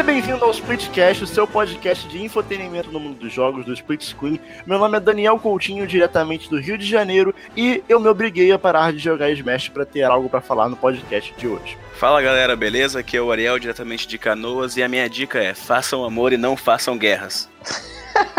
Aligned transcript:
Seja 0.00 0.12
bem-vindo 0.12 0.42
ao 0.42 0.50
Splitcast, 0.50 1.24
o 1.24 1.26
seu 1.26 1.46
podcast 1.46 2.08
de 2.08 2.22
infotenimento 2.22 2.90
no 2.90 2.98
mundo 2.98 3.18
dos 3.18 3.30
jogos 3.30 3.66
do 3.66 3.74
Split 3.74 4.02
Screen. 4.02 4.40
Meu 4.64 4.78
nome 4.78 4.96
é 4.96 5.00
Daniel 5.00 5.38
Coutinho, 5.38 5.86
diretamente 5.86 6.48
do 6.48 6.58
Rio 6.58 6.78
de 6.78 6.86
Janeiro, 6.86 7.34
e 7.54 7.84
eu 7.86 8.00
me 8.00 8.08
obriguei 8.08 8.50
a 8.50 8.58
parar 8.58 8.94
de 8.94 8.98
jogar 8.98 9.30
Smash 9.30 9.68
para 9.68 9.84
ter 9.84 10.04
algo 10.04 10.30
para 10.30 10.40
falar 10.40 10.70
no 10.70 10.76
podcast 10.76 11.34
de 11.36 11.46
hoje. 11.46 11.76
Fala 11.96 12.22
galera, 12.22 12.56
beleza? 12.56 13.00
Aqui 13.00 13.14
é 13.14 13.20
o 13.20 13.30
Ariel, 13.30 13.58
diretamente 13.58 14.08
de 14.08 14.16
Canoas, 14.16 14.74
e 14.78 14.82
a 14.82 14.88
minha 14.88 15.06
dica 15.06 15.38
é: 15.38 15.52
façam 15.52 16.02
amor 16.02 16.32
e 16.32 16.38
não 16.38 16.56
façam 16.56 16.96
guerras. 16.96 17.46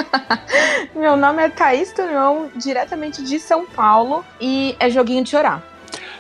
Meu 0.96 1.16
nome 1.16 1.44
é 1.44 1.50
Thaís 1.50 1.94
Tunion, 1.94 2.48
diretamente 2.56 3.22
de 3.22 3.40
São 3.40 3.68
Paulo, 3.68 4.26
e 4.42 4.76
é 4.80 4.90
joguinho 4.90 5.24
de 5.24 5.30
chorar. 5.30 5.71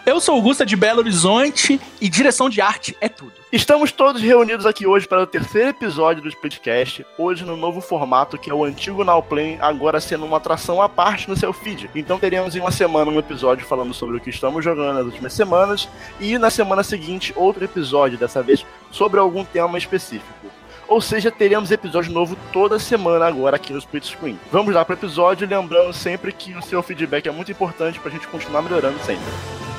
Eu 0.03 0.19
sou 0.19 0.33
Augusta 0.33 0.65
de 0.65 0.75
Belo 0.75 0.99
Horizonte 0.99 1.79
e 1.99 2.09
direção 2.09 2.49
de 2.49 2.59
arte 2.59 2.97
é 2.99 3.07
tudo. 3.07 3.33
Estamos 3.51 3.91
todos 3.91 4.19
reunidos 4.19 4.65
aqui 4.65 4.87
hoje 4.87 5.07
para 5.07 5.21
o 5.21 5.27
terceiro 5.27 5.69
episódio 5.69 6.23
do 6.23 6.29
Splitcast, 6.29 7.05
hoje 7.19 7.45
no 7.45 7.55
novo 7.55 7.81
formato 7.81 8.35
que 8.35 8.49
é 8.49 8.53
o 8.53 8.63
antigo 8.63 9.03
Nowplay, 9.03 9.59
agora 9.61 10.01
sendo 10.01 10.25
uma 10.25 10.37
atração 10.37 10.81
à 10.81 10.89
parte 10.89 11.29
no 11.29 11.37
seu 11.37 11.53
feed. 11.53 11.87
Então 11.93 12.17
teremos 12.17 12.55
em 12.55 12.59
uma 12.59 12.71
semana 12.71 13.11
um 13.11 13.19
episódio 13.19 13.63
falando 13.63 13.93
sobre 13.93 14.17
o 14.17 14.19
que 14.19 14.31
estamos 14.31 14.65
jogando 14.65 14.95
nas 14.95 15.05
últimas 15.05 15.33
semanas 15.33 15.87
e 16.19 16.35
na 16.39 16.49
semana 16.49 16.81
seguinte 16.81 17.31
outro 17.35 17.63
episódio, 17.63 18.17
dessa 18.17 18.41
vez 18.41 18.65
sobre 18.89 19.19
algum 19.19 19.45
tema 19.45 19.77
específico. 19.77 20.47
Ou 20.87 20.99
seja, 20.99 21.29
teremos 21.29 21.69
episódio 21.69 22.11
novo 22.11 22.35
toda 22.51 22.79
semana 22.79 23.27
agora 23.27 23.55
aqui 23.55 23.71
no 23.71 23.79
Split 23.79 24.05
Screen. 24.05 24.39
Vamos 24.51 24.73
lá 24.73 24.83
para 24.83 24.95
o 24.95 24.97
episódio, 24.97 25.47
lembrando 25.47 25.93
sempre 25.93 26.33
que 26.33 26.55
o 26.55 26.61
seu 26.61 26.81
feedback 26.81 27.27
é 27.27 27.31
muito 27.31 27.51
importante 27.51 27.99
para 27.99 28.09
a 28.09 28.11
gente 28.11 28.27
continuar 28.27 28.63
melhorando 28.63 28.99
sempre. 29.05 29.70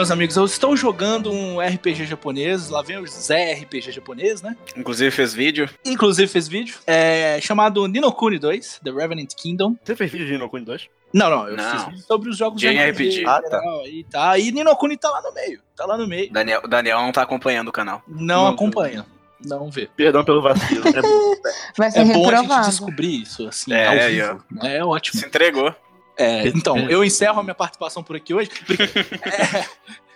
Meus 0.00 0.10
amigos, 0.10 0.34
eu 0.34 0.46
estou 0.46 0.74
jogando 0.74 1.30
um 1.30 1.60
RPG 1.60 2.06
japonês, 2.06 2.70
lá 2.70 2.80
vem 2.80 2.96
o 2.96 3.06
Zé 3.06 3.52
RPG 3.52 3.92
japonês, 3.92 4.40
né? 4.40 4.56
Inclusive 4.74 5.10
fez 5.10 5.34
vídeo. 5.34 5.68
Inclusive 5.84 6.26
fez 6.26 6.48
vídeo, 6.48 6.76
é, 6.86 7.38
chamado 7.42 7.86
Ninokuni 7.86 8.38
2, 8.38 8.80
The 8.82 8.90
Revenant 8.90 9.28
Kingdom. 9.36 9.76
Você 9.84 9.94
fez 9.94 10.10
vídeo 10.10 10.26
de 10.26 10.32
Ninokuni 10.32 10.64
2? 10.64 10.88
Não, 11.12 11.28
não, 11.28 11.48
eu 11.48 11.54
Não. 11.56 11.70
fiz 11.70 11.84
vídeo 11.84 11.98
sobre 12.06 12.30
os 12.30 12.38
jogos 12.38 12.58
De 12.58 12.68
RPG. 12.68 13.24
Ah, 13.26 13.42
tá. 13.42 13.60
E, 13.86 14.04
tá. 14.04 14.38
e 14.38 14.50
Ninokuni 14.50 14.96
tá 14.96 15.10
lá 15.10 15.20
no 15.20 15.34
meio, 15.34 15.60
tá 15.76 15.84
lá 15.84 15.98
no 15.98 16.06
meio. 16.06 16.32
Daniel, 16.32 16.62
Daniel 16.66 17.02
não 17.02 17.12
tá 17.12 17.20
acompanhando 17.20 17.68
o 17.68 17.72
canal. 17.72 18.02
Não 18.08 18.44
Não, 18.44 18.46
acompanha, 18.46 19.04
não 19.44 19.70
vê. 19.70 19.86
Perdão 19.94 20.24
pelo 20.24 20.40
vacilo. 20.40 20.88
É 20.88 21.02
bom. 21.02 21.34
Vai 21.76 21.90
ser 21.90 21.98
É 22.00 22.04
bom 22.06 22.26
a 22.30 22.36
gente 22.36 22.70
descobrir 22.70 23.20
isso, 23.22 23.46
assim, 23.46 23.70
É, 23.74 23.86
ao 23.86 24.08
vivo. 24.10 24.44
né? 24.50 24.76
É 24.78 24.84
ótimo. 24.84 25.20
Se 25.20 25.26
entregou. 25.26 25.74
É, 26.20 26.48
então, 26.48 26.78
eu 26.90 27.02
encerro 27.02 27.40
a 27.40 27.42
minha 27.42 27.54
participação 27.54 28.02
por 28.02 28.14
aqui 28.16 28.34
hoje. 28.34 28.50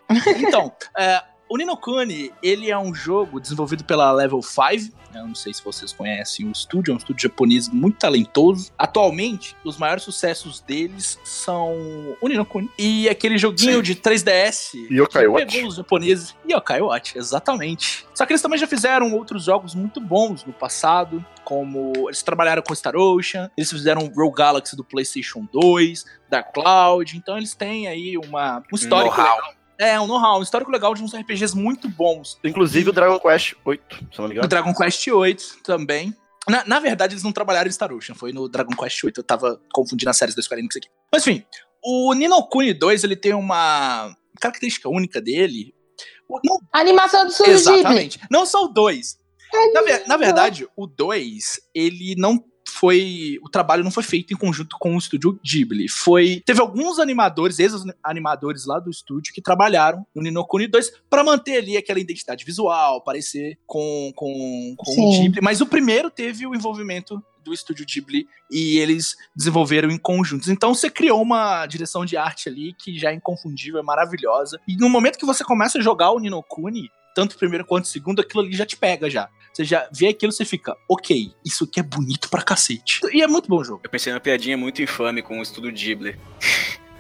É, 0.07 0.33
então, 0.33 0.71
é, 0.99 1.23
o 1.55 1.57
Ninokuni, 1.57 2.33
ele 2.43 2.69
é 2.69 2.77
um 2.77 2.93
jogo 2.93 3.39
desenvolvido 3.39 3.85
pela 3.85 4.11
Level 4.11 4.43
5. 4.43 4.93
Eu 5.15 5.29
não 5.29 5.37
sei 5.37 5.55
se 5.55 5.63
vocês 5.63 5.93
conhecem 5.93 6.49
o 6.49 6.51
estúdio, 6.51 6.91
é 6.91 6.95
um 6.95 6.97
estúdio 6.97 7.23
japonês 7.23 7.69
muito 7.69 7.97
talentoso. 7.97 8.73
Atualmente, 8.77 9.57
os 9.65 9.79
maiores 9.79 10.03
sucessos 10.03 10.61
deles 10.61 11.17
são 11.23 11.73
o 12.21 12.27
Ninokuni 12.27 12.69
e 12.77 13.09
aquele 13.09 13.39
joguinho 13.39 13.77
Sim. 13.77 13.83
de 13.83 13.95
3DS 13.95 14.75
Yokai 14.91 15.23
que 15.23 15.29
Watch? 15.29 15.55
pegou 15.55 15.69
os 15.69 15.77
japoneses. 15.77 16.35
Yokai 16.51 16.81
Watch, 16.81 17.17
exatamente. 17.17 18.05
Só 18.13 18.27
que 18.27 18.33
eles 18.33 18.43
também 18.43 18.59
já 18.59 18.67
fizeram 18.67 19.13
outros 19.15 19.45
jogos 19.45 19.77
muito 19.77 20.01
bons 20.01 20.45
no 20.45 20.53
passado, 20.53 21.25
como 21.45 21.93
eles 22.09 22.25
trabalharam 22.25 22.63
com 22.63 22.75
Star 22.75 22.97
Ocean, 22.97 23.49
eles 23.57 23.71
fizeram 23.71 24.11
Rogue 24.13 24.35
Galaxy 24.35 24.75
do 24.75 24.83
PlayStation 24.83 25.47
2, 25.53 26.05
Dark 26.29 26.53
Cloud, 26.53 27.17
então 27.17 27.39
eles 27.39 27.55
têm 27.55 27.87
aí 27.87 28.19
uma, 28.19 28.61
um 28.73 28.75
histórico 28.75 29.17
legal. 29.17 29.55
É, 29.79 29.99
um 30.01 30.07
know-how, 30.07 30.39
um 30.39 30.43
histórico 30.43 30.71
legal 30.71 30.95
de 30.95 31.03
uns 31.03 31.15
RPGs 31.15 31.57
muito 31.57 31.89
bons. 31.89 32.39
Inclusive 32.45 32.91
o 32.91 32.93
Dragon 32.93 33.19
Quest 33.19 33.55
8, 33.65 33.97
se 33.97 34.19
não 34.19 34.25
me 34.27 34.31
O 34.31 34.33
engano. 34.33 34.49
Dragon 34.49 34.73
Quest 34.75 35.07
8 35.09 35.59
também. 35.63 36.15
Na, 36.49 36.65
na 36.67 36.79
verdade, 36.79 37.15
eles 37.15 37.23
não 37.25 37.33
trabalharam 37.33 37.69
em 37.69 37.73
Star 37.73 37.93
Ocean, 37.93 38.15
foi 38.15 38.33
no 38.33 38.49
Dragon 38.49 38.75
Quest 38.77 39.03
8, 39.03 39.19
eu 39.21 39.25
tava 39.25 39.61
confundindo 39.73 40.11
as 40.11 40.17
séries 40.17 40.35
da 40.35 40.43
Square 40.43 40.61
Enix 40.61 40.77
aqui. 40.77 40.89
Mas 41.13 41.27
enfim, 41.27 41.45
o 41.83 42.13
Ninokuni 42.15 42.75
2, 42.75 43.03
ele 43.05 43.17
tem 43.17 43.33
uma 43.35 44.15
característica 44.41 44.89
única 44.89 45.21
dele. 45.21 45.75
O- 46.29 46.39
Não 46.45 46.59
Animação 46.73 47.25
do 47.27 47.33
Studio 47.33 47.55
Ghibli. 47.57 47.73
Exatamente. 47.75 48.21
Não 48.31 48.45
só 48.47 48.65
o 48.65 48.69
2. 48.69 49.19
Na, 49.73 49.83
ver- 49.83 50.05
na 50.07 50.17
verdade, 50.17 50.69
o 50.77 50.87
2, 50.87 51.61
ele 51.75 52.15
não 52.19 52.43
foi. 52.85 53.39
O 53.43 53.49
trabalho 53.49 53.83
não 53.83 53.91
foi 53.91 54.03
feito 54.03 54.35
em 54.35 54.37
conjunto 54.37 54.77
com 54.79 54.95
o 54.95 54.99
estúdio 54.99 55.41
Ghibli. 55.43 55.89
Foi. 55.89 56.43
Teve 56.45 56.61
alguns 56.61 56.99
animadores, 56.99 57.59
ex-animadores 57.59 58.67
lá 58.67 58.79
do 58.79 58.91
estúdio, 58.91 59.33
que 59.33 59.41
trabalharam 59.41 60.07
no 60.15 60.23
Ninokuni 60.23 60.67
2 60.67 60.93
para 61.09 61.25
manter 61.25 61.57
ali 61.57 61.79
aquela 61.79 61.99
identidade 61.99 62.45
visual, 62.45 63.03
parecer 63.03 63.59
com, 63.67 64.13
com, 64.15 64.75
com 64.77 65.01
o. 65.01 65.11
Ghibli. 65.13 65.41
Mas 65.43 65.63
o 65.63 65.67
primeiro 65.67 66.11
teve 66.11 66.47
o 66.47 66.55
envolvimento 66.55 67.23
do 67.43 67.55
estúdio 67.55 67.87
Ghibli 67.87 68.27
e 68.51 68.79
eles 68.79 69.17
desenvolveram 69.35 69.91
em 69.91 69.99
conjuntos. 69.99 70.49
Então 70.49 70.75
você 70.75 70.91
criou 70.91 71.23
uma 71.23 71.67
direção 71.67 72.05
de 72.05 72.17
arte 72.17 72.49
ali 72.49 72.75
que 72.75 72.99
já 72.99 73.11
é 73.11 73.15
inconfundível, 73.15 73.81
é 73.81 73.83
maravilhosa. 73.83 74.61
E 74.69 74.77
no 74.77 74.91
momento 74.91 75.19
que 75.19 75.27
você 75.27 75.43
começa 75.43 75.79
a 75.79 75.83
jogar 75.83 76.11
o 76.11 76.19
Ninokuni, 76.19 76.91
tanto 77.15 77.35
o 77.35 77.39
primeiro 77.39 77.65
quanto 77.65 77.85
o 77.85 77.89
segundo, 77.89 78.21
aquilo 78.21 78.43
ali 78.43 78.53
já 78.53 78.67
te 78.67 78.77
pega 78.77 79.09
já. 79.09 79.29
Você 79.53 79.65
já 79.65 79.89
vê 79.93 80.09
aquilo 80.09 80.33
e 80.33 80.35
você 80.35 80.45
fica, 80.45 80.77
ok, 80.89 81.33
isso 81.45 81.65
aqui 81.65 81.79
é 81.79 81.83
bonito 81.83 82.29
pra 82.29 82.43
cacete. 82.43 83.01
E 83.13 83.23
é 83.23 83.27
muito 83.29 83.49
bom 83.49 83.59
o 83.61 83.65
jogo. 83.65 83.81
Eu 83.85 83.91
pensei 83.91 84.13
numa 84.13 84.21
piadinha 84.21 84.57
muito 84.57 84.83
infame 84.83 85.23
com 85.23 85.39
o 85.39 85.43
estúdio 85.43 85.73
Ghibli. 85.73 86.19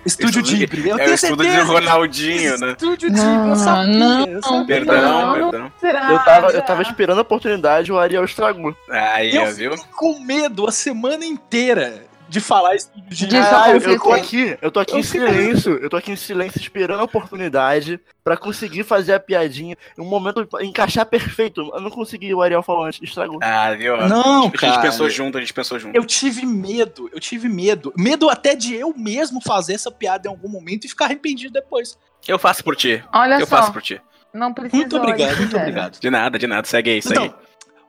Estúdio 0.07 0.43
Ghibli. 0.43 0.89
Eu 0.91 0.99
é 0.99 1.09
o 1.09 1.15
estúdio 1.15 1.51
de. 1.51 1.61
Ronaldinho, 1.61 2.59
né? 2.59 2.73
Estúdio 2.73 3.11
Ghibli, 3.11 3.49
eu 3.49 3.57
sabia, 3.57 3.93
Não, 3.99 4.27
eu 4.29 4.43
sabia. 4.43 4.67
Perdão, 4.67 5.27
Não. 5.27 5.51
perdão. 5.51 5.73
Será? 5.81 6.13
Eu 6.13 6.19
tava, 6.19 6.47
eu 6.53 6.63
tava 6.63 6.83
esperando 6.83 7.19
a 7.19 7.23
oportunidade, 7.23 7.91
o 7.91 7.99
Ariel 7.99 8.25
estragou. 8.25 8.77
Aí, 8.91 9.37
ó, 9.39 9.47
Eu 9.47 9.55
viu? 9.55 9.73
fiquei 9.73 9.93
com 9.93 10.21
medo 10.21 10.69
a 10.69 10.73
semana 10.73 11.25
inteira 11.25 12.05
de 12.35 12.41
falar 12.41 12.75
Ghibli. 12.75 13.27
De- 13.29 13.37
Isso 13.39 13.55
Ah, 13.55 13.71
eu, 13.71 13.79
eu 13.79 14.01
tô 14.01 14.13
aqui, 14.13 14.59
eu 14.61 14.71
tô 14.71 14.81
aqui 14.81 14.95
Eu 14.95 14.99
em 14.99 15.03
silêncio, 15.05 15.73
eu 15.81 15.89
tô 15.89 15.97
aqui 15.97 16.11
em 16.11 16.17
silêncio 16.17 16.61
esperando 16.61 16.99
a 17.01 17.05
oportunidade 17.05 18.01
pra 18.25 18.37
conseguir 18.37 18.83
fazer 18.83 19.13
a 19.15 19.21
piadinha 19.21 19.77
um 19.99 20.05
momento 20.05 20.47
encaixar 20.61 21.07
perfeito. 21.07 21.71
Eu 21.73 21.81
não 21.81 21.91
consegui, 21.91 22.35
o 22.35 22.43
Ariel 22.43 22.63
falou 22.63 22.85
antes, 22.85 23.01
estragou. 23.03 23.39
Ah, 23.43 23.73
viu? 23.75 23.97
Não, 24.09 24.41
a 24.41 24.43
gente 24.47 24.59
cara. 24.59 24.81
pensou 24.83 25.09
junto, 25.09 25.39
a 25.39 25.41
gente 25.41 25.55
pensou 25.55 25.79
junto. 25.79 25.95
Eu 25.97 26.05
tive 26.05 26.45
medo, 26.45 27.09
eu 27.13 27.21
tive 27.21 27.49
medo. 27.49 27.93
Medo 27.97 28.29
até 28.29 28.55
de 28.57 28.75
eu 28.75 28.93
mesmo 28.97 29.41
fazer 29.41 29.75
essa 29.75 29.91
piada 29.91 30.27
em 30.27 30.31
algum 30.31 30.49
momento 30.49 30.85
e 30.85 30.89
ficar 30.89 31.05
arrependido 31.05 31.53
depois. 31.53 31.97
Eu 32.27 32.39
faço 32.39 32.65
por 32.65 32.75
ti. 32.75 33.03
Olha 33.13 33.35
eu 33.35 33.47
só, 33.47 33.57
faço 33.59 33.73
por 33.73 33.83
ti. 33.83 34.01
não 34.33 34.53
precisa. 34.53 34.77
Muito 34.77 34.97
obrigado, 34.97 35.37
muito 35.37 35.57
obrigado. 35.57 36.01
De 36.01 36.11
nada, 36.11 36.39
de 36.39 36.47
nada. 36.47 36.67
Segue 36.67 36.91
aí, 36.91 37.03
segue 37.03 37.19
aí. 37.19 37.27
Então, 37.27 37.39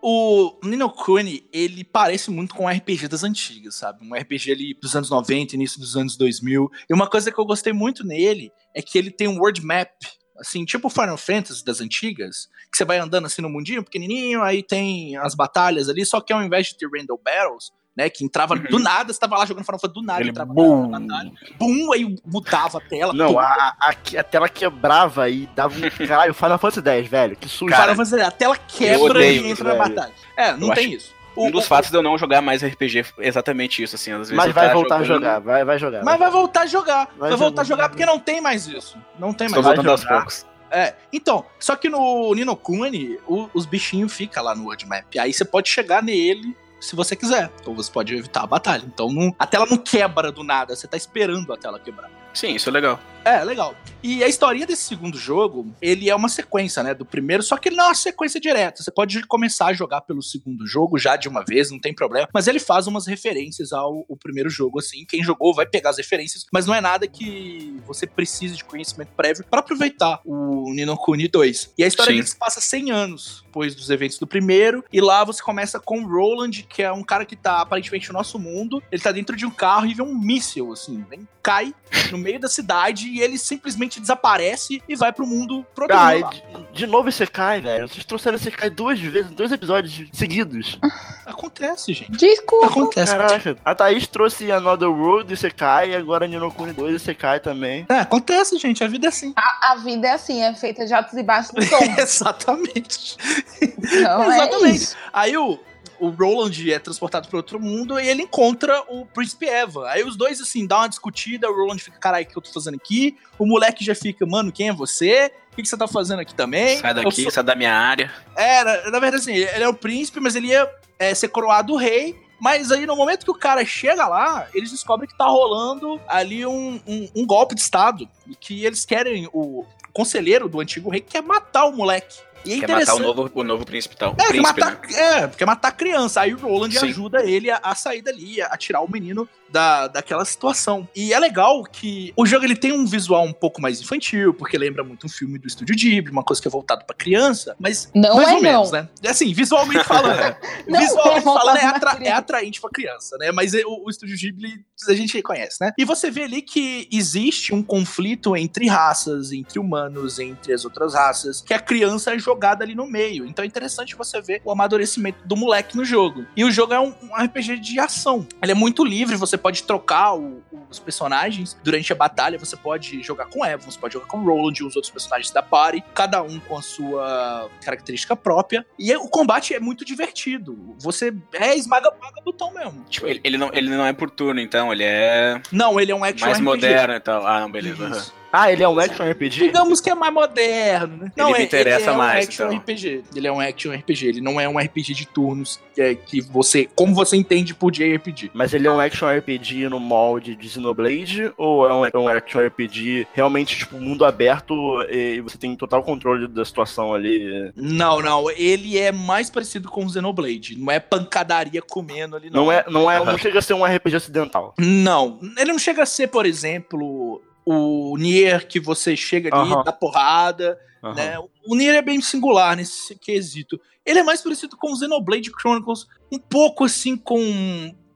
o 0.02 0.60
Nino 0.64 0.90
Kuni, 0.90 1.48
ele 1.52 1.84
parece 1.84 2.30
muito 2.32 2.54
com 2.54 2.66
um 2.66 2.70
RPG 2.70 3.08
das 3.08 3.24
antigas, 3.24 3.76
sabe? 3.76 4.06
Um 4.06 4.14
RPG 4.14 4.52
ali 4.52 4.74
dos 4.74 4.96
anos 4.96 5.10
90, 5.10 5.56
início 5.56 5.80
dos 5.80 5.96
anos 5.98 6.16
2000. 6.16 6.70
E 6.90 6.94
uma 6.94 7.10
coisa 7.10 7.32
que 7.32 7.40
eu 7.40 7.46
gostei 7.46 7.74
muito 7.74 8.06
nele 8.06 8.52
é 8.74 8.82
que 8.82 8.98
ele 8.98 9.12
tem 9.12 9.28
um 9.28 9.40
world 9.40 9.64
map, 9.66 9.92
assim, 10.38 10.66
tipo 10.66 10.90
Final 10.90 11.18
Fantasy 11.18 11.64
das 11.64 11.82
antigas, 11.82 12.48
que 12.72 12.78
você 12.78 12.86
vai 12.86 12.98
andando 12.98 13.26
assim 13.26 13.42
no 13.42 13.50
mundinho 13.50 13.84
pequenininho, 13.84 14.42
aí 14.42 14.62
tem 14.62 15.16
as 15.18 15.34
batalhas 15.34 15.90
ali, 15.90 16.06
só 16.06 16.20
que 16.22 16.34
ao 16.34 16.44
invés 16.44 16.68
de 16.68 16.78
ter 16.78 16.88
random 16.88 17.18
battles, 17.24 17.72
né, 17.96 18.10
que 18.10 18.24
entrava 18.26 18.56
Uhum. 18.56 18.64
do 18.64 18.80
nada, 18.80 19.14
você 19.14 19.20
tava 19.20 19.38
lá 19.38 19.46
jogando 19.46 19.64
Final 19.66 19.80
Fantasy 19.80 19.94
do 19.94 20.06
nada, 20.06 20.20
Ele 20.22 20.30
entrava 20.32 20.54
bum. 20.54 20.88
na 20.88 21.00
batalha, 21.00 21.32
bum, 21.58 21.94
aí 21.94 22.16
mudava 22.26 22.78
a 22.78 22.82
tela. 22.82 23.14
Não, 23.14 23.40
a, 23.40 23.76
a, 23.80 23.90
a 24.20 24.24
tela 24.24 24.50
quebrava 24.50 25.30
e 25.30 25.48
dava 25.56 25.74
um. 25.76 25.82
Caralho, 26.08 26.34
Final 26.34 26.58
Fantasy 26.60 26.90
X, 26.90 27.08
velho. 27.10 27.36
Que 27.36 27.48
sujo. 27.48 27.72
Cara, 27.72 27.94
Final 27.94 28.06
Fantasy, 28.06 28.22
a 28.22 28.32
tela 28.32 28.58
quebra 28.58 29.04
odeio 29.12 29.46
e 29.46 29.52
entra 29.52 29.64
na 29.64 29.84
velho. 29.84 29.96
batalha. 29.96 30.14
É, 30.38 30.52
não 30.58 30.70
Eu 30.70 30.74
tem 30.76 30.88
acho- 30.88 30.96
isso. 30.98 31.16
Um 31.38 31.52
dos 31.52 31.66
o- 31.66 31.68
fatos 31.68 31.92
de 31.92 31.98
eu 31.98 32.02
não 32.02 32.18
jogar 32.18 32.42
mais 32.42 32.64
RPG 32.64 33.00
é 33.20 33.28
exatamente 33.28 33.84
isso, 33.84 33.96
assim. 33.96 34.10
Às 34.12 34.20
vezes 34.20 34.34
Mas 34.34 34.54
vai 34.54 34.68
tá 34.68 34.74
voltar 34.74 34.96
a 34.96 35.04
jogando- 35.04 35.24
jogar, 35.24 35.40
vai, 35.40 35.66
vai 35.66 35.78
jogar. 35.78 36.02
Mas 36.04 36.18
vai 36.18 36.32
voltar 36.32 36.62
a 36.62 36.66
jogar. 36.66 37.10
Vai, 37.18 37.30
Vai 37.30 37.38
voltar 37.38 37.62
a 37.62 37.66
jogar. 37.66 37.90
porque 37.90 38.06
não 38.06 38.18
tem 38.18 38.40
mais 38.40 38.68
isso. 38.68 38.98
Não 39.20 39.34
tem 39.34 39.48
Estou 39.48 39.62
mais. 39.62 39.76
Voltando 39.76 39.92
aos 39.92 40.06
poucos. 40.06 40.46
É, 40.72 40.94
então, 41.12 41.46
só 41.60 41.76
que 41.76 41.90
no 41.90 42.34
Nino 42.34 42.56
Kuni, 42.56 43.20
o- 43.28 43.50
os 43.54 43.66
bichinhos 43.66 44.14
ficam 44.14 44.44
lá 44.46 44.56
no 44.56 44.64
World 44.64 44.86
Map. 44.88 45.06
Aí 45.20 45.34
você 45.34 45.44
pode 45.44 45.68
chegar 45.70 46.02
nele 46.02 46.56
se 46.86 46.96
você 46.96 47.16
quiser. 47.16 47.52
Ou 47.66 47.76
você 47.76 47.92
pode 47.92 48.16
evitar 48.16 48.44
a 48.44 48.48
batalha. 48.48 48.84
Então 48.86 49.12
não- 49.12 49.34
a 49.38 49.46
tela 49.46 49.66
não 49.66 49.78
quebra 49.78 50.32
do 50.32 50.44
nada, 50.44 50.76
você 50.76 50.88
tá 50.88 50.98
esperando 50.98 51.52
a 51.54 51.58
tela 51.58 51.80
quebrar. 51.80 52.10
Sim, 52.34 52.54
isso 52.56 52.68
é 52.68 52.72
legal. 52.74 53.00
É, 53.24 53.42
legal. 53.46 53.74
E 54.04 54.22
a 54.24 54.28
historinha 54.28 54.68
desse 54.68 54.84
segundo 54.84 55.18
jogo, 55.18 55.74
ele 55.82 56.10
é 56.10 56.16
uma 56.16 56.28
sequência, 56.28 56.84
né, 56.84 56.94
do 56.94 57.06
primeiro, 57.06 57.42
só 57.42 57.56
que 57.58 57.70
ele 57.70 57.78
não 57.78 57.86
é 57.86 57.88
uma 57.88 57.96
sequência 57.96 58.40
direta. 58.42 58.84
Você 58.84 58.92
pode 58.92 59.26
começar 59.26 59.68
a 59.68 59.74
jogar 59.74 60.02
pelo 60.02 60.22
segundo 60.22 60.68
jogo 60.68 60.98
já 61.00 61.16
de 61.16 61.30
uma 61.30 61.44
vez, 61.46 61.72
não 61.72 61.80
tem 61.80 61.96
problema. 61.96 62.28
Mas 62.34 62.48
ele 62.48 62.60
faz 62.60 62.88
umas 62.88 63.08
referências 63.08 63.72
ao, 63.72 64.06
ao 64.10 64.18
primeiro 64.18 64.50
jogo, 64.50 64.80
assim. 64.80 65.06
Quem 65.08 65.24
jogou 65.24 65.56
vai 65.56 65.66
pegar 65.66 65.92
as 65.92 65.98
referências, 65.98 66.46
mas 66.52 66.66
não 66.68 66.76
é 66.76 66.82
nada 66.82 67.08
que 67.08 67.82
você 67.88 68.06
precise 68.06 68.58
de 68.58 68.66
conhecimento 68.66 69.12
prévio 69.16 69.46
pra 69.50 69.62
aproveitar 69.62 70.20
o 70.26 70.72
Nino 70.74 70.98
Kuni 70.98 71.30
2. 71.30 71.74
E 71.78 71.84
a 71.86 71.88
história 71.88 72.12
Sim. 72.12 72.18
dele 72.18 72.28
se 72.28 72.36
passa 72.38 72.60
100 72.60 72.92
anos 72.92 73.45
depois 73.56 73.74
dos 73.74 73.90
eventos 73.90 74.20
do 74.20 74.28
primeiro, 74.28 74.84
e 74.92 75.00
lá 75.00 75.24
você 75.24 75.42
começa 75.42 75.80
com 75.80 76.02
o 76.02 76.06
Roland, 76.06 76.64
que 76.68 76.84
é 76.84 76.92
um 76.92 77.02
cara 77.02 77.26
que 77.26 77.38
tá 77.38 77.62
aparentemente 77.62 78.10
no 78.10 78.16
nosso 78.16 78.38
mundo. 78.38 78.84
Ele 78.92 79.02
tá 79.02 79.14
dentro 79.14 79.34
de 79.34 79.46
um 79.46 79.50
carro 79.50 79.86
e 79.86 79.94
vê 79.94 80.02
um 80.02 80.14
míssil, 80.14 80.74
assim, 80.74 81.06
vem, 81.10 81.26
cai 81.46 81.76
no 82.12 82.18
meio 82.18 82.40
da 82.40 82.50
cidade 82.50 83.08
e 83.08 83.22
ele 83.22 83.38
simplesmente 83.38 84.00
desaparece 84.00 84.82
e 84.90 84.96
vai 84.96 85.14
pro 85.14 85.28
mundo 85.28 85.64
pro 85.76 85.84
outro 85.84 85.96
Ah, 85.96 86.16
e 86.18 86.24
de, 86.24 86.44
de 86.74 86.88
novo 86.88 87.08
esse 87.08 87.26
cai, 87.28 87.62
velho. 87.62 87.88
Vocês 87.88 88.04
trouxeram 88.04 88.36
esse 88.36 88.50
cai 88.50 88.72
duas 88.72 89.00
vezes, 89.00 89.30
dois 89.30 89.52
episódios 89.52 90.10
seguidos. 90.12 90.80
Acontece, 91.24 91.94
gente. 91.94 92.12
Desculpa. 92.14 92.66
Acontece. 92.66 93.12
Caraca. 93.16 93.58
A 93.64 93.76
Thaís 93.76 94.08
trouxe 94.08 94.52
Another 94.52 94.90
World 94.90 95.32
e 95.32 95.38
Sekai, 95.38 95.92
e 95.92 95.96
agora 95.96 96.28
Nino 96.28 96.52
Kuni 96.52 96.74
2 96.74 96.96
e 96.96 97.00
Sekai 97.00 97.40
também. 97.40 97.86
É, 97.90 98.00
acontece, 98.00 98.58
gente. 98.58 98.84
A 98.84 98.88
vida 98.88 99.06
é 99.06 99.10
assim. 99.10 99.32
A, 99.36 99.74
a 99.74 99.76
vida 99.76 100.08
é 100.08 100.12
assim, 100.14 100.42
é 100.42 100.52
feita 100.56 100.84
de 100.84 100.94
altos 100.96 101.14
e 101.14 101.22
baixos 101.22 101.52
no 101.52 101.70
tom. 101.70 101.78
Exatamente. 102.02 103.18
Então 103.62 104.32
é 104.32 104.36
Exatamente. 104.38 104.76
isso. 104.76 104.98
Aí 105.14 105.38
o, 105.38 105.60
o 106.00 106.10
Roland 106.10 106.72
é 106.72 106.80
transportado 106.80 107.28
para 107.28 107.38
outro 107.38 107.60
mundo 107.60 108.00
e 108.00 108.08
ele 108.08 108.24
encontra 108.24 108.82
o 108.90 109.06
Príncipe 109.06 109.48
Eva. 109.48 109.90
Aí 109.90 110.04
os 110.04 110.16
dois, 110.16 110.40
assim, 110.42 110.66
dão 110.66 110.80
uma 110.80 110.90
discutida. 110.90 111.50
O 111.50 111.56
Roland 111.56 111.80
fica, 111.80 111.98
caralho, 112.00 112.26
o 112.26 112.28
que 112.30 112.38
eu 112.38 112.42
tô 112.42 112.52
fazendo 112.52 112.76
aqui? 112.76 113.18
O 113.40 113.46
moleque 113.46 113.84
já 113.84 113.96
fica, 113.96 114.26
mano, 114.26 114.52
quem 114.52 114.70
é 114.70 114.74
você? 114.74 115.32
O 115.52 115.56
que, 115.56 115.62
que 115.62 115.68
você 115.70 115.78
tá 115.78 115.88
fazendo 115.88 116.20
aqui 116.20 116.34
também? 116.36 116.78
Sai 116.80 116.94
daqui, 116.94 117.22
sou- 117.24 117.32
sai 117.32 117.44
da 117.44 117.56
minha 117.56 117.74
área. 117.74 118.12
É, 118.36 118.64
na, 118.64 118.92
na 118.92 119.00
verdade, 119.00 119.16
assim, 119.18 119.34
ele 119.34 119.64
é 119.64 119.68
o 119.70 119.74
príncipe, 119.74 120.20
mas 120.20 120.36
ele 120.36 120.48
ia 120.48 120.70
é, 121.00 121.14
ser 121.14 121.30
coroado 121.30 121.76
rei. 121.76 122.16
Mas 122.40 122.70
aí, 122.72 122.86
no 122.86 122.98
momento 122.98 123.24
que 123.24 123.32
o 123.32 123.36
cara 123.36 123.64
chega 123.66 124.06
lá, 124.08 124.48
eles 124.54 124.70
descobrem 124.70 125.08
que 125.10 125.18
tá 125.18 125.26
rolando 125.26 126.02
ali 126.08 126.46
um, 126.46 126.82
um, 126.86 127.10
um 127.16 127.26
golpe 127.26 127.56
de 127.56 127.62
Estado. 127.62 128.10
E 128.28 128.36
que 128.36 128.66
eles 128.66 128.84
querem. 128.86 129.30
O 129.32 129.66
conselheiro 129.94 130.50
do 130.50 130.60
antigo 130.60 130.90
rei 130.90 131.00
quer 131.00 131.24
matar 131.24 131.64
o 131.66 131.72
moleque. 131.72 132.20
E 132.46 132.54
é 132.54 132.60
Quer 132.60 132.68
matar 132.68 132.74
o 132.74 132.82
interessante. 132.82 133.02
novo, 133.02 133.32
o 133.34 133.44
novo 133.44 133.66
príncipe 133.66 133.96
tal. 133.98 134.12
É, 134.14 134.16
quer 134.16 134.28
príncipe, 134.28 134.60
matar, 134.60 134.80
né? 134.82 135.24
é, 135.24 135.28
quer 135.28 135.46
matar 135.46 135.68
a 135.70 135.72
criança. 135.72 136.22
Aí 136.22 136.34
o 136.34 136.38
Roland 136.38 136.72
Sim. 136.72 136.88
ajuda 136.88 137.26
ele 137.26 137.50
a, 137.50 137.60
a 137.62 137.74
sair 137.74 138.02
dali, 138.02 138.42
a, 138.42 138.48
a 138.48 138.58
tirar 138.58 138.82
o 138.82 138.92
menino 138.92 139.28
da, 139.50 139.88
daquela 139.88 140.26
situação. 140.26 140.88
E 140.96 141.14
é 141.14 141.20
legal 141.20 141.64
que 141.64 142.14
o 142.18 142.26
jogo 142.26 142.46
ele 142.46 142.56
tem 142.56 142.72
um 142.72 142.86
visual 142.86 143.24
um 143.26 143.34
pouco 143.34 143.62
mais 143.62 143.80
infantil, 143.82 144.34
porque 144.34 144.58
lembra 144.58 144.84
muito 144.84 145.06
um 145.06 145.10
filme 145.10 145.38
do 145.40 145.48
Estúdio 145.48 145.76
Ghibli, 145.76 146.12
uma 146.12 146.24
coisa 146.24 146.42
que 146.42 146.48
é 146.48 146.52
voltado 146.52 146.86
pra 146.86 146.96
criança, 146.96 147.56
mas 147.60 147.90
Não 147.94 148.16
mais 148.16 148.28
é 148.30 148.32
ou 148.34 148.42
não. 148.42 148.52
menos, 148.52 148.72
né? 148.72 148.90
Assim, 149.08 149.34
visualmente 149.34 149.84
falando, 149.86 150.20
é. 150.20 150.38
Não 150.68 150.80
visualmente 150.80 151.18
é 151.20 151.22
falando 151.22 151.58
é, 151.58 151.66
atra- 151.66 151.98
é 152.02 152.12
atraente 152.12 152.60
pra 152.60 152.70
criança, 152.70 153.18
né? 153.18 153.32
Mas 153.32 153.54
é- 153.54 153.66
o, 153.66 153.86
o 153.86 153.90
Estúdio 153.90 154.18
Ghibli 154.18 154.66
a 154.90 154.94
gente 154.94 155.22
conhece, 155.22 155.58
né? 155.62 155.72
E 155.78 155.86
você 155.86 156.12
vê 156.12 156.24
ali 156.24 156.42
que 156.42 156.88
existe 156.92 157.54
um 157.54 157.64
conflito 157.64 158.36
entre 158.36 158.68
raças, 158.68 159.32
entre 159.32 159.58
humanos, 159.60 160.20
entre 160.20 160.54
as 160.54 160.66
outras 160.66 160.94
raças, 160.94 161.42
que 161.42 161.54
a 161.54 161.60
criança 161.60 162.14
é 162.14 162.20
jogada 162.20 162.64
ali 162.64 162.76
no 162.76 162.86
meio. 162.86 163.26
Então 163.26 163.44
é 163.44 163.48
interessante 163.48 163.96
você 163.96 164.22
ver 164.22 164.42
o 164.44 164.52
amadurecimento 164.52 165.26
do 165.26 165.36
moleque 165.36 165.76
no 165.78 165.86
jogo. 165.86 166.26
E 166.36 166.44
o 166.44 166.52
jogo 166.52 166.74
é 166.74 166.80
um, 166.80 166.94
um 167.04 167.16
RPG 167.16 167.60
de 167.60 167.80
ação. 167.80 168.28
Ele 168.42 168.52
é 168.52 168.56
muito 168.56 168.84
livre, 168.84 169.16
você 169.16 169.35
pode 169.38 169.64
trocar 169.64 170.16
o- 170.16 170.42
os 170.70 170.80
personagens 170.80 171.58
durante 171.64 171.92
a 171.92 171.96
batalha, 171.96 172.38
você 172.38 172.56
pode 172.56 173.02
jogar 173.04 173.26
com 173.26 173.46
Evan, 173.46 173.70
você 173.70 173.78
pode 173.80 173.94
jogar 173.94 174.06
com 174.08 174.24
Roland 174.24 174.54
e 174.60 174.64
os 174.64 174.76
outros 174.76 174.92
personagens 174.92 175.32
da 175.32 175.42
party, 175.44 175.84
cada 175.94 176.22
um 176.22 176.40
com 176.40 176.58
a 176.58 176.62
sua 176.62 177.50
característica 177.64 178.16
própria. 178.16 178.66
E 178.80 178.96
o 178.96 179.08
combate 179.08 179.54
é 179.54 179.60
muito 179.60 179.84
divertido. 179.86 180.76
Você 180.80 181.14
é 181.34 181.56
esmaga 181.56 181.92
paga 181.92 182.22
botão 182.24 182.54
mesmo. 182.54 182.84
Tipo, 182.90 183.08
ele, 183.08 183.22
ele 183.24 183.38
não, 183.38 183.50
ele 183.54 183.70
não 183.70 183.86
é 183.86 183.94
por 183.94 184.10
turno, 184.10 184.40
então, 184.40 184.72
ele 184.72 184.84
é 184.84 185.42
Não, 185.52 185.80
ele 185.80 185.92
é 185.92 185.96
um 185.96 186.04
action 186.04 186.26
mais 186.26 186.38
RPG. 186.38 186.44
moderno 186.46 186.94
e 186.96 187.00
tal. 187.00 187.26
Ah, 187.26 187.40
não, 187.42 187.52
beleza. 187.52 187.88
Isso. 187.90 188.14
Ah, 188.36 188.52
ele 188.52 188.64
é 188.64 188.68
um 188.68 188.78
action 188.78 189.10
RPG? 189.10 189.30
Digamos 189.30 189.80
que 189.80 189.90
é 189.90 189.96
mais 189.96 190.14
moderno, 190.14 190.98
né? 190.98 191.12
Ele 191.16 191.38
me 191.38 191.44
interessa 191.46 191.92
é 191.92 191.96
mais, 191.96 192.26
um 192.26 192.28
action 192.28 192.46
então. 192.48 192.58
RPG. 192.58 193.04
Ele 193.16 193.28
é 193.28 193.32
um 193.32 193.40
action 193.40 193.74
RPG. 193.74 194.08
Ele 194.08 194.22
não 194.22 194.40
é 194.40 194.50
um 194.50 194.58
RPG 194.58 194.94
de 194.94 195.08
turnos 195.08 195.60
que, 195.74 195.82
é, 195.82 195.96
que 195.96 196.20
você. 196.20 196.68
Como 196.76 196.94
você 196.94 197.16
entende 197.16 197.56
por 197.56 197.72
JRPG. 197.72 198.32
Mas 198.34 198.54
ele 198.54 198.68
é 198.68 198.72
um 198.72 198.80
action 198.80 199.08
RPG 199.08 199.70
no 199.70 199.80
molde 199.80 200.36
de 200.36 200.50
Xenoblade? 200.50 201.32
Ou 201.38 201.66
é 201.66 201.74
um, 201.74 201.86
é 201.86 201.98
um 201.98 202.08
action 202.10 202.46
RPG 202.46 203.08
realmente, 203.14 203.58
tipo, 203.58 203.78
mundo 203.78 204.04
aberto 204.04 204.54
e 204.90 205.22
você 205.22 205.38
tem 205.38 205.56
total 205.56 205.82
controle 205.82 206.28
da 206.28 206.44
situação 206.44 206.94
ali? 206.94 207.54
Não, 207.56 208.02
não. 208.02 208.30
Ele 208.32 208.78
é 208.78 208.92
mais 208.92 209.30
parecido 209.30 209.70
com 209.70 209.86
o 209.86 209.90
Xenoblade. 209.90 210.58
Não 210.58 210.72
é 210.72 210.80
pancadaria 210.80 211.62
comendo 211.62 212.18
ali, 212.18 212.30
não. 212.30 212.46
Não 212.46 212.52
é, 212.52 212.66
não 212.70 212.92
é, 212.92 213.04
não 213.04 213.18
chega 213.18 213.40
a 213.40 213.42
ser 213.42 213.54
um 213.54 213.64
RPG 213.64 213.96
ocidental. 213.96 214.54
Não. 214.60 215.20
Ele 215.38 215.52
não 215.52 215.60
chega 215.60 215.84
a 215.84 215.86
ser, 215.86 216.08
por 216.08 216.26
exemplo, 216.26 217.22
o 217.46 217.96
Nier 217.98 218.48
que 218.48 218.60
você 218.60 218.96
chega 218.96 219.30
ali, 219.34 219.52
Aham. 219.52 219.64
dá 219.64 219.72
porrada. 219.72 220.60
Né? 220.96 221.18
O 221.48 221.56
Nier 221.56 221.76
é 221.76 221.82
bem 221.82 222.02
singular 222.02 222.56
nesse 222.56 222.96
quesito. 222.96 223.60
Ele 223.86 224.00
é 224.00 224.04
mais 224.04 224.22
parecido 224.22 224.58
com 224.58 224.72
o 224.72 224.76
Xenoblade 224.76 225.32
Chronicles, 225.40 225.88
um 226.12 226.20
pouco 226.20 226.66
assim 226.66 226.98
com 226.98 227.20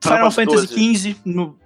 Final 0.02 0.32
Fantasy 0.32 0.68
Fantasy 0.68 0.96
XV. 0.96 1.16
No... 1.26 1.58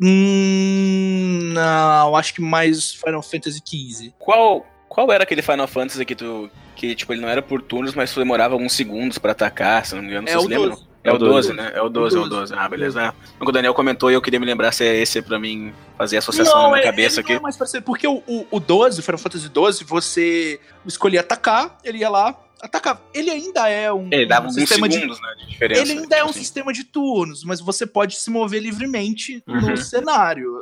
Hum, 0.00 1.52
não, 1.52 2.16
acho 2.16 2.34
que 2.34 2.40
mais 2.40 2.92
Final 2.94 3.22
Fantasy 3.22 3.60
XV. 3.64 4.14
Qual, 4.18 4.66
qual 4.88 5.12
era 5.12 5.24
aquele 5.24 5.42
Final 5.42 5.68
Fantasy 5.68 6.04
que 6.04 6.14
tu. 6.14 6.50
Que, 6.74 6.94
tipo, 6.94 7.12
ele 7.12 7.20
não 7.20 7.28
era 7.28 7.42
por 7.42 7.60
turnos, 7.60 7.94
mas 7.94 8.12
tu 8.12 8.20
demorava 8.20 8.54
alguns 8.54 8.72
segundos 8.72 9.18
pra 9.18 9.32
atacar, 9.32 9.84
se 9.84 9.94
não 9.94 10.02
me 10.02 10.08
engano, 10.08 10.28
É 10.28 10.32
vocês 10.32 10.46
lembram? 10.46 10.70
12. 10.70 10.89
É 11.02 11.10
o 11.10 11.12
É 11.12 11.16
o 11.16 11.18
12, 11.18 11.52
né? 11.54 11.72
É 11.74 11.82
o 11.82 11.88
12, 11.88 12.16
é 12.16 12.18
o 12.18 12.22
12. 12.22 12.30
12. 12.52 12.54
Ah, 12.54 12.68
beleza. 12.68 13.02
Ah, 13.08 13.14
O 13.44 13.50
Daniel 13.52 13.72
comentou 13.74 14.10
e 14.10 14.14
eu 14.14 14.20
queria 14.22 14.38
me 14.38 14.46
lembrar 14.46 14.70
se 14.72 14.84
é 14.84 14.96
esse 14.96 15.22
pra 15.22 15.38
mim 15.38 15.72
fazer 15.96 16.18
associação 16.18 16.62
na 16.62 16.70
minha 16.72 16.82
cabeça 16.82 17.20
aqui. 17.20 17.32
Não 17.32 17.38
é 17.38 17.42
mais 17.42 17.56
parecido, 17.56 17.82
porque 17.84 18.06
o, 18.06 18.22
o, 18.26 18.46
o 18.50 18.60
12, 18.60 19.00
o 19.00 19.02
Final 19.02 19.18
Fantasy 19.18 19.48
12, 19.48 19.84
você 19.84 20.60
escolhia 20.84 21.20
atacar, 21.20 21.78
ele 21.82 21.98
ia 21.98 22.08
lá, 22.10 22.38
atacava. 22.60 23.00
Ele 23.14 23.30
ainda 23.30 23.66
é 23.68 23.90
um, 23.90 24.08
Ele 24.12 24.26
dava 24.26 24.48
um 24.48 24.50
sistema 24.50 24.86
de 24.88 24.96
segundos, 24.96 25.20
né, 25.22 25.34
de 25.38 25.46
diferença. 25.46 25.80
Ele 25.80 25.92
ainda 25.92 26.16
é 26.16 26.22
um 26.24 26.28
assim. 26.28 26.38
sistema 26.40 26.72
de 26.72 26.84
turnos, 26.84 27.44
mas 27.44 27.60
você 27.60 27.86
pode 27.86 28.16
se 28.16 28.30
mover 28.30 28.60
livremente 28.62 29.42
Uhum. 29.46 29.70
no 29.70 29.76
cenário. 29.78 30.52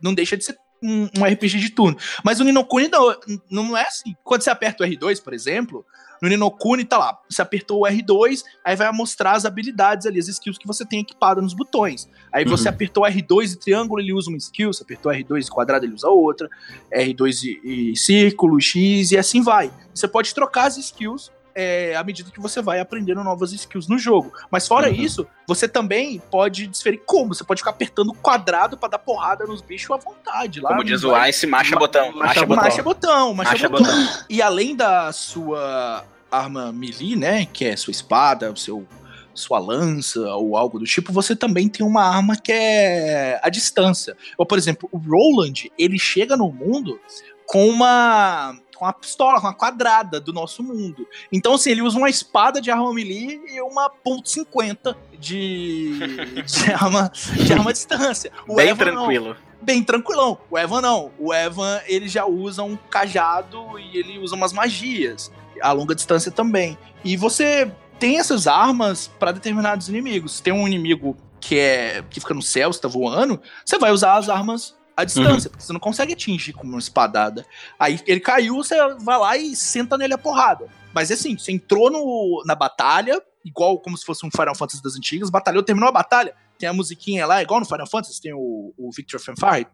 Não 0.00 0.14
deixa 0.14 0.34
de 0.36 0.44
ser 0.44 0.56
um, 0.82 1.08
um 1.18 1.24
RPG 1.24 1.58
de 1.58 1.70
turno. 1.70 1.96
Mas 2.24 2.40
o 2.40 2.44
Ninokuni 2.44 2.88
não, 2.88 3.14
não 3.50 3.76
é 3.76 3.82
assim. 3.82 4.14
Quando 4.24 4.42
você 4.42 4.50
aperta 4.50 4.84
o 4.84 4.86
R2, 4.86 5.22
por 5.22 5.32
exemplo, 5.34 5.84
no 6.24 6.28
Ninokuni 6.30 6.84
tá 6.84 6.96
lá. 6.98 7.18
Você 7.28 7.42
apertou 7.42 7.82
o 7.82 7.86
R2, 7.86 8.42
aí 8.64 8.74
vai 8.76 8.90
mostrar 8.92 9.32
as 9.32 9.44
habilidades 9.44 10.06
ali, 10.06 10.18
as 10.18 10.28
skills 10.28 10.58
que 10.58 10.66
você 10.66 10.84
tem 10.84 11.00
equipado 11.00 11.42
nos 11.42 11.52
botões. 11.54 12.08
Aí 12.32 12.44
você 12.44 12.68
Uhum. 12.68 12.74
apertou 12.74 13.04
R2 13.04 13.52
e 13.52 13.56
triângulo, 13.58 14.00
ele 14.00 14.12
usa 14.12 14.28
uma 14.30 14.38
skill. 14.38 14.72
Você 14.72 14.82
apertou 14.82 15.12
R2 15.12 15.46
e 15.46 15.50
quadrado, 15.50 15.84
ele 15.84 15.94
usa 15.94 16.08
outra. 16.08 16.48
R2 16.92 17.42
e, 17.64 17.90
e 17.92 17.96
círculo, 17.96 18.60
X 18.60 19.12
e 19.12 19.18
assim 19.18 19.42
vai. 19.42 19.70
Você 19.94 20.08
pode 20.08 20.34
trocar 20.34 20.66
as 20.66 20.76
skills 20.78 21.30
é, 21.56 21.94
à 21.94 22.02
medida 22.02 22.32
que 22.32 22.40
você 22.40 22.60
vai 22.60 22.80
aprendendo 22.80 23.22
novas 23.22 23.52
skills 23.52 23.86
no 23.86 23.96
jogo. 23.96 24.32
Mas 24.50 24.66
fora 24.66 24.88
Uhum. 24.88 24.94
isso, 24.96 25.24
você 25.46 25.68
também 25.68 26.20
pode 26.28 26.66
desferir 26.66 27.00
como. 27.06 27.32
Você 27.32 27.44
pode 27.44 27.60
ficar 27.60 27.70
apertando 27.70 28.08
o 28.08 28.14
quadrado 28.14 28.76
pra 28.76 28.88
dar 28.88 28.98
porrada 28.98 29.46
nos 29.46 29.60
bichos 29.62 29.88
à 29.92 29.96
vontade. 29.96 30.60
Lá 30.60 30.70
Como 30.70 30.82
diz 30.82 31.04
o 31.04 31.16
Ice, 31.26 31.46
marcha 31.46 31.74
Ma- 31.76 31.78
botão. 31.78 32.10
Marcha 32.12 32.44
botão. 32.44 33.34
Marcha 33.34 33.68
botão. 33.68 33.86
botão. 33.86 34.24
E 34.28 34.42
além 34.42 34.74
da 34.74 35.12
sua 35.12 36.04
arma 36.30 36.72
melee, 36.72 37.16
né, 37.16 37.46
que 37.46 37.64
é 37.64 37.76
sua 37.76 37.90
espada, 37.90 38.52
o 38.52 38.56
seu 38.56 38.86
sua 39.34 39.58
lança 39.58 40.20
ou 40.36 40.56
algo 40.56 40.78
do 40.78 40.84
tipo, 40.84 41.12
você 41.12 41.34
também 41.34 41.68
tem 41.68 41.84
uma 41.84 42.04
arma 42.04 42.36
que 42.36 42.52
é 42.52 43.40
a 43.42 43.48
distância. 43.48 44.16
Ou, 44.38 44.46
por 44.46 44.56
exemplo, 44.56 44.88
o 44.92 44.96
Roland, 44.96 45.70
ele 45.76 45.98
chega 45.98 46.36
no 46.36 46.50
mundo 46.52 47.00
com 47.46 47.68
uma 47.68 48.56
com 48.74 48.84
uma 48.84 48.92
pistola, 48.92 49.40
com 49.40 49.46
uma 49.46 49.54
quadrada 49.54 50.20
do 50.20 50.32
nosso 50.32 50.62
mundo. 50.62 51.06
Então, 51.32 51.54
assim, 51.54 51.70
ele 51.70 51.82
usa 51.82 51.96
uma 51.96 52.10
espada 52.10 52.60
de 52.60 52.70
arma 52.72 52.92
melee 52.92 53.40
e 53.48 53.60
uma 53.60 53.88
ponto 53.88 54.28
.50 54.28 54.96
de, 55.18 55.96
de 56.44 56.70
arma 56.74 57.10
de 57.36 57.52
arma 57.52 57.70
à 57.70 57.72
distância. 57.72 58.32
O 58.48 58.56
Bem 58.56 58.70
Evan 58.70 58.86
não 58.86 58.94
tranquilo. 58.94 59.36
bem 59.62 59.82
tranquilão. 59.82 60.38
O 60.50 60.58
Evan 60.58 60.80
não. 60.80 61.12
O 61.18 61.32
Evan, 61.32 61.80
ele 61.86 62.08
já 62.08 62.26
usa 62.26 62.64
um 62.64 62.76
cajado 62.76 63.78
e 63.78 63.96
ele 63.96 64.18
usa 64.18 64.34
umas 64.34 64.52
magias. 64.52 65.30
A 65.64 65.72
longa 65.72 65.94
distância 65.94 66.30
também. 66.30 66.76
E 67.04 67.16
você 67.16 67.72
tem 67.98 68.18
essas 68.18 68.46
armas 68.46 69.08
pra 69.18 69.32
determinados 69.32 69.88
inimigos. 69.88 70.40
Tem 70.40 70.52
um 70.52 70.66
inimigo 70.66 71.16
que 71.40 71.58
é 71.58 72.04
que 72.08 72.20
fica 72.20 72.34
no 72.34 72.42
céu, 72.42 72.72
você 72.72 72.80
tá 72.80 72.88
voando, 72.88 73.40
você 73.64 73.78
vai 73.78 73.92
usar 73.92 74.16
as 74.16 74.28
armas 74.28 74.74
a 74.96 75.04
distância, 75.04 75.50
porque 75.50 75.64
você 75.64 75.72
não 75.72 75.80
consegue 75.80 76.12
atingir 76.12 76.52
com 76.52 76.66
uma 76.66 76.78
espadada. 76.78 77.44
Aí 77.78 78.00
ele 78.06 78.20
caiu, 78.20 78.56
você 78.56 78.76
vai 79.00 79.18
lá 79.18 79.36
e 79.36 79.56
senta 79.56 79.98
nele 79.98 80.14
a 80.14 80.18
porrada. 80.18 80.68
Mas 80.92 81.10
assim, 81.10 81.36
você 81.36 81.50
entrou 81.50 81.90
no, 81.90 82.42
na 82.46 82.54
batalha, 82.54 83.20
igual 83.44 83.78
como 83.78 83.98
se 83.98 84.04
fosse 84.04 84.24
um 84.24 84.30
Final 84.30 84.54
Fantasy 84.54 84.82
das 84.82 84.96
antigas, 84.96 85.30
batalhou, 85.30 85.62
terminou 85.62 85.88
a 85.88 85.92
batalha, 85.92 86.34
tem 86.64 86.68
a 86.70 86.72
musiquinha 86.72 87.26
lá, 87.26 87.42
igual 87.42 87.60
no 87.60 87.66
Final 87.66 87.86
Fantasy, 87.86 88.22
tem 88.22 88.32
o, 88.32 88.72
o 88.78 88.90
Victor 88.90 89.20
Fanfare. 89.20 89.66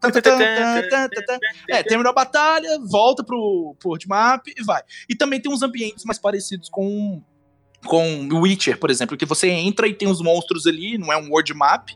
É, 1.68 1.84
terminou 1.84 2.10
a 2.10 2.12
batalha, 2.12 2.80
volta 2.84 3.22
pro, 3.22 3.76
pro 3.78 3.90
world 3.90 4.08
map 4.08 4.44
e 4.48 4.64
vai. 4.64 4.82
E 5.08 5.14
também 5.14 5.40
tem 5.40 5.52
uns 5.52 5.62
ambientes 5.62 6.04
mais 6.04 6.18
parecidos 6.18 6.68
com 6.68 7.22
com 7.86 8.28
Witcher, 8.30 8.78
por 8.78 8.90
exemplo, 8.90 9.16
que 9.16 9.24
você 9.24 9.48
entra 9.48 9.88
e 9.88 9.94
tem 9.94 10.06
os 10.06 10.20
monstros 10.20 10.66
ali, 10.66 10.98
não 10.98 11.10
é 11.10 11.16
um 11.16 11.30
world 11.30 11.54
map, 11.54 11.88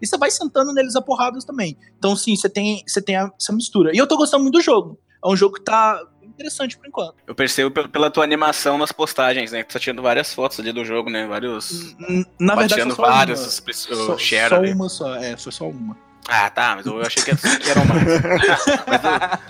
e 0.00 0.06
você 0.06 0.16
vai 0.16 0.30
sentando 0.30 0.72
neles 0.72 0.94
a 0.94 1.02
porradas 1.02 1.44
também. 1.44 1.76
Então, 1.98 2.14
sim, 2.14 2.36
você 2.36 2.48
tem, 2.48 2.84
você 2.86 3.02
tem 3.02 3.16
essa 3.16 3.52
mistura. 3.52 3.90
E 3.92 3.98
eu 3.98 4.06
tô 4.06 4.16
gostando 4.16 4.44
muito 4.44 4.58
do 4.58 4.60
jogo. 4.60 5.00
É 5.24 5.28
um 5.28 5.34
jogo 5.34 5.56
que 5.56 5.64
tá 5.64 6.00
interessante 6.32 6.76
por 6.76 6.86
enquanto. 6.86 7.14
Eu 7.26 7.34
percebo 7.34 7.70
pel- 7.70 7.88
pela 7.88 8.10
tua 8.10 8.24
animação 8.24 8.76
nas 8.78 8.92
postagens, 8.92 9.52
né? 9.52 9.62
Que 9.62 9.68
tu 9.68 9.72
tá 9.74 9.78
tirando 9.80 10.02
várias 10.02 10.32
fotos 10.34 10.58
ali 10.60 10.72
do 10.72 10.84
jogo, 10.84 11.08
né? 11.10 11.26
Vários. 11.26 11.94
Na 12.38 12.54
verdade, 12.54 12.82
só 12.94 13.02
vários 13.02 13.40
uma. 13.40 13.70
os 13.70 14.06
Só, 14.06 14.18
share 14.18 14.48
só 14.50 14.56
ali. 14.56 14.72
uma 14.72 14.88
só, 14.88 15.14
é, 15.16 15.36
foi 15.36 15.52
só 15.52 15.68
uma. 15.68 15.96
Ah, 16.28 16.48
tá, 16.50 16.74
mas 16.76 16.86
eu 16.86 17.00
achei 17.02 17.22
que 17.22 17.30
eram 17.30 17.84
mais. 17.84 18.02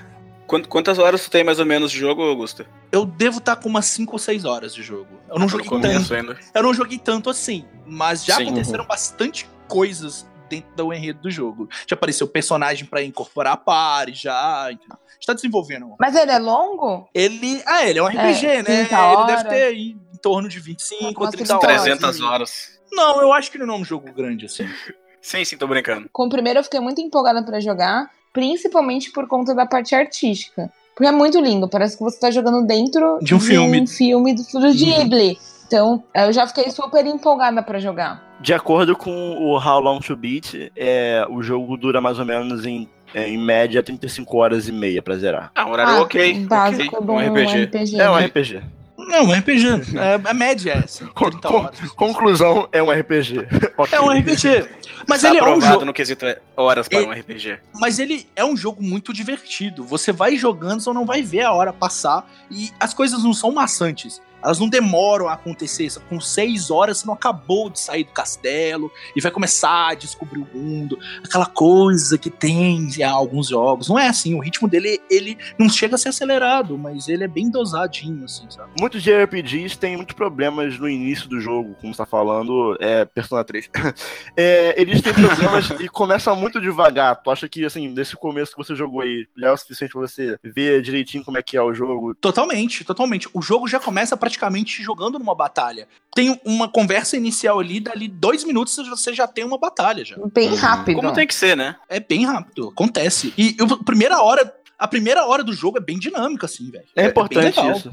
Mas 0.48 0.62
Quantas 0.68 0.98
horas 0.98 1.24
tu 1.24 1.30
tem 1.30 1.42
mais 1.42 1.58
ou 1.58 1.64
menos 1.64 1.90
de 1.90 1.98
jogo, 1.98 2.22
Augusto? 2.22 2.66
Eu 2.90 3.06
devo 3.06 3.38
estar 3.38 3.56
com 3.56 3.68
umas 3.70 3.86
5 3.86 4.12
ou 4.12 4.18
6 4.18 4.44
horas 4.44 4.74
de 4.74 4.82
jogo. 4.82 5.08
Eu 5.28 5.36
não 5.36 5.46
No 5.46 5.48
joguei 5.48 5.70
tanto. 5.80 6.14
ainda. 6.14 6.38
Eu 6.54 6.62
não 6.62 6.74
joguei 6.74 6.98
tanto 6.98 7.30
assim, 7.30 7.64
mas 7.86 8.22
já 8.22 8.36
Sim. 8.36 8.42
aconteceram 8.44 8.84
bastante 8.84 9.48
coisas 9.66 10.26
dentro 10.50 10.68
do 10.76 10.92
enredo 10.92 11.20
do 11.22 11.30
jogo. 11.30 11.70
Já 11.86 11.94
apareceu 11.94 12.28
personagem 12.28 12.84
pra 12.84 13.02
incorporar 13.02 13.54
a 13.54 13.56
party, 13.56 14.12
já. 14.12 14.68
entendeu? 14.70 14.98
Está 15.22 15.32
desenvolvendo. 15.34 15.94
Mas 16.00 16.16
ele 16.16 16.32
é 16.32 16.38
longo? 16.40 17.08
Ele. 17.14 17.62
Ah, 17.64 17.86
ele 17.86 18.00
é 18.00 18.02
um 18.02 18.06
RPG, 18.08 18.44
né? 18.56 18.62
30 18.64 19.12
Ele 19.12 19.26
deve 19.26 19.44
ter 19.44 19.62
aí 19.62 19.96
em 20.12 20.16
torno 20.20 20.48
de 20.48 20.58
25 20.58 21.04
ou 21.04 21.12
Nossa, 21.26 21.30
30 21.36 21.42
que 21.44 21.48
da 21.48 21.56
horas. 21.56 21.80
hora. 21.82 21.96
300 21.96 22.20
horas. 22.20 22.80
Não, 22.90 23.22
eu 23.22 23.32
acho 23.32 23.48
que 23.50 23.56
ele 23.56 23.64
não 23.64 23.74
é 23.74 23.78
um 23.78 23.84
jogo 23.84 24.12
grande 24.12 24.46
assim. 24.46 24.66
Sim, 25.22 25.44
sim, 25.44 25.56
tô 25.56 25.68
brincando. 25.68 26.08
Com 26.12 26.26
o 26.26 26.28
primeiro 26.28 26.58
eu 26.58 26.64
fiquei 26.64 26.80
muito 26.80 27.00
empolgada 27.00 27.44
pra 27.44 27.60
jogar, 27.60 28.10
principalmente 28.32 29.12
por 29.12 29.28
conta 29.28 29.54
da 29.54 29.64
parte 29.64 29.94
artística. 29.94 30.68
Porque 30.96 31.06
é 31.06 31.12
muito 31.12 31.38
lindo, 31.40 31.68
parece 31.68 31.96
que 31.96 32.02
você 32.02 32.18
tá 32.18 32.28
jogando 32.28 32.66
dentro 32.66 33.20
De 33.22 33.32
um 33.32 33.38
filme. 33.38 33.80
um 33.80 33.86
filme 33.86 34.34
do 34.34 34.42
Studio 34.42 34.72
Ghibli. 34.74 35.38
Então, 35.68 36.02
eu 36.12 36.32
já 36.32 36.44
fiquei 36.48 36.68
super 36.72 37.06
empolgada 37.06 37.62
pra 37.62 37.78
jogar. 37.78 38.20
De 38.40 38.52
acordo 38.52 38.96
com 38.96 39.36
o 39.38 39.56
How 39.56 39.78
Long 39.78 40.00
to 40.00 40.16
Beat, 40.16 40.72
é, 40.76 41.24
o 41.30 41.40
jogo 41.40 41.76
dura 41.76 42.00
mais 42.00 42.18
ou 42.18 42.24
menos 42.26 42.66
em, 42.66 42.86
é, 43.01 43.01
em 43.14 43.38
média 43.38 43.83
35 43.83 44.37
horas 44.37 44.69
e 44.69 44.73
meia 44.73 45.02
pra 45.02 45.16
zerar. 45.16 45.50
Ah, 45.54 45.66
um 45.66 45.71
horário 45.71 46.02
ok. 46.02 46.47
Básico 46.47 46.97
ok. 46.97 47.07
de 47.07 47.12
Um 47.12 47.19
RPG. 47.33 47.64
RPG. 47.64 48.00
É 48.00 48.11
um? 48.11 48.16
RPG. 48.16 48.62
Não, 48.99 49.25
um 49.26 49.33
RPG. 49.33 49.66
É, 49.99 50.31
a 50.31 50.35
média 50.35 50.73
é 50.73 50.78
essa. 50.85 51.04
30 51.07 51.49
Com- 51.49 51.54
horas. 51.57 51.90
Conclusão, 51.92 52.69
é 52.73 52.83
um 52.83 52.90
RPG. 52.90 53.47
Ok. 53.76 53.99
É 53.99 54.00
um 54.00 54.09
RPG. 54.11 54.69
Mas 55.09 55.23
Tá 55.23 55.28
ele 55.28 55.38
é 55.38 55.42
um 55.42 55.47
aprovado 55.47 55.73
jogo. 55.73 55.85
no 55.87 55.92
quesito 55.92 56.25
horas 56.57 56.87
para 56.88 56.99
Ele- 56.99 57.09
um 57.09 57.12
RPG. 57.12 57.59
Mas 57.75 57.99
ele 57.99 58.26
é 58.37 58.45
um 58.45 58.57
jogo 58.57 58.81
muito 58.83 59.12
divertido. 59.12 59.83
Você 59.85 60.12
vai 60.12 60.37
jogando, 60.37 60.81
você 60.81 60.92
não 60.92 61.04
vai 61.04 61.21
ver 61.23 61.42
a 61.42 61.52
hora 61.52 61.73
passar. 61.73 62.25
E 62.50 62.71
as 62.78 62.95
coisas 62.95 63.25
não 63.25 63.33
são 63.35 63.50
maçantes. 63.50 64.23
Elas 64.42 64.58
não 64.58 64.68
demoram 64.68 65.28
a 65.28 65.34
acontecer. 65.34 65.88
Com 66.08 66.20
seis 66.20 66.70
horas 66.70 66.99
você 66.99 67.06
não 67.06 67.14
acabou 67.14 67.70
de 67.70 67.80
sair 67.80 68.04
do 68.04 68.12
castelo 68.12 68.90
e 69.14 69.20
vai 69.20 69.30
começar 69.30 69.90
a 69.90 69.94
descobrir 69.94 70.40
o 70.40 70.58
mundo. 70.58 70.99
Aquela 71.25 71.46
coisa 71.46 72.16
que 72.18 72.30
tem 72.30 72.88
em 72.96 73.02
alguns 73.02 73.49
jogos. 73.49 73.88
Não 73.88 73.99
é 73.99 74.08
assim. 74.08 74.34
O 74.34 74.40
ritmo 74.40 74.68
dele, 74.68 75.00
ele 75.11 75.37
não 75.58 75.68
chega 75.68 75.94
a 75.94 75.99
ser 75.99 76.08
acelerado, 76.11 76.76
mas 76.78 77.08
ele 77.08 77.25
é 77.25 77.28
bem 77.28 77.50
dosadinho, 77.50 78.25
assim, 78.25 78.46
sabe? 78.50 78.70
Muitos 78.78 79.02
JRPGs 79.02 79.76
têm 79.78 79.96
muitos 79.96 80.14
problemas 80.14 80.78
no 80.78 80.88
início 80.88 81.28
do 81.28 81.40
jogo, 81.40 81.76
como 81.80 81.92
você 81.92 81.99
tá 81.99 82.06
falando, 82.06 82.76
é 82.80 83.04
Persona 83.04 83.44
3. 83.44 83.70
É, 84.34 84.80
eles 84.80 85.02
têm 85.02 85.12
problemas 85.12 85.70
e 85.80 85.88
começam 85.88 86.34
muito 86.34 86.61
devagar. 86.61 87.22
Tu 87.22 87.30
acha 87.30 87.49
que, 87.49 87.64
assim, 87.64 87.92
desse 87.92 88.16
começo 88.16 88.52
que 88.52 88.56
você 88.56 88.75
jogou 88.75 89.02
aí, 89.02 89.26
já 89.37 89.49
é 89.49 89.52
o 89.52 89.56
suficiente 89.56 89.92
pra 89.92 90.00
você 90.00 90.38
ver 90.42 90.80
direitinho 90.82 91.25
como 91.25 91.38
é 91.38 91.42
que 91.42 91.56
é 91.56 91.62
o 91.62 91.75
jogo? 91.75 92.14
Totalmente, 92.14 92.84
totalmente. 92.84 93.28
O 93.32 93.42
jogo 93.42 93.68
já 93.68 93.78
começa 93.78 94.16
praticamente 94.36 94.82
jogando 94.82 95.18
numa 95.18 95.34
batalha. 95.34 95.86
Tem 96.14 96.38
uma 96.44 96.68
conversa 96.68 97.16
inicial 97.16 97.60
ali, 97.60 97.80
dali 97.80 98.08
dois 98.08 98.44
minutos 98.44 98.76
você 98.88 99.12
já 99.12 99.26
tem 99.26 99.44
uma 99.44 99.58
batalha 99.58 100.04
já. 100.04 100.16
Bem 100.32 100.54
rápido. 100.54 100.96
Como 100.96 101.12
tem 101.12 101.26
que 101.26 101.34
ser, 101.34 101.56
né? 101.56 101.76
É 101.88 102.00
bem 102.00 102.24
rápido, 102.24 102.68
acontece. 102.68 103.32
E 103.36 103.54
eu- 103.58 103.82
primeira 103.84 104.20
hora, 104.22 104.54
a 104.78 104.88
primeira 104.88 105.26
hora 105.26 105.44
do 105.44 105.52
jogo 105.52 105.78
é 105.78 105.80
bem 105.80 105.98
dinâmica, 105.98 106.46
assim, 106.46 106.70
velho. 106.70 106.84
É, 106.96 107.02
bem 107.02 107.10
importante 107.10 107.60
isso. 107.76 107.92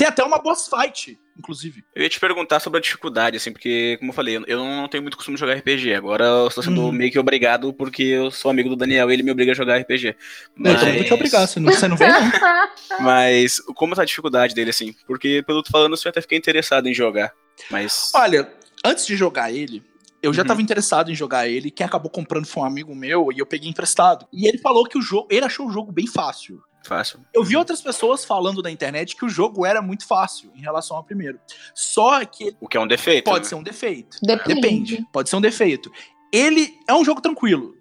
Tem 0.00 0.08
até 0.08 0.24
uma 0.24 0.38
boss 0.38 0.66
fight, 0.66 1.18
inclusive. 1.38 1.84
Eu 1.94 2.02
ia 2.02 2.08
te 2.08 2.18
perguntar 2.18 2.58
sobre 2.58 2.78
a 2.78 2.80
dificuldade, 2.80 3.36
assim, 3.36 3.52
porque, 3.52 3.98
como 3.98 4.12
eu 4.12 4.14
falei, 4.14 4.36
eu- 4.46 4.64
não 4.64 4.88
tenho 4.88 5.02
muito 5.02 5.14
costume 5.14 5.34
de 5.36 5.40
jogar 5.40 5.52
RPG. 5.58 5.92
Agora 5.94 6.24
eu 6.24 6.46
estou 6.48 6.64
sendo 6.64 6.80
Uhum. 6.84 6.90
meio 6.92 7.12
que 7.12 7.18
obrigado 7.18 7.70
porque 7.74 8.02
eu 8.02 8.30
sou 8.30 8.50
amigo 8.50 8.70
do 8.70 8.76
Daniel 8.76 9.10
e 9.10 9.12
ele 9.12 9.22
me 9.22 9.30
obriga 9.30 9.52
a 9.52 9.54
jogar 9.54 9.76
RPG. 9.76 10.16
Não, 10.56 10.72
então 10.72 10.88
eu 10.88 10.94
vou 10.94 11.04
te 11.04 11.12
obrigar, 11.12 11.46
você 11.46 11.60
não, 11.60 11.70
você 11.70 11.86
não 11.86 11.98
vem, 11.98 12.08
não. 12.08 12.18
Mas 13.00 13.60
como 13.74 13.94
tá 13.94 14.00
a 14.00 14.06
dificuldade 14.06 14.54
dele, 14.54 14.70
assim? 14.70 14.94
Porque, 15.06 15.42
pelo 15.46 15.62
tu 15.62 15.70
falando, 15.70 15.94
eu 16.02 16.08
até 16.08 16.20
fiquei 16.22 16.38
interessado 16.38 16.86
em 16.88 16.94
jogar. 16.94 17.30
Mas. 17.70 18.10
Olha, 18.14 18.50
antes 18.82 19.06
de 19.06 19.16
jogar 19.16 19.52
ele, 19.52 19.82
eu 20.22 20.32
já 20.32 20.40
Uhum. 20.42 20.48
tava 20.48 20.62
interessado 20.62 21.10
em 21.10 21.14
jogar 21.14 21.46
ele. 21.46 21.70
Quem 21.70 21.84
acabou 21.84 22.10
comprando 22.10 22.46
foi 22.46 22.62
um 22.62 22.66
amigo 22.66 22.94
meu 22.94 23.28
e 23.34 23.38
eu 23.38 23.44
peguei 23.46 23.68
emprestado. 23.68 24.26
E 24.32 24.46
ele 24.48 24.56
falou 24.58 24.84
que 24.86 24.96
o 24.98 25.02
jogo, 25.02 25.28
ele 25.30 25.44
achou 25.44 25.66
o 25.66 25.70
jogo 25.70 25.92
bem 25.92 26.06
fácil. 26.06 26.62
Fácil. 26.82 27.20
Eu 27.34 27.44
vi 27.44 27.56
outras 27.56 27.80
pessoas 27.80 28.24
falando 28.24 28.62
na 28.62 28.70
internet 28.70 29.14
que 29.16 29.24
o 29.24 29.28
jogo 29.28 29.64
era 29.66 29.80
muito 29.82 30.06
fácil 30.06 30.50
em 30.56 30.60
relação 30.60 30.96
ao 30.96 31.04
primeiro. 31.04 31.38
Só 31.74 32.24
que 32.24 32.54
O 32.60 32.66
que 32.68 32.76
é 32.76 32.80
um 32.80 32.86
defeito. 32.86 33.24
pode 33.24 33.44
né? 33.44 33.48
ser 33.48 33.54
um 33.54 33.62
defeito. 33.62 34.16
Depende. 34.22 34.54
Depende, 34.60 35.06
pode 35.12 35.28
ser 35.28 35.36
um 35.36 35.40
defeito. 35.40 35.90
Ele 36.32 36.74
é 36.88 36.94
um 36.94 37.04
jogo 37.04 37.20
tranquilo. 37.20 37.74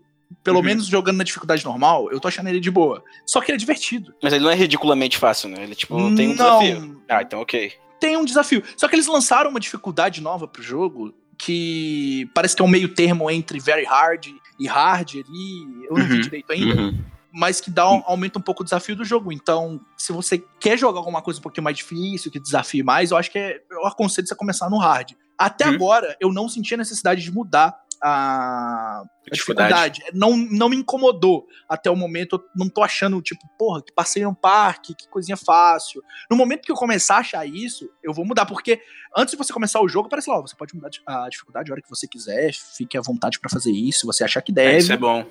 Pelo 0.44 0.58
Uhum. 0.60 0.64
menos 0.66 0.86
jogando 0.86 1.18
na 1.18 1.24
dificuldade 1.24 1.66
normal, 1.66 2.12
eu 2.12 2.20
tô 2.20 2.28
achando 2.28 2.48
ele 2.50 2.60
de 2.60 2.70
boa. 2.70 3.04
Só 3.26 3.42
que 3.42 3.52
ele 3.52 3.56
é 3.56 3.60
divertido. 3.60 4.14
Mas 4.22 4.32
ele 4.32 4.44
não 4.44 4.52
é 4.52 4.56
ridiculamente 4.56 5.18
fácil, 5.18 5.50
né? 5.50 5.64
Ele, 5.64 5.74
tipo, 5.76 5.96
tem 6.16 6.30
um 6.30 6.36
Não. 6.36 6.60
desafio. 6.60 7.02
Ah, 7.10 7.22
então 7.24 7.42
ok. 7.42 7.74
Tem 8.00 8.16
um 8.16 8.24
desafio. 8.24 8.64
Só 8.78 8.88
que 8.88 8.96
eles 8.96 9.08
lançaram 9.08 9.50
uma 9.50 9.60
dificuldade 9.60 10.22
nova 10.22 10.48
pro 10.48 10.62
jogo 10.62 11.14
que 11.38 12.30
parece 12.34 12.56
que 12.56 12.62
é 12.62 12.66
um 12.66 12.70
meio 12.70 12.94
termo 12.94 13.30
entre 13.32 13.60
very 13.60 13.86
hard 13.86 14.28
e 14.60 14.68
hard 14.68 15.10
ali. 15.16 15.86
Eu 15.90 15.98
não 15.98 16.06
vi 16.06 16.14
Uhum. 16.16 16.22
direito 16.22 16.52
ainda. 16.52 16.82
Uhum. 16.82 17.00
Mas 17.32 17.62
que 17.62 17.70
dá 17.70 17.90
um- 17.92 18.02
aumenta 18.06 18.40
um 18.40 18.42
pouco 18.42 18.62
o 18.62 18.64
desafio 18.64 18.96
do 18.96 19.06
jogo. 19.06 19.32
Então, 19.32 19.80
se 19.96 20.12
você 20.12 20.40
quer 20.60 20.78
jogar 20.78 21.00
alguma 21.00 21.22
coisa 21.22 21.40
um 21.40 21.44
pouquinho 21.44 21.64
mais 21.64 21.78
difícil, 21.78 22.32
que 22.32 22.40
desafie 22.40 22.82
mais, 22.84 23.12
eu 23.12 23.18
acho 23.18 23.30
que 23.32 23.38
é, 23.38 23.62
eu 23.70 23.86
aconselho 23.86 24.26
você 24.28 24.34
a 24.34 24.38
começar 24.38 24.70
no 24.70 24.78
hard. 24.80 25.12
Até 25.38 25.68
Uhum. 25.68 25.76
agora, 25.76 26.18
eu 26.20 26.34
não 26.34 26.50
senti 26.50 26.74
a 26.74 26.78
necessidade 26.78 27.22
de 27.22 27.32
mudar 27.32 27.80
a, 28.02 29.04
a 29.04 29.30
Dificuldade. 29.32 30.02
Não, 30.14 30.36
não 30.36 30.70
me 30.70 30.76
incomodou 30.78 31.46
até 31.68 31.92
o 31.92 31.96
momento. 31.96 32.38
Eu 32.38 32.44
não 32.56 32.70
tô 32.70 32.82
achando, 32.82 33.22
tipo, 33.22 33.42
porra, 33.58 33.82
que 33.84 33.94
passei 33.94 34.24
num 34.24 34.34
parque, 34.34 34.96
que 34.96 35.08
coisinha 35.10 35.38
fácil. 35.38 36.02
No 36.32 36.36
momento 36.38 36.64
que 36.64 36.72
eu 36.72 36.76
começar 36.76 37.16
a 37.18 37.20
achar 37.20 37.46
isso, 37.46 37.90
eu 38.02 38.14
vou 38.14 38.26
mudar. 38.26 38.46
Porque 38.46 38.82
antes 39.16 39.32
de 39.34 39.38
você 39.38 39.52
começar 39.54 39.82
o 39.82 39.88
jogo, 39.88 40.10
parece 40.10 40.30
lá, 40.30 40.40
você 40.42 40.56
pode 40.56 40.74
mudar 40.74 40.90
a 41.06 41.30
dificuldade 41.30 41.70
a 41.70 41.74
hora 41.74 41.82
que 41.82 41.90
você 41.90 42.08
quiser, 42.08 42.52
fique 42.54 42.98
à 42.98 43.02
vontade 43.02 43.40
pra 43.40 43.50
fazer 43.50 43.72
isso, 43.72 44.00
se 44.02 44.06
você 44.06 44.24
achar 44.24 44.42
que 44.42 44.52
É, 44.54 44.56
deve. 44.56 44.78
isso 44.78 44.94
é 44.94 44.98
bom. 44.98 45.26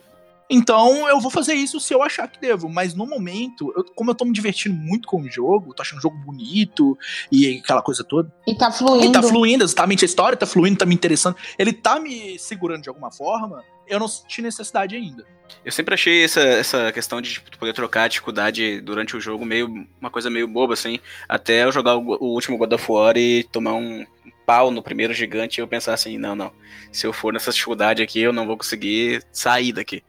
Então 0.50 1.08
eu 1.08 1.20
vou 1.20 1.30
fazer 1.30 1.54
isso 1.54 1.78
se 1.78 1.92
eu 1.92 2.02
achar 2.02 2.26
que 2.28 2.40
devo. 2.40 2.68
Mas 2.68 2.94
no 2.94 3.06
momento, 3.06 3.72
eu- 3.76 3.84
como 3.94 4.10
eu 4.10 4.14
tô 4.14 4.24
me 4.24 4.32
divertindo 4.32 4.74
muito 4.74 5.06
com 5.06 5.20
o 5.22 5.30
jogo, 5.30 5.74
tô 5.74 5.82
achando 5.82 5.98
o 5.98 6.02
jogo 6.02 6.16
bonito 6.18 6.96
e 7.30 7.58
aquela 7.58 7.82
coisa 7.82 8.02
toda. 8.02 8.32
E 8.46 8.54
tá 8.56 8.68
E 8.68 8.72
fluindo. 8.72 9.12
tá 9.12 9.22
fluindo, 9.22 9.64
exatamente, 9.64 10.04
a 10.04 10.06
história 10.06 10.36
tá 10.36 10.46
fluindo, 10.46 10.78
tá 10.78 10.86
me 10.86 10.94
interessando. 10.94 11.36
Ele 11.58 11.72
tá 11.72 12.00
me 12.00 12.38
segurando 12.38 12.82
de 12.82 12.88
alguma 12.88 13.10
forma. 13.10 13.62
Eu 13.86 13.98
não 13.98 14.08
senti 14.08 14.42
necessidade 14.42 14.94
ainda. 14.94 15.24
Eu 15.64 15.72
sempre 15.72 15.94
achei 15.94 16.22
essa, 16.22 16.40
essa 16.40 16.92
questão 16.92 17.22
de 17.22 17.32
tipo, 17.32 17.56
poder 17.58 17.72
trocar 17.72 18.02
a 18.04 18.08
dificuldade 18.08 18.82
durante 18.82 19.16
o 19.16 19.20
jogo 19.20 19.46
meio 19.46 19.86
uma 19.98 20.10
coisa 20.10 20.28
meio 20.28 20.46
boba, 20.46 20.74
assim. 20.74 20.98
Até 21.26 21.64
eu 21.64 21.72
jogar 21.72 21.96
o, 21.96 22.02
o 22.20 22.34
último 22.34 22.58
God 22.58 22.72
of 22.74 22.84
War 22.92 23.16
e 23.16 23.44
tomar 23.44 23.72
um 23.74 24.04
pau 24.44 24.70
no 24.70 24.82
primeiro 24.82 25.12
gigante 25.14 25.58
e 25.58 25.62
eu 25.62 25.68
pensar 25.68 25.94
assim, 25.94 26.18
não, 26.18 26.34
não. 26.34 26.52
Se 26.92 27.06
eu 27.06 27.12
for 27.14 27.32
nessa 27.32 27.50
dificuldade 27.50 28.02
aqui, 28.02 28.20
eu 28.20 28.32
não 28.32 28.46
vou 28.46 28.58
conseguir 28.58 29.22
sair 29.32 29.72
daqui. 29.72 30.02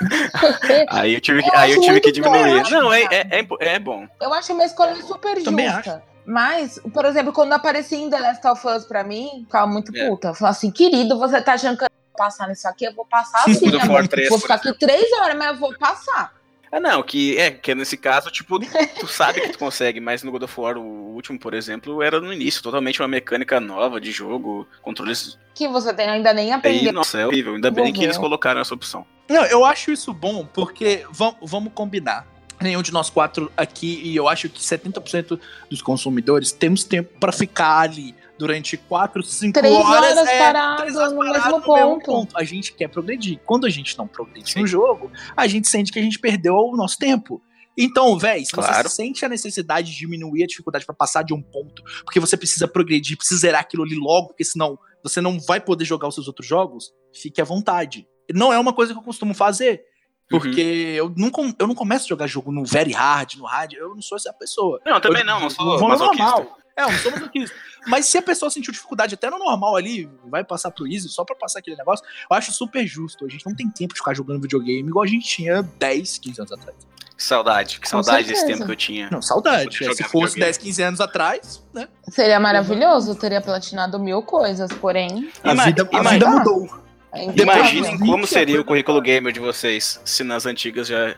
Aí 0.90 1.14
eu 1.14 1.20
tive 1.20 1.42
que, 1.42 1.48
Eu 1.48 1.58
aí 1.58 1.72
eu 1.72 1.80
tive 1.80 2.00
que 2.00 2.20
bom, 2.20 2.32
diminuir. 2.32 2.50
eu 2.56 2.60
acho, 2.60 2.70
Não, 2.72 2.92
é, 2.92 3.02
é, 3.04 3.26
é, 3.40 3.46
é 3.74 3.78
bom. 3.78 4.06
Eu 4.20 4.32
acho 4.34 4.52
uma 4.52 4.64
escolha 4.64 4.94
super 5.02 5.42
Também 5.42 5.70
justa. 5.70 6.02
Mas, 6.24 6.78
por 6.92 7.04
exemplo, 7.04 7.32
quando 7.32 7.52
aparecia 7.52 7.98
em 7.98 8.08
The 8.08 8.18
Last 8.20 8.46
of 8.46 8.66
Us 8.66 8.84
pra 8.84 9.02
mim, 9.02 9.42
ficava 9.46 9.66
muito 9.66 9.94
É. 9.96 10.08
puta. 10.08 10.28
Eu 10.28 10.34
falava 10.34 10.56
assim, 10.56 10.70
querido, 10.70 11.18
você 11.18 11.40
tá 11.40 11.54
achando 11.54 11.76
que 11.76 11.84
eu 11.84 11.88
vou 11.90 12.16
passar 12.16 12.48
nisso 12.48 12.68
aqui? 12.68 12.84
Eu 12.84 12.94
vou 12.94 13.04
passar 13.04 13.42
assim, 13.48 13.68
amor. 13.80 13.96
War 13.96 14.08
3, 14.08 14.28
Vou 14.28 14.38
ficar 14.38 14.54
aqui 14.54 14.72
três 14.78 15.10
horas, 15.20 15.36
mas 15.36 15.48
eu 15.48 15.56
vou 15.56 15.74
passar. 15.76 16.32
Ah, 16.70 16.80
não, 16.80 17.02
que 17.02 17.36
é, 17.36 17.50
que 17.50 17.74
nesse 17.74 17.98
caso, 17.98 18.30
tipo, 18.30 18.58
tu 18.98 19.06
sabe 19.06 19.40
que 19.42 19.48
tu 19.50 19.58
consegue, 19.58 20.00
mas 20.00 20.22
no 20.22 20.30
God 20.32 20.44
of 20.44 20.58
War, 20.60 20.78
o 20.78 21.12
último, 21.14 21.38
por 21.38 21.52
exemplo, 21.52 22.02
era 22.02 22.18
no 22.20 22.32
início, 22.32 22.62
totalmente 22.62 23.02
uma 23.02 23.08
mecânica 23.08 23.60
nova 23.60 24.00
de 24.00 24.10
jogo, 24.10 24.66
controles. 24.80 25.36
Que 25.54 25.68
você 25.68 25.92
tem, 25.92 26.08
ainda 26.08 26.32
nem 26.32 26.50
aprendeu. 26.52 26.92
nossa, 26.92 27.18
é 27.18 27.26
horrível. 27.26 27.56
Ainda 27.56 27.70
bem 27.70 27.92
que 27.92 27.98
eles 28.02 28.16
Morreu. 28.16 28.30
colocaram 28.30 28.60
essa 28.60 28.72
opção. 28.72 29.04
Não, 29.28 29.44
eu 29.46 29.64
acho 29.64 29.90
isso 29.92 30.12
bom, 30.12 30.44
porque 30.46 31.06
vam- 31.10 31.36
vamos 31.42 31.72
combinar. 31.74 32.26
Nenhum 32.60 32.82
de 32.82 32.92
nós 32.92 33.10
quatro 33.10 33.50
aqui, 33.56 34.00
e 34.04 34.14
eu 34.14 34.28
acho 34.28 34.48
que 34.48 34.60
70% 34.62 35.38
dos 35.68 35.82
consumidores 35.82 36.52
temos 36.52 36.84
tempo 36.84 37.18
pra 37.18 37.32
ficar 37.32 37.78
ali 37.80 38.14
durante 38.38 38.76
4, 38.76 39.22
5 39.22 39.58
Três 39.58 39.74
horas. 39.74 40.16
horas 40.16 40.28
é, 40.28 40.38
parado 40.38 40.76
três 40.82 40.96
horas 40.96 41.12
no 41.12 41.18
parado 41.18 41.60
mesmo 41.74 42.02
ponto. 42.02 42.36
A 42.38 42.44
gente 42.44 42.72
quer 42.72 42.88
progredir. 42.88 43.40
Quando 43.44 43.66
a 43.66 43.70
gente 43.70 43.96
não 43.98 44.06
progride 44.06 44.52
Sim. 44.52 44.60
no 44.60 44.66
jogo, 44.66 45.10
a 45.36 45.46
gente 45.48 45.66
sente 45.68 45.90
que 45.92 45.98
a 45.98 46.02
gente 46.02 46.18
perdeu 46.18 46.54
o 46.54 46.76
nosso 46.76 46.98
tempo. 46.98 47.42
Então, 47.76 48.16
véi, 48.18 48.44
se 48.44 48.52
Claro. 48.52 48.88
você 48.88 48.94
sente 48.96 49.24
a 49.24 49.28
necessidade 49.28 49.90
de 49.90 49.96
diminuir 49.96 50.44
a 50.44 50.46
dificuldade 50.46 50.84
pra 50.84 50.94
passar 50.94 51.22
de 51.24 51.32
um 51.32 51.40
ponto, 51.42 51.82
porque 52.04 52.20
você 52.20 52.36
precisa 52.36 52.68
progredir, 52.68 53.16
precisa 53.16 53.40
zerar 53.40 53.62
aquilo 53.62 53.82
ali 53.82 53.94
logo, 53.96 54.28
porque 54.28 54.44
senão 54.44 54.78
você 55.02 55.20
não 55.20 55.40
vai 55.40 55.58
poder 55.60 55.84
jogar 55.84 56.06
os 56.08 56.14
seus 56.14 56.28
outros 56.28 56.46
jogos, 56.46 56.92
fique 57.14 57.40
à 57.40 57.44
vontade. 57.44 58.06
Não 58.34 58.52
é 58.52 58.58
uma 58.58 58.72
coisa 58.72 58.92
que 58.92 58.98
eu 58.98 59.02
costumo 59.04 59.34
fazer. 59.34 59.84
Porque 60.30 60.94
eu, 60.96 61.12
não, 61.16 61.30
com- 61.30 61.52
eu 61.58 61.66
não 61.66 61.74
começo 61.74 62.06
a 62.06 62.08
jogar 62.08 62.26
jogo 62.26 62.50
no 62.50 62.64
very 62.64 62.92
hard, 62.92 63.34
no 63.34 63.44
hard, 63.44 63.74
eu 63.74 63.94
não 63.94 64.00
sou 64.00 64.16
essa 64.16 64.32
pessoa. 64.32 64.80
Não, 64.86 64.98
também 64.98 65.20
Eu 65.20 65.26
não, 65.26 65.40
não 65.40 65.50
sou 65.50 65.64
vou 65.78 65.80
no 65.80 65.88
masoquista. 65.88 66.24
normal. 66.24 66.58
É, 66.74 66.84
eu 66.84 66.90
não 66.90 66.98
sou 67.00 67.12
masoquista. 67.12 67.54
Mas 67.86 68.06
se 68.06 68.16
a 68.16 68.22
pessoa 68.22 68.50
sentiu 68.50 68.72
dificuldade 68.72 69.14
até 69.14 69.28
no 69.28 69.38
normal 69.38 69.76
ali, 69.76 70.08
vai 70.24 70.42
passar 70.42 70.70
pro 70.70 70.86
easy 70.86 71.10
só 71.10 71.22
pra 71.22 71.36
passar 71.36 71.58
aquele 71.58 71.76
negócio, 71.76 72.02
eu 72.30 72.34
acho 72.34 72.50
super 72.50 72.86
justo. 72.86 73.26
A 73.26 73.28
gente 73.28 73.44
não 73.44 73.54
tem 73.54 73.68
tempo 73.68 73.92
de 73.92 73.98
ficar 74.00 74.14
jogando 74.14 74.40
videogame 74.40 74.88
igual 74.88 75.04
a 75.04 75.06
gente 75.08 75.26
tinha 75.28 75.62
10, 75.62 76.16
15 76.18 76.40
anos 76.40 76.52
atrás. 76.52 76.76
Que 77.14 77.22
saudade, 77.22 77.78
que 77.78 77.86
saudade 77.88 78.26
desse 78.26 78.46
tempo 78.46 78.64
que 78.64 78.72
eu 78.72 78.76
tinha. 78.76 79.10
Não, 79.10 79.20
saudade. 79.20 79.84
É, 79.84 79.92
se 79.92 80.02
fosse 80.04 80.34
videogame. 80.34 80.40
10, 80.40 80.56
15 80.56 80.82
anos 80.82 81.00
atrás, 81.02 81.62
né? 81.74 81.88
Seria 82.08 82.40
maravilhoso, 82.40 83.10
eu 83.10 83.14
teria 83.16 83.40
platinado 83.42 83.98
mil 83.98 84.22
coisas, 84.22 84.72
porém. 84.72 85.30
A, 85.44 85.52
Ima- 85.52 85.64
vida, 85.66 85.88
a 85.92 86.02
vida 86.08 86.26
mudou. 86.30 86.81
Imaginem 87.14 87.98
como 87.98 88.26
seria 88.26 88.60
o 88.60 88.64
currículo 88.64 89.00
gamer 89.00 89.32
de 89.32 89.40
vocês 89.40 90.00
se 90.04 90.24
nas 90.24 90.46
antigas 90.46 90.86
já 90.88 91.14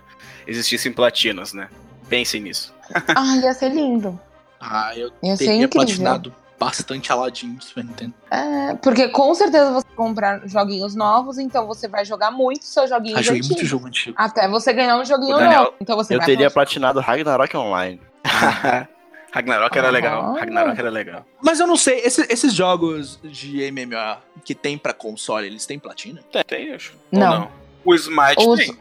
existissem 0.47 0.93
platinas, 0.93 1.53
né? 1.53 1.69
Pensem 2.09 2.41
nisso. 2.43 2.75
Ah, 3.15 3.37
ia 3.37 3.55
ser 3.55 3.71
lindo. 3.71 4.19
Ah, 4.61 4.93
eu 4.97 5.11
Ia 5.23 5.37
teria 5.37 5.69
platinado 5.69 6.35
bastante 6.59 7.11
Aladdin 7.13 7.49
no 7.49 7.63
Super 7.63 7.85
Nintendo. 7.85 8.15
É, 8.31 8.75
porque 8.77 9.09
com 9.09 9.35
certeza 9.35 9.73
você 9.73 9.87
vai 9.87 9.97
comprar 9.97 10.41
joguinhos 10.49 10.95
novos, 10.95 11.39
então 11.39 11.67
você 11.67 11.87
vai 11.89 12.05
jogar 12.05 12.31
muito 12.31 12.65
seus 12.65 12.89
joguinhos 12.91 13.19
Ah, 13.19 13.23
joguei 13.23 13.41
antigos. 13.41 13.57
muito 13.57 13.69
jogo 13.69 13.87
antigo. 13.87 14.15
Até 14.19 14.49
você 14.49 14.73
ganhar 14.73 14.97
um 14.97 15.05
joguinho 15.05 15.37
Daniel- 15.37 15.65
novo. 15.65 15.75
Então 15.81 15.97
você 15.97 16.15
Eu 16.15 16.19
vai 16.19 16.27
teria 16.27 16.51
platinado 16.51 17.01
Ragnarok 17.01 17.57
Online. 17.57 18.01
Ragnarok 19.35 19.77
era 19.77 19.89
Ah. 19.89 19.91
legal. 19.91 20.35
Ragnarok 20.35 20.79
era 20.79 20.91
legal. 20.91 21.27
Mas 21.43 21.59
eu 21.59 21.67
não 21.67 21.77
sei, 21.77 21.99
esse- 22.01 22.25
esses 22.31 22.55
jogos 22.55 23.19
de 23.25 23.63
MMO 23.73 24.17
que 24.45 24.55
tem 24.55 24.79
pra 24.79 24.93
console, 24.93 25.47
eles 25.47 25.67
têm 25.67 25.77
platina? 25.79 26.21
Tem, 26.31 26.45
tem, 26.45 26.73
acho. 26.73 26.93
Ou 27.13 27.19
Não. 27.19 27.51
O 27.85 27.95
Smite 27.97 28.47
Os- 28.47 28.59
tem. 28.61 28.79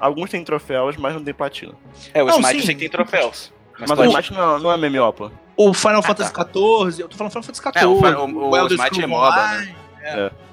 Alguns 0.00 0.28
têm 0.28 0.42
troféus, 0.44 0.96
mas 0.96 1.14
não 1.14 1.22
tem 1.22 1.32
platina. 1.32 1.72
É, 2.12 2.20
o 2.22 2.26
Não, 2.26 2.34
Smite 2.40 2.60
sim. 2.62 2.66
tem, 2.66 2.76
tem 2.78 2.88
troféus. 2.90 3.52
Mas, 3.78 3.88
Mas 3.90 3.98
o 3.98 4.04
Smite 4.06 4.32
não, 4.32 4.58
não 4.58 4.72
é 4.72 4.76
MMO, 4.76 5.12
pô. 5.12 5.30
O 5.56 5.72
Final 5.72 6.00
Ah, 6.00 6.02
Fantasy 6.02 6.32
tá. 6.32 6.42
XIV, 6.44 7.00
eu 7.02 7.08
tô 7.08 7.16
falando 7.16 7.30
Final 7.32 7.42
Fantasy 7.44 7.62
XIV. 7.62 7.78
É, 7.82 7.86
o 7.86 7.92
o- 7.92 8.50
o 8.50 8.56
Elder 8.56 8.76
Smite 8.78 9.02
é 9.02 9.06
MOBA, 9.06 9.26
Online, 9.28 9.74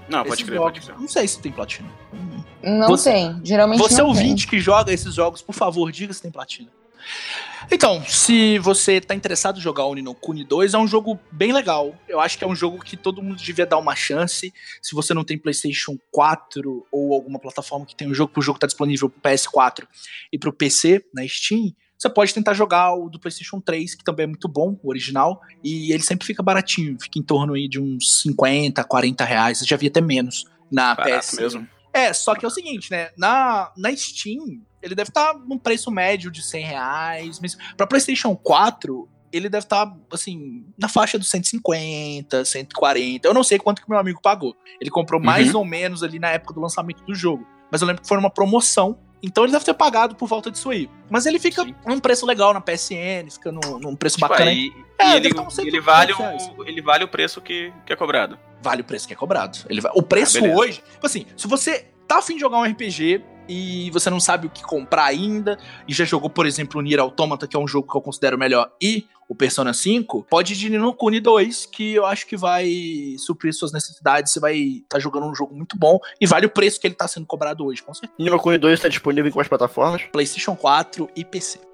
Não, 0.07 0.19
pode 0.19 0.33
esses 0.35 0.43
crer, 0.45 0.57
pode 0.59 0.75
jogos. 0.79 0.89
crer. 0.89 0.99
Não 1.01 1.07
sei 1.07 1.27
se 1.27 1.39
tem 1.41 1.51
platina. 1.51 1.89
Não 2.61 2.87
Você- 2.87 3.11
tem. 3.11 3.41
Geralmente 3.43 3.79
Você 3.79 3.99
não 4.01 4.07
ouvinte 4.09 4.47
que 4.47 4.59
joga 4.59 4.93
esses 4.93 5.13
jogos, 5.15 5.41
por 5.41 5.53
favor, 5.55 5.91
diga 5.91 6.13
se 6.13 6.21
tem 6.21 6.31
platina. 6.31 6.69
Então, 7.71 8.03
se 8.05 8.59
você 8.59 9.01
tá 9.01 9.15
interessado 9.15 9.57
em 9.57 9.61
jogar 9.61 9.85
o 9.85 9.95
Nino 9.95 10.13
Kuni 10.13 10.43
2, 10.43 10.73
é 10.73 10.77
um 10.77 10.87
jogo 10.87 11.19
bem 11.31 11.51
legal. 11.53 11.95
Eu 12.07 12.19
acho 12.19 12.37
que 12.37 12.43
é 12.43 12.47
um 12.47 12.55
jogo 12.55 12.83
que 12.83 12.95
todo 12.95 13.21
mundo 13.21 13.37
devia 13.37 13.65
dar 13.65 13.77
uma 13.77 13.95
chance. 13.95 14.53
Se 14.81 14.95
você 14.95 15.13
não 15.13 15.23
tem 15.23 15.37
PlayStation 15.37 15.97
4 16.11 16.85
ou 16.91 17.13
alguma 17.13 17.39
plataforma 17.39 17.85
que 17.85 17.95
tem 17.95 18.09
o 18.09 18.13
jogo, 18.13 18.33
o 18.35 18.41
jogo 18.41 18.59
tá 18.59 18.67
disponível 18.67 19.09
pro 19.09 19.21
PS4 19.21 19.87
e 20.31 20.37
pro 20.37 20.53
PC 20.53 21.03
na 21.13 21.27
Steam, 21.27 21.73
você 21.97 22.09
pode 22.09 22.33
tentar 22.33 22.53
jogar 22.53 22.93
o 22.95 23.09
do 23.09 23.17
PlayStation 23.17 23.61
3, 23.61 23.95
que 23.95 24.03
também 24.03 24.25
é 24.25 24.27
muito 24.27 24.49
bom, 24.49 24.77
o 24.83 24.89
original, 24.89 25.39
e 25.63 25.93
ele 25.93 26.03
sempre 26.03 26.27
fica 26.27 26.43
baratinho, 26.43 26.97
fica 26.99 27.17
em 27.17 27.23
torno 27.23 27.53
aí 27.53 27.69
de 27.69 27.79
uns 27.79 28.21
50, 28.23 28.83
40 28.83 29.23
reais. 29.23 29.61
Eu 29.61 29.67
já 29.67 29.77
vi 29.77 29.87
até 29.87 30.01
menos 30.01 30.45
na 30.69 30.93
Barato 30.95 31.27
PS. 31.27 31.39
mesmo. 31.39 31.67
É, 31.93 32.11
só 32.11 32.35
que 32.35 32.43
é 32.43 32.47
o 32.47 32.51
seguinte, 32.51 32.91
né? 32.91 33.11
Na, 33.15 33.71
na 33.77 33.95
Steam, 33.95 34.61
ele 34.83 34.93
deve 34.93 35.09
estar 35.09 35.33
num 35.47 35.57
preço 35.57 35.89
médio 35.89 36.29
de 36.29 36.41
100 36.43 36.65
reais. 36.65 37.39
Mas 37.39 37.57
pra 37.77 37.87
PlayStation 37.87 38.35
4, 38.35 39.07
ele 39.31 39.49
deve 39.49 39.63
estar, 39.65 39.91
assim, 40.11 40.63
na 40.77 40.87
faixa 40.87 41.17
dos 41.17 41.29
150, 41.29 42.45
140. 42.45 43.27
Eu 43.27 43.33
não 43.33 43.43
sei 43.43 43.57
quanto 43.57 43.81
que 43.81 43.89
meu 43.89 43.97
amigo 43.97 44.21
pagou. 44.21 44.55
Ele 44.79 44.89
comprou 44.89 45.19
mais 45.21 45.55
ou 45.55 45.65
menos 45.65 46.03
ali 46.03 46.19
na 46.19 46.29
época 46.29 46.53
do 46.53 46.61
lançamento 46.61 47.03
do 47.03 47.15
jogo. 47.15 47.47
Mas 47.71 47.81
eu 47.81 47.87
lembro 47.87 48.01
que 48.03 48.07
foi 48.07 48.17
numa 48.17 48.29
promoção. 48.29 48.97
Então 49.25 49.45
ele 49.45 49.53
deve 49.53 49.63
ter 49.63 49.73
pagado 49.73 50.15
por 50.15 50.27
volta 50.27 50.51
disso 50.51 50.69
aí. 50.69 50.89
Mas 51.09 51.25
ele 51.25 51.39
fica 51.39 51.63
Sim. 51.63 51.73
num 51.87 51.97
preço 51.99 52.25
legal 52.25 52.53
na 52.53 52.59
PSN, 52.59 53.29
fica 53.31 53.51
num, 53.53 53.79
num 53.79 53.95
preço 53.95 54.17
Tipo, 54.17 54.27
bacana. 54.27 54.51
aí, 54.51 54.69
É, 54.99 55.13
e 55.13 55.15
ele, 55.15 55.33
tá 55.33 55.41
uns 55.41 55.55
100 55.55 55.65
ele, 55.67 55.79
vale 55.79 56.11
o, 56.13 56.63
ele 56.65 56.81
vale 56.81 57.03
o 57.05 57.07
preço 57.07 57.39
que, 57.41 57.71
que 57.85 57.93
é 57.93 57.95
cobrado. 57.95 58.37
vale 58.61 58.81
o 58.81 58.83
preço 58.83 59.07
que 59.07 59.13
é 59.13 59.15
cobrado. 59.15 59.57
Ele 59.69 59.81
O 59.95 60.03
preço 60.03 60.39
Ah, 60.43 60.49
hoje, 60.49 60.83
tipo 60.91 61.05
assim, 61.05 61.25
se 61.37 61.47
você 61.47 61.87
tá 62.05 62.17
afim 62.19 62.33
de 62.35 62.41
jogar 62.41 62.57
um 62.57 62.63
RPG 62.63 63.23
e 63.47 63.89
você 63.91 64.09
não 64.09 64.19
sabe 64.19 64.47
o 64.47 64.49
que 64.49 64.63
comprar 64.63 65.05
ainda, 65.05 65.57
e 65.87 65.93
já 65.93 66.05
jogou, 66.05 66.29
por 66.29 66.45
exemplo, 66.45 66.79
o 66.79 66.83
Nier 66.83 66.99
Automata, 66.99 67.47
que 67.47 67.55
é 67.55 67.59
um 67.59 67.67
jogo 67.67 67.89
que 67.89 67.97
eu 67.97 68.01
considero 68.01 68.37
melhor, 68.37 68.71
e 68.81 69.07
o 69.27 69.35
Persona 69.35 69.73
5, 69.73 70.27
pode 70.29 70.53
ir 70.53 70.55
de 70.55 70.69
Nino 70.69 70.93
Kuni 70.93 71.19
2, 71.19 71.65
que 71.67 71.93
eu 71.93 72.05
acho 72.05 72.27
que 72.27 72.37
vai 72.37 73.15
suprir 73.17 73.53
suas 73.53 73.71
necessidades, 73.71 74.31
você 74.31 74.39
vai 74.39 74.55
estar 74.55 74.97
tá 74.97 74.99
jogando 74.99 75.27
um 75.27 75.35
jogo 75.35 75.55
muito 75.55 75.77
bom, 75.77 75.97
e 76.19 76.27
vale 76.27 76.45
o 76.45 76.49
preço 76.49 76.79
que 76.79 76.87
ele 76.87 76.95
tá 76.95 77.07
sendo 77.07 77.25
cobrado 77.25 77.65
hoje, 77.65 77.81
com 77.81 77.93
certeza. 77.93 78.13
Nino 78.19 78.39
Kuni 78.39 78.57
2 78.57 78.73
está 78.73 78.87
disponível 78.87 79.29
em 79.29 79.33
quais 79.33 79.47
plataformas? 79.47 80.03
PlayStation 80.11 80.55
4 80.55 81.09
e 81.15 81.25
PC. 81.25 81.72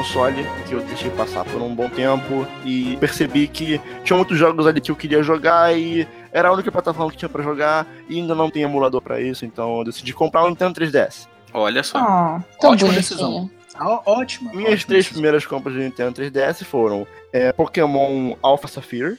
Console 0.00 0.46
que 0.66 0.72
eu 0.72 0.80
deixei 0.80 1.10
passar 1.10 1.44
por 1.44 1.60
um 1.60 1.74
bom 1.74 1.86
tempo 1.90 2.46
e 2.64 2.96
percebi 2.96 3.46
que 3.46 3.78
tinha 4.02 4.16
muitos 4.16 4.38
jogos 4.38 4.66
ali 4.66 4.80
que 4.80 4.90
eu 4.90 4.96
queria 4.96 5.22
jogar 5.22 5.76
e 5.76 6.08
era 6.32 6.48
a 6.48 6.52
única 6.52 6.72
plataforma 6.72 7.10
que 7.12 7.18
tinha 7.18 7.28
pra 7.28 7.42
jogar 7.42 7.86
e 8.08 8.18
ainda 8.18 8.34
não 8.34 8.48
tem 8.48 8.62
emulador 8.62 9.02
pra 9.02 9.20
isso, 9.20 9.44
então 9.44 9.78
eu 9.78 9.84
decidi 9.84 10.14
comprar 10.14 10.44
um 10.44 10.48
Nintendo 10.48 10.80
3DS. 10.80 11.28
Olha 11.52 11.82
só. 11.82 11.98
Tão 12.58 12.70
Ótima 12.70 12.94
decisão. 12.94 13.50
Ah, 13.74 14.00
ótima. 14.06 14.50
Minhas 14.52 14.72
ótima 14.72 14.86
três 14.86 15.04
decisão. 15.04 15.12
primeiras 15.12 15.44
compras 15.44 15.74
de 15.74 15.80
Nintendo 15.82 16.22
3DS 16.22 16.64
foram 16.64 17.06
é, 17.30 17.52
Pokémon 17.52 18.34
Alpha 18.42 18.68
Sapphire, 18.68 19.18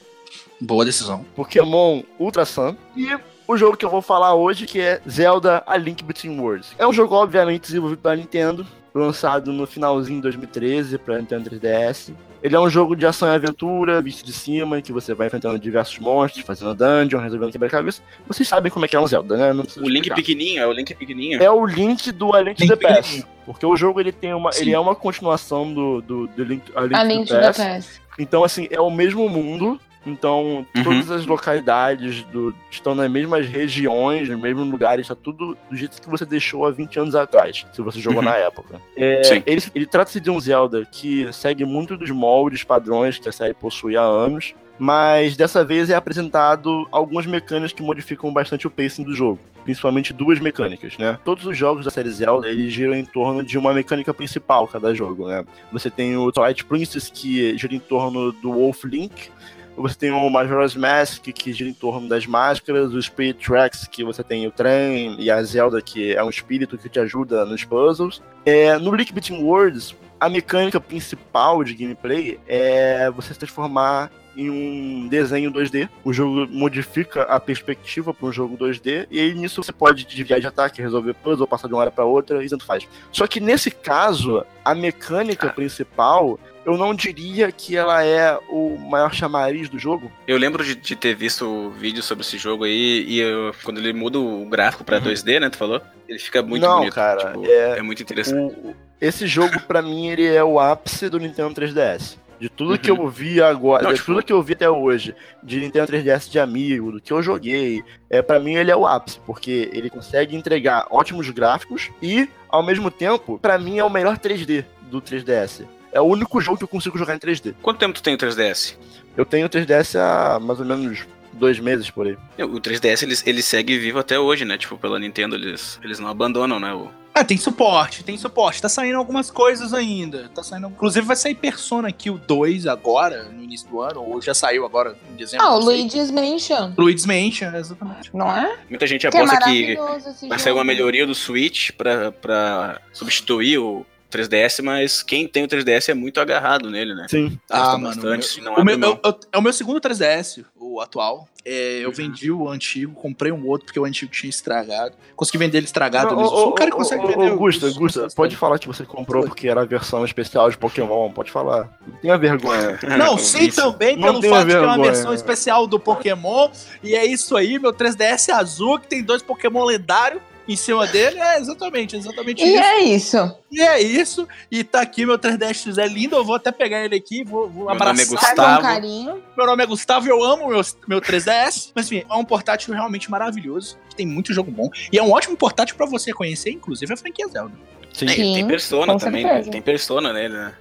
Boa 0.60 0.84
decisão. 0.84 1.24
Pokémon 1.36 2.02
Ultra 2.18 2.44
Sun 2.44 2.74
e 2.96 3.16
o 3.46 3.56
jogo 3.56 3.76
que 3.76 3.84
eu 3.84 3.90
vou 3.90 4.02
falar 4.02 4.34
hoje, 4.34 4.66
que 4.66 4.80
é 4.80 5.00
Zelda 5.08 5.62
A 5.64 5.76
Link 5.76 6.02
Between 6.02 6.40
Worlds. 6.40 6.74
É 6.76 6.86
um 6.86 6.92
jogo, 6.92 7.14
obviamente, 7.14 7.62
desenvolvido 7.62 8.00
pela 8.00 8.16
Nintendo, 8.16 8.66
lançado 8.94 9.52
no 9.52 9.66
finalzinho 9.66 10.16
de 10.16 10.22
2013 10.22 10.98
para 10.98 11.18
Nintendo 11.18 11.50
3DS. 11.50 12.12
Ele 12.42 12.56
é 12.56 12.60
um 12.60 12.68
jogo 12.68 12.96
de 12.96 13.06
ação 13.06 13.28
e 13.28 13.34
aventura, 13.34 14.02
visto 14.02 14.24
de 14.24 14.32
cima, 14.32 14.78
em 14.78 14.82
que 14.82 14.92
você 14.92 15.14
vai 15.14 15.28
enfrentando 15.28 15.58
diversos 15.58 15.98
monstros, 15.98 16.44
fazendo 16.44 16.74
dungeon, 16.74 17.20
resolvendo 17.20 17.52
quebra-cabeça. 17.52 18.02
Vocês 18.26 18.48
sabem 18.48 18.70
como 18.70 18.84
é 18.84 18.88
que 18.88 18.96
é 18.96 19.00
um 19.00 19.06
Zelda, 19.06 19.36
né? 19.36 19.62
O 19.76 19.88
Link 19.88 20.12
pequenininho, 20.12 20.62
é 20.62 20.66
o 20.66 20.72
Link 20.72 20.94
pequenininho. 20.94 21.42
É 21.42 21.50
o 21.50 21.64
Link 21.64 22.10
do 22.10 22.34
A 22.34 22.42
Link 22.42 22.56
to 22.56 22.64
Link 22.64 22.76
the 22.76 22.88
Past. 22.88 23.24
Porque 23.46 23.64
o 23.64 23.76
jogo 23.76 24.00
ele 24.00 24.10
tem 24.10 24.34
uma, 24.34 24.50
Sim. 24.50 24.62
ele 24.62 24.72
é 24.72 24.78
uma 24.78 24.94
continuação 24.94 25.72
do, 25.72 26.02
do, 26.02 26.26
do 26.26 26.44
Link, 26.44 26.64
A 26.74 26.82
Link, 26.82 26.94
A 26.94 27.00
to 27.00 27.06
Link 27.06 27.28
the 27.28 27.34
to 27.34 27.40
the 27.40 27.46
Past. 27.46 27.62
Past. 27.62 28.02
Então, 28.18 28.42
assim, 28.42 28.66
é 28.70 28.80
o 28.80 28.90
mesmo 28.90 29.28
mundo. 29.28 29.80
Então, 30.04 30.66
Uhum. 30.76 30.82
todas 30.84 31.10
as 31.10 31.26
localidades 31.26 32.22
do- 32.24 32.54
estão 32.70 32.94
nas 32.94 33.10
mesmas 33.10 33.46
regiões, 33.46 34.28
nos 34.28 34.40
mesmos 34.40 34.68
lugares, 34.68 35.06
tá 35.08 35.14
tudo 35.14 35.56
do 35.70 35.76
jeito 35.76 36.00
que 36.00 36.08
você 36.10 36.24
deixou 36.24 36.66
há 36.66 36.70
20 36.70 36.98
anos 36.98 37.14
atrás, 37.14 37.64
se 37.72 37.80
você 37.82 38.00
jogou 38.00 38.18
Uhum. 38.20 38.24
na 38.28 38.36
época. 38.36 38.80
É, 38.96 39.22
Sim. 39.22 39.42
ele 39.46 39.62
ele 39.74 39.86
trata-se 39.86 40.20
de 40.20 40.30
um 40.30 40.40
Zelda 40.40 40.84
que 40.90 41.32
segue 41.32 41.64
muito 41.64 41.96
dos 41.96 42.10
moldes, 42.10 42.64
padrões 42.64 43.18
que 43.18 43.28
a 43.28 43.32
série 43.32 43.54
possui 43.54 43.96
há 43.96 44.02
anos, 44.02 44.54
mas 44.78 45.36
dessa 45.36 45.64
vez 45.64 45.88
é 45.90 45.94
apresentado 45.94 46.86
algumas 46.90 47.24
mecânicas 47.26 47.72
que 47.72 47.82
modificam 47.82 48.32
bastante 48.32 48.66
o 48.66 48.70
pacing 48.70 49.04
do 49.04 49.14
jogo. 49.14 49.38
Principalmente 49.64 50.12
duas 50.12 50.40
mecânicas, 50.40 50.98
né? 50.98 51.16
Todos 51.24 51.46
os 51.46 51.56
jogos 51.56 51.84
da 51.84 51.90
série 51.92 52.10
Zelda, 52.10 52.48
eles 52.48 52.72
giram 52.72 52.94
em 52.96 53.04
torno 53.04 53.44
de 53.44 53.56
uma 53.56 53.72
mecânica 53.72 54.12
principal 54.12 54.66
cada 54.66 54.92
jogo, 54.92 55.28
né? 55.28 55.44
Você 55.70 55.88
tem 55.88 56.16
o 56.16 56.32
Twilight 56.32 56.64
Princess, 56.64 57.08
que 57.08 57.56
gira 57.56 57.72
em 57.72 57.78
torno 57.78 58.32
do 58.32 58.52
Wolf 58.54 58.82
Link, 58.84 59.30
você 59.76 59.94
tem 59.94 60.10
o 60.10 60.28
Majora's 60.30 60.74
Mask, 60.76 61.22
que 61.24 61.52
gira 61.52 61.68
em 61.70 61.74
torno 61.74 62.08
das 62.08 62.26
máscaras, 62.26 62.92
o 62.92 63.02
Spirit 63.02 63.44
Tracks, 63.44 63.86
que 63.86 64.04
você 64.04 64.22
tem 64.22 64.46
o 64.46 64.50
trem, 64.50 65.16
e 65.18 65.30
a 65.30 65.42
Zelda, 65.42 65.80
que 65.80 66.14
é 66.14 66.22
um 66.22 66.30
espírito 66.30 66.76
que 66.78 66.88
te 66.88 67.00
ajuda 67.00 67.44
nos 67.44 67.64
puzzles. 67.64 68.22
É, 68.44 68.76
no 68.78 68.94
Link 68.94 69.12
Between 69.12 69.42
Worlds, 69.42 69.94
a 70.20 70.28
mecânica 70.28 70.80
principal 70.80 71.64
de 71.64 71.74
gameplay 71.74 72.38
é 72.46 73.10
você 73.10 73.32
se 73.32 73.38
transformar 73.40 74.10
em 74.36 74.48
um 74.48 75.08
desenho 75.08 75.50
2D. 75.52 75.88
O 76.04 76.12
jogo 76.12 76.46
modifica 76.50 77.22
a 77.24 77.38
perspectiva 77.38 78.14
para 78.14 78.26
um 78.28 78.32
jogo 78.32 78.56
2D 78.56 79.06
e 79.10 79.20
aí 79.20 79.34
nisso 79.34 79.62
você 79.62 79.72
pode 79.72 80.06
desviar 80.06 80.40
de 80.40 80.46
ataque, 80.46 80.80
resolver 80.80 81.12
puzzle, 81.14 81.46
passar 81.46 81.68
de 81.68 81.74
uma 81.74 81.80
área 81.82 81.92
para 81.92 82.04
outra 82.04 82.42
e 82.42 82.48
tanto 82.48 82.64
faz. 82.64 82.88
Só 83.10 83.26
que 83.26 83.40
nesse 83.40 83.70
caso, 83.70 84.42
a 84.64 84.74
mecânica 84.74 85.48
Ah. 85.48 85.52
principal, 85.52 86.38
eu 86.64 86.76
não 86.76 86.94
diria 86.94 87.50
que 87.50 87.76
ela 87.76 88.04
é 88.04 88.38
o 88.48 88.76
maior 88.78 89.12
chamariz 89.12 89.68
do 89.68 89.78
jogo. 89.78 90.10
Eu 90.26 90.36
lembro 90.38 90.64
de, 90.64 90.74
de 90.74 90.94
ter 90.96 91.14
visto 91.14 91.70
vídeo 91.70 92.02
sobre 92.02 92.22
esse 92.24 92.38
jogo 92.38 92.64
aí, 92.64 93.04
e 93.06 93.18
eu- 93.20 93.54
quando 93.64 93.78
ele 93.78 93.92
muda 93.92 94.18
o 94.18 94.44
gráfico 94.46 94.84
pra 94.84 94.98
Uhum. 94.98 95.04
2D, 95.04 95.40
né, 95.40 95.50
tu 95.50 95.56
falou? 95.56 95.80
Ele 96.08 96.18
fica 96.18 96.42
muito 96.42 96.62
Não, 96.62 96.78
bonito. 96.78 96.94
cara, 96.94 97.32
tipo, 97.32 97.46
é- 97.46 97.78
é... 97.78 97.82
muito 97.82 98.02
interessante. 98.02 98.54
O- 98.62 98.74
esse 99.00 99.26
jogo, 99.26 99.58
pra 99.62 99.82
mim, 99.82 100.08
ele 100.08 100.26
é 100.26 100.44
o 100.44 100.60
ápice 100.60 101.08
do 101.08 101.18
Nintendo 101.18 101.52
3DS. 101.54 102.16
De 102.38 102.48
tudo 102.48 102.76
que 102.78 102.90
Uhum. 102.90 103.02
eu 103.04 103.08
vi 103.08 103.40
agora, 103.40 103.84
Não, 103.84 103.90
de 103.92 103.98
tipo- 103.98 104.12
tudo 104.12 104.22
que 104.24 104.32
eu 104.32 104.42
vi 104.42 104.52
até 104.54 104.68
hoje, 104.68 105.14
de 105.42 105.60
Nintendo 105.60 105.86
3DS 105.86 106.28
de 106.28 106.40
amigo, 106.40 106.90
do 106.90 107.00
que 107.00 107.12
eu 107.12 107.22
joguei, 107.22 107.84
é 108.10 108.20
para 108.20 108.40
mim 108.40 108.54
ele 108.54 108.68
é 108.70 108.76
o 108.76 108.84
ápice, 108.84 109.20
porque 109.24 109.70
ele 109.72 109.88
consegue 109.88 110.34
entregar 110.34 110.86
ótimos 110.90 111.30
gráficos 111.30 111.90
e, 112.02 112.28
ao 112.48 112.62
mesmo 112.62 112.90
tempo, 112.90 113.38
pra 113.40 113.58
mim 113.58 113.78
é 113.78 113.84
o 113.84 113.90
melhor 113.90 114.18
3D 114.18 114.64
do 114.90 115.00
3DS. 115.00 115.64
É 115.92 116.00
o 116.00 116.04
único 116.04 116.40
jogo 116.40 116.58
que 116.58 116.64
eu 116.64 116.68
consigo 116.68 116.96
jogar 116.98 117.14
em 117.14 117.18
3D. 117.18 117.54
Quanto 117.62 117.78
tempo 117.78 117.92
tu 117.94 118.02
tem 118.02 118.14
o 118.14 118.18
3DS? 118.18 118.74
Eu 119.16 119.24
tenho 119.26 119.46
o 119.46 119.50
3DS 119.50 119.98
há 119.98 120.40
mais 120.40 120.58
ou 120.58 120.64
menos 120.66 121.00
dois 121.34 121.58
meses 121.58 121.90
por 121.90 122.06
aí. 122.06 122.16
O 122.44 122.60
3DS 122.60 123.02
ele, 123.02 123.14
ele 123.26 123.42
segue 123.42 123.78
vivo 123.78 123.98
até 123.98 124.18
hoje, 124.18 124.44
né? 124.44 124.56
Tipo, 124.56 124.78
pela 124.78 124.98
Nintendo 124.98 125.36
eles, 125.36 125.78
eles 125.82 125.98
não 125.98 126.08
abandonam, 126.08 126.58
né? 126.58 126.72
O... 126.72 126.88
Ah, 127.14 127.22
tem 127.22 127.36
suporte, 127.36 128.02
tem 128.02 128.16
suporte. 128.16 128.62
Tá 128.62 128.70
saindo 128.70 128.96
algumas 128.96 129.30
coisas 129.30 129.74
ainda. 129.74 130.30
Tá 130.34 130.42
saindo. 130.42 130.68
Inclusive 130.68 131.06
vai 131.06 131.14
sair 131.16 131.34
Persona 131.34 131.88
aqui, 131.88 132.08
o 132.08 132.16
2 132.16 132.66
agora, 132.66 133.24
no 133.24 133.42
início 133.42 133.68
do 133.68 133.82
ano, 133.82 134.02
ou 134.02 134.20
já 134.22 134.32
saiu 134.32 134.64
agora 134.64 134.96
em 135.12 135.16
dezembro. 135.16 135.44
Ah, 135.46 135.54
o. 135.56 135.58
Luigi's 135.58 136.10
Mansion, 136.10 136.72
Luigi's 136.78 137.04
Mansion, 137.04 137.54
exatamente. 137.54 138.08
não 138.14 138.34
é? 138.34 138.56
Muita 138.70 138.86
gente 138.86 139.06
Que 139.06 139.14
é 139.14 139.20
aposta 139.20 139.36
que 139.36 139.76
maravilhoso 139.76 140.08
esse 140.08 140.20
vai 140.26 140.38
jogo. 140.38 140.40
sair 140.40 140.52
uma 140.54 140.64
melhoria 140.64 141.06
do 141.06 141.14
Switch 141.14 141.70
pra, 141.72 142.12
pra 142.12 142.80
substituir 142.94 143.58
o 143.58 143.84
3DS, 144.12 144.62
mas 144.62 145.02
quem 145.02 145.26
tem 145.26 145.44
o 145.44 145.48
3DS 145.48 145.88
é 145.88 145.94
muito 145.94 146.20
agarrado 146.20 146.70
nele, 146.70 146.94
né? 146.94 147.06
Sim. 147.08 147.28
Gosta 147.28 147.40
Ah, 147.50 147.78
mano, 147.78 147.94
bastante, 147.94 148.40
o 148.40 148.44
não 148.44 148.64
meu, 148.64 148.76
o 148.76 148.78
meu- 148.78 149.00
é 149.32 149.38
o 149.38 149.42
meu 149.42 149.52
segundo 149.52 149.80
3DS, 149.80 150.44
o 150.56 150.80
atual. 150.80 151.26
É, 151.44 151.80
eu 151.80 151.88
Uhum. 151.88 151.94
vendi 151.94 152.30
o 152.30 152.48
antigo, 152.48 152.94
comprei 152.94 153.32
um 153.32 153.48
outro 153.48 153.66
porque 153.66 153.80
o 153.80 153.84
antigo 153.84 154.12
tinha 154.12 154.30
estragado. 154.30 154.94
Consegui 155.16 155.38
vender 155.38 155.58
ele 155.58 155.66
estragado. 155.66 156.16
Ô, 156.16 156.50
um 156.50 156.54
cara 156.54 156.70
que 156.70 156.76
consegue 156.76 157.02
ô, 157.02 157.06
vender. 157.08 157.30
Augusto, 157.30 157.66
os- 157.66 158.14
pode 158.14 158.36
falar 158.36 158.60
que 158.60 158.68
você 158.68 158.84
comprou 158.84 159.24
porque 159.24 159.48
era 159.48 159.62
a 159.62 159.64
versão 159.64 160.04
especial 160.04 160.48
de 160.48 160.56
Pokémon, 160.56 161.10
pode 161.10 161.32
falar. 161.32 161.68
Não 161.84 161.96
tenha 161.96 162.16
vergonha. 162.16 162.78
Não, 162.96 163.18
sim 163.18 163.50
também 163.50 163.96
Não 163.96 164.20
pelo 164.20 164.22
fato 164.32 164.46
de 164.46 164.52
que 164.52 164.56
é 164.56 164.60
uma 164.60 164.68
vergonha. 164.68 164.92
versão 164.92 165.12
especial 165.12 165.66
do 165.66 165.80
Pokémon. 165.80 166.48
E 166.80 166.94
é 166.94 167.04
isso 167.04 167.36
aí, 167.36 167.58
meu 167.58 167.72
3DS 167.72 168.28
azul, 168.32 168.78
que 168.78 168.86
tem 168.86 169.02
dois 169.02 169.20
Pokémon 169.20 169.64
lendários 169.64 170.22
em 170.48 170.56
cima 170.56 170.86
dele. 170.86 171.18
É 171.20 171.38
exatamente, 171.38 171.96
exatamente 171.96 172.42
E 172.42 172.54
isso. 172.54 172.62
é 172.62 172.80
isso. 172.80 173.36
E 173.50 173.60
é 173.62 173.80
isso. 173.82 174.28
E 174.50 174.64
tá 174.64 174.80
aqui 174.80 175.04
meu 175.06 175.18
3DS 175.18 175.78
é 175.78 175.86
lindo. 175.86 176.16
Eu 176.16 176.24
vou 176.24 176.34
até 176.36 176.50
pegar 176.52 176.84
ele 176.84 176.96
aqui, 176.96 177.24
vou, 177.24 177.48
vou 177.48 177.64
Meu 177.64 177.70
abraçar. 177.70 177.94
nome 177.94 178.02
é 178.02 178.06
com 178.06 178.14
Gustavo. 178.16 178.62
carinho. 178.62 179.22
Meu 179.36 179.46
nome 179.46 179.62
é 179.62 179.66
Gustavo 179.66 180.06
e 180.06 180.10
eu 180.10 180.22
amo 180.22 180.48
meu, 180.48 180.60
meu 180.88 181.00
3DS. 181.00 181.70
Mas 181.74 181.86
enfim, 181.86 182.04
é 182.08 182.14
um 182.14 182.24
portátil 182.24 182.72
realmente 182.74 183.10
maravilhoso. 183.10 183.78
Que 183.90 183.96
tem 183.96 184.06
muito 184.06 184.32
jogo 184.32 184.50
bom. 184.50 184.68
E 184.90 184.98
é 184.98 185.02
um 185.02 185.12
ótimo 185.12 185.36
portátil 185.36 185.76
pra 185.76 185.86
você 185.86 186.12
conhecer, 186.12 186.50
inclusive, 186.50 186.92
a 186.92 186.96
franquia 186.96 187.26
Zelda. 187.28 187.54
Sim. 187.92 188.06
Tem, 188.06 188.16
tem 188.16 188.34
Sim, 188.36 188.46
Persona 188.46 188.98
também, 188.98 189.24
né? 189.24 189.42
Tem 189.42 189.60
Persona 189.60 190.12
nele, 190.12 190.32
né? 190.34 190.54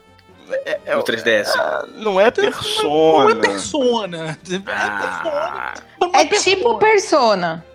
É, 0.86 0.96
No 0.96 1.02
3DS. 1.04 1.48
Ah, 1.56 1.86
não 1.96 2.20
é 2.20 2.26
Não 2.26 2.32
persona. 2.34 3.32
é 3.32 3.36
persona. 3.36 4.38
É 4.42 4.60
persona. 4.60 4.64
Ah, 4.68 5.74
Não 6.02 6.10
É 6.14 6.26
persona. 6.26 6.56
tipo 6.56 6.78
Persona. 6.78 7.66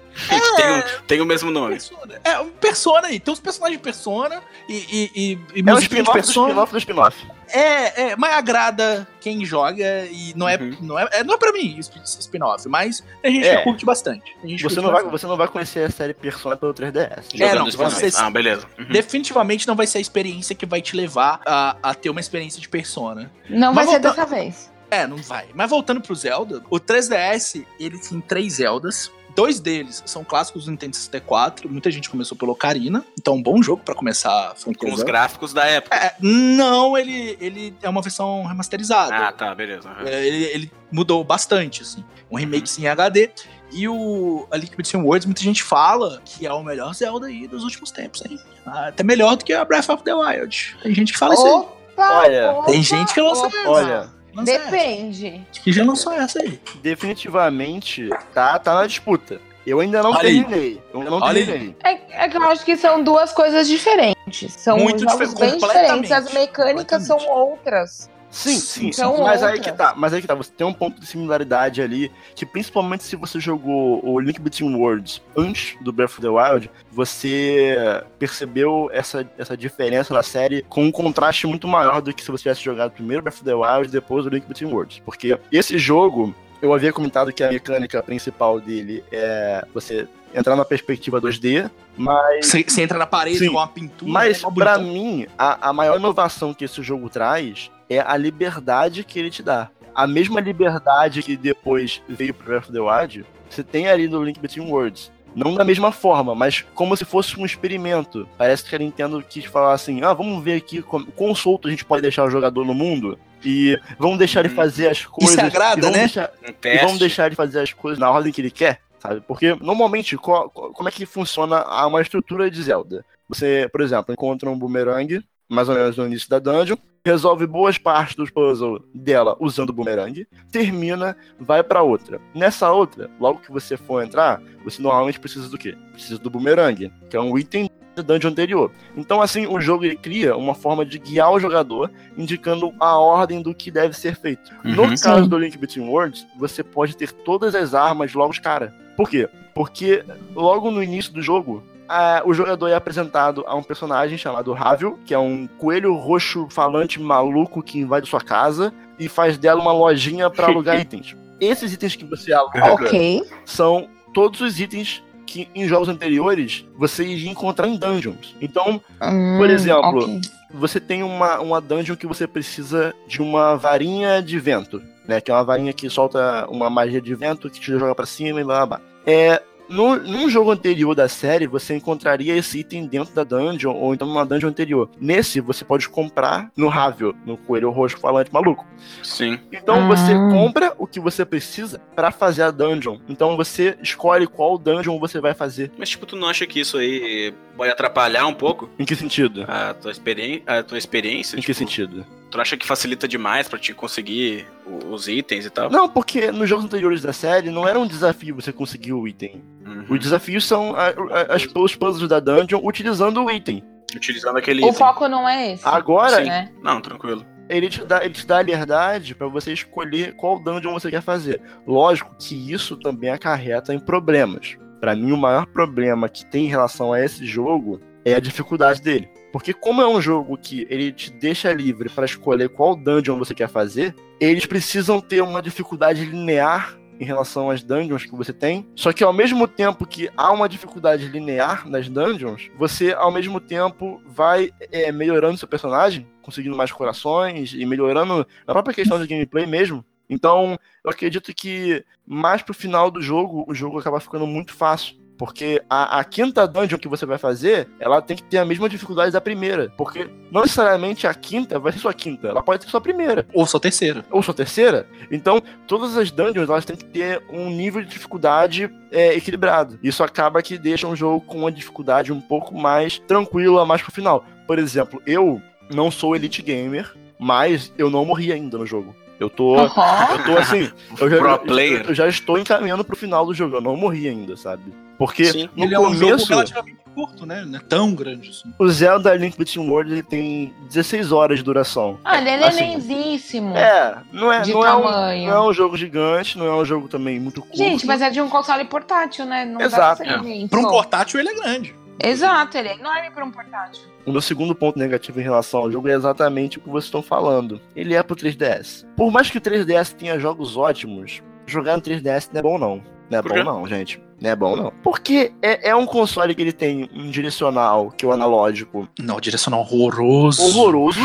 Tem, 0.57 0.71
o, 0.79 1.03
tem 1.07 1.21
o 1.21 1.27
mesmo 1.27 1.51
nome. 1.51 1.73
Persona. 1.75 2.21
É, 2.25 2.39
um 2.41 2.51
Persona 2.51 3.09
aí. 3.09 3.21
Tem 3.21 3.33
os 3.33 3.41
personagens 3.41 3.79
de 3.79 3.83
Persona 3.85 4.43
e, 4.69 4.75
e, 4.75 5.11
e, 5.15 5.39
e 5.57 5.61
É 5.61 5.73
um 5.73 5.75
musiquinha 5.75 6.03
de 6.03 6.09
spin-off 6.09 6.09
do 6.09 6.13
Persona. 6.13 6.49
spin-off 6.49 6.73
do 6.73 6.79
spin-off. 6.79 7.27
É, 7.49 8.11
é, 8.11 8.17
mas 8.17 8.35
agrada 8.35 9.07
quem 9.21 9.45
joga 9.45 10.05
e 10.11 10.33
não 10.35 10.49
é, 10.49 10.57
Uhum. 10.57 10.77
não 10.81 10.99
é, 10.99 11.09
é- 11.13 11.23
não 11.25 11.35
é 11.35 11.39
pra 11.39 11.53
mim 11.53 11.79
spin-off, 12.05 12.69
mas 12.69 13.05
tem 13.23 13.35
gente 13.37 13.47
É. 13.47 13.57
que 13.59 13.63
curte 13.65 13.85
bastante. 13.85 14.37
Tem 14.41 14.51
gente 14.51 14.63
Você 14.65 14.75
curte 14.75 14.77
não, 14.85 14.85
vai, 14.93 14.93
bastante. 15.03 15.13
você 15.21 15.27
não 15.29 15.37
vai 15.37 15.47
conhecer 15.49 15.85
a 15.85 15.91
série 15.91 16.13
Persona 16.13 16.57
pelo 16.57 16.75
3DS. 16.75 17.41
É, 17.41 17.55
não, 17.55 17.71
você-. 17.71 18.11
Ah, 18.17 18.29
beleza. 18.31 18.67
Uhum. 18.79 18.87
Definitivamente 18.89 19.67
não 19.69 19.77
vai 19.77 19.87
ser 19.87 19.99
a 19.99 20.01
experiência 20.01 20.57
que 20.57 20.67
vai 20.67 20.83
te 20.83 20.97
levar 20.97 21.41
a, 21.47 21.77
a 21.83 21.95
ter 21.95 22.11
uma 22.11 22.21
experiência 22.21 22.61
de 22.61 22.69
Persona. 22.69 23.31
Não 23.49 23.73
Mas 23.73 23.87
vai 23.87 23.95
ser 23.95 24.01
dessa 24.01 24.27
vez. 24.27 24.73
É, 24.91 25.07
não 25.07 25.17
vai. 25.19 25.47
Mas 25.55 25.71
voltando 25.71 26.01
pro 26.01 26.15
Zelda, 26.17 26.63
o 26.71 26.79
3DS, 26.81 27.65
ele 27.79 27.99
tem 27.99 28.21
três 28.21 28.55
Zeldas. 28.55 29.11
Dois 29.37 29.61
deles 29.61 30.03
são 30.07 30.25
clássicos 30.25 30.65
do 30.65 30.71
Nintendo 30.71 30.97
64. 30.97 31.69
Muita 31.69 31.91
gente 31.91 32.09
começou 32.09 32.39
pelo 32.39 32.53
Ocarina. 32.53 33.05
Então, 33.21 33.35
um 33.35 33.43
bom 33.43 33.63
jogo 33.63 33.83
pra 33.85 33.95
começar 33.95 34.55
Com 34.79 34.91
os 34.91 35.03
gráficos 35.03 35.53
da 35.53 35.67
época. 35.67 35.95
É, 35.95 36.17
não, 36.21 36.97
ele, 36.97 37.37
ele 37.39 37.77
é 37.83 37.89
uma 37.89 38.01
versão 38.01 38.45
remasterizada. 38.47 39.15
Ah, 39.15 39.31
tá, 39.31 39.55
beleza. 39.55 39.91
uhum. 39.91 40.07
É, 40.07 40.27
ele, 40.27 40.45
ele 40.45 40.73
mudou 40.91 41.23
bastante, 41.23 41.83
assim. 41.83 42.03
Um 42.31 42.39
remake 42.39 42.81
em 42.81 42.87
HD. 42.87 43.31
E 43.73 43.87
o 43.87 44.47
A 44.51 44.57
Link 44.57 44.75
Between 44.75 45.03
Worlds, 45.03 45.27
muita 45.27 45.43
gente 45.43 45.63
fala 45.63 46.23
que 46.25 46.47
é 46.47 46.53
o 46.53 46.63
melhor 46.63 46.95
Zelda 46.95 47.27
aí 47.27 47.47
dos 47.47 47.63
últimos 47.63 47.91
tempos, 47.91 48.25
hein? 48.25 48.41
Até 48.65 49.03
melhor 49.03 49.37
do 49.37 49.45
que 49.45 49.53
a 49.53 49.63
Breath 49.67 49.91
of 49.91 50.03
the 50.03 50.15
Wild. 50.15 50.79
Tem 50.83 50.95
gente 50.95 51.13
que 51.13 51.19
fala 51.19 51.35
isso 51.35 51.47
aí. 51.47 51.53
Opa, 51.53 52.21
Olha, 52.21 52.53
opa, 52.53 52.71
Tem 52.71 52.83
gente 52.83 53.13
que 53.13 53.21
lança. 53.21 53.51
Olha, 53.67 54.11
Lança 54.37 54.53
essa. 54.53 54.71
Depende. 54.71 55.47
Que 55.63 55.73
já 55.73 55.85
lançou 55.85 56.13
essa 56.13 56.41
aí. 56.41 56.61
definitivamente 56.83 58.09
tá, 58.35 58.59
tá 58.59 58.75
na 58.75 58.87
disputa. 58.87 59.41
Eu 59.67 59.81
ainda 59.81 60.01
não 60.03 60.11
Olha 60.13 60.29
aí. 60.29 60.45
terminei. 60.45 60.83
Eu 60.93 61.01
ainda 61.01 61.11
não 61.11 61.19
Olha 61.21 61.45
terminei. 61.45 61.77
É, 61.83 62.25
é 62.25 62.29
que 62.29 62.37
eu 62.37 62.43
acho 62.45 62.65
que 62.65 62.77
são 62.77 63.03
duas 63.03 63.33
coisas 63.33 63.67
diferentes. 63.67 64.53
São 64.53 64.79
Muito 64.79 65.01
jogos 65.03 65.31
difer- 65.31 65.51
bem 65.51 65.59
diferentes. 65.59 66.13
As 66.13 66.33
mecânicas 66.33 67.03
são 67.05 67.19
outras. 67.29 68.09
Sim, 68.37 68.59
sim, 68.59 68.93
sim. 68.93 69.03
Mas 69.23 69.43
aí 69.43 69.55
outras. 69.55 69.73
que 69.73 69.73
tá, 69.73 69.95
mas 69.97 70.13
aí 70.13 70.21
que 70.21 70.27
tá, 70.27 70.35
você 70.35 70.53
tem 70.53 70.67
um 70.67 70.73
ponto 70.73 71.01
de 71.01 71.07
similaridade 71.07 71.81
ali, 71.81 72.13
que 72.35 72.45
principalmente 72.45 73.03
se 73.03 73.17
você 73.17 73.41
jogou 73.41 74.07
o 74.07 74.21
Link 74.21 74.39
Between 74.39 74.75
Worlds 74.75 75.23
antes 75.35 75.75
do 75.81 75.91
Breath 75.91 76.11
of 76.11 76.21
the 76.21 76.29
Wild, 76.29 76.71
você 76.93 78.03
percebeu 78.19 78.91
essa, 78.93 79.27
essa 79.39 79.57
diferença 79.57 80.13
na 80.13 80.23
série 80.23 80.63
com 80.69 80.85
um 80.85 80.93
contraste 80.93 81.47
muito 81.47 81.67
maior 81.67 82.03
do 82.03 82.13
que 82.13 82.23
se 82.23 82.31
você 82.31 82.43
tivesse 82.43 82.63
jogado 82.63 82.93
primeiro 82.93 83.23
Breath 83.23 83.37
of 83.37 83.45
the 83.45 83.55
Wild 83.55 83.89
e 83.89 83.93
depois 83.93 84.27
o 84.27 84.29
Link 84.29 84.47
Between 84.47 84.71
Worlds. 84.71 85.01
Porque 85.03 85.39
esse 85.51 85.79
jogo, 85.79 86.35
eu 86.61 86.75
havia 86.75 86.93
comentado 86.93 87.33
que 87.33 87.43
a 87.43 87.51
mecânica 87.51 88.03
principal 88.03 88.61
dele 88.61 89.03
é 89.11 89.65
você 89.73 90.07
entrar 90.35 90.57
na 90.57 90.65
perspectiva 90.65 91.23
2D, 91.23 91.71
mas 91.97 92.47
Você, 92.47 92.83
entra 92.83 92.99
na 92.99 93.07
parede 93.07 93.39
Sim. 93.39 93.47
com 93.47 93.55
uma 93.55 93.67
pintura. 93.67 94.13
mas, 94.13 94.45
é 94.45 94.51
pra 94.51 94.77
mim, 94.77 95.27
a, 95.39 95.71
a 95.71 95.73
maior 95.73 95.99
inovação 95.99 96.53
que 96.53 96.67
esse 96.67 96.83
jogo 96.83 97.09
traz 97.09 97.71
é 97.89 98.01
a 98.01 98.17
liberdade 98.17 99.05
que 99.05 99.19
ele 99.19 99.31
te 99.31 99.43
dá. 99.43 99.71
A 99.95 100.07
mesma 100.07 100.41
liberdade 100.41 101.23
que 101.23 101.37
depois 101.37 102.03
veio 102.09 102.35
pro 102.35 102.47
Breath 102.47 102.65
of 102.65 102.73
the 102.73 102.81
Wild, 102.81 103.25
você 103.49 103.63
tem 103.63 103.89
ali 103.89 104.07
no 104.09 104.23
Link 104.23 104.39
Between 104.39 104.71
Worlds. 104.71 105.11
Não 105.35 105.55
da 105.55 105.65
mesma 105.65 105.93
forma, 105.93 106.35
mas 106.35 106.65
como 106.75 106.97
se 106.97 107.05
fosse 107.05 107.39
um 107.39 107.45
experimento. 107.45 108.27
Parece 108.39 108.65
que 108.65 108.75
a 108.75 108.79
Nintendo 108.79 109.23
quis 109.23 109.45
falar 109.45 109.75
assim: 109.75 110.03
ah, 110.03 110.15
vamos 110.15 110.43
ver 110.43 110.55
aqui 110.57 110.81
como, 110.83 111.07
quão 111.13 111.35
solto 111.35 111.69
a 111.69 111.71
gente 111.71 111.85
pode 111.85 112.01
deixar 112.03 112.25
o 112.25 112.31
jogador 112.31 112.65
no 112.65 112.73
mundo. 112.75 113.19
E 113.45 113.79
vamos 113.99 114.17
deixar 114.19 114.41
ele 114.41 114.49
Uhum. 114.49 114.55
fazer 114.55 114.89
as 114.89 115.05
coisas. 115.05 115.39
agrada, 115.39 115.79
e 115.79 115.83
vamos 115.83 115.97
né? 115.97 116.05
deixar- 116.05 116.33
Um 116.43 116.69
e 116.69 116.79
vamos 116.79 116.99
deixar 116.99 117.27
ele 117.27 117.35
fazer 117.35 117.61
as 117.61 117.73
coisas 117.73 117.99
na 117.99 118.11
ordem 118.11 118.33
que 118.33 118.41
ele 118.41 118.51
quer, 118.51 118.81
sabe? 118.99 119.21
Porque 119.21 119.55
normalmente, 119.61 120.17
co- 120.17 120.49
co- 120.49 120.71
como 120.73 120.89
é 120.89 120.93
que 120.93 121.05
funciona 121.05 121.59
a- 121.59 121.87
uma 121.87 122.01
estrutura 122.01 122.51
de 122.51 122.63
Zelda? 122.63 123.05
Você, 123.29 123.69
por 123.71 123.83
exemplo, 123.83 124.13
encontra 124.15 124.49
um 124.49 124.59
boomerang, 124.59 125.23
mais 125.49 125.69
ou 125.69 125.75
menos 125.75 125.97
no 125.97 126.07
início 126.07 126.29
da 126.29 126.39
dungeon, 126.39 126.77
resolve 127.05 127.47
boas 127.47 127.79
partes 127.79 128.17
dos 128.17 128.31
puzzles 128.31 128.83
dela 128.93 129.37
usando 129.39 129.71
o 129.71 129.73
boomerang, 129.73 130.27
termina, 130.51 131.17
vai 131.39 131.63
pra 131.63 131.83
outra. 131.83 132.21
Nessa 132.35 132.71
outra, 132.73 133.09
logo 133.21 133.39
que 133.41 133.53
você 133.53 133.77
for 133.77 134.03
entrar, 134.03 134.43
você 134.65 134.83
normalmente 134.83 135.21
precisa 135.21 135.49
do 135.49 135.57
quê? 135.57 135.77
Precisa 135.93 136.19
do 136.19 136.29
boomerang, 136.29 136.91
que 137.09 137.17
é 137.17 137.21
um 137.21 137.39
item 137.39 137.71
da 137.95 138.03
dungeon 138.03 138.31
anterior. 138.31 138.71
Então, 138.97 139.23
assim, 139.23 139.47
o 139.47 139.61
jogo 139.61 139.85
cria 139.99 140.37
uma 140.37 140.55
forma 140.55 140.85
de 140.85 140.99
guiar 140.99 141.31
o 141.33 141.39
jogador, 141.41 141.91
indicando 142.19 142.75
a 142.81 142.99
ordem 142.99 143.41
do 143.41 143.55
que 143.55 143.71
deve 143.71 143.97
ser 143.97 144.17
feito. 144.17 144.51
No 144.65 144.83
Uhum. 144.83 144.89
caso 145.01 145.23
Sim. 145.23 145.29
do 145.29 145.39
Link 145.39 145.57
Between 145.57 145.89
Worlds, 145.89 146.27
você 146.37 146.63
pode 146.63 146.97
ter 146.97 147.13
todas 147.13 147.55
as 147.55 147.73
armas 147.73 148.13
logo 148.13 148.33
de 148.33 148.41
cara. 148.41 148.75
Por 148.97 149.09
quê? 149.09 149.29
Porque 149.55 150.05
logo 150.35 150.71
no 150.71 150.83
início 150.83 151.13
do 151.13 151.23
jogo, 151.23 151.63
a- 151.89 152.23
o 152.25 152.33
jogador 152.35 152.69
é 152.69 152.75
apresentado 152.75 153.45
a 153.47 153.55
um 153.55 153.63
personagem 153.63 154.17
chamado 154.19 154.53
Ravil, 154.53 154.99
que 155.05 155.13
é 155.15 155.19
um 155.19 155.47
coelho 155.47 155.95
roxo 155.95 156.47
falante 156.51 157.01
maluco 157.01 157.63
que 157.63 157.79
invade 157.79 158.09
sua 158.09 158.21
casa 158.21 158.73
e 158.99 159.09
faz 159.09 159.37
dela 159.39 159.61
uma 159.61 159.73
lojinha 159.73 160.29
pra 160.31 160.47
alugar 160.47 160.79
itens. 160.81 161.15
esses 161.41 161.73
itens 161.73 161.95
que 161.97 162.05
você 162.05 162.33
aluga 162.33 162.73
Ok. 162.73 163.23
são 163.45 163.89
todos 164.15 164.41
os 164.41 164.59
itens 164.59 165.03
que 165.27 165.49
em 165.55 165.67
jogos 165.67 165.89
anteriores 165.89 166.65
você 166.79 167.05
iria 167.05 167.31
encontrar 167.31 167.67
em 167.69 167.77
dungeons. 167.77 168.35
Então, 168.41 168.81
Hum, 169.03 169.37
Por 169.39 169.51
exemplo, 169.51 169.99
ok. 170.05 170.21
você 170.55 170.79
tem 170.81 171.03
uma, 171.03 171.41
uma 171.41 171.61
dungeon 171.61 171.97
que 171.97 172.07
você 172.07 172.27
precisa 172.27 172.95
de 173.09 173.21
uma 173.21 173.57
varinha 173.57 174.23
de 174.23 174.39
vento, 174.39 174.81
né? 175.07 175.21
Que 175.21 175.31
é 175.31 175.35
uma 175.35 175.43
varinha 175.45 175.73
que 175.73 175.91
solta 175.91 176.47
uma 176.49 176.71
magia 176.71 177.01
de 177.01 177.15
vento 177.15 177.51
que 177.51 177.59
te 177.61 177.73
joga 177.79 177.95
pra 177.95 178.07
cima 178.07 178.41
e 178.41 178.45
blá 178.45 178.65
blá 178.65 178.79
blá. 178.79 178.81
É. 179.05 179.43
No, 179.69 179.97
num 179.97 180.29
jogo 180.29 180.51
anterior 180.51 180.95
da 180.95 181.09
série, 181.09 181.47
você 181.47 181.75
encontraria 181.75 182.37
esse 182.37 182.61
item 182.61 182.87
dentro 182.87 183.15
da 183.15 183.25
dungeon, 183.25 183.75
ou 183.75 183.93
então 183.95 184.07
numa 184.07 184.25
dungeon 184.25 184.49
anterior. 184.51 184.89
Nesse, 185.01 185.41
você 185.41 185.65
pode 185.65 185.89
comprar 185.89 186.51
no 186.57 186.69
Ravel, 186.69 187.15
no 187.25 187.37
Coelho 187.37 187.71
Roxo 187.71 187.99
Falante 187.99 188.33
Maluco. 188.33 188.65
Sim. 189.03 189.39
Então 189.53 189.87
você 189.89 190.13
Ah. 190.13 190.29
compra 190.31 190.75
o 190.79 190.87
que 190.87 191.01
você 191.01 191.25
precisa 191.25 191.81
pra 191.95 192.11
fazer 192.11 192.43
a 192.43 192.51
dungeon. 192.51 192.99
Então 193.09 193.37
você 193.37 193.77
escolhe 193.83 194.27
qual 194.27 194.57
dungeon 194.59 194.99
você 194.99 195.21
vai 195.21 195.35
fazer. 195.35 195.71
Mas, 195.77 195.89
tipo, 195.91 196.07
tu 196.07 196.17
não 196.17 196.29
acha 196.29 196.47
que 196.47 196.61
isso 196.61 196.79
aí 196.79 197.35
pode 197.57 197.71
atrapalhar 197.71 198.27
um 198.27 198.35
pouco 198.35 198.69
Em 198.79 198.85
que 198.85 198.95
sentido? 198.95 199.45
a 199.49 199.75
tua, 199.75 199.91
experi 199.91 200.43
a 200.47 200.63
tua 200.63 200.79
experiência? 200.79 201.37
Em 201.37 201.41
que 201.41 201.47
Tipo, 201.47 201.59
sentido? 201.59 202.07
Tu 202.31 202.41
acha 202.41 202.57
que 202.57 202.67
facilita 202.67 203.07
demais 203.07 203.49
pra 203.49 203.59
te 203.59 203.73
conseguir 203.73 204.47
os 204.91 205.07
itens 205.09 205.47
e 205.47 205.51
tal? 205.51 205.71
Não, 205.71 205.89
porque 205.89 206.31
nos 206.33 206.49
jogos 206.49 206.65
anteriores 206.65 207.01
da 207.03 207.13
série 207.13 207.51
não 207.51 207.67
era 207.67 207.79
um 207.79 207.87
desafio 207.87 208.35
você 208.35 208.53
conseguir 208.53 208.93
o 208.93 209.07
item. 209.07 209.43
Uhum. 209.65 209.87
Os 209.91 210.01
desafios 210.01 210.45
são 210.45 210.75
a- 210.75 210.89
a- 210.89 211.35
as, 211.35 211.47
os 211.55 211.77
puzzles 211.77 212.09
da 212.09 212.19
dungeon 212.21 212.61
utilizando 212.65 213.25
o 213.25 213.31
item. 213.31 213.63
Utilizando 213.95 214.37
aquele 214.39 214.61
O 214.63 214.67
item. 214.69 214.75
foco 214.75 215.07
não 215.09 215.29
é 215.29 215.53
esse. 215.53 215.67
Agora, 215.67 216.17
Sim. 216.23 216.29
né? 216.29 216.51
Não, 216.63 216.81
tranquilo. 216.81 217.25
ele 217.49 217.69
te 217.69 217.85
dá, 217.85 218.05
ele 218.05 218.13
te 218.13 218.27
dá 218.27 218.39
a 218.39 218.43
liberdade 218.43 219.15
pra 219.15 219.29
você 219.29 219.53
escolher 219.53 220.15
qual 220.17 220.41
dungeon 220.43 220.73
você 220.73 220.91
quer 220.91 221.01
fazer. 221.03 221.41
Lógico 221.65 222.13
que 222.19 222.53
isso 222.53 222.77
também 222.77 223.09
acarreta 223.11 223.73
em 223.73 223.79
problemas. 223.79 224.57
Pra 224.81 224.97
mim, 224.97 225.13
o 225.13 225.17
maior 225.17 225.47
problema 225.47 226.09
que 226.09 226.27
tem 226.27 226.47
em 226.47 226.49
relação 226.49 226.93
a 226.93 227.01
esse 227.03 227.25
jogo 227.25 227.81
é 228.05 228.15
a 228.15 228.21
dificuldade 228.21 228.83
dele. 228.83 229.09
Porque 229.37 229.53
como 229.53 229.83
é 229.83 229.87
um 229.87 230.01
jogo 230.01 230.39
que 230.39 230.67
ele 230.71 230.91
te 230.91 231.13
deixa 231.13 231.53
livre 231.53 231.91
pra 231.91 232.07
escolher 232.07 232.49
qual 232.49 232.75
dungeon 232.75 233.19
você 233.19 233.35
quer 233.35 233.51
fazer, 233.51 233.95
eles 234.19 234.47
precisam 234.47 234.99
ter 234.99 235.21
uma 235.21 235.43
dificuldade 235.43 236.07
linear 236.07 236.79
em 236.99 237.05
relação 237.05 237.51
às 237.51 237.63
dungeons 237.63 238.07
que 238.07 238.17
você 238.17 238.33
tem. 238.33 238.67
Só 238.75 238.95
que 238.95 239.05
ao 239.05 239.13
mesmo 239.13 239.47
tempo 239.47 239.87
que 239.87 240.09
há 240.17 240.33
uma 240.33 240.49
dificuldade 240.49 241.07
linear 241.09 241.69
nas 241.69 241.87
dungeons, 241.87 242.51
você 242.59 242.95
ao 242.95 243.13
mesmo 243.13 243.39
tempo 243.39 244.01
vai 244.07 244.53
é, 244.73 244.91
melhorando 244.91 245.37
seu 245.37 245.47
personagem, 245.47 246.07
conseguindo 246.23 246.57
mais 246.57 246.73
corações 246.73 247.53
e 247.53 247.67
melhorando 247.67 248.27
a 248.47 248.53
própria 248.55 248.75
questão 248.75 248.99
de 248.99 249.07
gameplay 249.07 249.45
mesmo. 249.45 249.85
Então, 250.09 250.59
eu 250.83 250.91
acredito 250.91 251.35
que 251.35 251.85
mais 252.07 252.41
pro 252.41 252.55
final 252.55 252.91
do 252.91 253.03
jogo, 253.03 253.45
o 253.47 253.55
jogo 253.55 253.79
acaba 253.79 254.01
ficando 254.01 254.27
muito 254.27 254.55
fácil. 254.55 254.97
Porque 255.19 255.63
a, 255.69 255.99
a 256.01 256.05
quinta 256.05 256.47
dungeon 256.47 256.79
que 256.79 256.89
você 256.89 257.07
vai 257.07 257.19
fazer, 257.19 257.69
ela 257.81 258.03
tem 258.03 258.17
que 258.17 258.23
ter 258.23 258.39
a 258.39 258.45
mesma 258.45 258.69
dificuldade 258.69 259.13
da 259.13 259.21
primeira. 259.21 259.73
Porque 259.77 260.09
não 260.31 260.43
necessariamente 260.43 261.07
a 261.07 261.15
quinta 261.15 261.59
vai 261.59 261.73
ser 261.73 261.79
sua 261.79 261.95
quinta, 261.95 262.29
ela 262.29 262.43
pode 262.43 262.65
ser 262.65 262.71
sua 262.71 262.81
primeira 262.81 263.27
Ou 263.33 263.47
só 263.47 263.59
terceira. 263.59 264.05
ou 264.11 264.23
sua 264.23 264.35
terceira. 264.35 264.87
Então, 265.11 265.43
todas 265.67 265.97
as 265.97 266.11
dungeons 266.11 266.49
elas 266.49 266.65
têm 266.65 266.77
que 266.77 266.85
ter 266.85 267.23
um 267.31 267.49
nível 267.51 267.83
de 267.83 267.89
dificuldade 267.89 268.71
é, 268.91 269.15
equilibrado. 269.15 269.79
Isso 269.83 270.03
acaba 270.05 270.43
que 270.43 270.59
deixa 270.59 270.87
um 270.87 270.97
jogo 270.97 271.25
com 271.25 271.39
uma 271.39 271.53
dificuldade 271.53 272.13
um 272.13 272.21
pouco 272.21 272.55
mais 272.57 272.99
tranquila 273.01 273.65
mais 273.65 273.83
pro 273.83 273.93
final. 273.93 274.25
Por 274.47 274.59
exemplo, 274.59 275.03
eu 275.07 275.41
não 275.73 275.91
sou 275.91 276.15
elite 276.15 276.43
gamer, 276.43 276.93
mas 277.19 277.73
eu 277.79 277.91
não 277.91 278.05
morri 278.05 278.33
ainda 278.33 278.59
no 278.59 278.67
jogo. 278.67 278.95
Eu 279.19 279.31
tô. 279.31 279.59
Aham. 279.59 280.09
Eu 280.13 280.25
tô 280.25 280.39
assim. 280.39 280.71
Eu 281.01 281.11
já, 281.11 281.17
Pro 281.19 281.31
eu- 281.31 281.39
player. 281.39 281.85
eu 281.89 281.95
já 281.95 282.07
estou 282.09 282.39
encaminhando 282.39 282.85
pro 282.85 282.97
final 282.97 283.25
do 283.25 283.33
jogo. 283.35 283.57
Eu 283.57 283.61
não 283.61 283.77
morri 283.77 284.09
ainda, 284.09 284.37
sabe? 284.37 284.63
Porque 284.99 285.25
Sim. 285.27 285.49
no 285.57 285.65
Ele 285.65 285.75
é 285.75 285.79
um 285.81 285.93
jogo 285.95 286.11
começo, 286.13 286.29
relativamente 286.29 286.77
curto, 286.95 287.27
né? 287.27 287.45
Não 287.47 287.59
é 287.59 287.63
tão 287.63 287.95
grande 287.95 288.31
assim. 288.31 288.51
o 288.59 288.67
Zelda 288.69 289.15
Link 289.15 289.37
Between 289.37 289.69
Worlds 289.69 289.93
ele 289.93 290.03
tem 290.03 290.55
16 290.71 291.13
horas 291.13 291.39
de 291.39 291.45
duração. 291.45 291.99
Ah, 292.03 292.17
ele 292.19 292.31
é 292.31 292.47
Assim, 292.47 292.61
nenenzíssimo. 292.61 293.55
É, 293.55 293.99
não 294.13 294.33
é, 294.33 294.41
De 294.41 294.53
não, 294.55 294.65
é 294.67 294.75
um, 294.75 294.83
tamanho. 294.83 295.29
não 295.31 295.37
é 295.37 295.49
um 295.49 295.53
jogo 295.53 295.77
gigante, 295.77 296.39
não 296.39 296.47
é 296.47 296.55
um 296.55 296.65
jogo 296.65 296.89
também 296.89 297.21
muito 297.21 297.43
curto. 297.43 297.57
Gente, 297.57 297.85
mas 297.87 298.01
é 298.01 298.09
de 298.09 298.19
um 298.21 298.29
console 298.31 298.65
portátil, 298.65 299.27
né? 299.27 299.45
Não 299.45 299.61
Exato. 299.61 300.03
dá 300.03 300.07
pra 300.07 300.19
ser 300.23 300.25
imenso. 300.27 300.49
Pra 300.49 300.61
um 300.61 300.69
portátil, 300.69 301.21
ele 301.21 301.29
é 301.29 301.35
grande. 301.35 301.75
Exato, 302.03 302.57
ele 302.59 302.69
é 302.69 302.75
enorme 302.75 303.11
pra 303.11 303.25
um 303.25 303.31
portátil. 303.31 303.83
O 304.05 304.13
meu 304.13 304.21
segundo 304.21 304.55
ponto 304.55 304.79
negativo 304.79 305.19
em 305.21 305.23
relação 305.25 305.61
ao 305.61 305.71
jogo 305.73 305.89
é 305.89 305.93
exatamente 305.95 306.59
o 306.59 306.61
que 306.61 306.69
vocês 306.69 306.85
estão 306.85 307.03
falando. 307.03 307.61
Ele 307.75 307.95
é 307.95 308.03
pro 308.03 308.15
3DS. 308.15 308.87
Por 308.97 309.11
mais 309.11 309.31
que 309.31 309.39
o 309.39 309.41
3DS 309.41 309.95
tenha 309.95 310.19
jogos 310.19 310.57
ótimos, 310.57 311.23
jogar 311.47 311.77
no 311.77 311.83
3DS 311.83 312.31
não 312.33 312.39
é 312.39 312.43
bom 312.43 312.59
não. 312.59 312.83
Não 313.11 313.19
é 313.19 313.23
bom 313.23 313.45
não, 313.45 313.67
gente. 313.67 314.03
Não 314.21 314.31
é 314.31 314.37
bom 314.37 314.57
não. 314.57 314.73
Porque 314.83 315.33
é, 315.43 315.71
é 315.71 315.77
um 315.77 315.87
console 315.87 316.35
que 316.35 316.43
ele 316.43 316.53
tem 316.53 316.89
um 316.95 317.11
direcional, 317.11 317.91
que 317.91 318.05
é 318.05 318.09
o 318.09 318.13
analógico, 318.13 318.89
Não, 318.99 319.21
direcional 319.21 319.61
horroroso. 319.61 320.43
horroroso. 320.43 320.99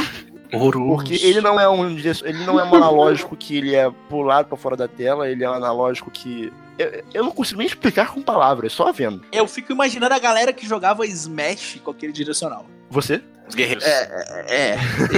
Horroroso. 0.53 0.95
Porque 0.95 1.15
ele 1.15 1.41
não 1.41 1.59
é 1.59 1.69
um 1.69 1.87
ele 1.89 2.45
não 2.45 2.59
é 2.59 2.63
um 2.63 2.75
analógico 2.75 3.35
que 3.35 3.57
ele 3.57 3.75
é 3.75 3.89
pulado 4.09 4.47
pra 4.47 4.57
fora 4.57 4.75
da 4.75 4.87
tela, 4.87 5.29
ele 5.29 5.43
é 5.43 5.49
um 5.49 5.53
analógico 5.53 6.11
que. 6.11 6.51
Eu, 6.77 7.03
eu 7.13 7.23
não 7.23 7.31
consigo 7.31 7.59
nem 7.59 7.67
explicar 7.67 8.11
com 8.13 8.21
palavras, 8.21 8.73
só 8.73 8.91
vendo. 8.91 9.23
Eu 9.31 9.47
fico 9.47 9.71
imaginando 9.71 10.13
a 10.13 10.19
galera 10.19 10.51
que 10.51 10.67
jogava 10.67 11.05
Smash 11.05 11.79
com 11.83 11.91
aquele 11.91 12.11
direcional. 12.11 12.65
Você? 12.89 13.21
Os 13.51 13.55
guerreiros. 13.55 13.83
É. 13.83 14.77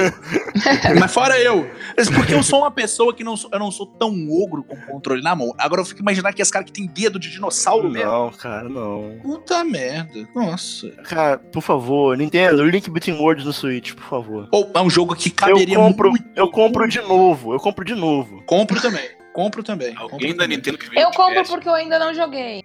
Mas 1.00 1.14
fora 1.14 1.40
eu. 1.40 1.70
Porque 2.16 2.34
eu 2.34 2.42
sou 2.42 2.60
uma 2.62 2.72
pessoa 2.72 3.14
que 3.14 3.24
não 3.24 3.38
sou, 3.38 3.50
eu 3.54 3.60
não 3.60 3.70
sou 3.72 3.86
tão 3.86 4.10
ogro 4.32 4.64
com 4.64 4.76
controle 4.76 5.22
na 5.22 5.36
mão. 5.36 5.54
Agora 5.58 5.82
eu 5.82 5.86
fico 5.86 6.02
imaginando 6.02 6.36
que 6.36 6.42
esse 6.42 6.52
cara 6.52 6.66
que 6.66 6.72
tem 6.72 6.88
dedo 6.88 7.20
de 7.20 7.30
dinossauro 7.30 7.90
mesmo. 7.90 8.10
Não, 8.12 8.32
cara, 8.32 8.68
não. 8.68 9.20
Puta 9.22 9.64
merda. 9.64 10.28
Nossa. 10.36 10.90
Cara, 11.04 11.38
por 11.38 11.62
favor, 11.62 12.18
Nintendo, 12.18 12.64
Link 12.66 12.90
Between 12.90 13.18
Worlds 13.20 13.46
no 13.46 13.54
Switch, 13.54 13.94
por 13.94 14.04
favor. 14.06 14.50
Ou 14.52 14.72
é 14.74 14.82
um 14.82 14.90
jogo 14.90 15.16
que 15.16 15.30
Eu 15.30 15.34
caberia 15.36 15.76
compro, 15.78 16.10
muito. 16.10 16.26
eu 16.36 16.50
compro 16.50 16.88
de 16.88 17.02
novo, 17.02 17.54
eu 17.54 17.60
compro 17.60 17.86
de 17.86 17.94
novo. 17.94 18.42
Compro 18.48 18.82
também. 18.82 19.08
Compro 19.34 19.64
também. 19.64 19.96
Alguém 19.98 20.10
compro 20.10 20.28
da 20.28 20.44
também. 20.44 20.58
Nintendo 20.58 20.78
que 20.78 20.86
Eu 21.00 21.10
de 21.12 21.18
compro 21.18 21.42
PS. 21.42 21.50
porque 21.50 21.68
eu 21.68 21.74
ainda 21.74 21.98
não 22.00 22.14
joguei. 22.14 22.64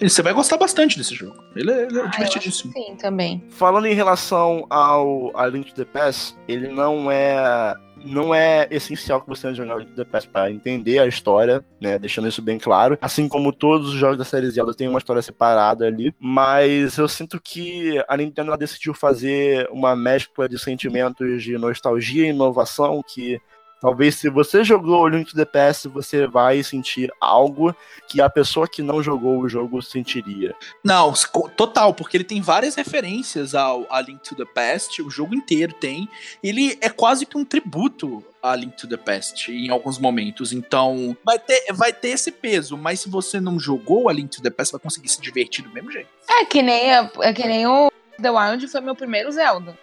E 0.00 0.08
Você 0.08 0.22
vai 0.22 0.32
gostar 0.32 0.56
bastante 0.56 0.98
desse 0.98 1.14
jogo. 1.14 1.36
Ele 1.56 1.70
é, 1.70 1.84
ele 1.84 1.98
é 1.98 2.02
Ah, 2.02 2.06
divertidíssimo. 2.08 2.72
Sim, 2.72 2.96
também. 2.96 3.42
Falando 3.50 3.86
em 3.86 3.94
relação 3.94 4.66
ao 4.68 5.36
a 5.36 5.46
Link 5.46 5.72
to 5.72 5.74
the 5.74 5.84
Past, 5.84 6.36
ele 6.46 6.68
não 6.68 7.10
é 7.10 7.74
não 8.06 8.34
é 8.34 8.68
essencial 8.70 9.18
que 9.22 9.26
você 9.28 9.42
tenha 9.42 9.54
jogado 9.54 9.78
Link 9.78 9.88
to 9.92 9.96
the 9.96 10.04
Past 10.04 10.28
para 10.28 10.50
entender 10.50 10.98
a 10.98 11.06
história, 11.06 11.64
né, 11.80 11.98
deixando 11.98 12.28
isso 12.28 12.42
bem 12.42 12.58
claro. 12.58 12.98
Assim 13.00 13.26
como 13.26 13.50
todos 13.50 13.88
os 13.88 13.94
jogos 13.94 14.18
da 14.18 14.24
série 14.26 14.50
Zelda 14.50 14.74
têm 14.74 14.88
uma 14.88 14.98
história 14.98 15.22
separada 15.22 15.86
ali, 15.86 16.14
mas 16.20 16.98
eu 16.98 17.08
sinto 17.08 17.40
que 17.40 17.98
a 18.06 18.14
Nintendo 18.18 18.54
decidiu 18.58 18.92
fazer 18.92 19.66
uma 19.70 19.96
mescla 19.96 20.46
de 20.46 20.58
sentimentos 20.58 21.42
de 21.42 21.56
nostalgia 21.56 22.26
e 22.26 22.28
inovação 22.28 23.02
que 23.06 23.40
Talvez 23.84 24.14
se 24.14 24.30
você 24.30 24.64
jogou 24.64 25.02
o 25.02 25.08
Link 25.08 25.28
to 25.28 25.36
the 25.36 25.44
Past, 25.44 25.88
você 25.88 26.26
vai 26.26 26.62
sentir 26.62 27.12
algo 27.20 27.76
que 28.08 28.18
a 28.18 28.30
pessoa 28.30 28.66
que 28.66 28.80
não 28.80 29.02
jogou 29.02 29.38
o 29.40 29.46
jogo 29.46 29.82
sentiria. 29.82 30.54
Não, 30.82 31.12
total, 31.54 31.92
porque 31.92 32.16
ele 32.16 32.24
tem 32.24 32.40
várias 32.40 32.74
referências 32.74 33.54
ao 33.54 33.86
a 33.90 34.00
Link 34.00 34.22
to 34.22 34.34
the 34.34 34.46
Past, 34.46 35.02
o 35.02 35.10
jogo 35.10 35.34
inteiro 35.34 35.74
tem. 35.74 36.08
Ele 36.42 36.78
é 36.80 36.88
quase 36.88 37.26
que 37.26 37.36
um 37.36 37.44
tributo 37.44 38.24
a 38.42 38.56
Link 38.56 38.74
to 38.74 38.88
the 38.88 38.96
Past 38.96 39.52
em 39.52 39.68
alguns 39.68 39.98
momentos. 39.98 40.50
Então, 40.50 41.14
vai 41.22 41.38
ter, 41.38 41.66
vai 41.74 41.92
ter 41.92 42.08
esse 42.08 42.32
peso, 42.32 42.78
mas 42.78 43.00
se 43.00 43.10
você 43.10 43.38
não 43.38 43.60
jogou 43.60 44.08
a 44.08 44.14
Link 44.14 44.30
to 44.30 44.40
the 44.42 44.48
Past, 44.48 44.72
vai 44.72 44.80
conseguir 44.80 45.10
se 45.10 45.20
divertir 45.20 45.62
do 45.62 45.70
mesmo 45.70 45.92
jeito. 45.92 46.08
É 46.30 46.42
que 46.46 46.62
nem, 46.62 46.90
a- 46.94 47.10
é 47.20 47.34
que 47.34 47.46
nem 47.46 47.66
o 47.66 47.90
The 48.22 48.30
Wild 48.30 48.66
foi 48.68 48.80
meu 48.80 48.96
primeiro 48.96 49.30
Zelda. 49.30 49.78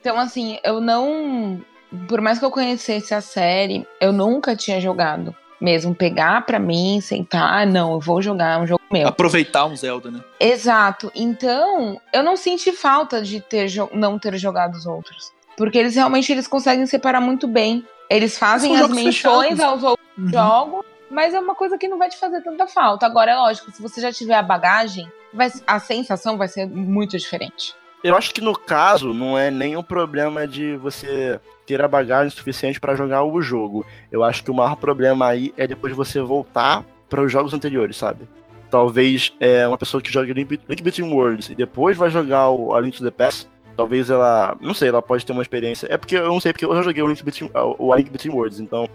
Então, 0.00 0.16
assim, 0.20 0.60
eu 0.62 0.80
não. 0.80 1.60
Por 2.08 2.20
mais 2.20 2.38
que 2.38 2.44
eu 2.44 2.50
conhecesse 2.50 3.14
a 3.14 3.20
série, 3.20 3.86
eu 4.00 4.12
nunca 4.12 4.54
tinha 4.56 4.80
jogado. 4.80 5.34
Mesmo 5.60 5.92
pegar 5.94 6.46
pra 6.46 6.58
mim, 6.58 7.00
sentar, 7.00 7.66
não, 7.66 7.92
eu 7.94 8.00
vou 8.00 8.22
jogar 8.22 8.58
é 8.58 8.62
um 8.62 8.66
jogo 8.66 8.80
meu. 8.92 9.08
Aproveitar 9.08 9.64
um 9.66 9.74
Zelda, 9.74 10.08
né? 10.10 10.20
Exato. 10.38 11.10
Então, 11.14 12.00
eu 12.12 12.22
não 12.22 12.36
senti 12.36 12.70
falta 12.70 13.20
de 13.20 13.40
ter 13.40 13.68
não 13.92 14.18
ter 14.18 14.36
jogado 14.38 14.74
os 14.76 14.86
outros. 14.86 15.32
Porque 15.56 15.76
eles 15.76 15.96
realmente 15.96 16.30
eles 16.30 16.46
conseguem 16.46 16.86
separar 16.86 17.20
muito 17.20 17.48
bem. 17.48 17.84
Eles 18.08 18.38
fazem 18.38 18.76
as 18.76 18.88
menções 18.88 19.16
fechados. 19.48 19.60
aos 19.60 19.82
outros 19.82 20.06
Uhum. 20.16 20.28
jogos, 20.28 20.84
mas 21.10 21.34
é 21.34 21.40
uma 21.40 21.54
coisa 21.56 21.76
que 21.76 21.88
não 21.88 21.98
vai 21.98 22.08
te 22.08 22.16
fazer 22.18 22.40
tanta 22.42 22.66
falta. 22.68 23.04
Agora, 23.06 23.32
é 23.32 23.36
lógico, 23.36 23.70
se 23.72 23.82
você 23.82 24.00
já 24.00 24.12
tiver 24.12 24.34
a 24.34 24.42
bagagem, 24.42 25.10
vai- 25.34 25.50
a 25.66 25.78
sensação 25.80 26.36
vai 26.38 26.46
ser 26.48 26.66
muito 26.66 27.18
diferente. 27.18 27.74
Eu 28.02 28.16
acho 28.16 28.32
que 28.32 28.40
no 28.40 28.56
caso 28.56 29.12
não 29.12 29.36
é 29.36 29.50
nem 29.50 29.76
um 29.76 29.82
problema 29.82 30.46
de 30.46 30.76
você 30.76 31.40
ter 31.66 31.82
a 31.82 31.88
bagagem 31.88 32.30
suficiente 32.30 32.80
pra 32.80 32.94
jogar 32.94 33.24
o 33.24 33.42
jogo. 33.42 33.84
Eu 34.10 34.22
acho 34.22 34.44
que 34.44 34.50
o 34.50 34.54
maior 34.54 34.76
problema 34.76 35.26
aí 35.26 35.52
é 35.56 35.66
depois 35.66 35.94
você 35.94 36.20
voltar 36.20 36.84
para 37.08 37.22
os 37.22 37.32
jogos 37.32 37.52
anteriores, 37.52 37.96
sabe? 37.96 38.28
Talvez 38.70 39.32
é, 39.40 39.66
uma 39.66 39.78
pessoa 39.78 40.00
que 40.00 40.12
joga 40.12 40.32
Link 40.32 40.82
Between 40.82 41.12
Worlds 41.12 41.50
e 41.50 41.54
depois 41.54 41.96
vai 41.96 42.10
jogar 42.10 42.50
o 42.50 42.74
A 42.74 42.80
Link 42.80 42.96
to 42.96 43.04
the 43.04 43.10
Past, 43.10 43.48
talvez 43.78 44.10
ela, 44.10 44.56
não 44.60 44.74
sei, 44.74 44.88
ela 44.88 45.00
pode 45.00 45.24
ter 45.24 45.30
uma 45.30 45.40
experiência. 45.40 45.86
É 45.88 45.96
porque 45.96 46.16
eu 46.16 46.26
não 46.26 46.40
sei, 46.40 46.52
porque 46.52 46.64
eu 46.64 46.74
já 46.74 46.82
joguei 46.82 47.00
o 47.00 47.06
Link 47.06 47.22
Between, 47.22 47.48
o 47.54 47.94
Link 47.94 48.10
Between 48.10 48.34
Worlds, 48.34 48.58
então 48.58 48.88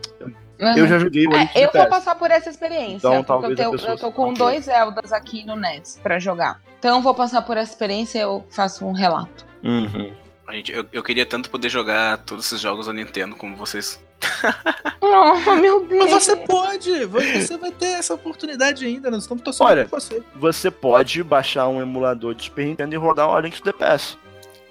Uhum. 0.60 0.78
Eu 0.78 0.88
já 0.88 1.00
joguei 1.00 1.28
o 1.28 1.34
é, 1.34 1.50
Eu 1.56 1.72
vou 1.74 1.88
passar 1.88 2.16
por 2.16 2.32
essa 2.32 2.50
experiência. 2.50 2.96
Então, 2.96 3.24
talvez 3.24 3.60
eu, 3.60 3.76
tenho, 3.76 3.90
eu 3.90 3.98
tô 3.98 4.12
com 4.12 4.34
dois 4.34 4.68
Eldas 4.68 5.12
aqui 5.12 5.44
no 5.46 5.56
NES 5.56 6.00
pra 6.02 6.20
jogar. 6.20 6.62
Então 6.80 6.98
eu 6.98 7.02
vou 7.02 7.14
passar 7.14 7.42
por 7.42 7.58
essa 7.58 7.72
experiência 7.72 8.20
e 8.20 8.22
eu 8.22 8.46
faço 8.50 8.86
um 8.86 8.94
relato. 8.94 9.46
Uhum. 9.64 10.14
Gente, 10.52 10.72
eu, 10.72 10.86
eu 10.94 11.02
queria 11.02 11.26
tanto 11.26 11.50
poder 11.50 11.68
jogar 11.68 12.20
todos 12.20 12.46
esses 12.46 12.62
jogos 12.62 12.86
da 12.86 12.94
Nintendo 12.94 13.36
como 13.36 13.58
vocês. 13.58 14.00
Oh, 15.02 15.56
meu 15.60 15.86
Deus. 15.86 16.12
Mas 16.12 16.24
você 16.24 16.36
pode, 16.36 17.06
você 17.06 17.58
vai 17.58 17.72
ter 17.72 17.88
essa 17.88 18.14
oportunidade 18.14 18.86
ainda, 18.86 19.10
nós 19.10 19.24
estamos 19.24 19.44
torcendo 19.44 19.68
Olha, 19.68 19.86
você. 19.86 20.22
Você 20.36 20.70
pode 20.70 21.24
baixar 21.24 21.68
um 21.68 21.82
emulador 21.82 22.36
de 22.36 22.44
Super 22.44 22.66
Nintendo 22.66 22.94
e 22.94 22.98
rodar 22.98 23.28
o 23.28 23.40
Link 23.40 23.58
to 23.58 23.64
the 23.64 23.74
Past. 23.74 24.18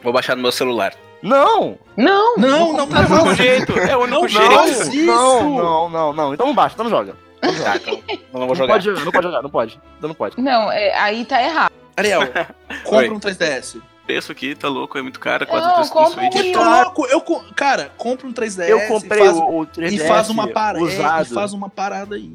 Vou 0.03 0.13
baixar 0.13 0.37
no 0.37 0.43
meu 0.43 0.53
celular. 0.53 0.95
Não! 1.23 1.79
Não! 1.97 2.37
Não, 2.37 2.73
não, 2.73 2.87
não, 2.87 2.97
é 2.97 3.07
o 3.07 3.13
único 3.13 3.35
jeito. 3.35 3.79
É 3.79 3.97
o 3.97 4.01
único 4.01 4.29
jeito. 4.29 5.07
Não, 5.07 5.51
não, 5.51 5.89
não, 5.89 6.13
não. 6.13 6.35
Então 6.35 6.47
não 6.47 6.55
baixa, 6.55 6.75
então 6.75 6.85
não 6.85 6.91
joga. 6.91 7.15
Não, 7.43 7.53
joga. 7.53 7.77
então, 7.77 8.03
não 8.33 8.47
vou 8.47 8.57
jogar. 8.57 8.75
Não 8.75 8.83
pode, 8.83 9.05
não 9.05 9.13
pode 9.13 9.27
jogar, 9.27 9.43
não 9.43 9.51
pode. 9.51 9.81
Então 9.99 10.09
não 10.09 10.15
pode. 10.15 10.41
Não, 10.41 10.73
é, 10.73 10.99
aí 10.99 11.25
tá 11.25 11.43
errado. 11.43 11.73
Ariel, 11.97 12.23
compra 12.85 13.15
um 13.15 13.21
3DS. 13.21 13.81
Preço 14.05 14.33
aqui 14.33 14.55
tá 14.57 14.69
louco, 14.69 14.99
é 14.99 15.03
muito 15.03 15.21
caro. 15.21 15.47
Quase 15.47 15.65
não, 15.65 15.75
preço 15.75 15.95
do 15.95 16.07
Switch. 16.11 16.33
Que 16.33 16.57
louco! 16.57 17.07
Eu, 17.07 17.21
cara, 17.55 17.93
compra 17.97 18.27
um 18.27 18.33
3DS. 18.33 18.69
Eu 18.69 18.81
comprei 18.89 19.25
faz, 19.25 19.37
o, 19.37 19.67
3DS 19.67 19.93
e 19.93 19.99
faz 19.99 20.29
uma 20.29 20.49
parada. 20.49 20.85
E 20.85 21.25
faz 21.27 21.53
uma 21.53 21.71
parada 21.71 22.17
aí. 22.17 22.33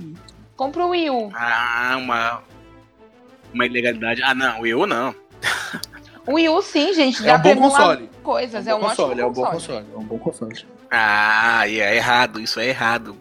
Compra 0.56 0.86
o 0.86 0.90
Wii 0.90 1.10
U. 1.10 1.32
Ah, 1.36 1.96
uma. 1.98 2.42
Uma 3.54 3.66
ilegalidade. 3.66 4.24
Ah, 4.24 4.34
não, 4.34 4.62
Wii 4.62 4.76
U 4.76 4.88
não. 4.88 5.14
O 6.28 6.34
Wii 6.34 6.50
U 6.50 6.62
sim, 6.62 6.94
gente. 6.94 7.24
Já 7.24 7.34
é 7.34 7.38
um 7.38 7.42
bom 7.42 7.56
console. 7.56 8.10
Coisas, 8.22 8.68
é 8.68 8.76
um, 8.76 8.80
é 8.80 8.82
um 8.82 8.90
console, 8.90 9.22
é 9.22 9.26
um 9.26 9.32
bom 9.32 9.46
console. 9.46 9.86
É 9.94 9.98
um 9.98 10.04
bom 10.04 10.20
console. 10.20 10.66
Ah, 10.92 11.68
e 11.68 11.80
é 11.80 11.96
errado, 11.96 12.40
isso 12.40 12.60
é 12.60 12.68
errado. 12.68 13.16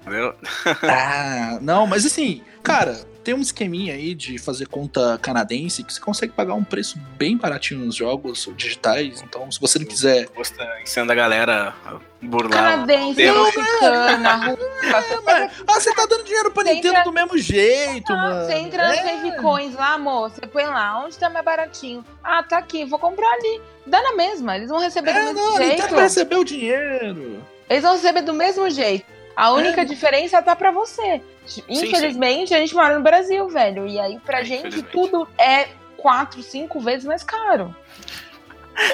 Entendeu? 0.00 0.34
ah, 0.82 1.58
não, 1.60 1.86
mas 1.86 2.06
assim, 2.06 2.42
cara, 2.62 3.00
tem 3.24 3.34
um 3.34 3.40
esqueminha 3.40 3.94
aí 3.94 4.14
de 4.14 4.38
fazer 4.38 4.68
conta 4.68 5.18
canadense 5.20 5.82
que 5.82 5.92
você 5.92 6.00
consegue 6.00 6.32
pagar 6.32 6.54
um 6.54 6.62
preço 6.62 6.98
bem 7.16 7.36
baratinho 7.36 7.80
nos 7.80 7.96
jogos 7.96 8.48
digitais. 8.54 9.22
Então, 9.22 9.50
se 9.50 9.58
você 9.58 9.78
não 9.78 9.86
quiser. 9.86 10.28
Você 10.36 10.54
ensinando 10.82 11.12
a 11.12 11.14
galera 11.14 11.74
burlar. 12.20 12.72
Canadense, 12.72 13.22
mexicana, 13.22 14.56
Ah, 15.66 15.80
você 15.80 15.94
tá 15.94 16.06
dando 16.06 16.24
dinheiro 16.24 16.50
pra 16.50 16.64
Nintendo 16.64 16.88
entra... 16.88 17.04
do 17.04 17.12
mesmo 17.12 17.38
jeito, 17.38 18.12
não, 18.12 18.18
mano. 18.18 18.46
Você 18.46 18.54
entra 18.54 18.94
é. 18.94 19.02
Save 19.02 19.36
Coins 19.38 19.74
lá, 19.74 19.94
amor. 19.94 20.30
Você 20.30 20.46
põe 20.46 20.64
lá, 20.64 21.02
onde 21.04 21.16
tá 21.16 21.30
mais 21.30 21.44
baratinho? 21.44 22.04
Ah, 22.22 22.42
tá 22.42 22.58
aqui, 22.58 22.84
vou 22.84 22.98
comprar 22.98 23.30
ali. 23.32 23.60
Dá 23.86 24.02
na 24.02 24.14
mesma, 24.14 24.56
eles 24.56 24.68
vão 24.68 24.78
receber 24.78 25.10
é, 25.10 25.14
do 25.14 25.24
mesmo 25.26 25.40
não, 25.40 25.56
jeito. 25.56 25.72
Nintendo 25.72 25.94
vai 25.94 26.04
receber 26.04 26.36
o 26.36 26.44
dinheiro. 26.44 27.42
Eles 27.68 27.82
vão 27.82 27.92
receber 27.92 28.22
do 28.22 28.34
mesmo 28.34 28.68
jeito. 28.68 29.13
A 29.36 29.52
única 29.52 29.82
é. 29.82 29.84
diferença 29.84 30.40
tá 30.42 30.54
para 30.54 30.70
você. 30.70 31.20
Infelizmente, 31.68 32.40
sim, 32.40 32.46
sim. 32.46 32.54
a 32.54 32.58
gente 32.58 32.74
mora 32.74 32.96
no 32.96 33.02
Brasil, 33.02 33.48
velho. 33.48 33.86
E 33.86 33.98
aí, 33.98 34.18
pra 34.20 34.40
é, 34.40 34.44
gente, 34.44 34.82
tudo 34.82 35.28
é 35.38 35.68
quatro, 35.96 36.42
cinco 36.42 36.80
vezes 36.80 37.04
mais 37.04 37.22
caro. 37.22 37.74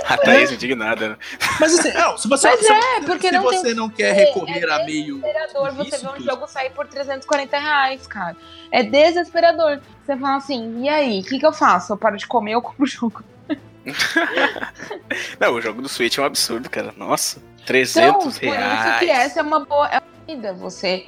A 0.04 0.16
Thaís 0.18 0.52
indignada, 0.52 1.10
né? 1.10 1.16
Mas 1.58 1.78
assim, 1.78 1.92
não, 1.92 2.16
se 2.16 2.28
você, 2.28 2.48
Mas 2.48 2.60
se, 2.60 2.72
é, 2.72 3.00
porque 3.00 3.28
se 3.28 3.32
não 3.32 3.42
você 3.42 3.62
tem... 3.62 3.74
não 3.74 3.88
quer 3.88 4.12
recorrer 4.12 4.62
é 4.62 4.72
a 4.72 4.84
meio. 4.84 5.18
desesperador 5.18 5.72
você 5.72 5.98
vê 5.98 6.08
um 6.08 6.20
jogo 6.20 6.46
sair 6.46 6.70
por 6.70 6.86
340 6.86 7.58
reais, 7.58 8.06
cara. 8.06 8.36
É 8.70 8.82
desesperador. 8.82 9.80
Você 10.04 10.16
fala 10.16 10.36
assim, 10.36 10.82
e 10.82 10.88
aí, 10.88 11.20
o 11.20 11.24
que, 11.24 11.38
que 11.38 11.46
eu 11.46 11.52
faço? 11.52 11.92
Eu 11.92 11.96
paro 11.96 12.16
de 12.16 12.26
comer 12.26 12.56
ou 12.56 12.62
compro 12.62 12.84
o 12.84 12.86
jogo? 12.86 13.24
não, 15.40 15.54
o 15.54 15.60
jogo 15.60 15.80
do 15.80 15.88
Switch 15.88 16.18
é 16.18 16.20
um 16.20 16.26
absurdo, 16.26 16.68
cara. 16.68 16.92
Nossa, 16.96 17.42
300 17.64 18.36
então, 18.36 18.52
reais. 18.52 18.82
Por 18.82 18.88
isso 18.90 18.98
que 18.98 19.10
essa 19.10 19.40
é 19.40 19.42
uma 19.42 19.60
boa. 19.60 19.88
É 19.88 20.02
vida. 20.30 20.52
Você, 20.52 21.06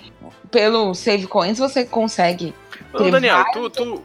pelo 0.50 0.94
Save 0.94 1.26
Coins, 1.26 1.58
você 1.58 1.84
consegue. 1.84 2.54
Ô, 2.92 3.10
Daniel, 3.10 3.44
tu, 3.52 3.70
tu, 3.70 4.04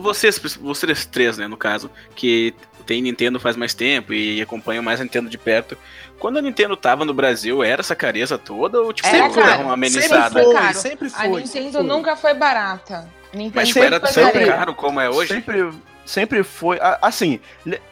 vocês, 0.00 0.38
vocês 0.60 1.06
três, 1.06 1.36
né, 1.36 1.46
no 1.46 1.56
caso, 1.56 1.90
que 2.14 2.54
tem 2.86 3.02
Nintendo 3.02 3.40
faz 3.40 3.56
mais 3.56 3.74
tempo 3.74 4.12
e 4.12 4.40
acompanham 4.40 4.82
mais 4.82 5.00
a 5.00 5.04
Nintendo 5.04 5.28
de 5.28 5.36
perto. 5.36 5.76
Quando 6.18 6.38
a 6.38 6.42
Nintendo 6.42 6.76
tava 6.76 7.04
no 7.04 7.12
Brasil, 7.12 7.62
era 7.62 7.80
essa 7.80 7.96
careza 7.96 8.38
toda 8.38 8.80
ou 8.80 8.92
tipo, 8.92 9.08
sempre 9.08 9.32
foi 9.32 9.42
uma 9.42 9.74
amenizada? 9.74 10.42
Sempre 10.42 10.54
foi, 10.54 10.74
sempre 10.74 11.10
foi. 11.10 11.24
A 11.24 11.28
Nintendo 11.28 11.48
sempre 11.48 11.72
foi. 11.72 11.82
nunca 11.82 12.16
foi 12.16 12.34
barata. 12.34 13.08
Nintendo 13.34 13.56
Mas 13.56 13.68
tipo, 13.68 13.80
era 13.80 14.00
tão 14.00 14.32
caro 14.46 14.74
como 14.74 15.00
é 15.00 15.10
hoje? 15.10 15.34
Sempre, 15.34 15.70
sempre 16.06 16.42
foi. 16.42 16.78
Assim, 17.02 17.40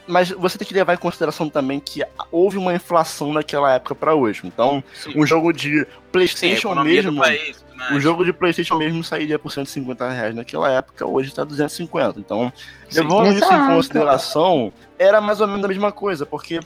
mas 0.07 0.31
você 0.31 0.57
tem 0.57 0.67
que 0.67 0.73
levar 0.73 0.95
em 0.95 0.99
consideração 0.99 1.51
também 1.51 1.81
que 1.81 2.03
houve 2.31 2.57
uma 2.57 2.73
inflação 2.73 3.35
daquela 3.35 3.75
época 3.75 3.95
para 3.95 4.15
hoje. 4.15 4.43
Então, 4.45 4.83
Sim. 4.95 5.13
um 5.17 5.27
jogo 5.27 5.53
de 5.53 5.87
PlayStation 6.11 6.75
Sim, 6.75 6.85
mesmo. 6.85 7.21
País, 7.21 7.65
mas... 7.75 7.91
Um 7.91 8.01
jogo 8.01 8.25
de 8.25 8.33
PlayStation 8.33 8.77
mesmo 8.77 9.03
sairia 9.03 9.39
por 9.39 9.51
150 9.51 10.09
reais 10.09 10.35
naquela 10.35 10.71
época, 10.71 11.07
hoje 11.07 11.29
está 11.29 11.45
250. 11.45 12.21
Então, 12.21 12.53
levando 12.93 13.33
isso 13.33 13.53
em 13.53 13.67
consideração, 13.67 14.73
era 14.99 15.21
mais 15.21 15.41
ou 15.41 15.49
menos 15.49 15.65
a 15.65 15.69
mesma 15.69 15.91
coisa, 15.91 16.25
porque 16.25 16.61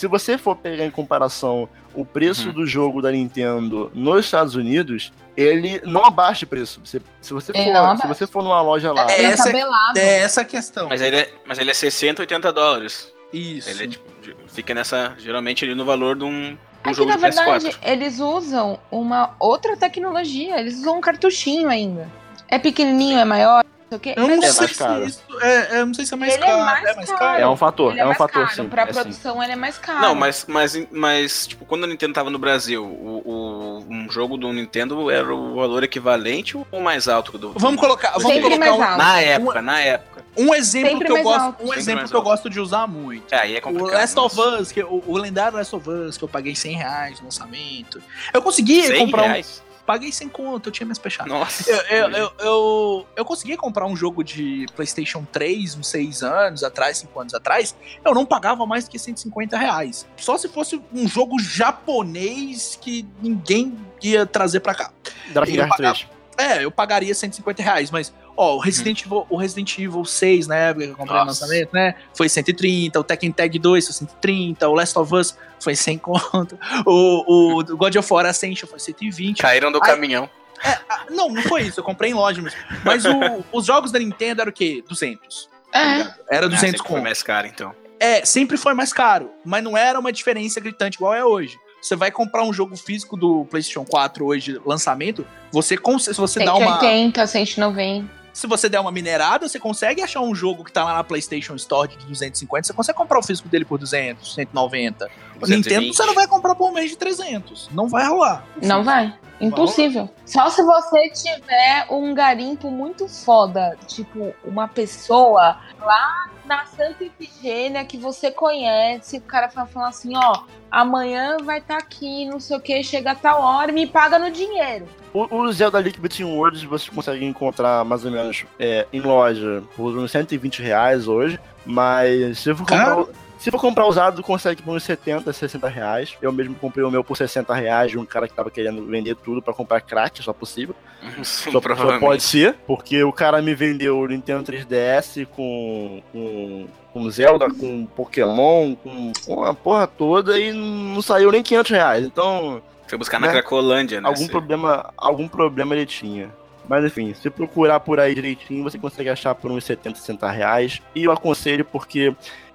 se 0.00 0.06
você 0.06 0.38
for 0.38 0.56
pegar 0.56 0.86
em 0.86 0.90
comparação 0.90 1.68
o 1.94 2.06
preço 2.06 2.48
uhum. 2.48 2.54
do 2.54 2.66
jogo 2.66 3.02
da 3.02 3.12
Nintendo 3.12 3.92
nos 3.94 4.24
Estados 4.24 4.54
Unidos, 4.54 5.12
ele 5.36 5.78
não 5.84 6.02
abaixa 6.06 6.46
preço. 6.46 6.80
Se, 6.86 7.02
se, 7.20 7.34
você, 7.34 7.52
for, 7.52 7.98
se 8.00 8.06
você 8.06 8.26
for 8.26 8.42
numa 8.42 8.62
loja 8.62 8.94
lá. 8.94 9.10
É, 9.10 9.24
essa, 9.24 9.50
é 9.94 10.20
essa 10.20 10.40
a 10.40 10.44
questão. 10.46 10.88
Mas 10.88 11.02
ele, 11.02 11.16
é, 11.16 11.30
mas 11.44 11.58
ele 11.58 11.70
é 11.70 11.74
60, 11.74 12.22
80 12.22 12.50
dólares. 12.50 13.12
Isso. 13.30 13.68
Ele 13.68 13.84
é, 13.84 13.88
tipo, 13.88 14.04
fica 14.46 14.72
nessa. 14.72 15.14
Geralmente 15.18 15.66
ali 15.66 15.74
no 15.74 15.84
valor 15.84 16.16
de 16.16 16.24
um. 16.24 16.56
Um 16.86 16.90
é 16.90 16.94
que, 16.94 17.04
na 17.04 17.18
verdade, 17.18 17.76
eles 17.82 18.20
usam 18.20 18.80
uma 18.90 19.34
outra 19.38 19.76
tecnologia, 19.76 20.58
eles 20.58 20.78
usam 20.78 20.96
um 20.96 21.00
cartuchinho 21.02 21.68
ainda. 21.68 22.08
É 22.48 22.58
pequenininho, 22.58 23.18
é 23.18 23.24
maior, 23.26 23.62
eu 23.90 24.28
não, 24.28 24.34
é 24.42 24.52
sei 24.52 24.68
se 24.68 24.74
isso 25.06 25.22
é, 25.40 25.80
eu 25.80 25.86
não 25.86 25.94
sei 25.94 26.06
se 26.06 26.14
é 26.14 26.16
mais 26.16 26.34
ele 26.34 26.44
caro. 26.44 26.52
É 26.52 26.64
mais, 26.64 26.84
é 26.84 26.94
mais 26.94 27.08
caro. 27.08 27.18
caro. 27.18 27.42
É 27.42 27.48
um 27.48 27.56
fator, 27.56 27.96
é, 27.96 28.00
é 28.00 28.06
um 28.06 28.14
fator 28.14 28.44
caro. 28.44 28.54
sim. 28.54 28.68
Pra 28.68 28.82
é 28.82 28.86
produção 28.86 29.36
sim. 29.36 29.42
ele 29.42 29.52
é 29.52 29.56
mais 29.56 29.78
caro. 29.78 30.00
Não, 30.00 30.14
mas, 30.14 30.44
mas, 30.46 30.86
mas 30.92 31.46
tipo, 31.48 31.64
quando 31.64 31.84
a 31.84 31.86
Nintendo 31.88 32.14
tava 32.14 32.30
no 32.30 32.38
Brasil, 32.38 32.84
o, 32.84 33.22
o, 33.24 33.86
um 33.90 34.08
jogo 34.10 34.36
do 34.36 34.52
Nintendo 34.52 35.10
era 35.10 35.34
o 35.34 35.56
valor 35.56 35.82
equivalente 35.82 36.56
ou 36.56 36.80
mais 36.80 37.08
alto 37.08 37.36
do 37.36 37.52
Vamos 37.54 37.80
colocar, 37.80 38.12
vamos 38.12 38.32
Sempre 38.32 38.58
colocar 38.58 38.94
um, 38.94 38.96
na 38.96 39.20
época, 39.20 39.58
um, 39.58 39.62
na 39.62 39.80
época. 39.80 40.24
Um 40.36 40.54
exemplo 40.54 40.90
Sempre 40.90 41.06
que 41.06 41.12
eu 41.12 41.22
gosto, 41.22 41.40
alto. 41.40 41.64
um 41.64 41.66
Sempre 41.66 41.80
exemplo 41.80 42.08
que 42.08 42.16
eu 42.16 42.22
gosto 42.22 42.50
de 42.50 42.60
usar 42.60 42.86
muito. 42.86 43.34
É, 43.34 43.40
aí 43.40 43.56
é 43.56 43.60
complicado. 43.60 43.90
O 43.90 43.92
Last 43.92 44.18
of 44.18 44.40
Us, 44.40 44.72
que 44.72 44.82
o, 44.82 45.02
o 45.06 45.18
lendário 45.18 45.58
Last 45.58 45.74
of 45.74 45.90
Us 45.90 46.16
que 46.16 46.24
eu 46.24 46.28
paguei 46.28 46.54
100 46.54 46.76
reais 46.76 47.18
no 47.18 47.24
lançamento. 47.24 48.00
Eu 48.32 48.40
consegui 48.40 48.96
comprar 48.98 49.22
reais? 49.22 49.62
um 49.66 49.69
paguei 49.86 50.12
sem 50.12 50.28
conta, 50.28 50.68
eu 50.68 50.72
tinha 50.72 50.86
minhas 50.86 50.98
fechadas. 50.98 51.32
Nossa. 51.32 51.70
Eu, 51.70 51.76
eu, 51.76 52.10
eu, 52.10 52.32
eu, 52.38 53.06
eu, 53.16 53.24
consegui 53.24 53.56
comprar 53.56 53.86
um 53.86 53.96
jogo 53.96 54.22
de 54.22 54.66
PlayStation 54.74 55.26
3 55.30 55.76
uns 55.76 55.88
6 55.88 56.22
anos 56.22 56.64
atrás, 56.64 56.98
5 56.98 57.20
anos 57.20 57.34
atrás. 57.34 57.74
Eu 58.04 58.14
não 58.14 58.24
pagava 58.24 58.66
mais 58.66 58.88
que 58.88 58.98
150 58.98 59.56
reais. 59.56 60.06
Só 60.16 60.36
se 60.38 60.48
fosse 60.48 60.80
um 60.92 61.08
jogo 61.08 61.38
japonês 61.38 62.78
que 62.80 63.06
ninguém 63.20 63.76
ia 64.02 64.26
trazer 64.26 64.60
pra 64.60 64.74
cá. 64.74 64.92
Dragon 65.32 65.68
3. 65.76 66.06
É, 66.38 66.64
eu 66.64 66.70
pagaria 66.70 67.14
150 67.14 67.62
reais, 67.62 67.90
mas 67.90 68.12
Ó, 68.36 68.56
o 68.56 68.58
Resident. 68.58 69.02
Evil, 69.04 69.26
o 69.28 69.36
Resident 69.36 69.78
Evil 69.78 70.04
6, 70.04 70.46
né, 70.46 70.72
que 70.74 70.82
eu 70.84 70.96
comprei 70.96 71.18
no 71.18 71.26
lançamento, 71.26 71.70
né, 71.72 71.94
foi 72.14 72.28
130, 72.28 72.98
o 72.98 73.04
Tekken 73.04 73.32
Tag 73.32 73.58
2 73.58 73.84
foi 73.84 73.94
130, 73.94 74.68
o 74.68 74.74
Last 74.74 74.98
of 74.98 75.14
Us 75.14 75.36
foi 75.58 75.76
100 75.76 75.98
conto, 75.98 76.58
o, 76.86 77.60
o 77.60 77.76
God 77.76 77.96
of 77.96 78.12
War 78.12 78.26
Ascension 78.26 78.68
foi 78.68 78.78
120. 78.78 79.38
Caíram 79.38 79.70
do 79.70 79.78
Aí, 79.82 79.90
caminhão. 79.90 80.28
É, 80.62 80.78
não, 81.10 81.28
não 81.28 81.42
foi 81.42 81.62
isso, 81.62 81.80
eu 81.80 81.84
comprei 81.84 82.10
em 82.10 82.14
loja 82.14 82.40
mesmo. 82.40 82.58
Mas 82.84 83.04
o, 83.04 83.10
os 83.52 83.66
jogos 83.66 83.90
da 83.90 83.98
Nintendo 83.98 84.42
eram 84.42 84.50
o 84.50 84.54
quê? 84.54 84.82
200. 84.88 85.48
É. 85.72 86.36
Era 86.36 86.48
200 86.48 86.80
ah, 86.80 86.82
conto. 86.82 86.92
foi 86.92 87.00
mais 87.00 87.22
caro, 87.22 87.46
então. 87.46 87.74
É, 87.98 88.24
sempre 88.24 88.56
foi 88.56 88.72
mais 88.72 88.92
caro, 88.92 89.30
mas 89.44 89.62
não 89.62 89.76
era 89.76 89.98
uma 89.98 90.10
diferença 90.10 90.58
gritante 90.60 90.96
igual 90.96 91.14
é 91.14 91.24
hoje. 91.24 91.58
Você 91.82 91.96
vai 91.96 92.10
comprar 92.10 92.44
um 92.44 92.52
jogo 92.52 92.76
físico 92.76 93.16
do 93.16 93.46
PlayStation 93.46 93.84
4 93.84 94.24
hoje, 94.24 94.60
lançamento, 94.64 95.26
você, 95.50 95.76
se 95.76 96.14
você 96.14 96.40
180, 96.40 96.44
dá 96.44 96.54
uma. 96.54 96.80
180, 96.80 97.26
190 97.26 98.19
se 98.32 98.46
você 98.46 98.68
der 98.68 98.80
uma 98.80 98.92
minerada, 98.92 99.48
você 99.48 99.58
consegue 99.58 100.02
achar 100.02 100.20
um 100.20 100.34
jogo 100.34 100.64
que 100.64 100.72
tá 100.72 100.84
lá 100.84 100.94
na 100.94 101.04
PlayStation 101.04 101.54
Store 101.56 101.88
de 101.88 101.96
250, 102.06 102.66
você 102.66 102.72
consegue 102.72 102.98
comprar 102.98 103.18
o 103.18 103.22
físico 103.22 103.48
dele 103.48 103.64
por 103.64 103.78
200, 103.78 104.34
190. 104.34 105.10
220. 105.40 105.56
Nintendo 105.56 105.94
você 105.94 106.06
não 106.06 106.14
vai 106.14 106.26
comprar 106.26 106.54
por 106.54 106.68
um 106.68 106.72
mês 106.72 106.90
de 106.90 106.96
300. 106.96 107.70
Não 107.72 107.88
vai 107.88 108.06
rolar. 108.06 108.44
Não 108.62 108.84
vai. 108.84 109.14
Impossível. 109.40 110.08
Só 110.26 110.50
se 110.50 110.62
você 110.62 111.08
tiver 111.10 111.86
um 111.90 112.12
garimpo 112.12 112.70
muito 112.70 113.08
foda, 113.08 113.76
tipo 113.86 114.34
uma 114.44 114.68
pessoa 114.68 115.58
lá 115.80 116.30
na 116.44 116.66
Santa 116.66 117.04
Ifigênia 117.04 117.84
que 117.84 117.96
você 117.96 118.30
conhece, 118.30 119.16
o 119.16 119.22
cara 119.22 119.46
vai 119.46 119.66
falar 119.66 119.88
assim, 119.88 120.14
ó, 120.14 120.42
amanhã 120.70 121.38
vai 121.42 121.58
estar 121.58 121.78
tá 121.78 121.80
aqui, 121.80 122.26
não 122.26 122.38
sei 122.38 122.56
o 122.56 122.60
que, 122.60 122.82
chega 122.82 123.12
a 123.12 123.14
tal 123.14 123.40
hora 123.40 123.70
e 123.70 123.74
me 123.74 123.86
paga 123.86 124.18
no 124.18 124.30
dinheiro. 124.30 124.86
O, 125.12 125.34
o 125.34 125.52
Zelda 125.52 125.80
Link 125.80 125.98
Between 126.00 126.26
Worlds 126.26 126.62
você 126.62 126.90
consegue 126.90 127.24
encontrar 127.24 127.84
mais 127.84 128.04
ou 128.04 128.10
menos 128.10 128.44
é, 128.58 128.86
em 128.92 129.00
loja 129.00 129.62
por 129.76 129.96
uns 129.96 130.10
120 130.10 130.62
reais 130.62 131.08
hoje, 131.08 131.38
mas 131.64 132.38
se 132.38 132.50
eu 132.50 132.56
for 132.56 132.66
comprar... 132.66 133.06
Se 133.40 133.50
for 133.50 133.58
comprar 133.58 133.86
usado, 133.86 134.22
consegue 134.22 134.60
por 134.60 134.76
uns 134.76 134.82
70, 134.82 135.32
60 135.32 135.66
reais. 135.66 136.14
Eu 136.20 136.30
mesmo 136.30 136.54
comprei 136.54 136.84
o 136.84 136.90
meu 136.90 137.02
por 137.02 137.16
60 137.16 137.54
reais 137.54 137.90
de 137.90 137.98
um 137.98 138.04
cara 138.04 138.28
que 138.28 138.34
tava 138.34 138.50
querendo 138.50 138.84
vender 138.84 139.16
tudo 139.16 139.40
para 139.40 139.54
comprar 139.54 139.80
crack, 139.80 140.22
só 140.22 140.34
possível. 140.34 140.74
Sim, 141.22 141.50
só, 141.50 141.60
só, 141.74 141.98
pode 141.98 142.22
ser, 142.22 142.54
porque 142.66 143.02
o 143.02 143.10
cara 143.10 143.40
me 143.40 143.54
vendeu 143.54 143.98
o 143.98 144.06
Nintendo 144.06 144.44
3DS 144.44 145.26
com, 145.34 146.02
com, 146.12 146.66
com 146.92 147.10
Zelda, 147.10 147.48
com 147.48 147.86
Pokémon, 147.86 148.74
com, 148.74 149.10
com 149.24 149.42
a 149.42 149.54
porra 149.54 149.86
toda 149.86 150.38
e 150.38 150.52
não 150.52 151.00
saiu 151.00 151.32
nem 151.32 151.42
500 151.42 151.70
reais. 151.70 152.04
Então. 152.04 152.60
Foi 152.90 152.98
buscar 152.98 153.20
na 153.20 153.28
né, 153.28 153.32
Cracolândia, 153.34 154.00
né? 154.00 154.08
Algum 154.08 154.26
problema, 154.26 154.92
algum 154.96 155.28
problema 155.28 155.76
ele 155.76 155.86
tinha. 155.86 156.28
Mas 156.68 156.84
enfim, 156.84 157.14
se 157.14 157.30
procurar 157.30 157.78
por 157.78 158.00
aí 158.00 158.12
direitinho, 158.14 158.64
você 158.64 158.78
consegue 158.78 159.08
achar 159.08 159.32
por 159.32 159.48
uns 159.48 159.64
70, 159.64 159.96
60 159.96 160.28
reais. 160.28 160.82
E 160.92 161.04
eu 161.04 161.12
aconselho 161.12 161.64
porque 161.64 162.12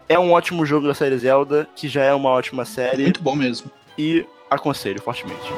é 0.09 0.19
um 0.19 0.33
ótimo 0.33 0.65
jogo 0.65 0.87
da 0.87 0.93
série 0.93 1.17
Zelda, 1.17 1.65
que 1.73 1.87
já 1.87 2.03
é 2.03 2.13
uma 2.13 2.29
ótima 2.29 2.65
série. 2.65 3.03
Muito 3.03 3.23
bom 3.23 3.33
mesmo. 3.33 3.71
E 3.97 4.25
aconselho 4.49 5.01
fortemente. 5.01 5.49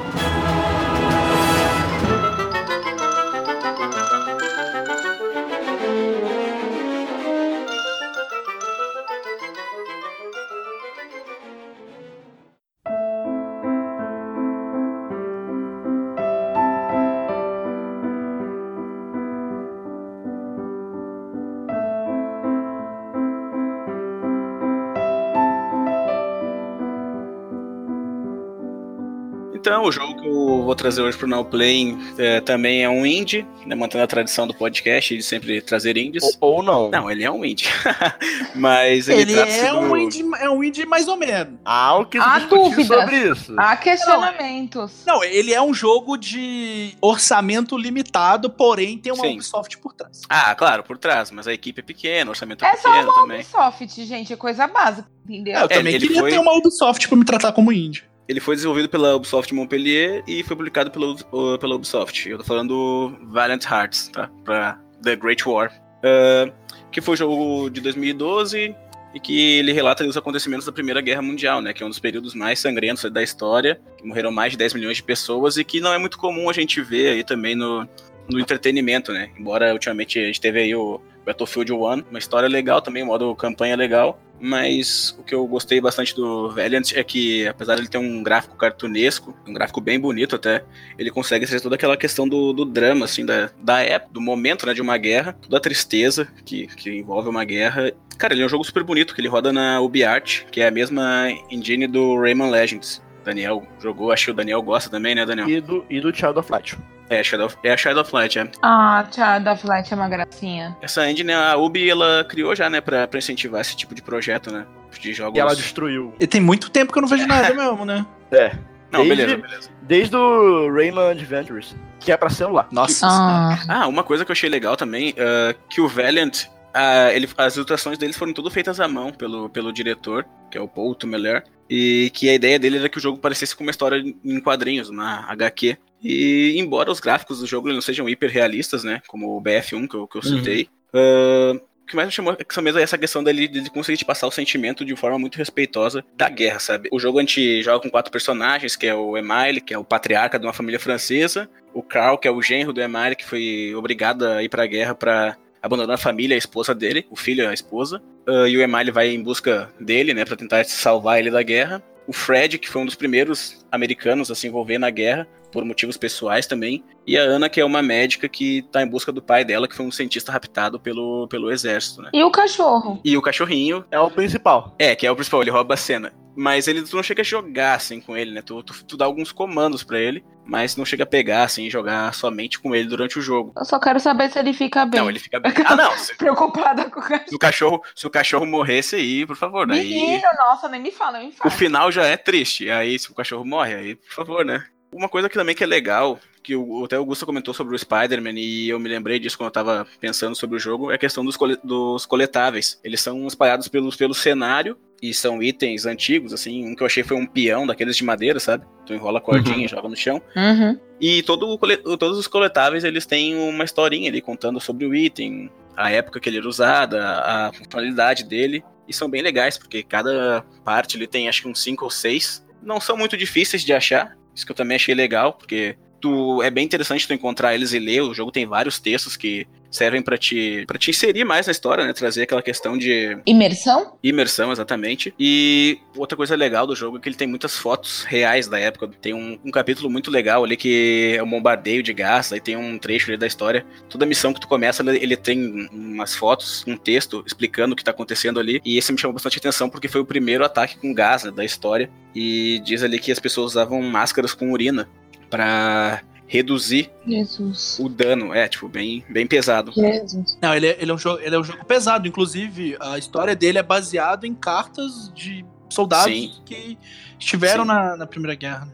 Então, 29.67 29.83
o 29.83 29.91
jogo 29.91 30.21
que 30.21 30.25
eu 30.25 30.63
vou 30.63 30.73
trazer 30.75 31.01
hoje 31.01 31.17
pro 31.17 31.27
Now 31.27 31.43
Play 31.43 31.97
é, 32.17 32.39
também 32.39 32.85
é 32.85 32.89
um 32.89 33.05
indie, 33.05 33.45
né, 33.65 33.75
mantendo 33.75 34.01
a 34.01 34.07
tradição 34.07 34.47
do 34.47 34.53
podcast 34.53 35.13
de 35.13 35.21
sempre 35.21 35.61
trazer 35.61 35.97
indies. 35.97 36.23
Ou, 36.39 36.53
ou 36.53 36.63
não. 36.63 36.89
Não, 36.89 37.11
ele 37.11 37.25
é 37.25 37.29
um 37.29 37.43
indie. 37.43 37.65
Mas 38.55 39.09
ele, 39.09 39.33
ele 39.33 39.37
é, 39.37 39.69
do... 39.69 39.79
um 39.79 39.97
indie, 39.97 40.23
é 40.39 40.49
um 40.49 40.63
indie 40.63 40.85
mais 40.85 41.09
ou 41.09 41.17
menos. 41.17 41.59
Há 41.65 41.97
o 41.97 42.05
que 42.05 42.17
Há 42.17 42.39
dúvidas. 42.39 42.87
sobre 42.87 43.17
isso. 43.17 43.53
Há 43.57 43.75
questionamentos. 43.75 45.03
Não, 45.05 45.15
não, 45.15 45.23
ele 45.25 45.53
é 45.53 45.61
um 45.61 45.73
jogo 45.73 46.15
de 46.15 46.95
orçamento 47.01 47.77
limitado, 47.77 48.49
porém 48.49 48.97
tem 48.97 49.11
uma 49.11 49.25
Sim. 49.25 49.33
Ubisoft 49.33 49.77
por 49.79 49.91
trás. 49.91 50.21
Ah, 50.29 50.55
claro, 50.55 50.81
por 50.81 50.97
trás, 50.97 51.29
mas 51.29 51.45
a 51.45 51.53
equipe 51.53 51.81
é 51.81 51.83
pequena, 51.83 52.29
o 52.29 52.31
orçamento 52.31 52.63
é, 52.63 52.69
é 52.69 52.75
pequeno 52.77 53.13
também. 53.13 53.39
É 53.39 53.43
só 53.43 53.57
uma 53.57 53.67
Ubisoft, 53.67 54.05
gente, 54.05 54.31
é 54.31 54.37
coisa 54.37 54.65
básica, 54.65 55.09
entendeu? 55.25 55.57
É, 55.57 55.63
eu 55.63 55.67
também 55.67 55.99
queria 55.99 56.21
foi... 56.21 56.31
ter 56.31 56.39
uma 56.39 56.53
Ubisoft 56.53 57.05
pra 57.09 57.17
me 57.17 57.25
tratar 57.25 57.51
como 57.51 57.69
indie. 57.73 58.05
Ele 58.27 58.39
foi 58.39 58.55
desenvolvido 58.55 58.89
pela 58.89 59.15
Ubisoft 59.15 59.53
Montpellier 59.53 60.23
e 60.27 60.43
foi 60.43 60.55
publicado 60.55 60.91
pela, 60.91 61.15
pela 61.57 61.75
Ubisoft. 61.75 62.29
Eu 62.29 62.37
tô 62.37 62.43
falando 62.43 62.69
do 62.69 63.17
Valiant 63.31 63.63
Hearts, 63.63 64.09
tá? 64.09 64.29
Pra 64.43 64.79
The 65.01 65.15
Great 65.15 65.47
War. 65.47 65.71
Uh, 65.99 66.51
que 66.91 66.99
foi 66.99 67.13
um 67.13 67.17
jogo 67.17 67.69
de 67.69 67.79
2012 67.79 68.75
e 69.13 69.19
que 69.19 69.57
ele 69.57 69.71
relata 69.71 70.05
os 70.05 70.17
acontecimentos 70.17 70.65
da 70.65 70.71
Primeira 70.71 70.99
Guerra 70.99 71.21
Mundial, 71.21 71.61
né? 71.61 71.73
Que 71.73 71.83
é 71.83 71.85
um 71.85 71.89
dos 71.89 71.99
períodos 71.99 72.35
mais 72.35 72.59
sangrentos 72.59 73.09
da 73.09 73.23
história, 73.23 73.79
que 73.97 74.05
morreram 74.05 74.31
mais 74.31 74.51
de 74.51 74.57
10 74.57 74.73
milhões 74.73 74.97
de 74.97 75.03
pessoas 75.03 75.57
e 75.57 75.63
que 75.63 75.79
não 75.79 75.93
é 75.93 75.97
muito 75.97 76.17
comum 76.17 76.49
a 76.49 76.53
gente 76.53 76.81
ver 76.81 77.13
aí 77.13 77.23
também 77.23 77.55
no, 77.55 77.87
no 78.29 78.39
entretenimento, 78.39 79.13
né? 79.13 79.29
Embora 79.39 79.73
ultimamente 79.73 80.19
a 80.19 80.25
gente 80.25 80.41
teve 80.41 80.59
aí 80.59 80.75
o 80.75 81.01
Battlefield 81.27 81.73
1, 81.73 81.77
uma 82.09 82.17
história 82.17 82.47
legal 82.47 82.81
também, 82.81 83.03
um 83.03 83.07
modo 83.07 83.35
campanha 83.35 83.75
legal, 83.75 84.17
mas 84.39 85.13
o 85.19 85.23
que 85.23 85.35
eu 85.35 85.45
gostei 85.45 85.81
bastante 85.81 86.15
do 86.15 86.49
Valiant 86.51 86.93
é 86.95 87.03
que, 87.03 87.45
apesar 87.45 87.75
de 87.75 87.81
ele 87.81 87.89
ter 87.89 87.97
um 87.97 88.23
gráfico 88.23 88.55
cartunesco, 88.55 89.35
um 89.45 89.51
gráfico 89.51 89.81
bem 89.81 89.99
bonito 89.99 90.37
até, 90.37 90.63
ele 90.97 91.11
consegue 91.11 91.45
trazer 91.45 91.61
toda 91.61 91.75
aquela 91.75 91.97
questão 91.97 92.29
do, 92.29 92.53
do 92.53 92.63
drama, 92.63 93.03
assim, 93.03 93.25
da, 93.25 93.49
da 93.61 93.81
época, 93.81 94.13
do 94.13 94.21
momento, 94.21 94.65
né, 94.65 94.73
de 94.73 94.81
uma 94.81 94.97
guerra, 94.97 95.33
toda 95.33 95.57
a 95.57 95.59
tristeza 95.59 96.29
que, 96.45 96.67
que 96.67 96.89
envolve 96.91 97.27
uma 97.27 97.43
guerra. 97.43 97.91
Cara, 98.17 98.33
ele 98.33 98.43
é 98.43 98.45
um 98.45 98.49
jogo 98.49 98.63
super 98.63 98.83
bonito, 98.83 99.13
que 99.13 99.19
ele 99.19 99.27
roda 99.27 99.51
na 99.51 99.81
UbiArt, 99.81 100.45
que 100.49 100.61
é 100.61 100.67
a 100.67 100.71
mesma 100.71 101.29
engine 101.51 101.87
do 101.87 102.17
Rayman 102.21 102.49
Legends. 102.49 103.01
Daniel 103.27 103.67
jogou, 103.81 104.11
acho 104.11 104.25
que 104.25 104.31
o 104.31 104.33
Daniel 104.33 104.61
gosta 104.61 104.89
também, 104.89 105.13
né, 105.13 105.25
Daniel? 105.25 105.49
E 105.49 105.59
do, 105.59 105.85
e 105.89 105.99
do 105.99 106.15
Child 106.15 106.39
of 106.39 106.51
Light. 106.51 106.77
É, 107.09 107.21
Shadow, 107.23 107.49
é 107.63 107.71
a 107.71 107.77
Shadow 107.77 108.01
of 108.01 108.13
Light, 108.13 108.39
é. 108.39 108.49
Ah, 108.61 109.05
Shadow 109.13 109.53
of 109.53 109.67
Light 109.67 109.91
é 109.91 109.95
uma 109.95 110.07
gracinha. 110.07 110.75
Essa 110.81 111.09
engine, 111.09 111.33
a 111.33 111.57
Ubi, 111.57 111.89
ela 111.89 112.23
criou 112.23 112.55
já, 112.55 112.69
né, 112.69 112.79
pra, 112.79 113.07
pra 113.07 113.19
incentivar 113.19 113.61
esse 113.61 113.75
tipo 113.75 113.93
de 113.93 114.01
projeto, 114.01 114.51
né? 114.51 114.65
De 114.99 115.13
jogos. 115.13 115.37
E 115.37 115.41
ela 115.41 115.55
destruiu. 115.55 116.13
E 116.19 116.25
tem 116.25 116.41
muito 116.41 116.71
tempo 116.71 116.91
que 116.91 116.97
eu 116.97 117.01
não 117.01 117.09
vejo 117.09 117.27
nada 117.27 117.53
mesmo, 117.53 117.85
né? 117.85 118.05
É. 118.31 118.55
Não, 118.91 119.03
desde, 119.03 119.25
beleza, 119.25 119.37
beleza. 119.37 119.69
Desde 119.81 120.15
o 120.15 120.73
Rayman 120.73 121.11
Adventures, 121.11 121.75
que 121.99 122.11
é 122.11 122.17
pra 122.17 122.29
celular. 122.29 122.67
Nossa. 122.71 123.05
Ah, 123.05 123.59
ah 123.67 123.87
uma 123.87 124.03
coisa 124.03 124.23
que 124.23 124.31
eu 124.31 124.33
achei 124.33 124.49
legal 124.49 124.77
também, 124.77 125.11
uh, 125.11 125.53
que 125.69 125.81
o 125.81 125.87
Valiant, 125.89 126.45
uh, 126.45 127.11
ele, 127.13 127.29
as 127.37 127.55
ilustrações 127.55 127.97
deles 127.97 128.15
foram 128.15 128.33
tudo 128.33 128.49
feitas 128.49 128.79
à 128.79 128.87
mão 128.87 129.11
pelo, 129.11 129.49
pelo 129.49 129.73
diretor, 129.73 130.25
que 130.49 130.57
é 130.57 130.61
o 130.61 130.67
Paul 130.67 130.95
Tumeler, 130.95 131.43
e 131.69 132.09
que 132.13 132.29
a 132.29 132.33
ideia 132.33 132.57
dele 132.57 132.77
era 132.77 132.89
que 132.89 132.97
o 132.97 133.01
jogo 133.01 133.17
parecesse 133.17 133.55
com 133.55 133.63
uma 133.63 133.71
história 133.71 134.01
em 134.23 134.39
quadrinhos, 134.39 134.89
na 134.89 135.29
HQ. 135.31 135.77
E 136.01 136.55
embora 136.57 136.91
os 136.91 136.99
gráficos 136.99 137.39
do 137.39 137.47
jogo 137.47 137.71
não 137.71 137.81
sejam 137.81 138.07
hiper 138.07 138.29
realistas, 138.29 138.83
né? 138.83 139.01
Como 139.07 139.35
o 139.35 139.41
BF1 139.41 139.87
que 139.87 139.95
eu, 139.95 140.07
que 140.07 140.17
eu 140.17 140.21
uhum. 140.23 140.37
citei, 140.37 140.69
uhum. 140.93 141.55
uh, 141.55 141.55
o 141.55 141.87
que 141.87 141.95
mais 141.95 142.07
me 142.07 142.11
chamou 142.11 142.31
a 142.31 142.33
atenção 142.33 142.61
mesmo 142.61 142.79
é 142.79 142.83
essa 142.83 142.97
questão 142.97 143.23
dele 143.23 143.47
de 143.47 143.69
conseguir 143.69 143.97
te 143.97 144.05
passar 144.05 144.27
o 144.27 144.31
sentimento 144.31 144.83
de 144.83 144.95
forma 144.95 145.17
muito 145.17 145.37
respeitosa 145.37 146.03
da 146.15 146.29
guerra, 146.29 146.59
sabe? 146.59 146.89
O 146.91 146.99
jogo 146.99 147.17
a 147.17 147.21
gente 147.21 147.63
joga 147.63 147.81
com 147.81 147.89
quatro 147.89 148.11
personagens, 148.11 148.75
que 148.75 148.85
é 148.85 148.93
o 148.93 149.17
Emile, 149.17 149.61
que 149.61 149.73
é 149.73 149.77
o 149.77 149.85
patriarca 149.85 150.37
de 150.37 150.45
uma 150.45 150.53
família 150.53 150.79
francesa, 150.79 151.49
o 151.73 151.81
Carl, 151.81 152.17
que 152.17 152.27
é 152.27 152.31
o 152.31 152.41
genro 152.41 152.73
do 152.73 152.81
Emile, 152.81 153.15
que 153.15 153.25
foi 153.25 153.73
obrigado 153.73 154.25
a 154.25 154.43
ir 154.43 154.49
pra 154.49 154.65
guerra 154.65 154.93
para 154.93 155.37
abandonar 155.61 155.95
a 155.95 155.97
família, 155.97 156.35
a 156.35 156.37
esposa 156.37 156.73
dele, 156.73 157.05
o 157.09 157.15
filho, 157.15 157.47
a 157.47 157.53
esposa. 157.53 158.01
Uh, 158.27 158.47
e 158.47 158.57
o 158.57 158.61
Emile 158.61 158.91
vai 158.91 159.09
em 159.09 159.21
busca 159.21 159.69
dele, 159.79 160.13
né, 160.13 160.25
para 160.25 160.35
tentar 160.35 160.63
salvar 160.65 161.19
ele 161.19 161.31
da 161.31 161.41
guerra. 161.41 161.81
O 162.07 162.13
Fred, 162.13 162.57
que 162.57 162.69
foi 162.69 162.81
um 162.81 162.85
dos 162.85 162.95
primeiros 162.95 163.65
americanos 163.71 164.31
a 164.31 164.35
se 164.35 164.47
envolver 164.47 164.77
na 164.77 164.89
guerra, 164.89 165.27
por 165.57 165.65
motivos 165.65 165.97
pessoais 165.97 166.45
também. 166.45 166.83
E 167.07 167.17
a 167.17 167.21
Ana, 167.21 167.49
que 167.49 167.59
é 167.59 167.65
uma 167.65 167.81
médica 167.81 168.29
que 168.29 168.61
tá 168.71 168.83
em 168.83 168.87
busca 168.87 169.11
do 169.11 169.23
pai 169.23 169.43
dela, 169.43 169.67
que 169.67 169.73
foi 169.73 169.87
um 169.87 169.91
cientista 169.91 170.31
raptado 170.31 170.79
pelo, 170.79 171.27
pelo 171.27 171.51
exército, 171.51 171.99
né? 171.99 172.11
E 172.13 172.23
o 172.23 172.29
cachorro? 172.29 173.01
E 173.03 173.17
o 173.17 173.21
cachorrinho. 173.23 173.83
É 173.89 173.99
o 173.99 174.11
principal. 174.11 174.75
É, 174.77 174.95
que 174.95 175.07
é 175.07 175.11
o 175.11 175.15
principal, 175.15 175.41
ele 175.41 175.49
rouba 175.49 175.73
a 175.73 175.77
cena. 175.77 176.13
Mas 176.35 176.67
ele 176.67 176.83
tu 176.83 176.95
não 176.95 177.01
chega 177.01 177.23
a 177.23 177.25
jogar 177.25 177.73
assim 177.73 177.99
com 177.99 178.15
ele, 178.15 178.29
né? 178.29 178.43
Tu, 178.43 178.61
tu, 178.61 178.85
tu 178.85 178.95
dá 178.95 179.05
alguns 179.05 179.31
comandos 179.31 179.83
para 179.83 179.99
ele, 179.99 180.23
mas 180.45 180.75
não 180.75 180.85
chega 180.85 181.01
a 181.01 181.07
pegar 181.07 181.41
assim 181.41 181.65
e 181.65 181.71
jogar 181.71 182.13
somente 182.13 182.59
com 182.59 182.75
ele 182.75 182.87
durante 182.87 183.17
o 183.17 183.21
jogo. 183.23 183.51
Eu 183.57 183.65
só 183.65 183.79
quero 183.79 183.99
saber 183.99 184.29
se 184.29 184.37
ele 184.37 184.53
fica 184.53 184.85
bem. 184.85 185.01
Não, 185.01 185.09
ele 185.09 185.17
fica 185.17 185.39
bem. 185.39 185.51
Ah, 185.65 185.75
não. 185.75 185.91
Se... 185.97 186.15
Preocupada 186.15 186.87
com 186.91 186.99
o 186.99 187.03
cachorro. 187.03 187.25
Se 187.27 187.35
o 187.35 187.39
cachorro, 187.39 187.83
se 187.95 188.05
o 188.05 188.09
cachorro 188.11 188.45
morresse 188.45 188.95
aí, 188.95 189.25
por 189.25 189.35
favor, 189.35 189.65
né? 189.65 189.79
Menino, 189.79 190.21
nossa, 190.37 190.69
nem 190.69 190.79
me 190.79 190.91
fala, 190.91 191.17
nem 191.17 191.29
me 191.29 191.33
fala. 191.33 191.51
O 191.51 191.57
final 191.57 191.91
já 191.91 192.05
é 192.05 192.15
triste. 192.15 192.69
Aí 192.69 192.99
se 192.99 193.09
o 193.09 193.15
cachorro 193.15 193.43
morre, 193.43 193.73
aí, 193.73 193.95
por 193.95 194.13
favor, 194.13 194.45
né? 194.45 194.63
Uma 194.91 195.09
coisa 195.09 195.29
que 195.29 195.35
também 195.35 195.55
que 195.55 195.63
é 195.63 195.67
legal, 195.67 196.19
que 196.41 196.55
o, 196.55 196.85
até 196.85 196.95
o 196.95 196.99
Augusto 196.99 197.25
comentou 197.25 197.53
sobre 197.53 197.75
o 197.75 197.79
Spider-Man 197.79 198.39
e 198.39 198.69
eu 198.69 198.79
me 198.79 198.87
lembrei 198.87 199.19
disso 199.19 199.37
quando 199.37 199.47
eu 199.47 199.53
tava 199.53 199.85
pensando 199.99 200.35
sobre 200.35 200.55
o 200.55 200.59
jogo, 200.59 200.91
é 200.91 200.95
a 200.95 200.97
questão 200.97 201.25
dos, 201.25 201.35
cole, 201.35 201.57
dos 201.63 202.05
coletáveis. 202.05 202.79
Eles 202.83 203.01
são 203.01 203.27
espalhados 203.27 203.67
pelo, 203.67 203.95
pelo 203.95 204.13
cenário 204.13 204.77
e 205.01 205.13
são 205.13 205.43
itens 205.43 205.85
antigos, 205.85 206.33
assim. 206.33 206.65
Um 206.65 206.75
que 206.75 206.81
eu 206.81 206.87
achei 206.87 207.03
foi 207.03 207.17
um 207.17 207.25
peão 207.25 207.67
daqueles 207.67 207.97
de 207.97 208.03
madeira, 208.03 208.39
sabe? 208.39 208.65
Tu 208.85 208.93
enrola 208.93 209.19
a 209.19 209.21
cordinha, 209.21 209.57
uhum. 209.57 209.67
joga 209.67 209.89
no 209.89 209.95
chão. 209.95 210.21
Uhum. 210.35 210.79
E 210.99 211.21
todo, 211.23 211.57
todos 211.97 212.17
os 212.17 212.27
coletáveis, 212.27 212.83
eles 212.83 213.05
têm 213.05 213.35
uma 213.35 213.63
historinha 213.63 214.09
ali 214.09 214.21
contando 214.21 214.59
sobre 214.59 214.85
o 214.85 214.95
item, 214.95 215.51
a 215.75 215.91
época 215.91 216.19
que 216.19 216.29
ele 216.29 216.37
era 216.37 216.47
usado, 216.47 216.95
a 216.95 217.51
funcionalidade 217.53 218.23
dele. 218.23 218.63
E 218.87 218.93
são 218.93 219.09
bem 219.09 219.21
legais, 219.21 219.57
porque 219.57 219.83
cada 219.83 220.45
parte 220.63 220.95
ele 220.95 221.07
tem 221.07 221.27
acho 221.27 221.41
que 221.41 221.49
uns 221.49 221.61
5 221.61 221.83
ou 221.83 221.91
6. 221.91 222.47
Não 222.63 222.79
são 222.79 222.95
muito 222.95 223.17
difíceis 223.17 223.63
de 223.63 223.73
achar, 223.73 224.17
isso 224.37 224.45
que 224.45 224.51
eu 224.51 224.55
também 224.55 224.75
achei 224.75 224.93
legal, 224.93 225.33
porque 225.33 225.75
tu 225.99 226.41
é 226.43 226.49
bem 226.51 226.63
interessante 226.63 227.07
tu 227.07 227.13
encontrar 227.13 227.55
eles 227.55 227.73
e 227.73 227.79
ler. 227.79 228.01
O 228.01 228.13
jogo 228.13 228.31
tem 228.31 228.45
vários 228.45 228.79
textos 228.79 229.17
que 229.17 229.47
servem 229.69 230.01
para 230.01 230.17
te 230.17 230.65
para 230.67 230.77
te 230.77 230.91
inserir 230.91 231.23
mais 231.23 231.47
na 231.47 231.51
história, 231.51 231.85
né? 231.85 231.93
Trazer 231.93 232.23
aquela 232.23 232.41
questão 232.41 232.77
de 232.77 233.17
imersão. 233.25 233.97
Imersão, 234.03 234.51
exatamente. 234.51 235.13
E 235.19 235.79
outra 235.95 236.15
coisa 236.15 236.35
legal 236.35 236.65
do 236.65 236.75
jogo 236.75 236.97
é 236.97 236.99
que 236.99 237.09
ele 237.09 237.15
tem 237.15 237.27
muitas 237.27 237.57
fotos 237.57 238.03
reais 238.03 238.47
da 238.47 238.59
época. 238.59 238.89
Tem 239.01 239.13
um, 239.13 239.37
um 239.43 239.51
capítulo 239.51 239.89
muito 239.89 240.09
legal 240.09 240.43
ali 240.43 240.57
que 240.57 241.15
é 241.17 241.21
o 241.21 241.25
um 241.25 241.29
bombardeio 241.29 241.83
de 241.83 241.93
gás. 241.93 242.31
Aí 242.31 242.39
tem 242.39 242.55
um 242.55 242.77
trecho 242.77 243.09
ali 243.09 243.17
da 243.17 243.27
história. 243.27 243.65
Toda 243.89 244.05
missão 244.05 244.33
que 244.33 244.39
tu 244.39 244.47
começa, 244.47 244.83
ele 244.83 245.15
tem 245.15 245.67
umas 245.71 246.15
fotos, 246.15 246.63
um 246.67 246.77
texto 246.77 247.23
explicando 247.25 247.73
o 247.73 247.75
que 247.75 247.83
tá 247.83 247.91
acontecendo 247.91 248.39
ali. 248.39 248.61
E 248.63 248.77
esse 248.77 248.91
me 248.91 248.97
chamou 248.97 249.13
bastante 249.13 249.37
atenção 249.37 249.69
porque 249.69 249.87
foi 249.87 250.01
o 250.01 250.05
primeiro 250.05 250.43
ataque 250.43 250.77
com 250.77 250.93
gás 250.93 251.23
né, 251.23 251.31
da 251.31 251.45
história. 251.45 251.89
E 252.15 252.59
diz 252.63 252.83
ali 252.83 252.99
que 252.99 253.11
as 253.11 253.19
pessoas 253.19 253.51
usavam 253.51 253.81
máscaras 253.81 254.33
com 254.33 254.51
urina 254.51 254.89
para 255.29 256.01
reduzir 256.27 256.91
Jesus. 257.05 257.79
o 257.79 257.87
dano. 257.87 258.33
É, 258.33 258.47
tipo, 258.47 258.67
bem, 258.67 259.03
bem 259.09 259.25
pesado. 259.25 259.71
Jesus. 259.71 260.37
Não, 260.41 260.53
ele 260.53 260.67
é, 260.67 260.77
ele, 260.79 260.91
é 260.91 260.93
um 260.93 260.97
jogo, 260.97 261.21
ele 261.21 261.35
é 261.35 261.39
um 261.39 261.43
jogo 261.43 261.65
pesado. 261.65 262.07
Inclusive, 262.07 262.77
a 262.79 262.97
história 262.97 263.35
dele 263.35 263.57
é 263.57 263.63
baseada 263.63 264.27
em 264.27 264.35
cartas 264.35 265.11
de 265.15 265.45
soldados 265.69 266.13
Sim. 266.13 266.31
que 266.45 266.77
estiveram 267.17 267.63
Sim. 267.63 267.69
na, 267.69 267.97
na 267.97 268.05
Primeira 268.05 268.35
Guerra. 268.35 268.67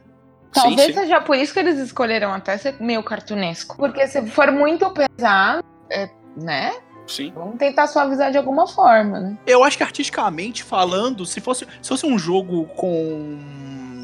Talvez 0.52 0.82
sim, 0.82 0.94
sim. 0.94 1.00
seja 1.00 1.20
por 1.20 1.36
isso 1.36 1.52
que 1.52 1.60
eles 1.60 1.80
escolheram 1.80 2.32
até 2.32 2.56
ser 2.58 2.76
meio 2.80 3.02
cartunesco. 3.04 3.76
Porque 3.76 4.08
se 4.08 4.24
for 4.28 4.52
muito 4.52 4.88
pesado, 4.92 5.64
é, 5.90 6.08
né? 6.38 6.76
Sim. 7.08 7.34
Vamos 7.36 7.58
tentar 7.58 7.88
suavizar 7.88 8.32
de 8.32 8.38
alguma 8.38 8.68
forma, 8.68 9.20
né? 9.20 9.38
Eu 9.46 9.64
acho 9.64 9.78
que 9.78 9.84
artisticamente 9.84 10.64
falando, 10.64 11.26
se 11.26 11.42
fosse, 11.42 11.68
se 11.82 11.90
fosse 11.90 12.06
um 12.06 12.18
jogo 12.18 12.66
com 12.76 13.40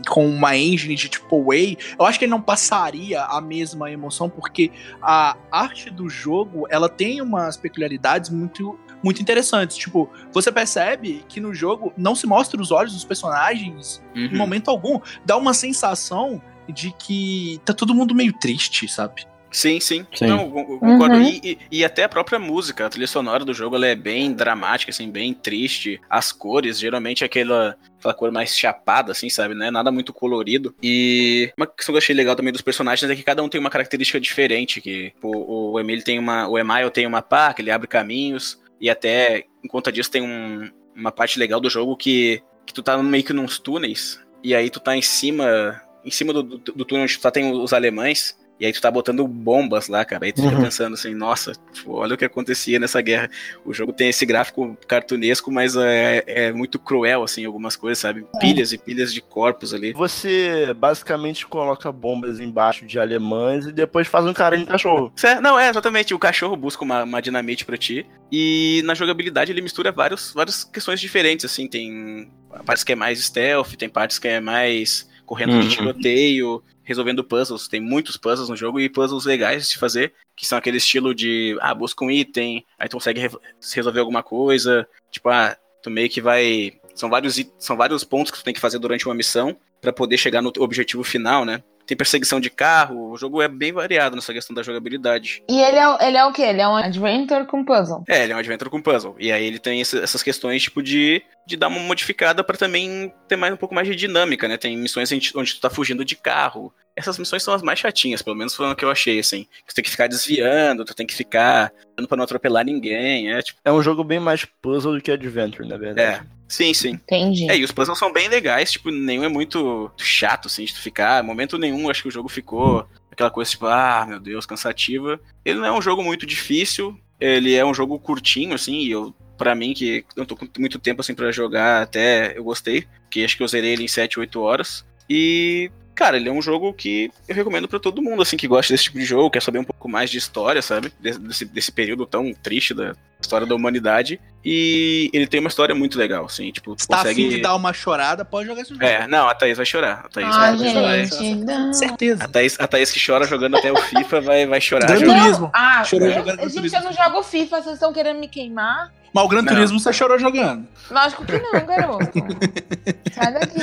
com 0.08 0.28
uma 0.28 0.56
engine 0.56 0.95
de 0.95 1.10
tipo 1.10 1.52
A, 1.52 1.56
eu 2.00 2.06
acho 2.06 2.18
que 2.20 2.26
ele 2.26 2.32
não 2.32 2.41
passaria 2.41 3.22
a 3.24 3.39
mesma 3.41 3.91
emoção 3.91 4.30
porque 4.30 4.72
a 5.02 5.36
arte 5.52 5.89
do 5.89 6.10
jogo, 6.10 6.66
ela 6.70 6.88
tem 6.89 7.22
umas 7.22 7.58
peculiaridades 7.58 8.30
muito 8.30 8.80
muito 9.02 9.22
interessantes. 9.22 9.78
Tipo, 9.78 10.10
você 10.34 10.52
percebe 10.52 11.24
que 11.30 11.39
no 11.39 11.54
jogo 11.54 11.93
não 11.95 12.14
se 12.16 12.28
mostra 12.28 12.62
os 12.62 12.70
olhos 12.70 12.91
dos 12.93 13.06
personagens 13.06 14.04
em 14.14 14.28
Uhum. 14.28 14.38
momento 14.38 14.70
algum. 14.70 15.00
Dá 15.26 15.38
uma 15.38 15.54
sensação 15.54 16.41
de 16.68 16.91
que 17.00 17.62
tá 17.64 17.74
todo 17.74 17.95
mundo 17.95 18.14
meio 18.14 18.34
triste, 18.34 18.88
sabe? 18.89 19.26
Sim, 19.52 19.80
sim. 19.80 20.06
Sim. 20.14 20.28
Não, 20.28 20.41
eu 20.41 20.78
concordo. 20.80 21.16
Uhum. 21.16 21.24
E, 21.24 21.39
e- 21.43 21.58
e 21.80 21.86
até 21.86 22.04
a 22.04 22.10
própria 22.10 22.38
música, 22.38 22.86
a 22.86 22.89
trilha 22.89 23.08
sonora 23.08 23.43
do 23.45 23.54
jogo, 23.54 23.76
ela 23.78 23.88
é 23.88 23.95
bem 23.95 24.34
dramática, 24.34 24.91
assim, 24.91 25.10
bem 25.10 25.34
triste. 25.34 26.00
As 26.10 26.32
cores, 26.32 26.78
geralmente, 26.78 27.24
é 27.24 27.26
aquela, 27.26 27.76
aquela 28.00 28.14
cor 28.14 28.32
mais 28.32 28.58
chapada, 28.58 29.12
assim, 29.12 29.30
sabe? 29.30 29.54
Não 29.54 29.66
é 29.66 29.72
nada 29.72 29.91
muito 29.91 30.12
colorido. 30.14 30.74
E 30.82 31.52
uma 31.58 31.68
questão 31.68 31.93
que 31.93 31.97
eu 31.97 32.02
achei 32.02 32.16
legal 32.16 32.36
também 32.36 32.52
dos 32.54 32.62
personagens 32.62 33.10
é 33.10 33.16
que 33.16 33.24
cada 33.24 33.43
um 33.43 33.50
tem 33.50 33.60
uma 33.62 33.70
característica 33.70 34.20
diferente. 34.20 34.82
Que 34.82 35.14
o, 35.22 35.74
o 35.74 35.80
Emile 35.80 36.02
tem 36.02 36.18
uma. 36.18 36.47
O 36.47 36.58
Emile 36.58 36.89
tem 36.89 37.06
uma 37.06 37.22
pá, 37.22 37.54
que 37.54 37.62
ele 37.62 37.72
abre 37.72 37.88
caminhos. 37.88 38.60
E 38.82 38.89
até, 38.89 39.45
em 39.64 39.68
conta 39.68 39.91
disso, 39.91 40.10
tem 40.10 40.22
um- 40.22 40.72
uma 40.95 41.12
parte 41.12 41.38
legal 41.38 41.60
do 41.60 41.70
jogo 41.70 41.95
que, 41.97 42.41
que 42.66 42.74
tu 42.74 42.82
tá 42.82 42.97
meio 43.04 43.24
que 43.24 43.34
nos 43.34 43.60
túneis. 43.60 44.20
E 44.43 44.56
aí 44.56 44.70
tu 44.70 44.80
tá 44.80 44.95
em 44.95 45.02
cima. 45.02 45.82
Em 46.06 46.12
cima 46.12 46.32
do, 46.32 46.41
do, 46.41 46.58
do 46.58 46.86
túnel 46.86 47.04
onde 47.04 47.18
tu 47.18 47.22
tá, 47.22 47.30
tem 47.30 47.52
os 47.52 47.74
alemães. 47.74 48.39
E 48.60 48.66
aí 48.66 48.74
tu 48.74 48.82
tá 48.82 48.91
botando 48.91 49.26
bombas 49.26 49.88
lá, 49.88 50.03
cara. 50.03 50.26
Aí 50.26 50.34
tu 50.34 50.41
fica 50.41 50.55
Uhum. 50.55 50.64
pensando 50.64 50.93
assim, 50.95 51.14
nossa, 51.16 51.53
tipo, 51.72 51.93
olha 51.93 52.14
o 52.16 52.18
que 52.18 52.26
acontecia 52.26 52.78
nessa 52.78 52.99
guerra. 53.01 53.30
O 53.64 53.74
jogo 53.74 53.93
tem 53.93 54.10
esse 54.10 54.26
gráfico 54.26 54.78
cartunesco, 54.86 55.49
mas 55.51 55.78
é, 55.78 56.24
é 56.28 56.51
muito 56.51 56.78
cruel, 56.78 57.24
assim, 57.24 57.45
algumas 57.45 57.76
coisas, 57.78 57.99
sabe? 57.99 58.26
Pilhas 58.39 58.74
e 58.74 58.78
pilhas 58.78 59.14
de 59.14 59.22
corpos 59.22 59.74
ali. 59.74 59.93
Você 59.93 60.74
basicamente 60.76 61.47
coloca 61.47 61.89
bombas 61.91 62.39
embaixo 62.41 62.86
de 62.86 62.99
alemães 62.99 63.66
e 63.66 63.72
depois 63.72 64.07
faz 64.07 64.26
um 64.26 64.34
carinho 64.34 64.66
de 64.66 64.72
cachorro. 64.72 65.12
Cé- 65.16 65.39
Não, 65.39 65.57
é, 65.57 65.70
exatamente. 65.70 66.14
O 66.14 66.20
cachorro 66.20 66.57
busca 66.57 66.84
uma, 66.84 67.03
uma 67.03 67.22
dinamite 67.22 67.64
pra 67.64 67.78
ti. 67.78 68.05
E 68.32 68.82
na 68.84 68.93
jogabilidade 68.93 69.51
ele 69.53 69.62
mistura 69.62 69.91
vários, 69.91 70.34
várias 70.34 70.66
questões 70.66 70.99
diferentes, 70.99 71.45
assim. 71.45 71.66
Tem 71.68 72.30
partes 72.66 72.84
que 72.84 72.91
é 72.91 72.95
mais 72.95 73.24
stealth, 73.24 73.76
tem 73.78 73.88
partes 73.88 74.20
que 74.20 74.28
é 74.28 74.41
mais 74.41 75.07
correndo 75.26 75.53
Uhum. 75.53 75.60
de 75.62 75.70
tiroteio, 75.70 76.62
resolvendo 76.90 77.24
puzzles. 77.24 77.68
Tem 77.68 77.80
muitos 77.80 78.18
puzzles 78.18 78.50
no 78.50 78.56
jogo 78.58 78.80
e 78.80 78.90
puzzles 78.90 79.24
legais 79.24 79.70
de 79.70 79.78
fazer, 79.78 80.14
que 80.36 80.46
são 80.46 80.58
aquele 80.58 80.78
estilo 80.78 81.16
de, 81.16 81.58
ah, 81.62 81.74
busca 81.74 82.04
um 82.04 82.12
item, 82.12 82.66
aí 82.78 82.90
tu 82.90 82.98
consegue 82.98 83.22
re- 83.22 83.38
resolver 83.74 84.00
alguma 84.02 84.22
coisa. 84.24 84.86
Tipo, 85.10 85.30
ah, 85.30 85.56
tu 85.82 85.90
meio 85.90 86.10
que 86.10 86.20
vai. 86.20 86.74
São 86.96 87.10
vários, 87.10 87.42
são 87.58 87.78
vários 87.78 88.04
pontos 88.04 88.32
que 88.32 88.40
tu 88.40 88.44
tem 88.44 88.54
que 88.54 88.60
fazer 88.60 88.80
durante 88.80 89.06
uma 89.08 89.16
missão 89.16 89.56
pra 89.80 89.94
poder 89.94 90.18
chegar 90.18 90.42
no 90.42 90.52
objetivo 90.58 91.04
final, 91.04 91.46
né? 91.46 91.64
Tem 91.86 91.98
perseguição 91.98 92.40
de 92.40 92.52
carro, 92.52 93.10
o 93.12 93.18
jogo 93.18 93.42
é 93.42 93.48
bem 93.48 93.72
variado 93.74 94.16
nessa 94.16 94.32
questão 94.32 94.54
da 94.54 94.62
jogabilidade. 94.62 95.42
E 95.50 95.60
ele 95.60 95.78
é, 95.78 96.08
ele 96.08 96.18
é 96.18 96.26
o 96.26 96.32
quê? 96.32 96.44
Ele 96.44 96.62
é 96.62 96.68
um 96.68 96.76
adventure 96.76 97.46
com 97.48 97.66
puzzle. 97.66 98.04
É, 98.08 98.24
ele 98.26 98.34
é 98.34 98.36
um 98.36 98.40
adventure 98.40 98.70
com 98.70 98.80
puzzle. 98.80 99.16
E 99.18 99.32
aí 99.32 99.44
ele 99.44 99.58
tem 99.58 99.82
essas 99.82 100.22
questões, 100.22 100.62
tipo, 100.62 100.84
de, 100.84 101.24
de 101.50 101.58
dar 101.58 101.68
uma 101.68 101.80
modificada 101.80 102.43
pra 102.43 102.56
também 102.56 103.12
ter 103.28 103.36
mais 103.36 103.54
um 103.54 103.58
pouco 103.58 103.74
mais 103.74 103.88
de 103.88 103.95
dinâmica, 103.95 104.47
né? 104.47 104.56
Tem 104.56 104.78
missões 104.78 105.12
onde 105.12 105.56
tu 105.56 105.60
tá 105.60 105.70
fugindo 105.70 106.06
de 106.06 106.16
carro. 106.16 106.72
Essas 106.95 107.18
missões 107.18 107.41
são 107.41 107.54
as 107.54 107.64
mais 107.64 107.80
chatinhas, 107.80 108.22
pelo 108.22 108.36
menos 108.36 108.56
foi 108.56 108.70
o 108.70 108.76
que 108.76 108.86
eu 108.86 108.91
achei, 108.91 109.20
assim. 109.20 109.47
Tu 109.68 109.74
tem 109.74 109.84
que 109.84 109.89
ficar 109.89 110.08
desviando, 110.08 110.86
tu 110.86 110.93
tem 110.93 111.08
que 111.08 111.16
ficar 111.16 111.72
dando 111.97 112.08
pra 112.08 112.16
não 112.16 112.24
atropelar 112.24 112.64
ninguém, 112.64 113.34
é 113.34 113.41
tipo... 113.41 113.60
É 113.66 113.72
um 113.72 113.82
jogo 113.82 114.04
bem 114.04 114.20
mais 114.20 114.45
puzzle 114.62 114.93
do 114.93 115.02
que 115.02 115.12
adventure, 115.12 115.68
na 115.68 115.78
verdade. 115.78 116.24
É, 116.24 116.28
sim, 116.47 116.74
sim. 116.74 116.91
Entendi. 116.91 117.50
É, 117.50 117.58
e 117.58 117.64
os 117.64 117.72
puzzles 117.72 117.97
são 117.97 118.14
bem 118.14 118.28
legais, 118.28 118.72
tipo, 118.72 118.91
nenhum 118.91 119.24
é 119.24 119.30
muito 119.30 119.91
chato, 119.97 120.47
assim, 120.47 120.66
de 120.66 120.74
tu 120.74 120.82
ficar. 120.82 121.24
Momento 121.24 121.58
nenhum, 121.58 121.89
acho 121.89 122.04
que 122.04 122.10
o 122.10 122.12
jogo 122.12 122.30
ficou 122.30 122.88
aquela 123.12 123.32
coisa, 123.32 123.50
tipo, 123.50 123.66
ah, 123.66 124.06
meu 124.08 124.20
Deus, 124.20 124.45
cansativa. 124.45 125.20
Ele 125.43 125.60
não 125.60 125.66
é 125.66 125.72
um 125.72 125.82
jogo 125.82 126.04
muito 126.04 126.26
difícil, 126.26 127.00
ele 127.20 127.56
é 127.56 127.66
um 127.66 127.74
jogo 127.74 127.97
curtinho, 127.97 128.54
assim, 128.54 128.80
e 128.80 128.91
eu, 128.91 129.16
pra 129.40 129.56
mim, 129.56 129.74
que 129.74 130.06
não 130.16 130.26
tô 130.26 130.36
com 130.36 130.48
muito 130.60 130.78
tempo, 130.78 131.02
assim, 131.02 131.16
pra 131.16 131.32
jogar, 131.32 131.82
até 131.82 132.38
eu 132.38 132.44
gostei, 132.44 132.86
porque 133.04 133.24
acho 133.24 133.36
que 133.36 133.42
eu 133.42 133.48
zerei 133.48 133.72
ele 133.74 133.84
em 133.86 133.88
7, 133.88 134.20
8 134.20 134.40
horas. 134.40 134.86
E, 135.10 135.72
cara, 135.96 136.18
ele 136.18 136.30
é 136.30 136.32
um 136.32 136.42
jogo 136.42 136.72
que 136.74 137.10
eu 137.28 137.34
recomendo 137.36 137.68
pra 137.68 137.80
todo 137.80 138.02
mundo, 138.02 138.22
assim, 138.22 138.38
que 138.38 138.48
gosta 138.48 138.72
desse 138.72 138.84
tipo 138.84 139.00
de 139.00 139.06
jogo, 139.06 139.32
quer 139.32 139.42
saber 139.42 139.58
um 139.58 139.64
pouco 139.64 139.90
mais 139.90 140.12
de 140.12 140.18
história, 140.20 140.62
sabe? 140.62 140.94
Desse, 141.00 141.46
desse 141.46 141.72
período 141.72 142.06
tão 142.06 142.32
triste 142.34 142.74
da 142.76 142.94
história 143.20 143.48
da 143.48 143.56
humanidade. 143.56 144.20
E 144.46 145.10
ele 145.12 145.28
tem 145.28 145.42
uma 145.42 145.50
história 145.50 145.76
muito 145.76 145.98
legal, 146.00 146.24
assim, 146.26 146.50
tipo, 146.52 146.74
tu 146.76 146.84
Se 146.84 146.88
tá 146.88 146.98
consegue... 147.00 147.22
afim 147.26 147.36
de 147.36 147.42
dar 147.42 147.56
uma 147.56 147.74
chorada, 147.74 148.24
pode 148.24 148.48
jogar 148.48 148.62
esse 148.62 148.70
jogo. 148.72 148.86
É, 148.86 149.06
não, 149.08 149.28
a 149.28 149.36
Thaís 149.36 149.58
vai 149.58 149.66
chorar. 149.66 150.06
A 150.06 150.10
Thaís, 150.10 150.28
Ah, 150.34 150.56
vai, 150.56 150.74
vai- 150.74 151.06
gente, 151.08 151.44
não. 151.44 151.74
Certeza. 151.74 152.24
a, 152.24 152.28
Thaís, 152.30 152.56
a 152.58 152.66
Thaís 152.68 152.90
que 152.92 153.06
chora 153.06 153.26
jogando 153.28 153.58
até 153.58 153.70
o 153.70 153.76
FIFA 153.76 154.22
vai, 154.22 154.46
vai 154.48 154.62
chorar. 154.62 154.88
Gran. 154.98 155.20
Turismo. 155.22 155.52
Ah, 155.54 155.84
Chorou 155.84 156.08
eu- 156.08 156.14
jogando 156.14 156.40
gente, 156.44 156.54
Turismo. 156.54 156.78
eu 156.78 156.84
não 156.86 156.94
jogo 156.94 157.22
FIFA, 157.24 157.62
vocês 157.62 157.74
estão 157.74 157.92
querendo 157.92 158.20
me 158.20 158.30
queimar? 158.30 158.94
Mas 159.14 159.24
o 159.24 159.28
Gran 159.28 159.41
Não. 159.41 159.53
Turismo 159.53 159.80
você 159.80 159.91
chorou 159.91 160.20
jogando. 160.20 160.68
Lógico 160.89 161.26
que 161.26 161.39
não, 161.39 161.66
garoto. 161.66 162.05
Sai 163.14 163.34
daqui. 163.34 163.60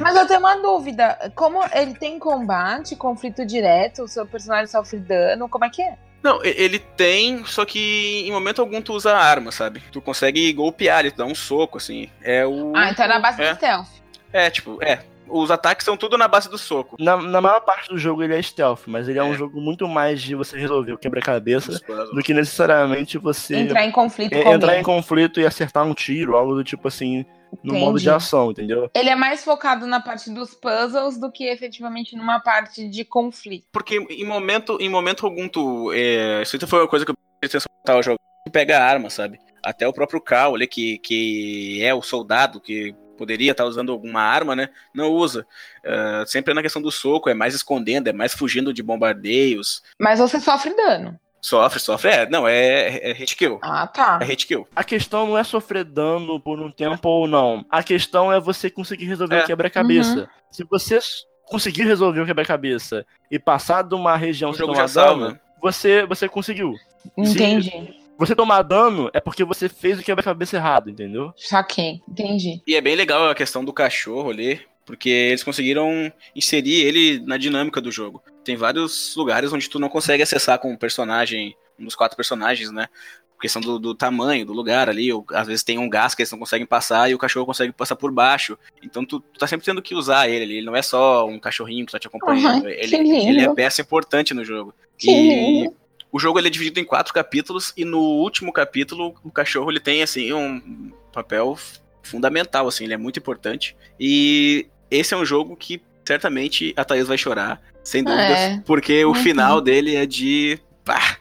Mas 0.00 0.16
eu 0.16 0.26
tenho 0.26 0.40
uma 0.40 0.56
dúvida. 0.56 1.32
Como 1.34 1.60
ele 1.72 1.94
tem 1.94 2.18
combate, 2.18 2.96
conflito 2.96 3.44
direto, 3.44 4.02
o 4.02 4.08
seu 4.08 4.26
personagem 4.26 4.66
sofre 4.66 4.98
dano, 4.98 5.48
como 5.48 5.64
é 5.64 5.70
que 5.70 5.82
é? 5.82 5.96
Não, 6.22 6.42
ele 6.44 6.78
tem, 6.78 7.44
só 7.44 7.64
que 7.64 8.24
em 8.26 8.32
momento 8.32 8.60
algum 8.60 8.82
tu 8.82 8.92
usa 8.92 9.16
arma, 9.16 9.52
sabe? 9.52 9.82
Tu 9.92 10.00
consegue 10.00 10.52
golpear 10.52 11.00
ele, 11.00 11.12
tu 11.12 11.18
dá 11.18 11.24
um 11.24 11.34
soco, 11.34 11.78
assim. 11.78 12.10
É 12.22 12.44
o. 12.44 12.72
Ah, 12.74 12.90
então 12.90 13.04
é 13.04 13.08
na 13.08 13.20
base 13.20 13.40
é. 13.40 13.50
do 13.50 13.56
stealth. 13.56 13.88
É, 14.32 14.50
tipo, 14.50 14.82
é. 14.82 15.00
Os 15.30 15.50
ataques 15.50 15.84
são 15.84 15.96
tudo 15.96 16.16
na 16.18 16.26
base 16.28 16.48
do 16.48 16.58
soco. 16.58 16.96
Na, 16.98 17.16
na 17.16 17.40
maior 17.40 17.60
parte 17.60 17.88
do 17.88 17.98
jogo 17.98 18.22
ele 18.22 18.34
é 18.34 18.42
stealth, 18.42 18.82
mas 18.86 19.08
ele 19.08 19.18
é, 19.18 19.22
um 19.24 19.32
É. 19.34 19.36
jogo 19.36 19.60
muito 19.60 19.86
mais 19.88 20.20
de 20.22 20.34
você 20.34 20.58
resolver 20.58 20.92
o 20.92 20.98
quebra-cabeça 20.98 21.80
do 22.12 22.22
que 22.22 22.32
necessariamente 22.34 23.18
você 23.18 23.56
Entrar 23.56 23.84
em 23.84 23.92
conflito 23.92 24.32
é, 24.34 24.42
com 24.42 24.54
entrar 24.54 24.72
em 24.74 24.78
alguém. 24.78 24.84
conflito 24.84 25.40
e 25.40 25.46
acertar 25.46 25.84
um 25.84 25.94
tiro, 25.94 26.36
algo 26.36 26.54
do 26.54 26.64
tipo 26.64 26.88
assim, 26.88 27.24
no 27.62 27.74
modo 27.74 27.90
Entendi. 27.92 28.02
de 28.04 28.10
ação, 28.10 28.50
entendeu? 28.50 28.90
Ele 28.94 29.08
é 29.08 29.14
mais 29.16 29.42
focado 29.44 29.86
na 29.86 30.00
parte 30.00 30.30
dos 30.30 30.54
puzzles 30.54 31.18
do 31.18 31.30
que 31.32 31.44
efetivamente 31.44 32.14
numa 32.16 32.40
parte 32.40 32.88
de 32.88 33.04
conflito. 33.04 33.66
Porque 33.72 33.96
em 33.96 34.24
momento, 34.24 34.76
em 34.80 34.88
momento 34.88 35.24
algum 35.26 35.48
tu. 35.48 35.92
É, 35.92 36.42
isso 36.42 36.58
foi 36.66 36.80
uma 36.80 36.88
coisa 36.88 37.04
que 37.04 37.10
eu 37.10 37.16
prestei 37.40 37.58
atenção 37.58 37.70
quando 37.72 37.84
tava 37.84 38.02
jogando. 38.02 38.18
Tu 38.46 38.52
pega 38.52 38.78
a 38.78 38.84
arma, 38.84 39.08
sabe? 39.10 39.38
Até 39.64 39.86
o 39.88 39.92
próprio 39.92 40.20
Cal 40.20 40.54
ali, 40.54 40.66
que, 40.66 40.98
que 40.98 41.82
é 41.82 41.92
o 41.94 42.00
soldado 42.02 42.60
que 42.60 42.94
poderia 43.18 43.50
estar 43.50 43.64
usando 43.66 43.92
alguma 43.92 44.22
arma, 44.22 44.56
né? 44.56 44.70
Não 44.94 45.10
usa. 45.10 45.46
Ah, 45.84 46.24
sempre 46.26 46.52
é 46.52 46.54
na 46.54 46.62
questão 46.62 46.80
do 46.80 46.90
soco, 46.90 47.28
é 47.28 47.34
mais 47.34 47.54
escondendo, 47.54 48.08
é 48.08 48.12
mais 48.12 48.32
fugindo 48.32 48.72
de 48.72 48.82
bombardeios. 48.82 49.82
Mas 49.98 50.18
você 50.20 50.40
sofre 50.40 50.74
dano. 50.74 51.18
Sofre, 51.40 51.78
sofre. 51.78 52.10
É, 52.10 52.28
não, 52.28 52.48
é, 52.48 53.10
é 53.10 53.12
hit 53.12 53.36
kill. 53.36 53.58
Ah, 53.62 53.86
tá. 53.86 54.18
É 54.20 54.24
hit 54.24 54.46
kill. 54.46 54.66
A 54.74 54.82
questão 54.82 55.26
não 55.26 55.38
é 55.38 55.44
sofrer 55.44 55.84
dano 55.84 56.40
por 56.40 56.58
um 56.60 56.70
tempo 56.70 57.08
ou 57.08 57.28
não. 57.28 57.64
A 57.70 57.82
questão 57.82 58.32
é 58.32 58.40
você 58.40 58.68
conseguir 58.70 59.04
resolver 59.06 59.36
É. 59.36 59.42
o 59.44 59.46
quebra-cabeça. 59.46 60.20
Uhum. 60.20 60.26
Se 60.50 60.64
você 60.64 60.98
conseguir 61.46 61.84
resolver 61.84 62.20
o 62.20 62.26
quebra-cabeça 62.26 63.06
e 63.30 63.38
passar 63.38 63.82
de 63.82 63.94
uma 63.94 64.16
região 64.16 64.50
O 64.50 64.52
sem 64.52 64.60
jogo 64.60 64.72
tomar 64.72 64.88
já 64.88 64.92
salva. 64.94 65.26
dano, 65.28 65.40
você, 65.62 66.04
você 66.06 66.28
conseguiu. 66.28 66.74
Entendi. 67.16 67.97
Você 68.18 68.34
tomar 68.34 68.62
dano 68.62 69.08
é 69.14 69.20
porque 69.20 69.44
você 69.44 69.68
fez 69.68 70.00
o 70.00 70.02
quebra-cabeça 70.02 70.56
errado, 70.56 70.90
entendeu? 70.90 71.32
Saquei. 71.36 72.02
Entendi. 72.08 72.60
E 72.66 72.74
é 72.74 72.80
bem 72.80 72.96
legal 72.96 73.30
a 73.30 73.34
questão 73.34 73.64
do 73.64 73.72
cachorro 73.72 74.30
ali, 74.30 74.60
porque 74.84 75.08
eles 75.08 75.44
conseguiram 75.44 76.12
inserir 76.34 76.82
ele 76.84 77.20
na 77.20 77.36
dinâmica 77.36 77.80
do 77.80 77.92
jogo. 77.92 78.20
Tem 78.42 78.56
vários 78.56 79.14
lugares 79.14 79.52
onde 79.52 79.70
tu 79.70 79.78
não 79.78 79.88
consegue 79.88 80.22
acessar 80.22 80.58
com 80.58 80.72
o 80.72 80.78
personagem, 80.78 81.54
um 81.78 81.84
dos 81.84 81.94
quatro 81.94 82.16
personagens, 82.16 82.72
né? 82.72 82.88
Por 83.34 83.42
questão 83.42 83.62
do, 83.62 83.78
do 83.78 83.94
tamanho 83.94 84.44
do 84.44 84.52
lugar 84.52 84.88
ali, 84.88 85.12
ou, 85.12 85.24
às 85.30 85.46
vezes 85.46 85.62
tem 85.62 85.78
um 85.78 85.88
gás 85.88 86.12
que 86.12 86.22
eles 86.22 86.32
não 86.32 86.40
conseguem 86.40 86.66
passar 86.66 87.08
e 87.08 87.14
o 87.14 87.18
cachorro 87.18 87.46
consegue 87.46 87.72
passar 87.72 87.94
por 87.94 88.10
baixo. 88.10 88.58
Então 88.82 89.04
tu, 89.04 89.20
tu 89.20 89.38
tá 89.38 89.46
sempre 89.46 89.64
tendo 89.64 89.80
que 89.80 89.94
usar 89.94 90.28
ele. 90.28 90.54
Ele 90.56 90.66
não 90.66 90.74
é 90.74 90.82
só 90.82 91.24
um 91.24 91.38
cachorrinho 91.38 91.86
que 91.86 91.92
tá 91.92 92.00
te 92.00 92.08
acompanhando. 92.08 92.66
Ai, 92.66 92.72
ele, 92.72 92.96
que 92.96 92.96
lindo. 92.96 93.28
ele 93.28 93.40
é 93.42 93.54
peça 93.54 93.80
importante 93.80 94.34
no 94.34 94.44
jogo. 94.44 94.74
Que 94.96 95.12
lindo. 95.12 95.76
O 96.10 96.18
jogo 96.18 96.38
ele 96.38 96.48
é 96.48 96.50
dividido 96.50 96.80
em 96.80 96.84
quatro 96.84 97.12
capítulos 97.12 97.72
e 97.76 97.84
no 97.84 97.98
último 97.98 98.52
capítulo 98.52 99.14
o 99.22 99.30
cachorro 99.30 99.70
ele 99.70 99.80
tem 99.80 100.02
assim 100.02 100.32
um 100.32 100.92
papel 101.12 101.56
fundamental 102.02 102.66
assim, 102.66 102.84
ele 102.84 102.94
é 102.94 102.98
muito 102.98 103.18
importante. 103.18 103.76
E 104.00 104.66
esse 104.90 105.14
é 105.14 105.16
um 105.16 105.24
jogo 105.24 105.56
que 105.56 105.82
certamente 106.04 106.72
a 106.76 106.84
Thaís 106.84 107.06
vai 107.06 107.18
chorar, 107.18 107.60
sem 107.84 108.02
dúvidas, 108.02 108.38
é. 108.38 108.62
porque 108.64 109.04
o 109.04 109.08
uhum. 109.08 109.14
final 109.14 109.60
dele 109.60 109.94
é 109.94 110.06
de. 110.06 110.58
Pá, 110.84 111.18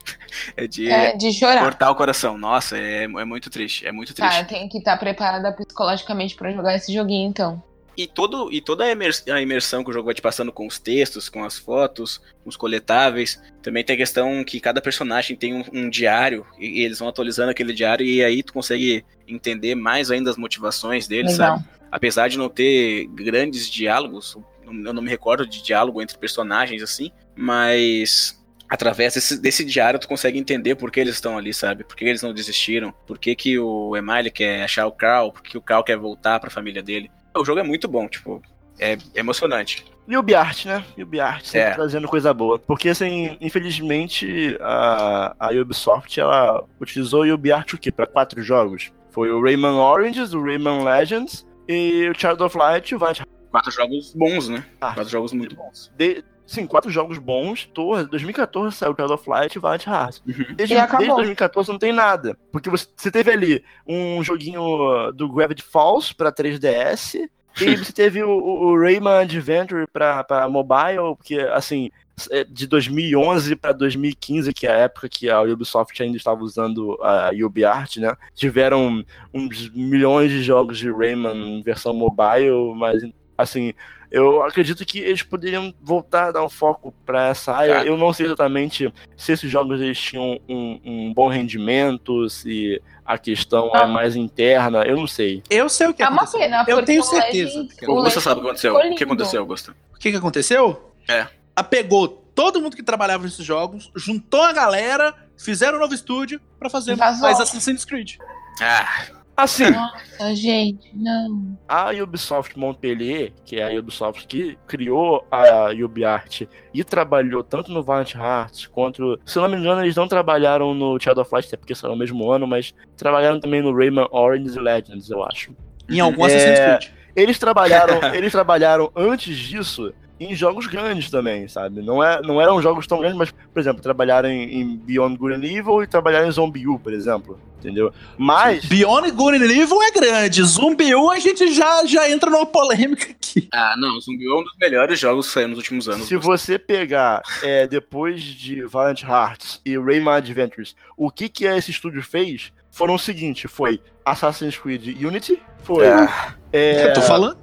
é 0.56 0.66
de, 0.66 0.90
é 0.90 1.16
de 1.16 1.34
chorar. 1.34 1.62
cortar 1.62 1.92
o 1.92 1.96
coração. 1.96 2.38
Nossa, 2.38 2.78
é, 2.78 3.04
é 3.04 3.26
muito 3.26 3.50
triste. 3.50 3.86
É 3.86 3.92
muito 3.92 4.14
triste. 4.14 4.40
Tá, 4.40 4.44
tem 4.46 4.70
que 4.70 4.78
estar 4.78 4.98
preparada 4.98 5.52
psicologicamente 5.52 6.36
para 6.36 6.52
jogar 6.52 6.76
esse 6.76 6.94
joguinho, 6.94 7.30
então. 7.30 7.62
E, 7.98 8.06
todo, 8.06 8.54
e 8.54 8.62
toda 8.62 8.84
a 8.86 9.42
imersão, 9.42 9.84
que 9.84 9.90
o 9.90 9.94
jogo 9.94 10.06
vai 10.06 10.14
te 10.14 10.22
passando 10.22 10.52
com 10.52 10.68
os 10.68 10.78
textos, 10.78 11.30
com 11.30 11.44
as 11.44 11.58
fotos, 11.58 12.22
com 12.44 12.50
os 12.50 12.56
coletáveis. 12.56 13.42
Também 13.64 13.84
tem 13.84 13.96
a 13.96 13.98
questão 13.98 14.44
que 14.44 14.60
cada 14.60 14.80
personagem 14.80 15.36
tem 15.36 15.56
um, 15.56 15.64
um 15.74 15.90
diário, 15.90 16.46
e, 16.60 16.82
e, 16.82 16.84
eles 16.84 17.00
vão 17.00 17.08
atualizando 17.08 17.50
aquele 17.50 17.74
diário, 17.74 18.06
e 18.06 18.24
aí 18.24 18.44
tu 18.44 18.54
consegue 18.54 19.04
entender 19.28 19.74
mais 19.74 20.12
ainda 20.12 20.30
as 20.30 20.38
motivações 20.38 21.08
deles, 21.08 21.40
Legal. 21.40 21.58
sabe? 21.58 21.70
Apesar 21.92 22.28
de 22.28 22.38
não 22.38 22.50
ter 22.50 23.08
grandes 23.08 23.68
diálogos, 23.68 24.38
eu 24.64 24.94
não 24.94 25.02
me 25.02 25.10
recordo 25.10 25.48
de 25.48 25.64
diálogo 25.64 26.00
entre 26.00 26.18
personagens 26.20 26.84
assim, 26.84 27.12
mas 27.36 28.38
através 28.70 29.14
desse, 29.14 29.40
desse, 29.40 29.64
diário 29.64 30.00
tu 30.00 30.08
consegue 30.08 30.38
entender 30.38 30.76
por 30.76 30.92
que 30.92 31.00
eles 31.00 31.16
estão 31.16 31.38
ali, 31.38 31.54
sabe? 31.54 31.84
Por 31.84 31.96
que 31.96 32.06
eles 32.06 32.22
não 32.22 32.34
desistiram, 32.34 32.94
por 33.06 33.18
que, 33.18 33.36
que 33.36 33.58
o 33.58 33.96
Emile 33.96 34.30
quer 34.30 34.64
achar 34.64 34.86
o 34.86 34.92
Carl, 34.92 35.32
por 35.32 35.42
que 35.42 35.58
o 35.58 35.62
Carl 35.62 35.84
quer 35.84 35.98
voltar 35.98 36.40
para 36.40 36.50
a 36.50 36.52
família 36.52 36.84
dele. 36.84 37.10
O 37.38 37.46
jogo 37.46 37.60
é 37.60 37.64
muito 37.64 37.88
bom, 37.88 38.08
tipo, 38.08 38.42
é 38.80 38.98
emocionante. 39.16 39.86
E 40.08 40.16
o 40.16 40.24
Biart, 40.24 40.66
né? 40.66 40.86
E 40.96 41.04
o 41.04 41.06
Biart 41.06 41.46
sempre 41.46 41.72
é. 41.72 41.74
trazendo 41.74 42.08
coisa 42.08 42.34
boa. 42.34 42.58
Porque, 42.58 42.90
assim, 42.90 43.38
infelizmente, 43.42 44.58
a, 44.62 45.36
a 45.38 45.50
Ubisoft, 45.52 46.18
ela 46.18 46.64
utilizou 46.80 47.26
o 47.26 47.38
Biart 47.38 47.74
o 47.74 47.78
quê? 47.78 47.92
Pra 47.92 48.08
quatro 48.08 48.42
jogos. 48.42 48.92
Foi 49.12 49.30
o 49.32 49.42
Rayman 49.42 49.76
Oranges, 49.76 50.34
o 50.34 50.42
Rayman 50.42 50.84
Legends 50.84 51.46
e 51.68 52.10
o 52.10 52.18
Child 52.18 52.42
of 52.44 52.58
Light 52.58 52.92
e 52.92 52.96
o 52.96 53.00
Quatro 53.00 53.72
jogos 53.72 54.14
bons, 54.14 54.48
né? 54.48 54.64
Ah, 54.80 54.94
quatro 54.94 55.12
jogos 55.12 55.34
muito 55.34 55.56
bons. 55.56 55.92
De, 55.98 56.24
sim, 56.48 56.66
quatro 56.66 56.90
jogos 56.90 57.18
bons. 57.20 57.66
Torre, 57.74 58.06
2014 58.06 58.76
saiu 58.76 58.96
Child 58.96 59.14
of 59.14 59.30
Light 59.30 59.56
e 59.56 59.60
Valiant 59.60 59.86
Hearts. 59.86 60.24
Uhum. 60.26 60.56
Desde, 60.56 60.76
desde 60.76 61.08
2014 61.08 61.70
não 61.70 61.78
tem 61.78 61.92
nada. 61.92 62.38
Porque 62.52 62.70
você, 62.70 62.88
você 62.96 63.12
teve 63.12 63.32
ali 63.32 63.64
um 63.86 64.24
joguinho 64.24 65.12
do 65.12 65.30
Gravity 65.30 65.62
Falls 65.62 66.14
pra 66.14 66.32
3DS. 66.32 67.30
E 67.60 67.76
você 67.76 67.92
teve 67.92 68.22
o, 68.22 68.30
o 68.30 68.80
Rayman 68.80 69.22
Adventure 69.22 69.88
pra, 69.92 70.24
pra 70.24 70.48
mobile, 70.48 71.16
porque, 71.18 71.40
assim, 71.40 71.90
é, 72.32 72.44
de 72.44 72.66
2011 72.66 73.56
para 73.56 73.72
2015, 73.72 74.52
que 74.54 74.66
é 74.66 74.72
a 74.72 74.78
época 74.78 75.08
que 75.08 75.30
a 75.30 75.42
Ubisoft 75.42 76.02
ainda 76.02 76.18
estava 76.18 76.44
usando 76.44 76.98
a 77.02 77.30
UbiArt, 77.34 77.98
né? 77.98 78.16
Tiveram 78.34 79.06
uns 79.34 79.70
milhões 79.70 80.32
de 80.32 80.42
jogos 80.42 80.80
de 80.80 80.92
Rayman 80.92 81.60
em 81.60 81.62
versão 81.62 81.94
mobile, 81.94 82.74
mas 82.76 83.04
assim, 83.38 83.74
eu 84.10 84.44
acredito 84.44 84.86
que 84.86 85.00
eles 85.00 85.22
poderiam 85.22 85.74
voltar 85.82 86.28
a 86.28 86.32
dar 86.32 86.44
um 86.44 86.50
foco 86.50 86.94
para 87.06 87.28
essa 87.28 87.54
área. 87.54 87.84
Eu 87.84 87.98
não 87.98 88.14
sei 88.14 88.26
exatamente 88.26 88.94
se 89.18 89.32
esses 89.32 89.50
jogos 89.50 89.82
eles 89.82 90.00
tinham 90.00 90.40
um, 90.48 90.80
um 90.86 91.14
bom 91.14 91.28
rendimento, 91.28 92.30
se 92.30 92.82
a 93.06 93.18
questão 93.18 93.72
é 93.74 93.80
ah. 93.80 93.84
é 93.84 93.88
mais 93.88 94.16
interna, 94.16 94.84
eu 94.84 94.96
não 94.96 95.08
sei. 95.08 95.44
Eu 95.50 95.68
sei 95.70 95.88
o 95.88 95.94
que 95.94 96.02
é 96.02 96.06
aconteceu. 96.06 96.40
Uma 96.40 96.46
pena, 96.46 96.66
eu 96.68 96.84
tenho 96.84 97.04
certeza. 97.04 97.60
Legend, 97.60 97.86
Augusto 97.86 98.22
sabe 98.22 98.40
o 98.40 98.44
que 98.44 98.48
aconteceu. 98.48 98.76
O 98.76 98.96
que 98.96 99.04
aconteceu, 99.04 99.40
Augusto? 99.42 99.76
O 99.94 100.00
que, 100.00 100.12
que 100.12 100.18
aconteceu? 100.18 100.94
É. 101.10 101.28
A 101.56 101.64
pegou 101.64 102.08
todo 102.08 102.62
mundo 102.62 102.76
que 102.76 102.84
trabalhava 102.84 103.24
nesses 103.24 103.44
jogos, 103.44 103.92
juntou 103.96 104.44
a 104.44 104.54
galera, 104.54 105.14
fizeram 105.38 105.78
um 105.78 105.82
novo 105.82 105.94
estúdio 105.94 106.40
para 106.60 106.70
fazer 106.70 106.96
mais 106.96 107.22
Assassin's 107.24 107.84
Creed. 107.84 108.18
Ah, 108.62 109.08
Assim. 109.38 109.70
Nossa, 109.70 110.34
gente, 110.36 110.90
não. 110.96 111.56
A 111.68 111.92
Ubisoft 111.92 112.58
Montpellier, 112.58 113.32
que 113.46 113.58
é 113.58 113.72
a 113.72 113.80
Ubisoft 113.80 114.26
que 114.26 114.58
criou 114.66 115.28
a 115.30 115.70
UbiArt 115.72 116.48
e 116.74 116.84
trabalhou 116.84 117.44
tanto 117.44 117.72
no 117.72 117.84
Valiant 117.84 118.16
Hearts 118.16 118.66
quanto. 118.66 119.20
Se 119.24 119.38
eu 119.38 119.44
não 119.44 119.50
me 119.50 119.58
engano, 119.58 119.84
eles 119.84 119.96
não 119.96 120.08
trabalharam 120.08 120.74
no 120.74 121.00
Shadow 121.00 121.22
of 121.22 121.32
Light, 121.32 121.46
até 121.48 121.56
porque 121.56 121.76
saiu 121.76 121.92
no 121.92 122.00
mesmo 122.00 122.32
ano, 122.32 122.48
mas 122.48 122.74
trabalharam 122.98 123.40
também 123.40 123.62
no 123.62 123.72
Rayman 123.72 124.08
Origins 124.10 124.56
e 124.56 124.60
Legends, 124.60 125.08
eu 125.12 125.24
acho. 125.24 125.56
Em 125.88 126.00
algum 126.00 126.24
é, 126.24 126.36
Assassin's 126.36 126.60
Creed. 126.60 126.98
Eles 127.16 127.38
trabalharam, 127.38 128.16
eles 128.16 128.32
trabalharam 128.32 128.92
antes 128.96 129.38
disso 129.38 129.94
em 130.20 130.36
jogos 130.36 130.68
grandes 130.68 131.10
também, 131.10 131.48
sabe? 131.48 131.82
Não, 131.82 132.04
é, 132.04 132.22
não 132.22 132.42
eram 132.42 132.62
jogos 132.62 132.88
tão 132.88 133.00
grandes, 133.00 133.18
mas, 133.18 133.32
por 133.32 133.60
exemplo, 133.60 133.82
trabalharam 133.82 134.30
em, 134.30 134.62
em 134.62 134.78
Beyond 134.78 135.18
Good 135.18 135.36
and 135.36 135.46
Evil 135.46 135.84
e 135.84 135.88
trabalharam 135.88 136.28
em 136.28 136.32
Zombie 136.32 136.68
U, 136.68 136.80
por 136.80 136.94
exemplo 136.94 137.40
entendeu? 137.60 137.94
Mas. 138.18 138.66
Beyond 138.66 139.12
Good 139.12 139.38
and 139.44 139.52
Evil 139.52 139.82
é 139.82 139.92
grande. 139.92 140.44
Zumbi 140.44 140.96
U 140.96 141.12
a 141.12 141.20
gente 141.20 141.54
já, 141.54 141.86
já 141.86 142.10
entra 142.10 142.30
numa 142.30 142.46
polêmica 142.46 143.12
aqui. 143.12 143.48
Ah, 143.52 143.76
não. 143.78 144.00
Zumbi 144.00 144.28
U 144.28 144.38
é 144.38 144.40
um 144.40 144.44
dos 144.44 144.56
melhores 144.60 145.00
jogos 145.00 145.28
que 145.28 145.34
saíram 145.34 145.50
nos 145.50 145.60
últimos 145.60 145.90
anos. 145.90 146.08
Se 146.08 146.16
você 146.16 146.58
pegar 146.58 147.22
é, 147.44 147.68
depois 147.68 148.22
de 148.22 148.64
Valiant 148.64 149.04
Hearts 149.04 149.62
e 149.66 149.78
Rayman 149.78 150.16
Adventures, 150.16 150.76
o 150.96 151.12
que 151.12 151.28
que 151.28 151.46
esse 151.46 151.72
estúdio 151.72 152.02
fez 152.02 152.52
foram 152.72 152.96
o 152.96 153.00
seguinte: 153.00 153.48
foi 153.48 153.82
Assassin's 154.06 154.58
Creed 154.58 155.04
Unity, 155.04 155.42
foi. 155.64 155.88
Ah, 155.88 156.36
é, 156.52 156.90
eu 156.90 156.94
tô 156.94 157.02
falando. 157.02 157.38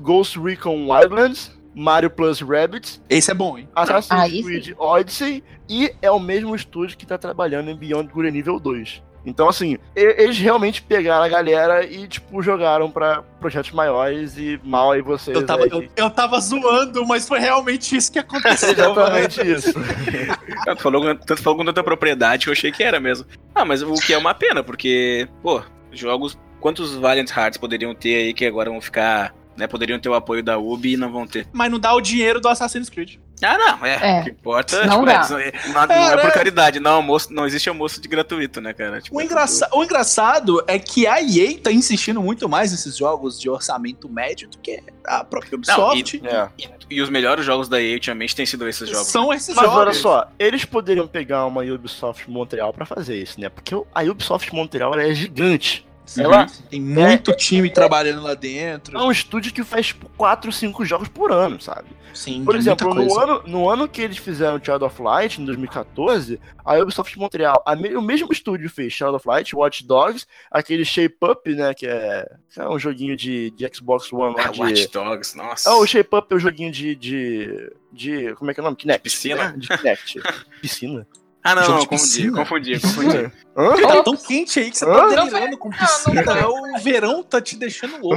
Ghost 0.00 0.38
Recon 0.38 0.90
Wildlands. 0.90 1.52
Mario 1.74 2.10
Plus 2.10 2.40
Rabbit. 2.40 3.00
Esse 3.08 3.30
é 3.30 3.34
bom, 3.34 3.58
hein? 3.58 3.68
Assassin's 3.74 4.10
ah, 4.10 4.28
Creed 4.28 4.74
Odyssey. 4.78 5.42
E 5.68 5.92
é 6.02 6.10
o 6.10 6.20
mesmo 6.20 6.54
estúdio 6.54 6.96
que 6.96 7.06
tá 7.06 7.16
trabalhando 7.16 7.70
em 7.70 7.76
Beyond 7.76 8.12
Good 8.12 8.30
Nível 8.30 8.60
2. 8.60 9.02
Então, 9.24 9.48
assim, 9.48 9.78
eles 9.94 10.36
realmente 10.38 10.82
pegaram 10.82 11.24
a 11.24 11.28
galera 11.28 11.84
e, 11.86 12.08
tipo, 12.08 12.42
jogaram 12.42 12.90
pra 12.90 13.22
projetos 13.40 13.70
maiores 13.70 14.36
e 14.36 14.60
mal 14.64 14.90
aí 14.90 15.00
vocês. 15.00 15.36
Eu 15.36 15.46
tava, 15.46 15.62
aí. 15.62 15.70
Eu, 15.70 15.88
eu 15.96 16.10
tava 16.10 16.40
zoando, 16.40 17.06
mas 17.06 17.28
foi 17.28 17.38
realmente 17.38 17.96
isso 17.96 18.10
que 18.10 18.18
aconteceu. 18.18 18.70
Exatamente 18.72 19.40
isso. 19.48 19.72
tanto, 20.64 20.82
falou, 20.82 21.14
tanto 21.14 21.42
falou 21.42 21.58
com 21.58 21.64
tanta 21.64 21.84
propriedade 21.84 22.44
que 22.44 22.48
eu 22.48 22.52
achei 22.52 22.72
que 22.72 22.82
era 22.82 22.98
mesmo. 22.98 23.24
Ah, 23.54 23.64
mas 23.64 23.80
o 23.82 23.94
que 23.94 24.12
é 24.12 24.18
uma 24.18 24.34
pena, 24.34 24.62
porque, 24.62 25.28
pô, 25.42 25.62
jogos. 25.92 26.36
Quantos 26.60 26.94
Valiant 26.94 27.28
Hearts 27.28 27.58
poderiam 27.58 27.92
ter 27.92 28.14
aí 28.14 28.32
que 28.32 28.46
agora 28.46 28.70
vão 28.70 28.80
ficar 28.80 29.34
né? 29.56 29.66
Poderiam 29.66 29.98
ter 29.98 30.08
o 30.08 30.14
apoio 30.14 30.42
da 30.42 30.58
Ubi 30.58 30.94
e 30.94 30.96
não 30.96 31.10
vão 31.10 31.26
ter. 31.26 31.46
Mas 31.52 31.70
não 31.70 31.78
dá 31.78 31.94
o 31.94 32.00
dinheiro 32.00 32.40
do 32.40 32.48
Assassin's 32.48 32.88
Creed. 32.88 33.16
Ah, 33.44 33.58
não, 33.58 33.86
é. 33.86 34.18
é. 34.18 34.20
O 34.20 34.24
que 34.24 34.30
importa 34.30 34.86
não, 34.86 35.00
tipo, 35.00 35.06
dá. 35.06 35.12
É, 35.12 35.52
não, 35.68 35.86
não 35.86 35.94
é, 35.94 36.12
é 36.14 36.16
por 36.16 36.32
caridade, 36.32 36.78
não, 36.78 36.92
almoço, 36.92 37.32
não 37.32 37.44
existe 37.44 37.68
almoço 37.68 38.00
de 38.00 38.06
gratuito, 38.06 38.60
né, 38.60 38.72
cara? 38.72 39.00
Tipo, 39.00 39.16
o, 39.16 39.20
engraça 39.20 39.68
o 39.72 39.82
engraçado 39.82 40.62
é 40.66 40.78
que 40.78 41.06
a 41.06 41.20
EA 41.20 41.58
tá 41.58 41.72
insistindo 41.72 42.22
muito 42.22 42.48
mais 42.48 42.70
nesses 42.70 42.96
jogos 42.96 43.40
de 43.40 43.50
orçamento 43.50 44.08
médio 44.08 44.48
do 44.48 44.58
que 44.58 44.80
a 45.04 45.24
própria 45.24 45.56
Ubisoft. 45.56 46.20
Não, 46.22 46.30
e, 46.30 46.32
é. 46.32 46.48
e, 46.58 46.96
e, 46.96 47.02
os 47.02 47.10
melhores 47.10 47.44
jogos 47.44 47.68
da 47.68 47.82
EA 47.82 47.94
ultimamente 47.94 48.36
têm 48.36 48.46
sido 48.46 48.68
esses 48.68 48.88
jogos. 48.88 49.08
São 49.08 49.32
esses 49.32 49.54
Mas 49.56 49.64
jogos. 49.64 49.80
olha 49.80 49.92
só, 49.92 50.28
eles 50.38 50.64
poderiam 50.64 51.08
pegar 51.08 51.44
uma 51.46 51.62
Ubisoft 51.62 52.30
Montreal 52.30 52.72
para 52.72 52.86
fazer 52.86 53.20
isso, 53.20 53.40
né? 53.40 53.48
Porque 53.48 53.74
a 53.74 54.02
Ubisoft 54.02 54.54
Montreal 54.54 54.94
é 54.98 55.12
gigante. 55.12 55.84
Ela 56.18 56.46
tem 56.68 56.80
muito 56.80 57.30
é, 57.30 57.34
time 57.34 57.68
é, 57.68 57.72
trabalhando 57.72 58.22
lá 58.22 58.34
dentro. 58.34 58.98
É 58.98 59.02
um 59.02 59.10
estúdio 59.10 59.52
que 59.52 59.62
faz 59.62 59.92
4, 60.16 60.50
tipo, 60.50 60.60
5 60.60 60.84
jogos 60.84 61.08
por 61.08 61.30
ano, 61.30 61.60
sabe? 61.60 61.88
Sim, 62.12 62.44
Por 62.44 62.54
exemplo, 62.54 62.92
no 62.94 63.18
ano, 63.18 63.42
no 63.46 63.68
ano 63.68 63.88
que 63.88 64.02
eles 64.02 64.18
fizeram 64.18 64.62
Child 64.62 64.84
of 64.84 65.00
Light, 65.00 65.40
em 65.40 65.44
2014, 65.44 66.38
a 66.64 66.74
Ubisoft 66.74 67.18
Montreal, 67.18 67.62
a 67.64 67.74
me, 67.74 67.96
o 67.96 68.02
mesmo 68.02 68.30
estúdio 68.30 68.68
fez 68.68 68.92
Child 68.92 69.16
of 69.16 69.26
Light, 69.26 69.54
Watch 69.56 69.86
Dogs, 69.86 70.26
aquele 70.50 70.84
Shape 70.84 71.16
Up, 71.22 71.48
né, 71.54 71.72
que 71.72 71.86
é, 71.86 72.30
que 72.50 72.60
é 72.60 72.68
um 72.68 72.78
joguinho 72.78 73.16
de, 73.16 73.50
de 73.52 73.70
Xbox 73.74 74.12
One 74.12 74.34
lá 74.36 74.44
é, 74.44 74.48
de... 74.52 74.60
Watch 74.60 74.88
Dogs, 74.88 75.36
nossa. 75.36 75.70
É, 75.70 75.72
o 75.72 75.86
Shape 75.86 76.14
Up 76.14 76.26
é 76.30 76.36
um 76.36 76.40
joguinho 76.40 76.70
de, 76.70 76.94
de, 76.94 77.72
de... 77.90 78.34
como 78.34 78.50
é 78.50 78.54
que 78.54 78.60
é 78.60 78.62
o 78.62 78.64
nome? 78.64 78.76
Kinect. 78.76 79.02
Piscina? 79.02 79.54
De 79.56 79.68
Kinect. 79.68 80.20
Piscina. 80.60 81.06
Ah, 81.44 81.54
não, 81.56 81.68
não 81.68 81.86
confundi, 81.86 82.30
confundi, 82.30 82.80
confundi. 82.80 83.32
Hã? 83.56 83.74
Tá 83.80 84.02
tão 84.04 84.16
quente 84.16 84.60
aí 84.60 84.70
que 84.70 84.78
você 84.78 84.86
tá 84.86 85.08
delirando 85.08 85.58
com 85.58 85.70
piscina. 85.70 86.22
Não, 86.22 86.34
não, 86.34 86.76
o 86.76 86.78
verão 86.78 87.22
tá 87.22 87.40
te 87.40 87.56
deixando 87.56 87.98
louco. 88.00 88.16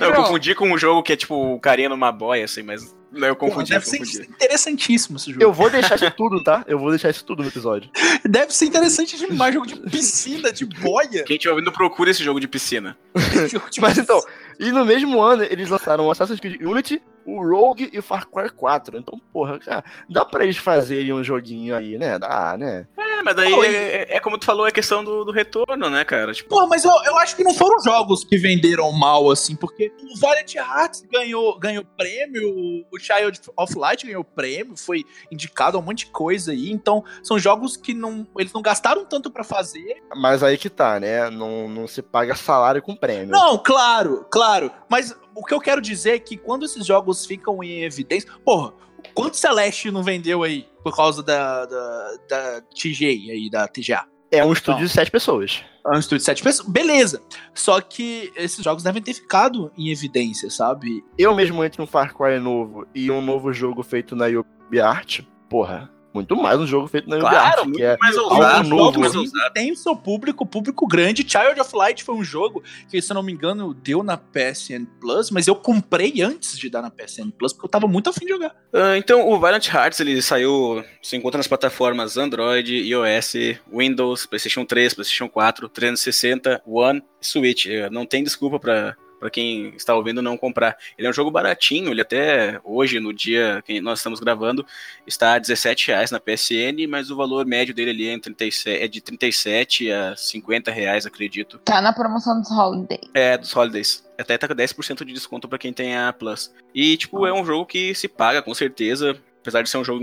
não, 0.00 0.08
eu 0.08 0.14
confundi 0.14 0.54
com 0.54 0.70
um 0.70 0.78
jogo 0.78 1.02
que 1.02 1.12
é 1.12 1.16
tipo 1.16 1.34
o 1.34 1.58
carinha 1.58 1.88
numa 1.88 2.12
boia, 2.12 2.44
assim, 2.44 2.62
mas 2.62 2.94
não, 3.12 3.28
eu 3.28 3.36
confundi. 3.36 3.74
Pô, 3.74 3.80
deve 3.80 3.86
eu 3.86 3.90
confundi. 3.90 4.16
ser 4.16 4.24
interessantíssimo 4.24 5.16
esse 5.18 5.30
jogo. 5.32 5.42
Eu 5.42 5.52
vou 5.52 5.68
deixar 5.68 5.96
isso 5.96 6.10
tudo, 6.12 6.42
tá? 6.42 6.64
Eu 6.66 6.78
vou 6.78 6.90
deixar 6.90 7.10
isso 7.10 7.24
tudo 7.24 7.42
no 7.42 7.48
episódio. 7.48 7.90
Deve 8.24 8.54
ser 8.54 8.64
interessante 8.64 9.18
demais, 9.18 9.52
jogo 9.52 9.66
de 9.66 9.76
piscina, 9.90 10.50
de 10.50 10.64
boia. 10.64 11.22
Quem 11.24 11.36
estiver 11.36 11.52
ouvindo, 11.52 11.70
procura 11.70 12.10
esse 12.10 12.24
jogo 12.24 12.40
de 12.40 12.48
piscina. 12.48 12.96
mas 13.80 13.98
então, 13.98 14.22
e 14.58 14.72
no 14.72 14.84
mesmo 14.84 15.20
ano 15.20 15.42
eles 15.42 15.68
lançaram 15.68 16.06
o 16.06 16.10
Assassin's 16.10 16.40
Creed 16.40 16.62
Unity, 16.62 17.02
o 17.24 17.42
Rogue 17.42 17.90
e 17.92 17.98
o 17.98 18.02
Far 18.02 18.28
Cry 18.28 18.50
4. 18.50 18.98
Então, 18.98 19.20
porra, 19.32 19.58
cara, 19.58 19.84
dá 20.08 20.24
pra 20.24 20.44
eles 20.44 20.56
fazerem 20.56 21.12
um 21.12 21.22
joguinho 21.22 21.74
aí, 21.74 21.98
né? 21.98 22.18
Dá, 22.18 22.56
né? 22.58 22.86
É, 22.96 23.11
É, 23.22 23.24
mas 23.24 23.36
daí 23.36 23.52
é, 23.54 24.16
é, 24.16 24.20
como 24.20 24.36
tu 24.36 24.44
falou, 24.44 24.66
é 24.66 24.70
questão 24.70 25.02
do, 25.04 25.24
do 25.24 25.32
retorno, 25.32 25.88
né, 25.88 26.04
cara? 26.04 26.32
Tipo... 26.32 26.50
Pô, 26.50 26.66
mas 26.66 26.84
eu, 26.84 26.92
eu 27.04 27.16
acho 27.18 27.36
que 27.36 27.44
não 27.44 27.54
foram 27.54 27.80
jogos 27.82 28.24
que 28.24 28.36
venderam 28.36 28.90
mal, 28.92 29.30
assim, 29.30 29.54
porque 29.54 29.92
o 30.02 30.18
Valiant 30.18 30.54
Hearts 30.54 31.04
ganhou, 31.10 31.58
ganhou 31.58 31.84
prêmio, 31.96 32.84
o 32.90 32.98
Child 32.98 33.40
of 33.56 33.78
Light 33.78 34.04
ganhou 34.04 34.24
prêmio, 34.24 34.76
foi 34.76 35.04
indicado 35.30 35.76
a 35.76 35.80
um 35.80 35.82
monte 35.82 36.06
de 36.06 36.06
coisa 36.06 36.52
aí, 36.52 36.70
então 36.70 37.04
são 37.22 37.38
jogos 37.38 37.76
que 37.76 37.94
não, 37.94 38.26
eles 38.36 38.52
não 38.52 38.60
gastaram 38.60 39.04
tanto 39.04 39.30
para 39.30 39.44
fazer. 39.44 40.02
Mas 40.16 40.42
aí 40.42 40.58
que 40.58 40.68
tá, 40.68 40.98
né? 40.98 41.30
Não, 41.30 41.68
não 41.68 41.86
se 41.86 42.02
paga 42.02 42.34
salário 42.34 42.82
com 42.82 42.96
prêmio. 42.96 43.28
Não, 43.28 43.56
claro, 43.56 44.26
claro, 44.30 44.70
mas 44.88 45.16
o 45.34 45.44
que 45.44 45.54
eu 45.54 45.60
quero 45.60 45.80
dizer 45.80 46.14
é 46.14 46.18
que 46.18 46.36
quando 46.36 46.64
esses 46.64 46.84
jogos 46.84 47.24
ficam 47.24 47.62
em 47.62 47.84
evidência, 47.84 48.30
porra, 48.44 48.74
quanto 49.14 49.36
Celeste 49.36 49.90
não 49.90 50.02
vendeu 50.02 50.42
aí 50.42 50.66
por 50.82 50.94
causa 50.94 51.22
da, 51.22 51.64
da, 51.66 52.16
da 52.28 52.60
TG 52.74 53.30
aí, 53.30 53.50
da 53.50 53.68
TGA? 53.68 54.04
É 54.30 54.42
um 54.42 54.52
estúdio 54.52 54.78
então, 54.78 54.86
de 54.86 54.92
sete 54.92 55.10
pessoas. 55.10 55.62
É 55.84 55.94
um 55.94 55.98
estúdio 55.98 56.18
de 56.18 56.24
sete 56.24 56.42
pessoas. 56.42 56.66
Beleza. 56.66 57.20
Só 57.54 57.80
que 57.82 58.32
esses 58.34 58.64
jogos 58.64 58.82
devem 58.82 59.02
ter 59.02 59.12
ficado 59.12 59.70
em 59.76 59.90
evidência, 59.90 60.48
sabe? 60.48 61.04
Eu 61.18 61.34
mesmo 61.34 61.62
entro 61.62 61.82
um 61.82 61.86
Far 61.86 62.14
Cry 62.14 62.38
novo 62.40 62.86
e 62.94 63.10
um 63.10 63.20
novo 63.20 63.52
jogo 63.52 63.82
feito 63.82 64.16
na 64.16 64.26
UbiArt, 64.26 65.20
porra, 65.50 65.90
muito 66.12 66.36
mais 66.36 66.60
um 66.60 66.66
jogo 66.66 66.86
feito 66.88 67.08
na 67.08 67.18
claro, 67.18 67.64
muito 67.64 67.82
é 67.82 67.96
mais 67.98 68.16
ousado, 68.16 68.68
novo. 68.68 69.00
Mais 69.00 69.14
ousado. 69.14 69.52
Tem 69.54 69.72
o 69.72 69.76
seu 69.76 69.96
público, 69.96 70.44
público 70.44 70.86
grande. 70.86 71.22
Child 71.26 71.60
of 71.60 71.74
Light 71.74 72.04
foi 72.04 72.14
um 72.14 72.24
jogo 72.24 72.62
que, 72.88 73.00
se 73.00 73.10
eu 73.10 73.14
não 73.14 73.22
me 73.22 73.32
engano, 73.32 73.72
deu 73.72 74.02
na 74.02 74.16
PSN 74.16 74.84
Plus, 75.00 75.30
mas 75.30 75.48
eu 75.48 75.54
comprei 75.54 76.20
antes 76.22 76.58
de 76.58 76.68
dar 76.68 76.82
na 76.82 76.90
PSN 76.90 77.30
Plus, 77.30 77.52
porque 77.52 77.66
eu 77.66 77.70
tava 77.70 77.86
muito 77.86 78.10
afim 78.10 78.26
de 78.26 78.32
jogar. 78.32 78.50
Uh, 78.72 78.96
então, 78.96 79.28
o 79.28 79.38
Valiant 79.38 79.66
Hearts, 79.68 80.00
ele 80.00 80.20
saiu, 80.20 80.84
se 81.02 81.16
encontra 81.16 81.38
nas 81.38 81.48
plataformas 81.48 82.16
Android, 82.16 82.74
iOS, 82.74 83.34
Windows, 83.72 84.26
PlayStation 84.26 84.64
3, 84.64 84.94
PlayStation 84.94 85.28
4, 85.28 85.68
360, 85.68 86.62
One, 86.66 87.02
Switch. 87.20 87.66
Não 87.90 88.04
tem 88.04 88.22
desculpa 88.22 88.58
para 88.58 88.96
para 89.22 89.30
quem 89.30 89.68
está 89.76 89.94
ouvindo 89.94 90.20
não 90.20 90.36
comprar. 90.36 90.76
Ele 90.98 91.06
é 91.06 91.10
um 91.10 91.12
jogo 91.12 91.30
baratinho, 91.30 91.92
ele 91.92 92.00
até 92.00 92.60
hoje, 92.64 92.98
no 92.98 93.14
dia 93.14 93.62
que 93.64 93.80
nós 93.80 94.00
estamos 94.00 94.18
gravando, 94.18 94.66
está 95.06 95.34
a 95.34 95.38
17 95.38 95.86
reais 95.86 96.10
na 96.10 96.18
PSN, 96.18 96.88
mas 96.88 97.08
o 97.08 97.14
valor 97.14 97.46
médio 97.46 97.72
dele 97.72 97.90
ali 97.90 98.08
é, 98.08 98.18
37, 98.18 98.82
é 98.82 98.88
de 98.88 99.00
37 99.00 99.92
a 99.92 100.16
50 100.16 100.72
reais, 100.72 101.06
acredito. 101.06 101.58
Tá 101.58 101.80
na 101.80 101.92
promoção 101.92 102.40
dos 102.40 102.50
Holidays. 102.50 103.08
É, 103.14 103.38
dos 103.38 103.54
Holidays. 103.54 104.04
Até 104.18 104.36
tá 104.36 104.48
com 104.48 104.54
10% 104.56 105.04
de 105.04 105.12
desconto 105.12 105.48
para 105.48 105.58
quem 105.58 105.72
tem 105.72 105.96
a 105.96 106.12
Plus. 106.12 106.52
E, 106.74 106.96
tipo, 106.96 107.24
é 107.24 107.32
um 107.32 107.44
jogo 107.44 107.64
que 107.64 107.94
se 107.94 108.08
paga, 108.08 108.42
com 108.42 108.52
certeza 108.52 109.16
apesar 109.42 109.62
de 109.62 109.68
ser 109.68 109.76
um 109.76 109.84
jogo 109.84 110.02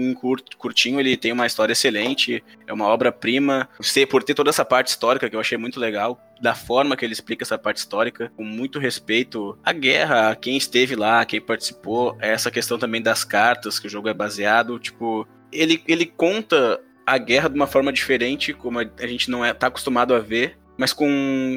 curtinho, 0.58 1.00
ele 1.00 1.18
tem 1.18 1.32
uma 1.32 1.48
história 1.48 1.72
excelente, 1.72 2.44
é 2.68 2.74
uma 2.74 2.86
obra-prima. 2.86 3.68
Por 4.10 4.22
ter 4.24 4.34
toda 4.34 4.50
essa 4.50 4.66
parte 4.66 4.90
histórica 4.90 5.30
que 5.30 5.36
eu 5.36 5.40
achei 5.40 5.58
muito 5.58 5.80
legal, 5.80 6.22
da 6.42 6.54
forma 6.54 6.96
que 6.96 7.06
ele 7.06 7.14
explica 7.14 7.44
essa 7.44 7.58
parte 7.58 7.78
histórica, 7.78 8.32
com 8.36 8.44
muito 8.44 8.78
respeito 8.78 9.58
à 9.64 9.72
guerra, 9.72 10.30
a 10.30 10.36
quem 10.36 10.58
esteve 10.58 10.96
lá, 10.96 11.26
quem 11.26 11.42
participou, 11.42 12.18
essa 12.20 12.52
questão 12.52 12.78
também 12.78 13.02
das 13.02 13.24
cartas 13.24 13.80
que 13.80 13.88
o 13.88 13.90
jogo 13.90 14.10
é 14.10 14.14
baseado, 14.14 14.78
tipo, 14.78 15.28
ele, 15.52 15.82
ele 15.88 16.06
conta 16.06 16.80
a 17.06 17.18
guerra 17.18 17.50
de 17.50 17.56
uma 17.56 17.68
forma 17.68 17.92
diferente, 17.92 18.54
como 18.54 18.80
a 18.80 19.08
gente 19.08 19.32
não 19.32 19.44
é 19.44 19.54
tá 19.54 19.68
acostumado 19.68 20.14
a 20.14 20.20
ver, 20.20 20.58
mas 20.78 20.94
com 20.94 21.10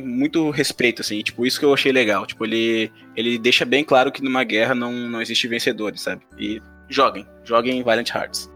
muito 0.05 0.51
respeito, 0.51 1.01
assim, 1.01 1.21
tipo, 1.23 1.47
isso 1.47 1.61
que 1.61 1.65
eu 1.65 1.73
achei 1.73 1.93
legal. 1.93 2.27
Tipo, 2.27 2.45
ele, 2.45 2.91
ele 3.15 3.39
deixa 3.39 3.65
bem 3.65 3.85
claro 3.85 4.11
que 4.11 4.21
numa 4.21 4.43
guerra 4.43 4.75
não, 4.75 4.93
não 4.93 5.23
existe 5.23 5.47
vencedores, 5.47 6.01
sabe? 6.01 6.23
E 6.37 6.61
joguem, 6.89 7.27
joguem 7.45 7.83
Violent 7.83 8.09
Hearts. 8.15 8.52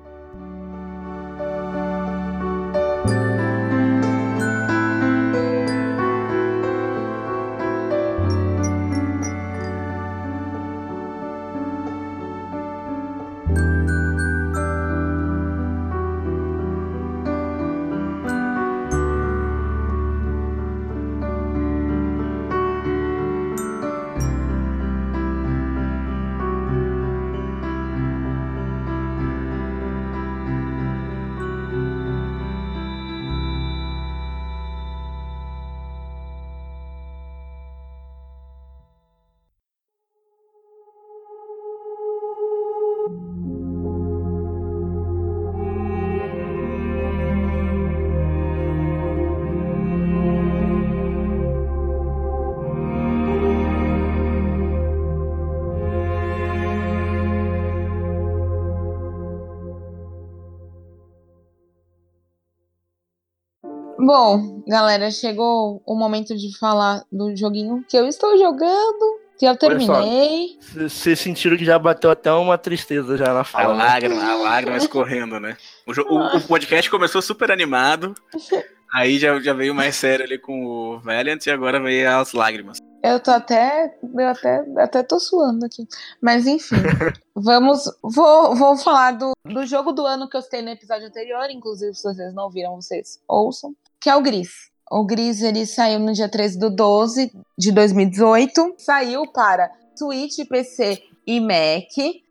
Bom, 64.07 64.63
galera, 64.69 65.11
chegou 65.11 65.83
o 65.85 65.97
momento 65.97 66.37
de 66.37 66.57
falar 66.57 67.03
do 67.11 67.37
joguinho 67.37 67.85
que 67.89 67.97
eu 67.97 68.07
estou 68.07 68.39
jogando, 68.39 69.19
que 69.37 69.45
eu 69.45 69.57
terminei. 69.57 70.57
Vocês 70.61 71.19
sentiram 71.19 71.57
que 71.57 71.65
já 71.65 71.77
bateu 71.77 72.09
até 72.09 72.31
uma 72.31 72.57
tristeza 72.57 73.17
já 73.17 73.35
na 73.35 73.43
fala. 73.43 73.75
A 73.75 73.77
lágrima, 73.77 74.23
a 74.23 74.37
lágrima 74.37 74.77
escorrendo, 74.77 75.41
né? 75.41 75.57
O, 75.85 75.91
o, 75.91 76.37
o, 76.37 76.41
podcast 76.43 76.89
começou 76.89 77.21
super 77.21 77.51
animado, 77.51 78.15
aí 78.95 79.19
já, 79.19 79.41
já 79.41 79.53
veio 79.53 79.75
mais 79.75 79.97
sério 79.97 80.25
ali 80.25 80.39
com 80.39 80.65
o 80.65 81.01
Valiant 81.01 81.45
e 81.45 81.51
agora 81.51 81.81
veio 81.81 82.09
as 82.09 82.33
lágrimas. 82.33 82.79
Eu 83.03 83.19
tô 83.19 83.33
até. 83.33 83.93
Eu 84.03 84.29
até, 84.29 84.65
até 84.79 85.03
tô 85.03 85.19
suando 85.19 85.67
aqui. 85.67 85.85
Mas 86.23 86.47
enfim. 86.47 86.77
vamos. 87.35 87.85
Vou, 88.01 88.55
vou 88.55 88.77
falar 88.77 89.13
do, 89.13 89.33
do 89.45 89.67
jogo 89.67 89.91
do 89.91 90.07
ano 90.07 90.29
que 90.29 90.37
eu 90.37 90.43
citei 90.43 90.63
no 90.63 90.71
episódio 90.71 91.09
anterior. 91.09 91.51
Inclusive, 91.51 91.93
se 91.93 92.05
vocês 92.05 92.33
não 92.33 92.49
viram, 92.51 92.77
vocês 92.77 93.21
ouçam. 93.29 93.75
Que 94.07 94.11
é 94.11 94.15
o 94.15 94.23
Gris. 94.23 94.71
O 94.89 95.05
Gris 95.05 95.43
ele 95.43 95.67
saiu 95.67 95.99
no 95.99 96.13
dia 96.13 96.29
13 96.29 96.61
do 96.61 96.71
12 96.71 97.33
de 97.59 97.73
2018. 97.73 98.77
Saiu 98.79 99.27
para 99.33 99.69
Switch, 99.99 100.49
PC 100.49 101.03
e 101.27 101.41
Mac. 101.41 101.91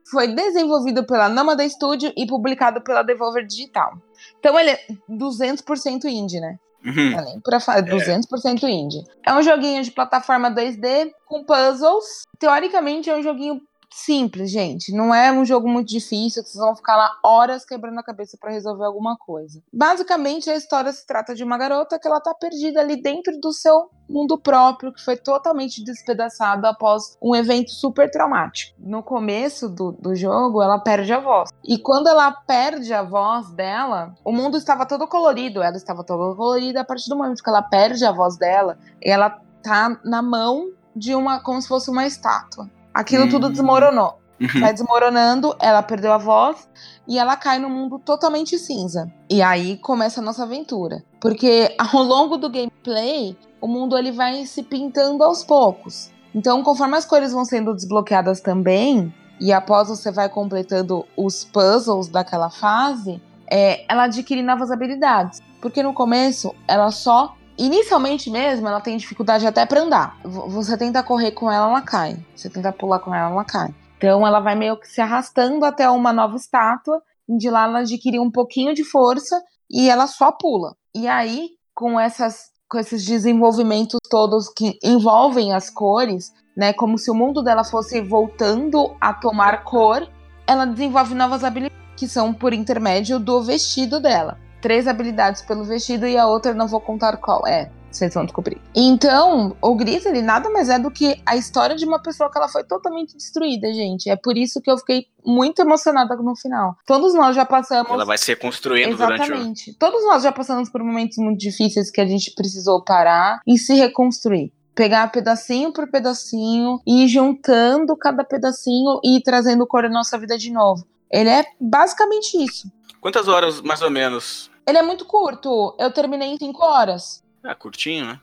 Foi 0.10 0.26
desenvolvido 0.30 1.06
pela 1.06 1.28
Namada 1.28 1.68
Studio 1.68 2.14
e 2.16 2.26
publicado 2.26 2.80
pela 2.80 3.04
Devolver 3.04 3.46
Digital. 3.46 3.92
Então 4.40 4.58
ele 4.58 4.70
é 4.70 4.80
200% 5.10 6.06
indie, 6.06 6.40
né? 6.40 6.58
Uhum. 6.86 7.20
Além 7.20 7.42
pra 7.42 7.60
falar, 7.60 7.82
200% 7.82 8.64
é. 8.64 8.70
indie. 8.70 9.04
É 9.28 9.34
um 9.34 9.42
joguinho 9.42 9.84
de 9.84 9.92
plataforma 9.92 10.50
2D 10.50 11.12
com 11.26 11.44
puzzles. 11.44 12.24
Teoricamente 12.40 13.10
é 13.10 13.18
um 13.18 13.22
joguinho 13.22 13.60
simples, 13.96 14.52
gente. 14.52 14.92
Não 14.92 15.14
é 15.14 15.32
um 15.32 15.46
jogo 15.46 15.68
muito 15.68 15.88
difícil 15.88 16.44
vocês 16.44 16.56
vão 16.56 16.76
ficar 16.76 16.98
lá 16.98 17.18
horas 17.24 17.66
quebrando 17.66 18.00
a 18.00 18.04
cabeça 18.04 18.38
para 18.40 18.52
resolver 18.52 18.86
alguma 18.86 19.18
coisa. 19.18 19.62
Basicamente, 19.72 20.50
a 20.50 20.56
história 20.56 20.92
se 20.92 21.06
trata 21.08 21.34
de 21.34 21.44
uma 21.44 21.58
garota 21.58 21.98
que 21.98 22.08
ela 22.08 22.20
tá 22.20 22.34
perdida 22.34 22.82
ali 22.82 23.02
dentro 23.02 23.40
do 23.40 23.54
seu 23.54 23.90
mundo 24.08 24.38
próprio, 24.38 24.94
que 24.94 25.04
foi 25.04 25.16
totalmente 25.16 25.84
despedaçado 25.84 26.68
após 26.68 27.18
um 27.22 27.36
evento 27.36 27.72
super 27.72 28.12
traumático. 28.12 28.76
No 28.78 29.02
começo 29.02 29.70
do, 29.70 29.94
do 29.94 30.14
jogo, 30.16 30.62
ela 30.62 30.78
perde 30.78 31.14
a 31.14 31.20
voz. 31.20 31.50
E 31.64 31.78
quando 31.78 32.08
ela 32.08 32.32
perde 32.32 32.94
a 32.94 33.02
voz 33.02 33.52
dela, 33.52 34.14
o 34.24 34.32
mundo 34.32 34.58
estava 34.58 34.86
todo 34.86 35.08
colorido, 35.08 35.62
ela 35.62 35.78
estava 35.78 36.04
toda 36.04 36.36
colorida. 36.36 36.82
A 36.82 36.86
partir 36.86 37.10
do 37.10 37.16
momento 37.16 37.42
que 37.42 37.50
ela 37.50 37.64
perde 37.64 38.06
a 38.06 38.12
voz 38.12 38.38
dela, 38.38 38.78
ela 39.02 39.30
tá 39.64 40.00
na 40.04 40.22
mão 40.22 40.72
de 40.96 41.16
uma, 41.16 41.40
como 41.40 41.62
se 41.62 41.68
fosse 41.68 41.90
uma 41.90 42.06
estátua 42.06 42.70
aquilo 42.96 43.30
tudo 43.30 43.48
hum. 43.48 43.52
desmoronou. 43.52 44.18
Uhum. 44.40 44.62
Vai 44.62 44.74
desmoronando, 44.74 45.56
ela 45.62 45.82
perdeu 45.82 46.12
a 46.12 46.18
voz 46.18 46.68
e 47.08 47.18
ela 47.18 47.36
cai 47.36 47.60
no 47.60 47.70
mundo 47.70 48.00
totalmente 48.00 48.58
cinza. 48.58 49.12
E 49.30 49.42
aí 49.42 49.78
começa 49.78 50.20
a 50.22 50.24
nossa 50.24 50.44
aventura. 50.44 51.04
Porque 51.20 51.76
ao 51.80 52.02
longo 52.02 52.38
do 52.38 52.50
gameplay, 52.50 53.38
o 53.62 53.68
mundo 53.68 53.98
ele 53.98 54.12
vai 54.12 54.46
se 54.46 54.64
pintando 54.64 55.24
aos 55.24 55.44
poucos. 55.44 56.10
Então, 56.34 56.64
conforme 56.64 56.98
as 56.98 57.06
cores 57.06 57.32
vão 57.32 57.46
sendo 57.46 57.74
desbloqueadas 57.74 58.42
também, 58.42 59.14
e 59.40 59.54
após 59.54 59.88
você 59.88 60.12
vai 60.12 60.28
completando 60.28 61.06
os 61.16 61.46
puzzles 61.46 62.10
daquela 62.10 62.50
fase, 62.50 63.22
é, 63.50 63.86
ela 63.92 64.04
adquire 64.04 64.42
novas 64.42 64.72
habilidades. 64.72 65.42
Porque 65.62 65.82
no 65.82 65.94
começo 65.94 66.54
ela 66.68 66.92
só 66.92 67.36
Inicialmente 67.58 68.30
mesmo, 68.30 68.68
ela 68.68 68.82
tem 68.82 68.98
dificuldade 68.98 69.48
até 69.48 69.66
para 69.66 69.82
andar. 69.82 70.18
Você 70.24 70.78
tenta 70.78 71.02
correr 71.02 71.32
com 71.32 71.52
ela, 71.52 71.68
ela 71.70 71.82
cai. 71.82 72.18
Você 72.36 72.50
tenta 72.50 72.72
pular 72.72 73.00
com 73.00 73.14
ela, 73.14 73.32
ela 73.32 73.46
cai. 73.46 73.74
Então 73.98 74.28
ela 74.28 74.40
vai 74.40 74.56
meio 74.56 74.78
que 74.78 74.88
se 74.88 75.00
arrastando 75.00 75.64
até 75.66 75.90
uma 75.90 76.12
nova 76.12 76.36
estátua. 76.36 77.02
De 77.28 77.50
lá 77.50 77.64
ela 77.64 77.80
adquire 77.80 78.20
um 78.20 78.30
pouquinho 78.30 78.74
de 78.74 78.84
força 78.84 79.42
e 79.70 79.90
ela 79.90 80.06
só 80.06 80.32
pula. 80.32 80.76
E 80.94 81.08
aí, 81.08 81.50
com 81.74 82.00
essas 82.00 82.54
com 82.70 82.80
esses 82.80 83.06
desenvolvimentos 83.06 84.00
todos 84.10 84.50
que 84.50 84.78
envolvem 84.84 85.54
as 85.54 85.70
cores, 85.70 86.34
né, 86.58 86.74
como 86.74 86.98
se 86.98 87.12
o 87.12 87.16
mundo 87.16 87.44
dela 87.44 87.64
fosse 87.64 88.02
voltando 88.02 88.96
a 89.00 89.14
tomar 89.14 89.64
cor, 89.64 90.08
ela 90.48 90.66
desenvolve 90.66 91.14
novas 91.14 91.44
habilidades 91.44 91.78
que 91.96 92.08
são 92.08 92.34
por 92.34 92.54
intermédio 92.54 93.20
do 93.20 93.42
vestido 93.42 94.00
dela. 94.00 94.38
Três 94.66 94.88
habilidades 94.88 95.44
pelo 95.44 95.64
vestido 95.64 96.08
e 96.08 96.18
a 96.18 96.26
outra 96.26 96.52
não 96.52 96.68
vou 96.68 96.82
contar 96.82 97.18
qual 97.18 97.46
é 97.46 97.70
vocês 97.92 98.12
vão 98.16 98.26
descobrir. 98.26 98.60
Então, 98.76 99.56
o 99.62 99.76
Gris, 99.76 100.08
ele 100.08 100.24
nada 100.24 100.50
mais 100.50 100.70
é 100.70 100.80
do 100.80 100.90
que 100.90 101.22
a 101.24 101.36
história 101.36 101.76
de 101.76 101.86
uma 101.86 102.02
pessoa 102.02 102.32
que 102.32 102.38
ela 102.40 102.50
foi 102.50 102.64
totalmente 102.64 103.16
destruída, 103.16 103.72
gente. 103.72 104.10
É 104.10 104.16
por 104.16 104.36
isso 104.36 104.60
que 104.60 104.72
eu 104.72 104.76
fiquei 104.80 105.06
muito 105.24 105.62
emocionada 105.62 106.16
no 106.16 106.36
final. 106.36 106.76
Todos 106.88 107.14
nós 107.14 107.36
já 107.36 107.46
passamos. 107.46 107.92
Ela 107.92 108.06
vai 108.06 108.18
se 108.18 108.26
reconstruindo 108.32 108.96
Exatamente. 108.96 109.28
durante 109.28 109.70
o. 109.70 109.76
Todos 109.76 110.04
nós 110.04 110.24
já 110.24 110.32
passamos 110.32 110.68
por 110.68 110.84
momentos 110.84 111.20
muito 111.20 111.40
difíceis 111.40 111.92
que 111.92 112.02
a 112.02 112.08
gente 112.08 112.34
precisou 112.34 112.84
parar 112.84 113.42
e 113.48 113.60
se 113.60 113.76
reconstruir 113.76 114.52
pegar 114.74 115.10
pedacinho 115.12 115.72
por 115.72 115.90
pedacinho 115.92 116.82
e 116.88 117.06
ir 117.06 117.08
juntando 117.08 117.96
cada 117.96 118.26
pedacinho 118.26 119.00
e 119.06 119.22
trazendo 119.22 119.68
cor 119.68 119.86
à 119.86 119.90
nossa 119.90 120.18
vida 120.18 120.40
de 120.40 120.52
novo. 120.52 120.86
Ele 121.10 121.30
é 121.30 121.46
basicamente 121.62 122.36
isso. 122.44 122.68
Quantas 123.00 123.28
horas, 123.28 123.62
mais 123.62 123.84
ou 123.84 123.92
menos? 123.92 124.50
Ele 124.68 124.78
é 124.78 124.82
muito 124.82 125.06
curto. 125.06 125.76
Eu 125.80 125.92
terminei 125.92 126.30
em 126.30 126.38
5 126.38 126.64
horas. 126.64 127.24
É, 127.44 127.54
curtinho, 127.54 128.06
né? 128.06 128.20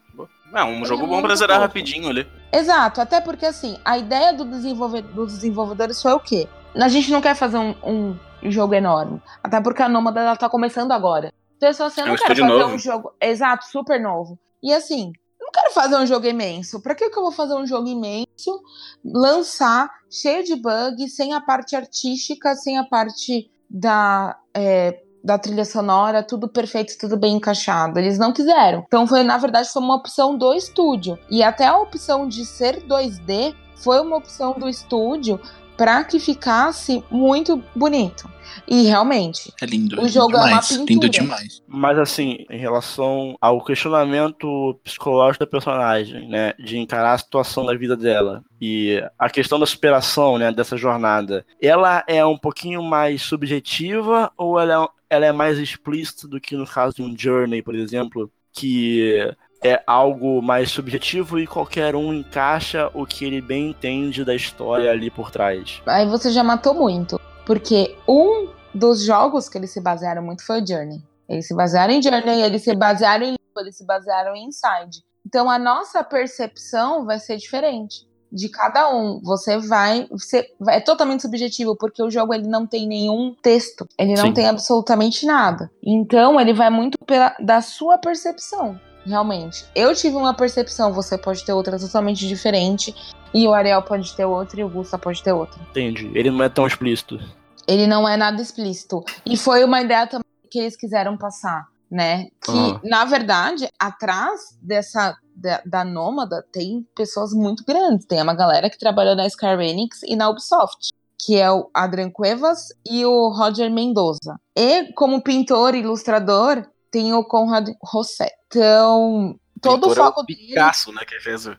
É 0.55 0.65
um 0.65 0.85
jogo 0.85 1.07
bom 1.07 1.23
pra 1.23 1.35
zerar 1.35 1.61
rapidinho 1.61 2.09
ali. 2.09 2.27
Exato, 2.53 3.01
até 3.01 3.21
porque 3.21 3.47
assim, 3.47 3.79
a 3.85 3.97
ideia 3.97 4.35
do 4.35 4.45
desenvolver, 4.45 5.01
dos 5.01 5.33
desenvolvedores 5.33 6.03
foi 6.03 6.13
o 6.13 6.21
quê? 6.21 6.47
A 6.75 6.89
gente 6.89 7.11
não 7.11 7.23
quer 7.23 7.35
fazer 7.35 7.57
um, 7.57 7.75
um 7.83 8.19
jogo 8.51 8.75
enorme. 8.75 9.23
Até 9.43 9.61
porque 9.61 9.83
a 9.83 9.89
Nômada 9.89 10.21
ela 10.21 10.37
tá 10.37 10.49
começando 10.49 10.93
agora. 10.93 11.33
Então, 11.57 11.73
se 11.73 11.79
você 11.79 12.01
é 12.01 12.05
não 12.05 12.15
um 12.15 12.17
quer 12.17 12.27
fazer 12.27 12.43
novo. 12.43 12.75
um 12.75 12.79
jogo. 12.79 13.13
Exato, 13.21 13.65
super 13.67 14.01
novo. 14.01 14.39
E 14.63 14.73
assim, 14.73 15.13
não 15.41 15.51
quero 15.51 15.73
fazer 15.73 15.97
um 15.97 16.07
jogo 16.07 16.27
imenso. 16.27 16.83
Pra 16.83 16.95
que, 16.95 17.09
que 17.09 17.19
eu 17.19 17.23
vou 17.23 17.33
fazer 17.33 17.55
um 17.55 17.67
jogo 17.67 17.89
imenso, 17.89 18.63
lançar, 19.05 19.91
cheio 20.11 20.45
de 20.45 20.57
bugs, 20.57 21.15
sem 21.15 21.33
a 21.33 21.41
parte 21.41 21.77
artística, 21.77 22.55
sem 22.55 22.79
a 22.79 22.85
parte 22.85 23.51
da. 23.71 24.37
É, 24.55 25.03
da 25.23 25.39
trilha 25.39 25.65
sonora, 25.65 26.23
tudo 26.23 26.49
perfeito, 26.49 26.97
tudo 26.99 27.17
bem 27.17 27.37
encaixado. 27.37 27.99
Eles 27.99 28.19
não 28.19 28.33
quiseram. 28.33 28.85
Então 28.87 29.07
foi, 29.07 29.23
na 29.23 29.39
verdade, 29.39 29.69
foi 29.69 29.83
uma 29.83 29.97
opção 29.97 30.37
do 30.37 30.53
estúdio. 30.53 31.19
E 31.31 31.43
até 31.43 31.67
a 31.67 31.79
opção 31.79 32.27
de 32.27 32.45
ser 32.45 32.83
2D 32.83 33.55
foi 33.77 34.01
uma 34.01 34.17
opção 34.17 34.55
do 34.55 34.69
estúdio 34.69 35.41
para 35.77 36.05
que 36.05 36.19
ficasse 36.19 37.03
muito 37.11 37.63
bonito. 37.75 38.31
E 38.67 38.85
realmente, 38.85 39.53
é 39.61 39.67
lindo, 39.67 40.01
o 40.01 40.09
jogo 40.09 40.33
demais, 40.33 40.71
é 40.71 40.75
uma 40.75 40.87
pintura. 40.87 40.93
Lindo 40.93 41.09
demais. 41.09 41.63
Mas 41.67 41.99
assim, 41.99 42.45
em 42.51 42.59
relação 42.59 43.37
ao 43.41 43.65
questionamento 43.65 44.79
psicológico 44.85 45.45
da 45.45 45.51
personagem, 45.51 46.29
né, 46.29 46.53
de 46.59 46.79
encarar 46.79 47.15
a 47.15 47.19
situação 47.19 47.65
da 47.65 47.75
vida 47.75 47.97
dela 47.97 48.45
e 48.61 49.03
a 49.19 49.29
questão 49.29 49.59
da 49.59 49.67
superação, 49.67 50.39
né, 50.39 50.53
dessa 50.53 50.77
jornada, 50.77 51.45
ela 51.61 52.05
é 52.07 52.25
um 52.25 52.39
pouquinho 52.39 52.83
mais 52.83 53.23
subjetiva 53.23 54.31
ou 54.37 54.61
ela 54.61 54.85
é, 54.85 55.17
ela 55.17 55.27
é 55.27 55.33
mais 55.33 55.59
explícita 55.59 56.29
do 56.29 56.41
que 56.41 56.57
no 56.57 56.67
caso 56.67 56.97
de 56.97 57.03
um 57.03 57.17
Journey, 57.17 57.63
por 57.63 57.75
exemplo, 57.75 58.31
que 58.53 59.35
é 59.63 59.83
algo 59.87 60.43
mais 60.43 60.71
subjetivo 60.71 61.39
e 61.39 61.47
qualquer 61.47 61.95
um 61.95 62.13
encaixa 62.13 62.91
o 62.95 63.07
que 63.07 63.25
ele 63.25 63.41
bem 63.41 63.71
entende 63.71 64.25
da 64.25 64.35
história 64.35 64.91
ali 64.91 65.11
por 65.11 65.31
trás. 65.31 65.81
Aí 65.87 66.07
você 66.07 66.31
já 66.31 66.43
matou 66.43 66.75
muito. 66.75 67.21
Porque 67.47 67.97
um 68.09 68.49
dos 68.75 69.05
jogos 69.05 69.49
que 69.49 69.59
eles 69.59 69.71
se 69.71 69.81
basearam 69.81 70.23
muito 70.23 70.45
foi 70.45 70.63
o 70.63 70.67
Journey. 70.67 71.03
Eles 71.29 71.47
se 71.47 71.55
basearam 71.55 71.93
em 71.93 72.03
Journey, 72.03 72.43
eles 72.43 72.63
se 72.63 72.75
basearam 72.75 73.27
em 73.27 73.37
eles 73.59 73.77
se 73.77 73.85
basearam 73.85 74.35
em 74.35 74.47
Inside. 74.47 75.05
Então 75.27 75.51
a 75.51 75.59
nossa 75.59 76.03
percepção 76.03 77.05
vai 77.05 77.19
ser 77.19 77.37
diferente 77.37 78.07
de 78.33 78.49
cada 78.49 78.89
um. 78.95 79.21
Você 79.23 79.59
vai, 79.59 80.07
você 80.11 80.49
é 80.69 80.81
totalmente 80.81 81.21
subjetivo 81.21 81.77
porque 81.77 82.03
o 82.03 82.11
jogo 82.11 82.33
ele 82.33 82.49
não 82.49 82.67
tem 82.67 82.89
nenhum 82.89 83.35
texto, 83.43 83.87
ele 83.99 84.15
não 84.15 84.27
Sim. 84.27 84.33
tem 84.33 84.49
absolutamente 84.49 85.27
nada. 85.27 85.71
Então 85.83 86.41
ele 86.41 86.55
vai 86.55 86.71
muito 86.71 86.97
pela 87.05 87.37
da 87.39 87.61
sua 87.61 87.99
percepção. 87.99 88.81
Realmente. 89.05 89.65
Eu 89.75 89.95
tive 89.95 90.17
uma 90.17 90.35
percepção, 90.35 90.93
você 90.93 91.19
pode 91.19 91.45
ter 91.45 91.53
outra 91.53 91.79
totalmente 91.79 92.27
diferente. 92.27 92.95
E 93.35 93.47
o 93.49 93.55
Ariel 93.55 93.83
pode 93.83 94.15
ter 94.15 94.25
outra 94.25 94.61
e 94.61 94.65
o 94.65 94.69
Gusta 94.69 94.99
pode 94.99 95.23
ter 95.23 95.33
outra. 95.33 95.61
Entendi. 95.71 96.11
Ele 96.15 96.31
não 96.31 96.43
é 96.45 96.49
tão 96.49 96.67
explícito. 96.67 97.19
Ele 97.67 97.87
não 97.87 98.09
é 98.09 98.17
nada 98.17 98.41
explícito. 98.43 99.03
E 99.25 99.37
foi 99.37 99.65
uma 99.65 99.81
ideia 99.81 100.07
também 100.07 100.25
que 100.51 100.59
eles 100.59 100.77
quiseram 100.77 101.17
passar, 101.17 101.67
né? 101.91 102.27
Que, 102.45 102.51
Ah. 102.53 102.81
na 102.85 103.05
verdade, 103.05 103.69
atrás 103.79 104.41
dessa 104.61 105.17
da, 105.35 105.63
da 105.65 105.83
Nômada 105.85 106.45
tem 106.53 106.87
pessoas 106.95 107.33
muito 107.33 107.65
grandes. 107.65 108.05
Tem 108.07 108.21
uma 108.21 108.35
galera 108.35 108.69
que 108.69 108.79
trabalhou 108.79 109.17
na 109.17 109.29
Square 109.29 109.67
Enix 109.67 110.03
e 110.03 110.15
na 110.15 110.29
Ubisoft. 110.29 110.91
Que 111.25 111.37
é 111.39 111.51
o 111.51 111.71
Adrian 111.73 112.11
Cuevas 112.11 112.69
e 112.85 113.07
o 113.07 113.29
Roger 113.31 113.71
Mendoza. 113.71 114.39
E 114.57 114.93
como 114.93 115.23
pintor 115.23 115.75
e 115.75 115.79
ilustrador, 115.79 116.67
tem 116.93 117.13
o 117.15 117.25
Conrad 117.25 117.71
Rosset. 117.83 118.31
Então, 118.47 119.35
todo 119.61 119.89
o 119.89 119.93
é 119.93 119.97
foco 119.97 120.23
dele. 120.23 120.39
Picasso, 120.49 120.93
né, 120.93 121.01
que 121.05 121.19
fez 121.19 121.47
o... 121.47 121.57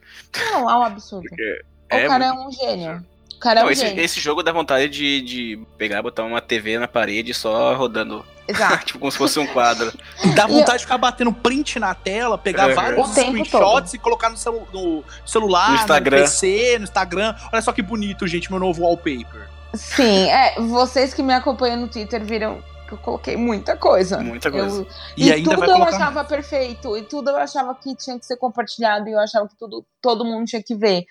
Não, 0.52 0.70
é 0.70 0.78
um 0.78 0.84
absurdo. 0.84 1.28
É 1.90 2.06
o 2.06 2.08
cara 2.08 2.34
muito- 2.34 2.44
é 2.44 2.48
um 2.48 2.52
gênio. 2.70 3.06
O 3.36 3.40
cara 3.40 3.60
é 3.60 3.64
Não, 3.64 3.70
um 3.70 3.72
esse, 3.74 3.86
gênio. 3.86 4.04
esse 4.04 4.20
jogo 4.22 4.42
dá 4.42 4.54
vontade 4.54 4.88
de, 4.88 5.22
de 5.22 5.66
pegar, 5.78 6.02
botar 6.02 6.24
uma 6.24 6.40
TV 6.40 6.78
na 6.80 6.88
parede 6.88 7.34
só 7.34 7.74
rodando, 7.76 8.26
Exato. 8.48 8.86
tipo 8.86 9.00
como 9.00 9.12
se 9.12 9.18
fosse 9.18 9.38
um 9.40 9.48
quadro. 9.48 9.92
E 10.24 10.30
dá 10.30 10.48
vontade 10.48 10.78
de 10.78 10.84
ficar 10.86 10.98
batendo 10.98 11.34
print 11.34 11.78
na 11.80 11.94
tela, 11.94 12.38
pegar 12.38 12.70
Uhum. 12.70 12.76
vários 12.76 13.10
O 13.10 13.12
screenshots 13.12 13.94
e 13.96 13.98
colocar 13.98 14.30
no, 14.30 14.38
celu- 14.38 14.66
no 14.72 15.04
celular, 15.26 15.70
No 15.72 15.76
Instagram. 15.76 16.18
PC, 16.22 16.78
no 16.78 16.84
Instagram. 16.86 17.36
Olha 17.52 17.62
só 17.62 17.74
que 17.74 17.82
bonito, 17.82 18.26
gente, 18.28 18.50
meu 18.50 18.60
novo 18.60 18.84
wallpaper. 18.84 19.50
Sim, 19.74 20.30
é. 20.30 20.56
Vocês 20.62 21.14
que 21.14 21.22
me 21.24 21.34
acompanham 21.34 21.78
no 21.82 21.88
Twitter 21.90 22.24
viram 22.24 22.64
eu 22.94 22.98
coloquei 23.00 23.36
muita 23.38 23.76
coisa. 23.78 24.20
Muita 24.20 24.50
coisa. 24.52 24.82
Eu- 24.82 24.88
E, 25.18 25.30
e 25.30 25.44
tudo 25.44 25.64
eu 25.72 25.78
achava 25.96 26.24
perfeito. 26.24 26.98
E 26.98 27.04
tudo 27.04 27.30
eu 27.30 27.36
achava 27.38 27.76
que 27.76 27.96
tinha 27.96 28.18
que 28.20 28.26
ser 28.26 28.38
compartilhado. 28.38 29.08
E 29.10 29.12
eu 29.14 29.20
achava 29.20 29.48
que 29.48 29.56
tudo, 29.58 29.86
todo 30.02 30.24
mundo 30.26 30.46
tinha 30.46 30.62
que 30.64 30.76
ver. 30.76 31.04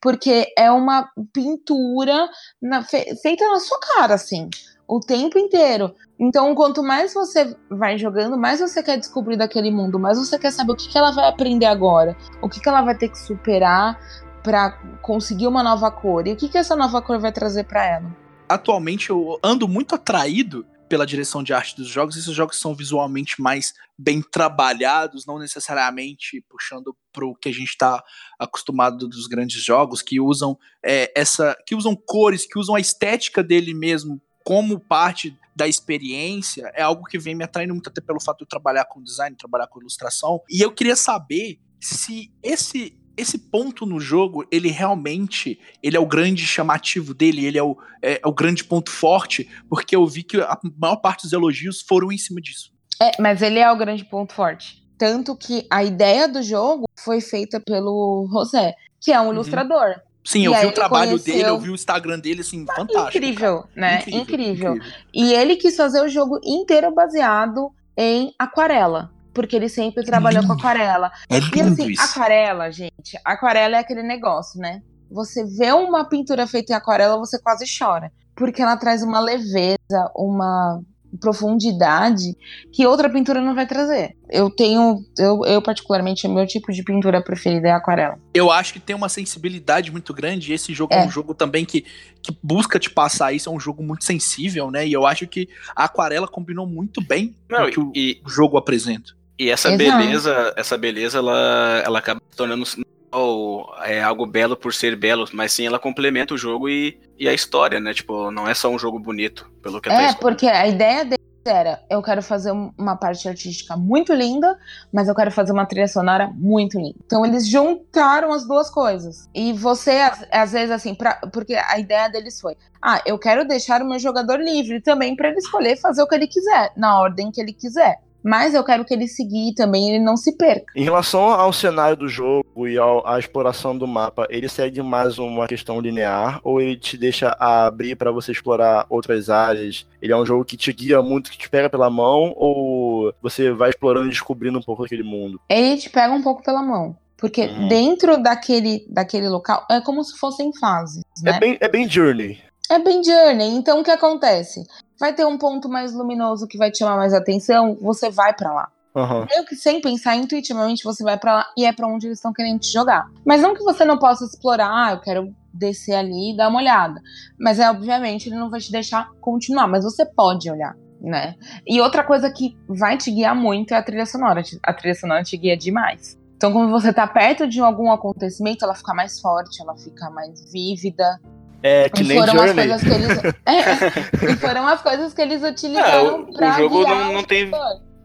Porque 0.00 0.52
é 0.56 0.70
uma 0.70 1.08
pintura 1.32 2.28
na- 2.60 2.82
fe- 2.82 3.14
feita 3.22 3.46
na 3.48 3.58
sua 3.60 3.78
cara, 3.80 4.14
assim. 4.14 4.48
O 4.86 4.98
tempo 5.00 5.38
inteiro. 5.38 5.94
Então, 6.18 6.54
quanto 6.54 6.82
mais 6.82 7.14
você 7.14 7.56
vai 7.70 7.96
jogando, 7.96 8.36
mais 8.36 8.60
você 8.60 8.82
quer 8.82 8.98
descobrir 8.98 9.36
daquele 9.36 9.70
mundo, 9.70 9.98
mais 9.98 10.18
você 10.18 10.38
quer 10.38 10.50
saber 10.50 10.72
o 10.72 10.76
que, 10.76 10.88
que 10.88 10.98
ela 10.98 11.12
vai 11.12 11.28
aprender 11.28 11.66
agora, 11.66 12.16
o 12.42 12.48
que, 12.48 12.60
que 12.60 12.68
ela 12.68 12.82
vai 12.82 12.96
ter 12.96 13.08
que 13.08 13.18
superar 13.18 13.98
pra 14.42 14.72
conseguir 15.00 15.46
uma 15.46 15.62
nova 15.62 15.90
cor 15.90 16.26
e 16.26 16.32
o 16.32 16.36
que, 16.36 16.48
que 16.48 16.58
essa 16.58 16.74
nova 16.74 17.00
cor 17.00 17.18
vai 17.20 17.30
trazer 17.30 17.64
pra 17.64 17.84
ela. 17.86 18.10
Atualmente 18.48 19.10
eu 19.10 19.38
ando 19.44 19.68
muito 19.68 19.94
atraído 19.94 20.66
pela 20.90 21.06
direção 21.06 21.40
de 21.40 21.54
arte 21.54 21.76
dos 21.76 21.86
jogos. 21.86 22.16
Esses 22.16 22.34
jogos 22.34 22.58
são 22.58 22.74
visualmente 22.74 23.40
mais 23.40 23.72
bem 23.96 24.20
trabalhados, 24.20 25.24
não 25.24 25.38
necessariamente 25.38 26.44
puxando 26.48 26.96
pro 27.12 27.36
que 27.36 27.48
a 27.48 27.52
gente 27.52 27.68
está 27.68 28.02
acostumado 28.36 29.06
dos 29.06 29.28
grandes 29.28 29.62
jogos, 29.62 30.02
que 30.02 30.20
usam 30.20 30.58
é, 30.84 31.12
essa, 31.16 31.56
que 31.64 31.76
usam 31.76 31.94
cores, 31.94 32.44
que 32.44 32.58
usam 32.58 32.74
a 32.74 32.80
estética 32.80 33.40
dele 33.40 33.72
mesmo 33.72 34.20
como 34.44 34.80
parte 34.80 35.38
da 35.54 35.68
experiência. 35.68 36.72
É 36.74 36.82
algo 36.82 37.04
que 37.04 37.20
vem 37.20 37.36
me 37.36 37.44
atraindo 37.44 37.72
muito 37.72 37.88
até 37.88 38.00
pelo 38.00 38.20
fato 38.20 38.38
de 38.38 38.44
eu 38.44 38.48
trabalhar 38.48 38.84
com 38.86 39.00
design, 39.00 39.36
trabalhar 39.36 39.68
com 39.68 39.78
ilustração. 39.78 40.42
E 40.50 40.60
eu 40.60 40.72
queria 40.72 40.96
saber 40.96 41.60
se 41.80 42.32
esse 42.42 42.99
esse 43.20 43.38
ponto 43.38 43.84
no 43.86 44.00
jogo, 44.00 44.44
ele 44.50 44.68
realmente 44.68 45.58
ele 45.82 45.96
é 45.96 46.00
o 46.00 46.06
grande 46.06 46.46
chamativo 46.46 47.12
dele, 47.14 47.44
ele 47.44 47.58
é 47.58 47.62
o, 47.62 47.76
é, 48.02 48.20
é 48.22 48.26
o 48.28 48.32
grande 48.32 48.64
ponto 48.64 48.90
forte, 48.90 49.48
porque 49.68 49.94
eu 49.94 50.06
vi 50.06 50.22
que 50.22 50.40
a 50.40 50.58
maior 50.78 50.96
parte 50.96 51.22
dos 51.22 51.32
elogios 51.32 51.80
foram 51.80 52.10
em 52.10 52.18
cima 52.18 52.40
disso. 52.40 52.72
É, 53.00 53.12
mas 53.20 53.40
ele 53.42 53.58
é 53.58 53.70
o 53.70 53.76
grande 53.76 54.04
ponto 54.04 54.32
forte. 54.32 54.82
Tanto 54.98 55.34
que 55.34 55.66
a 55.70 55.82
ideia 55.82 56.28
do 56.28 56.42
jogo 56.42 56.86
foi 56.98 57.20
feita 57.20 57.58
pelo 57.58 58.28
José, 58.30 58.74
que 59.00 59.10
é 59.12 59.20
um 59.20 59.26
Uhum. 59.28 59.32
ilustrador. 59.34 59.94
Sim, 60.22 60.40
E 60.42 60.44
eu 60.44 60.54
vi 60.54 60.66
o 60.66 60.72
trabalho 60.72 61.12
conheceu- 61.12 61.34
dele, 61.34 61.48
eu 61.48 61.58
vi 61.58 61.70
o 61.70 61.74
Instagram 61.74 62.18
dele, 62.18 62.42
assim, 62.42 62.66
fantástico. 62.66 63.08
incrível, 63.16 63.60
cara. 63.60 63.70
né? 63.74 64.04
Incrível. 64.08 64.74
E 65.14 65.32
ele 65.32 65.56
quis 65.56 65.74
fazer 65.74 66.02
o 66.02 66.08
jogo 66.08 66.38
inteiro 66.44 66.94
baseado 66.94 67.70
em 67.96 68.34
aquarela. 68.38 69.10
Porque 69.32 69.56
ele 69.56 69.68
sempre 69.68 70.04
trabalhou 70.04 70.46
com 70.46 70.52
aquarela. 70.52 71.10
É 71.28 71.38
E 71.38 71.60
assim, 71.60 71.90
isso. 71.90 72.02
aquarela, 72.02 72.70
gente, 72.70 73.18
aquarela 73.24 73.76
é 73.76 73.80
aquele 73.80 74.02
negócio, 74.02 74.60
né? 74.60 74.82
Você 75.10 75.44
vê 75.44 75.72
uma 75.72 76.04
pintura 76.04 76.46
feita 76.46 76.72
em 76.72 76.76
aquarela, 76.76 77.18
você 77.18 77.40
quase 77.40 77.64
chora. 77.66 78.12
Porque 78.34 78.62
ela 78.62 78.76
traz 78.76 79.02
uma 79.02 79.20
leveza, 79.20 80.10
uma, 80.14 80.80
profundidade 81.18 82.36
que 82.72 82.86
outra 82.86 83.08
pintura 83.08 83.40
não 83.40 83.54
vai 83.54 83.66
trazer. 83.66 84.16
Eu 84.28 84.50
tenho, 84.50 85.04
eu, 85.18 85.44
eu 85.44 85.62
particularmente, 85.62 86.26
o 86.26 86.32
meu 86.32 86.46
tipo 86.46 86.72
de 86.72 86.82
pintura 86.82 87.22
preferida 87.22 87.68
é 87.68 87.72
aquarela. 87.72 88.18
Eu 88.32 88.50
acho 88.50 88.72
que 88.72 88.80
tem 88.80 88.94
uma 88.94 89.08
sensibilidade 89.08 89.90
muito 89.90 90.14
grande. 90.14 90.52
esse 90.52 90.72
jogo 90.72 90.94
é, 90.94 91.02
é 91.02 91.06
um 91.06 91.10
jogo 91.10 91.34
também 91.34 91.64
que, 91.64 91.84
que 92.22 92.36
busca 92.42 92.78
te 92.78 92.90
passar 92.90 93.32
isso. 93.32 93.48
É 93.48 93.52
um 93.52 93.60
jogo 93.60 93.82
muito 93.82 94.04
sensível, 94.04 94.70
né? 94.70 94.86
E 94.86 94.92
eu 94.92 95.06
acho 95.06 95.26
que 95.26 95.48
a 95.74 95.84
aquarela 95.84 96.28
combinou 96.28 96.66
muito 96.66 97.00
bem 97.04 97.34
não, 97.48 97.58
com 97.58 97.64
o 97.64 97.70
que 97.70 97.80
o, 97.80 97.92
e, 97.94 98.20
o 98.24 98.28
jogo 98.28 98.56
apresenta. 98.56 99.19
E 99.40 99.48
essa 99.48 99.70
Exato. 99.70 99.78
beleza, 99.78 100.52
essa 100.54 100.76
beleza, 100.76 101.16
ela, 101.16 101.82
ela 101.82 101.98
acaba 101.98 102.20
se 102.30 102.36
tornando 102.36 102.62
ou 103.10 103.74
é 103.82 104.02
algo 104.02 104.26
belo 104.26 104.54
por 104.54 104.74
ser 104.74 104.94
belo, 104.94 105.26
mas 105.32 105.50
sim 105.54 105.66
ela 105.66 105.78
complementa 105.78 106.34
o 106.34 106.38
jogo 106.38 106.68
e, 106.68 107.00
e 107.18 107.26
a 107.26 107.32
história, 107.32 107.80
né? 107.80 107.94
Tipo, 107.94 108.30
não 108.30 108.46
é 108.46 108.52
só 108.52 108.68
um 108.68 108.78
jogo 108.78 108.98
bonito, 108.98 109.50
pelo 109.62 109.80
que 109.80 109.88
É, 109.88 110.12
porque 110.12 110.46
a 110.46 110.68
ideia 110.68 111.06
deles 111.06 111.18
era, 111.42 111.82
eu 111.88 112.02
quero 112.02 112.22
fazer 112.22 112.52
uma 112.52 112.96
parte 112.96 113.26
artística 113.26 113.78
muito 113.78 114.12
linda, 114.12 114.58
mas 114.92 115.08
eu 115.08 115.14
quero 115.14 115.30
fazer 115.30 115.52
uma 115.52 115.64
trilha 115.64 115.88
sonora 115.88 116.30
muito 116.34 116.78
linda. 116.78 116.96
Então 117.06 117.24
eles 117.24 117.48
juntaram 117.48 118.34
as 118.34 118.46
duas 118.46 118.68
coisas. 118.68 119.26
E 119.34 119.54
você, 119.54 119.92
às, 119.92 120.26
às 120.30 120.52
vezes, 120.52 120.70
assim, 120.70 120.94
pra, 120.94 121.14
porque 121.32 121.54
a 121.54 121.78
ideia 121.78 122.10
deles 122.10 122.38
foi, 122.38 122.58
ah, 122.82 123.00
eu 123.06 123.18
quero 123.18 123.48
deixar 123.48 123.80
o 123.80 123.88
meu 123.88 123.98
jogador 123.98 124.38
livre 124.38 124.82
também 124.82 125.16
para 125.16 125.30
ele 125.30 125.38
escolher 125.38 125.80
fazer 125.80 126.02
o 126.02 126.06
que 126.06 126.14
ele 126.14 126.26
quiser, 126.26 126.72
na 126.76 127.00
ordem 127.00 127.32
que 127.32 127.40
ele 127.40 127.54
quiser 127.54 128.00
mas 128.22 128.54
eu 128.54 128.64
quero 128.64 128.84
que 128.84 128.94
ele 128.94 129.08
seguir 129.08 129.54
também, 129.54 129.88
ele 129.88 130.04
não 130.04 130.16
se 130.16 130.36
perca. 130.36 130.72
Em 130.74 130.84
relação 130.84 131.20
ao 131.20 131.52
cenário 131.52 131.96
do 131.96 132.08
jogo 132.08 132.68
e 132.68 132.78
ao, 132.78 133.06
à 133.06 133.18
exploração 133.18 133.76
do 133.76 133.86
mapa, 133.86 134.26
ele 134.30 134.48
segue 134.48 134.82
mais 134.82 135.18
uma 135.18 135.46
questão 135.46 135.80
linear 135.80 136.40
ou 136.42 136.60
ele 136.60 136.76
te 136.76 136.96
deixa 136.96 137.36
abrir 137.38 137.96
para 137.96 138.10
você 138.10 138.32
explorar 138.32 138.86
outras 138.88 139.30
áreas? 139.30 139.86
Ele 140.00 140.12
é 140.12 140.16
um 140.16 140.26
jogo 140.26 140.44
que 140.44 140.56
te 140.56 140.72
guia 140.72 141.02
muito, 141.02 141.30
que 141.30 141.38
te 141.38 141.48
pega 141.48 141.68
pela 141.68 141.90
mão 141.90 142.32
ou 142.36 143.12
você 143.22 143.50
vai 143.52 143.70
explorando 143.70 144.06
e 144.06 144.10
descobrindo 144.10 144.58
um 144.58 144.62
pouco 144.62 144.82
daquele 144.82 145.02
mundo? 145.02 145.40
Ele 145.48 145.76
te 145.76 145.90
pega 145.90 146.12
um 146.12 146.22
pouco 146.22 146.42
pela 146.42 146.62
mão. 146.62 146.96
Porque 147.20 147.42
uhum. 147.42 147.68
dentro 147.68 148.16
daquele, 148.22 148.86
daquele 148.88 149.28
local 149.28 149.66
é 149.70 149.78
como 149.82 150.02
se 150.02 150.18
fossem 150.18 150.50
fases. 150.58 151.02
É 151.24 151.30
né? 151.30 151.36
É, 151.36 151.40
bem, 151.40 151.58
é 151.60 151.68
bem 151.68 151.88
Journey. 151.88 152.38
É 152.70 152.78
bem 152.78 153.02
Journey. 153.02 153.56
Então 153.56 153.80
o 153.80 153.84
que 153.84 153.90
acontece? 153.90 154.64
vai 155.00 155.14
ter 155.14 155.24
um 155.24 155.38
ponto 155.38 155.68
mais 155.68 155.94
luminoso 155.94 156.46
que 156.46 156.58
vai 156.58 156.70
te 156.70 156.78
chamar 156.78 156.96
mais 156.96 157.14
atenção, 157.14 157.76
você 157.80 158.10
vai 158.10 158.34
para 158.34 158.52
lá. 158.52 158.68
Uhum. 158.94 159.24
Meio 159.30 159.46
que 159.46 159.56
sem 159.56 159.80
pensar, 159.80 160.16
intuitivamente 160.16 160.84
você 160.84 161.02
vai 161.02 161.16
para 161.16 161.36
lá 161.36 161.46
e 161.56 161.64
é 161.64 161.72
para 161.72 161.86
onde 161.86 162.06
eles 162.06 162.18
estão 162.18 162.32
querendo 162.32 162.60
te 162.60 162.70
jogar. 162.70 163.08
Mas 163.24 163.40
não 163.40 163.54
que 163.54 163.62
você 163.62 163.84
não 163.84 163.96
possa 163.96 164.24
explorar, 164.24 164.68
ah, 164.68 164.92
eu 164.92 165.00
quero 165.00 165.34
descer 165.54 165.94
ali 165.94 166.32
e 166.32 166.36
dar 166.36 166.48
uma 166.48 166.58
olhada. 166.58 167.00
Mas 167.38 167.58
é 167.58 167.70
obviamente 167.70 168.28
ele 168.28 168.36
não 168.36 168.50
vai 168.50 168.60
te 168.60 168.70
deixar 168.70 169.10
continuar, 169.20 169.66
mas 169.66 169.84
você 169.84 170.04
pode 170.04 170.50
olhar, 170.50 170.76
né? 171.00 171.34
E 171.66 171.80
outra 171.80 172.04
coisa 172.04 172.30
que 172.30 172.58
vai 172.68 172.98
te 172.98 173.10
guiar 173.10 173.34
muito 173.34 173.72
é 173.72 173.78
a 173.78 173.82
trilha 173.82 174.04
sonora. 174.04 174.42
A 174.62 174.74
trilha 174.74 174.94
sonora 174.94 175.22
te 175.22 175.36
guia 175.36 175.56
demais. 175.56 176.18
Então, 176.36 176.52
quando 176.52 176.70
você 176.70 176.92
tá 176.92 177.06
perto 177.06 177.46
de 177.46 177.60
algum 177.60 177.92
acontecimento, 177.92 178.64
ela 178.64 178.74
fica 178.74 178.94
mais 178.94 179.20
forte, 179.20 179.60
ela 179.62 179.76
fica 179.76 180.08
mais 180.10 180.50
vívida. 180.50 181.20
É, 181.62 181.88
que 181.88 182.02
e 182.02 182.06
nem 182.06 182.18
foram 182.18 182.32
Journey. 182.32 182.72
As 182.72 182.82
coisas 182.82 183.18
que 183.18 183.26
eles, 183.26 183.34
é, 183.46 184.32
e 184.32 184.36
foram 184.36 184.66
as 184.66 184.82
coisas 184.82 185.14
que 185.14 185.20
eles 185.22 185.42
utilizaram 185.42 186.06
é, 186.06 186.12
o, 186.12 186.32
pra 186.32 186.54
o 186.54 186.58
jogo 186.58 186.82
não, 186.86 187.12
não 187.12 187.24
tem 187.24 187.50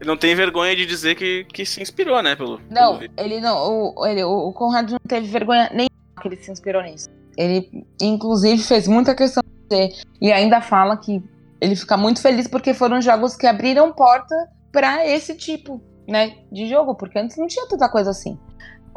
não 0.04 0.16
tem 0.16 0.34
vergonha 0.34 0.76
de 0.76 0.84
dizer 0.84 1.14
que, 1.14 1.44
que 1.44 1.64
se 1.64 1.80
inspirou, 1.80 2.22
né, 2.22 2.36
pelo 2.36 2.60
Não, 2.70 2.98
pelo 2.98 3.12
ele 3.16 3.40
não, 3.40 3.94
o, 3.94 4.06
ele, 4.06 4.22
o 4.24 4.52
Conrad 4.52 4.90
não 4.90 4.98
teve 5.08 5.26
vergonha 5.26 5.70
nem 5.72 5.88
que 6.20 6.28
ele 6.28 6.36
se 6.36 6.50
inspirou 6.50 6.82
nisso. 6.82 7.08
Ele 7.36 7.86
inclusive 8.00 8.62
fez 8.62 8.86
muita 8.86 9.14
questão 9.14 9.42
de 9.42 9.68
dizer 9.68 10.02
e 10.20 10.30
ainda 10.30 10.60
fala 10.60 10.96
que 10.96 11.22
ele 11.60 11.74
fica 11.74 11.96
muito 11.96 12.20
feliz 12.20 12.46
porque 12.46 12.74
foram 12.74 13.00
jogos 13.00 13.36
que 13.36 13.46
abriram 13.46 13.92
porta 13.92 14.34
para 14.70 15.06
esse 15.06 15.34
tipo, 15.34 15.80
né, 16.06 16.36
de 16.52 16.68
jogo, 16.68 16.94
porque 16.94 17.18
antes 17.18 17.36
não 17.38 17.46
tinha 17.46 17.66
tanta 17.66 17.88
coisa 17.88 18.10
assim. 18.10 18.38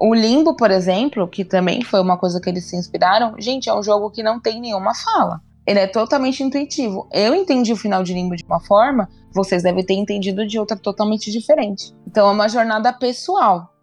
O 0.02 0.14
Limbo, 0.14 0.56
por 0.56 0.72
exemplo, 0.72 1.28
que 1.28 1.44
também 1.44 1.84
foi 1.84 2.00
uma 2.00 2.18
coisa 2.18 2.40
que 2.40 2.50
eles 2.50 2.64
se 2.64 2.76
inspiraram, 2.78 3.36
gente, 3.38 3.70
é 3.70 3.74
um 3.74 3.84
jogo 3.84 4.10
que 4.10 4.24
não 4.24 4.40
tem 4.40 4.62
nenhuma 4.62 4.96
fala. 4.96 5.42
Ele 5.68 5.80
é 5.80 5.88
totalmente 5.88 6.42
intuitivo. 6.42 7.08
Eu 7.12 7.36
entendi 7.36 7.74
o 7.74 7.78
final 7.78 8.02
de 8.02 8.14
Limbo 8.14 8.36
de 8.36 8.46
uma 8.46 8.62
forma, 8.62 9.10
vocês 9.34 9.62
devem 9.62 9.86
ter 9.86 9.96
entendido 9.96 10.48
de 10.48 10.58
outra 10.58 10.78
totalmente 10.78 11.30
diferente. 11.30 11.94
Então 12.08 12.30
é 12.30 12.32
uma 12.32 12.48
jornada 12.48 12.94
pessoal. 12.94 13.74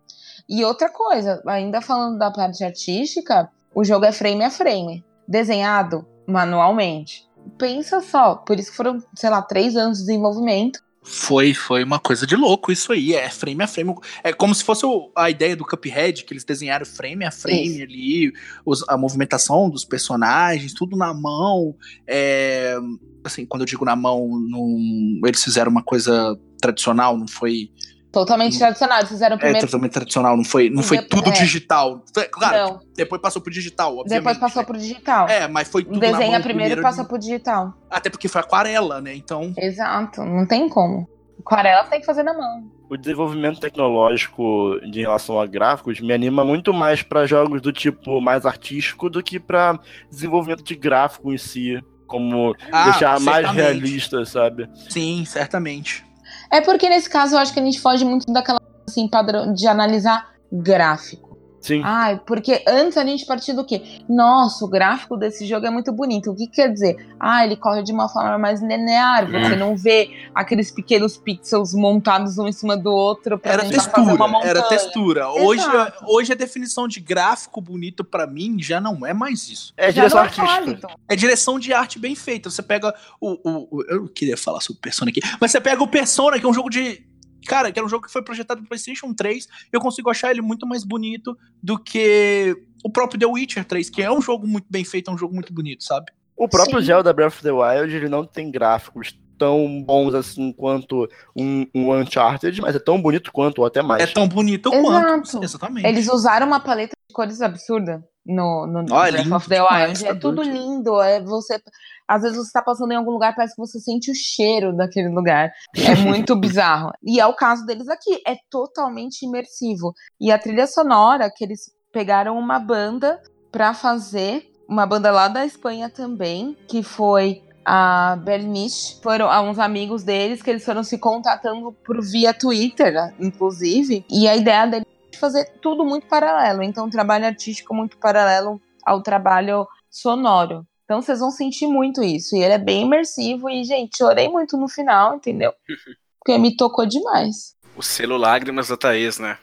E 0.49 0.65
outra 0.65 0.89
coisa, 0.89 1.43
ainda 1.47 1.83
falando 1.83 2.19
da 2.19 2.31
parte 2.31 2.65
artística, 2.65 3.51
o 3.75 3.85
jogo 3.85 4.07
é 4.07 4.13
frame 4.13 4.43
a 4.43 4.51
frame, 4.51 5.05
desenhado 5.29 6.07
manualmente. 6.27 7.29
Pensa 7.59 8.01
só, 8.01 8.37
por 8.37 8.59
isso 8.59 8.71
que 8.71 8.77
foram, 8.77 9.03
sei 9.15 9.29
lá, 9.29 9.43
três 9.43 9.77
anos 9.77 9.99
de 9.99 10.07
desenvolvimento. 10.07 10.81
Foi, 11.09 11.55
foi 11.55 11.85
uma 11.85 12.01
coisa 12.01 12.27
de 12.27 12.35
louco 12.35 12.73
isso 12.73 12.91
aí. 12.91 13.15
É 13.15 13.31
frame 13.31 13.63
a 13.63 13.69
frame. 13.69 13.95
É 14.25 14.33
como 14.33 14.53
se 14.53 14.65
fosse 14.65 14.85
a 15.15 15.31
ideia 15.31 15.55
do 15.55 15.65
Cuphead, 15.65 16.25
que 16.25 16.33
eles 16.33 16.43
desenharam 16.43 16.85
frame 16.85 17.25
a 17.25 17.31
frame 17.31 17.81
ali, 17.81 18.33
os, 18.65 18.87
a 18.89 18.99
movimentação 18.99 19.71
dos 19.71 19.85
personagens, 19.85 20.75
tudo 20.75 20.97
na 20.97 21.15
mão. 21.15 21.77
É, 22.09 22.77
assim, 23.23 23.47
quando 23.47 23.63
eu 23.63 23.67
digo 23.67 23.85
na 23.85 23.95
mão, 23.95 24.27
num, 24.27 25.21
eles 25.25 25.45
fizeram 25.45 25.71
uma 25.71 25.83
coisa 25.83 26.37
tradicional, 26.61 27.17
não 27.17 27.29
foi 27.29 27.71
Totalmente 28.17 28.59
tradicional. 28.59 29.01
Eles 29.01 29.11
fizeram 29.11 29.37
é, 29.37 29.39
primeiro. 29.39 29.59
É, 29.59 29.67
totalmente 29.67 29.93
tradicional, 29.93 30.37
não 30.39 30.45
foi, 30.45 30.71
não 30.71 30.83
foi 30.83 31.03
tudo 31.03 31.29
é. 31.29 31.33
digital. 31.33 32.03
Claro, 32.31 32.57
não. 32.57 32.81
depois 32.95 33.21
passou 33.21 33.43
pro 33.43 33.53
digital, 33.53 33.99
obviamente. 33.99 34.25
Depois 34.25 34.39
passou 34.39 34.65
pro 34.65 34.79
digital. 34.79 35.29
É, 35.29 35.47
mas 35.47 35.69
foi 35.69 35.85
tudo 35.85 36.01
Desenha 36.01 36.17
primeiro, 36.17 36.45
primeiro 36.45 36.81
e 36.81 36.83
passa 36.83 37.05
pro 37.05 37.19
digital. 37.19 37.75
Até 37.91 38.09
porque 38.09 38.27
foi 38.27 38.41
aquarela, 38.41 39.03
né? 39.03 39.15
Então. 39.15 39.53
Exato, 39.59 40.25
não 40.25 40.47
tem 40.47 40.67
como. 40.67 41.07
Aquarela 41.41 41.85
tem 41.85 42.01
que 42.01 42.07
fazer 42.07 42.23
na 42.23 42.33
mão. 42.33 42.65
O 42.89 42.97
desenvolvimento 42.97 43.61
tecnológico 43.61 44.81
de 44.91 45.03
relação 45.03 45.39
a 45.39 45.45
gráficos 45.45 46.01
me 46.01 46.15
anima 46.15 46.43
muito 46.43 46.73
mais 46.73 47.03
para 47.03 47.27
jogos 47.27 47.61
do 47.61 47.71
tipo 47.71 48.19
mais 48.23 48.47
artístico 48.47 49.11
do 49.11 49.23
que 49.23 49.39
para 49.39 49.79
desenvolvimento 50.11 50.65
de 50.65 50.75
gráfico 50.75 51.35
em 51.35 51.37
si, 51.37 51.85
como 52.07 52.57
ah, 52.73 52.85
deixar 52.85 53.21
certamente. 53.21 53.25
mais 53.25 53.51
realista, 53.51 54.25
sabe? 54.25 54.71
Sim, 54.89 55.23
certamente. 55.27 56.06
É 56.51 56.61
porque 56.61 56.89
nesse 56.89 57.09
caso 57.09 57.35
eu 57.35 57.39
acho 57.39 57.53
que 57.53 57.61
a 57.61 57.65
gente 57.65 57.81
foge 57.81 58.05
muito 58.05 58.33
daquela 58.33 58.61
assim 58.87 59.09
padrão 59.09 59.53
de 59.53 59.67
analisar 59.67 60.35
gráfico. 60.53 61.26
Sim. 61.67 61.83
Ah, 61.85 62.17
porque 62.25 62.63
antes 62.65 62.97
a 62.97 63.05
gente 63.05 63.27
partia 63.27 63.53
do 63.53 63.65
quê? 63.65 63.83
Nossa, 64.09 64.65
o 64.65 64.69
gráfico 64.69 65.17
desse 65.17 65.45
jogo 65.45 65.67
é 65.67 65.71
muito 65.71 65.91
bonito. 65.91 66.31
O 66.31 66.37
que 66.37 66.47
quer 66.47 66.73
dizer? 66.73 66.95
Ah, 67.19 67.45
ele 67.45 67.57
corre 67.57 67.83
de 67.83 67.91
uma 67.91 68.09
forma 68.09 68.39
mais 68.39 68.63
linear. 68.63 69.27
Você 69.27 69.55
hum. 69.55 69.59
não 69.59 69.77
vê 69.77 70.11
aqueles 70.33 70.71
pequenos 70.71 71.17
pixels 71.17 71.75
montados 71.75 72.39
um 72.39 72.47
em 72.47 72.53
cima 72.53 72.77
do 72.77 72.93
outro 72.93 73.37
pra 73.37 73.55
era 73.55 73.65
textura, 73.65 73.91
fazer 73.91 74.13
uma 74.13 74.29
montanha. 74.29 74.51
Era 74.51 74.63
textura. 74.63 75.29
Hoje, 75.29 75.67
hoje 76.07 76.33
a 76.33 76.37
definição 76.37 76.87
de 76.87 77.01
gráfico 77.01 77.61
bonito 77.61 78.05
para 78.05 78.29
mim 78.29 78.63
já 78.63 78.81
não 78.81 79.05
é 79.05 79.13
mais 79.13 79.49
isso. 79.49 79.75
É 79.77 79.91
direção 79.91 80.21
é 80.21 80.23
artística. 80.23 80.89
É 81.09 81.17
direção 81.17 81.59
de 81.59 81.73
arte 81.73 81.99
bem 81.99 82.15
feita. 82.15 82.49
Você 82.49 82.63
pega 82.63 82.95
o, 83.21 83.33
o, 83.43 83.79
o 83.79 83.83
eu 83.89 84.09
queria 84.09 84.37
falar 84.37 84.61
sobre 84.61 84.79
o 84.79 84.83
Persona 84.83 85.11
aqui, 85.11 85.21
mas 85.41 85.51
você 85.51 85.61
pega 85.61 85.83
o 85.83 85.89
Persona, 85.89 86.39
que 86.39 86.47
é 86.47 86.49
um 86.49 86.55
jogo 86.55 86.71
de 86.71 87.05
cara, 87.47 87.73
que 87.73 87.79
era 87.79 87.87
um 87.87 87.89
jogo 87.89 88.07
que 88.07 88.13
foi 88.13 88.23
projetado 88.23 88.61
pro 88.61 88.69
PlayStation 88.69 89.15
3, 89.15 89.47
eu 89.73 89.81
consigo 89.81 90.11
achar 90.11 90.31
ele 90.31 90.43
muito 90.43 90.67
mais 90.67 90.85
bonito 90.85 91.37
do 91.63 91.79
que 91.79 92.57
o 92.85 92.91
próprio 92.91 93.19
The 93.19 93.27
Witcher 93.27 93.65
3, 93.65 93.91
que 93.91 94.03
é 94.03 94.11
um 94.11 94.21
jogo 94.21 94.47
muito 94.47 94.67
bem 94.71 94.85
feito, 94.85 95.11
é 95.11 95.15
um 95.15 95.19
jogo 95.19 95.35
muito 95.35 95.53
bonito, 95.53 95.85
sabe? 95.85 96.07
O 96.37 96.49
próprio 96.49 96.81
Sim. 96.81 96.87
Zelda 96.87 97.13
Breath 97.13 97.35
of 97.35 97.43
the 97.43 97.51
Wild, 97.51 97.95
ele 97.95 98.09
não 98.09 98.25
tem 98.25 98.51
gráficos 98.51 99.19
tão 99.39 99.83
bons 99.83 100.15
assim 100.15 100.53
quanto 100.53 101.09
um, 101.35 101.67
um, 101.75 101.93
Uncharted, 101.93 102.61
mas 102.61 102.75
é 102.75 102.79
tão 102.79 103.01
bonito 103.01 103.31
quanto, 103.33 103.61
ou 103.61 103.67
até 103.67 103.83
mais. 103.83 104.03
É 104.03 104.07
tão 104.07 104.29
bonito 104.29 104.73
Exato. 104.73 104.83
quanto. 104.83 105.45
Exatamente. 105.45 105.87
Eles 105.87 106.09
usaram 106.09 106.47
uma 106.47 106.61
paleta 106.61 106.95
de 107.09 107.15
cores 107.15 107.41
absurda 107.41 108.05
no, 108.25 108.67
no, 108.67 108.83
no 108.83 108.95
oh, 108.95 109.11
Breath 109.11 109.33
of 109.33 109.49
the 109.49 109.63
Wild. 109.63 110.05
é 110.05 110.15
tá 110.15 110.21
tudo 110.21 110.43
lindo. 110.43 111.01
É 111.01 111.21
você 111.21 111.61
às 112.09 112.23
vezes 112.23 112.37
você 112.37 112.47
está 112.47 112.63
passando 112.63 112.93
em 112.93 112.97
algum 112.97 113.11
lugar, 113.11 113.35
parece 113.35 113.55
que 113.55 113.61
você 113.61 113.81
sente 113.81 114.11
o 114.11 114.15
cheiro 114.15 114.75
daquele 114.75 115.09
lugar. 115.09 115.53
É 115.77 115.95
muito 115.97 116.35
bizarro. 116.39 116.93
E 117.03 117.21
é 117.21 117.27
o 117.27 117.35
caso 117.35 117.65
deles 117.67 117.89
aqui, 117.89 118.21
é 118.27 118.37
totalmente 118.51 119.25
imersivo. 119.25 119.93
E 120.21 120.31
a 120.31 120.39
trilha 120.39 120.67
sonora, 120.67 121.31
que 121.35 121.45
eles 121.45 121.71
pegaram 121.93 122.39
uma 122.39 122.59
banda 122.59 123.21
para 123.51 123.75
fazer, 123.75 124.51
uma 124.69 124.87
banda 124.87 125.11
lá 125.11 125.29
da 125.29 125.45
Espanha 125.45 125.89
também, 125.89 126.57
que 126.69 126.83
foi 126.83 127.43
a 127.65 128.17
Bernice, 128.23 129.01
foram 129.03 129.29
uns 129.51 129.59
amigos 129.59 130.05
deles 130.05 130.41
que 130.41 130.51
eles 130.51 130.65
foram 130.65 130.85
se 130.85 130.99
contatando 130.99 131.73
por 131.85 132.01
via 132.01 132.33
Twitter, 132.33 133.13
inclusive, 133.19 134.05
e 134.09 134.29
a 134.29 134.37
ideia 134.37 134.69
deles 134.69 134.87
é 135.13 135.17
fazer 135.17 135.53
tudo 135.61 135.85
muito 135.85 136.07
paralelo, 136.07 136.63
então 136.63 136.87
um 136.87 136.91
trabalho 136.91 137.27
artístico 137.27 137.75
muito 137.75 137.99
paralelo 137.99 138.61
ao 138.85 139.03
trabalho 139.03 139.67
sonoro. 139.91 140.65
Então 140.87 141.03
vocês 141.03 141.19
vão 141.19 141.33
sentir 141.33 141.67
muito 141.67 142.03
isso. 142.03 142.37
E 142.37 142.43
ele 142.43 142.55
é 142.55 142.59
bem 142.59 142.83
imersivo. 142.83 143.51
E, 143.51 143.65
gente, 143.65 143.99
chorei 143.99 144.29
muito 144.29 144.57
no 144.57 144.69
final, 144.69 145.17
entendeu? 145.17 145.53
Porque 146.25 146.39
me 146.39 146.57
tocou 146.57 146.87
demais. 146.87 147.57
O 147.77 147.83
selo 147.83 148.17
Lágrimas 148.17 148.69
da 148.69 148.77
Thaís, 148.77 149.19
né? 149.19 149.37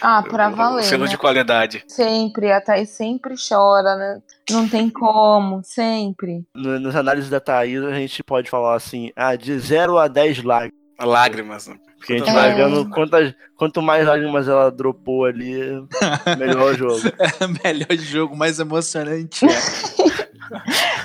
Ah, 0.00 0.22
pra 0.28 0.48
valer. 0.48 0.84
O 0.84 0.86
selo 0.86 1.04
né? 1.04 1.10
de 1.10 1.18
qualidade. 1.18 1.84
Sempre, 1.88 2.52
a 2.52 2.60
Thaís 2.60 2.90
sempre 2.90 3.34
chora, 3.36 3.96
né? 3.96 4.22
Não 4.50 4.68
tem 4.68 4.88
como, 4.88 5.60
sempre. 5.64 6.46
No, 6.54 6.78
nas 6.78 6.94
análises 6.94 7.28
da 7.28 7.40
Thaís, 7.40 7.82
a 7.82 7.94
gente 7.94 8.22
pode 8.22 8.48
falar 8.48 8.76
assim, 8.76 9.10
ah, 9.16 9.34
de 9.34 9.58
0 9.58 9.98
a 9.98 10.06
10 10.06 10.44
lágrimas. 10.44 10.83
Lágrimas, 11.00 11.66
né? 11.66 11.76
Porque 11.98 12.14
a 12.14 12.18
gente 12.18 12.30
É. 12.30 12.32
vai 12.32 12.54
vendo 12.54 12.88
quantas, 12.90 13.34
quanto 13.56 13.80
mais 13.82 14.06
lágrimas 14.06 14.46
ela 14.46 14.70
dropou 14.70 15.24
ali, 15.24 15.54
melhor 16.38 16.72
o 16.72 16.76
jogo. 16.76 17.00
É 17.18 17.44
o 17.44 17.48
melhor 17.64 17.96
jogo, 17.98 18.36
mais 18.36 18.60
emocionante. 18.60 19.44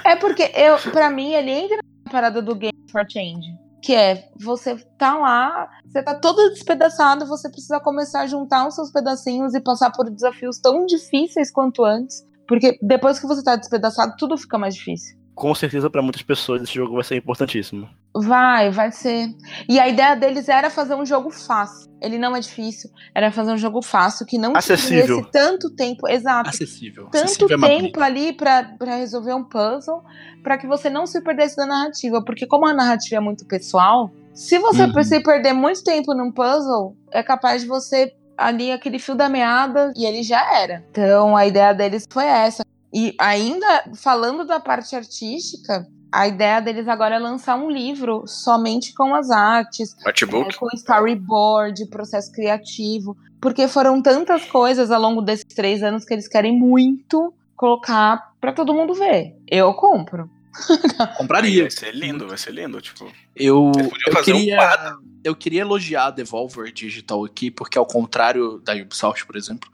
É 0.04 0.16
porque 0.16 0.52
eu, 0.56 0.78
pra 0.92 1.10
mim, 1.10 1.34
ele 1.34 1.52
entra 1.52 1.78
na 2.06 2.12
parada 2.12 2.42
do 2.42 2.56
Game 2.56 2.74
for 2.92 3.06
Change. 3.10 3.48
Que 3.82 3.96
é, 3.96 4.28
você 4.38 4.76
tá 4.98 5.18
lá, 5.18 5.70
você 5.88 6.04
tá 6.04 6.14
todo 6.14 6.50
despedaçado, 6.50 7.26
você 7.26 7.50
precisa 7.50 7.80
começar 7.80 8.22
a 8.22 8.28
juntar 8.28 8.68
os 8.68 8.76
seus 8.76 8.92
pedacinhos 8.92 9.54
e 9.56 9.62
passar 9.62 9.90
por 9.92 10.10
desafios 10.10 10.60
tão 10.60 10.86
difíceis 10.86 11.50
quanto 11.50 11.86
antes. 11.86 12.26
Porque 12.46 12.78
depois 12.82 13.20
que 13.20 13.26
você 13.28 13.42
tá 13.42 13.56
despedaçado, 13.56 14.16
tudo 14.18 14.38
fica 14.38 14.58
mais 14.58 14.76
difícil. 14.76 15.18
Com 15.40 15.56
certeza, 15.56 15.90
pra 15.90 16.02
muitas 16.02 16.22
pessoas, 16.22 16.62
esse 16.62 16.74
jogo 16.74 16.96
vai 16.96 17.04
ser 17.06 17.16
importantíssimo. 17.16 17.88
Vai, 18.14 18.70
vai 18.72 18.92
ser. 18.92 19.30
E 19.70 19.80
a 19.80 19.88
ideia 19.88 20.14
deles 20.14 20.50
era 20.50 20.70
fazer 20.70 20.96
um 20.96 21.06
jogo 21.06 21.32
fácil. 21.32 21.90
Ele 22.02 22.18
não 22.18 22.36
é 22.36 22.42
difícil. 22.42 22.90
Era 23.16 23.32
fazer 23.32 23.54
um 23.54 23.58
jogo 23.58 23.82
fácil 23.82 24.26
que 24.26 24.38
não 24.38 24.52
tivesse 24.52 25.32
tanto 25.32 25.70
tempo. 25.76 26.10
Exato. 26.10 26.50
Acessível. 26.50 27.06
tanto 27.10 27.24
Acessível 27.24 27.58
é 27.66 27.68
tempo 27.68 28.02
ali 28.02 28.34
pra 28.34 28.64
pra 28.78 28.96
resolver 28.98 29.34
um 29.34 29.44
puzzle 29.46 30.04
pra 30.44 30.58
que 30.58 30.68
você 30.68 30.90
não 30.90 31.08
se 31.08 31.22
perdesse 31.22 31.56
da 31.56 31.66
narrativa. 31.66 32.22
Porque 32.24 32.46
como 32.46 32.68
a 32.68 32.74
narrativa 32.74 33.16
é 33.16 33.20
muito 33.22 33.46
pessoal, 33.46 34.12
se 34.34 34.60
você 34.60 34.84
Uhum. 34.84 35.04
se 35.04 35.24
perder 35.24 35.54
muito 35.54 35.82
tempo 35.86 36.14
num 36.14 36.32
puzzle, 36.34 36.98
é 37.12 37.24
capaz 37.24 37.62
de 37.62 37.68
você 37.70 38.12
ali 38.38 38.72
aquele 38.72 39.00
fio 39.00 39.16
da 39.16 39.30
meada 39.30 39.94
e 39.96 40.06
ele 40.06 40.22
já 40.24 40.42
era. 40.62 40.84
Então 40.92 41.36
a 41.36 41.46
ideia 41.46 41.74
deles 41.74 42.06
foi 42.12 42.26
essa. 42.26 42.64
E 42.94 43.16
ainda 43.20 43.84
falando 43.96 44.46
da 44.46 44.60
parte 44.60 44.96
artística, 44.96 45.88
a 46.12 46.28
ideia 46.28 46.60
deles 46.60 46.88
agora 46.88 47.16
é 47.16 47.20
lançar 47.20 47.56
um 47.56 47.70
livro 47.70 48.24
somente 48.26 48.94
com 48.94 49.14
as 49.14 49.30
artes, 49.30 49.96
Artbook. 50.06 50.50
é, 50.50 50.58
com 50.58 50.68
storyboard, 50.74 51.86
processo 51.88 52.32
criativo, 52.32 53.16
porque 53.40 53.68
foram 53.68 54.02
tantas 54.02 54.44
coisas 54.46 54.90
ao 54.92 55.00
longo 55.02 55.22
desses 55.22 55.46
três 55.46 55.84
anos 55.84 56.04
que 56.04 56.14
eles 56.14 56.28
querem 56.28 56.58
muito 56.58 57.34
colocar 57.56 58.34
pra 58.42 58.52
todo 58.54 58.74
mundo 58.74 58.94
ver. 58.96 59.36
Eu 59.48 59.74
compro. 59.74 60.30
Compraria. 61.18 61.64
Vai 61.64 61.72
ser 61.72 61.94
lindo, 61.96 62.28
vai 62.28 62.38
ser 62.38 62.52
lindo. 62.52 62.82
Tipo, 62.82 63.06
Eu, 63.36 63.72
eu, 64.08 64.14
fazer 64.14 64.34
um 64.34 64.38
queria, 64.38 64.56
quadro. 64.56 65.04
eu 65.24 65.36
queria 65.36 65.62
elogiar 65.62 66.08
a 66.08 66.12
Devolver 66.12 66.72
Digital 66.74 67.24
aqui, 67.24 67.52
porque 67.52 67.78
ao 67.78 67.86
contrário 67.86 68.60
da 68.60 68.74
Ubisoft, 68.74 69.26
por 69.26 69.36
exemplo, 69.36 69.70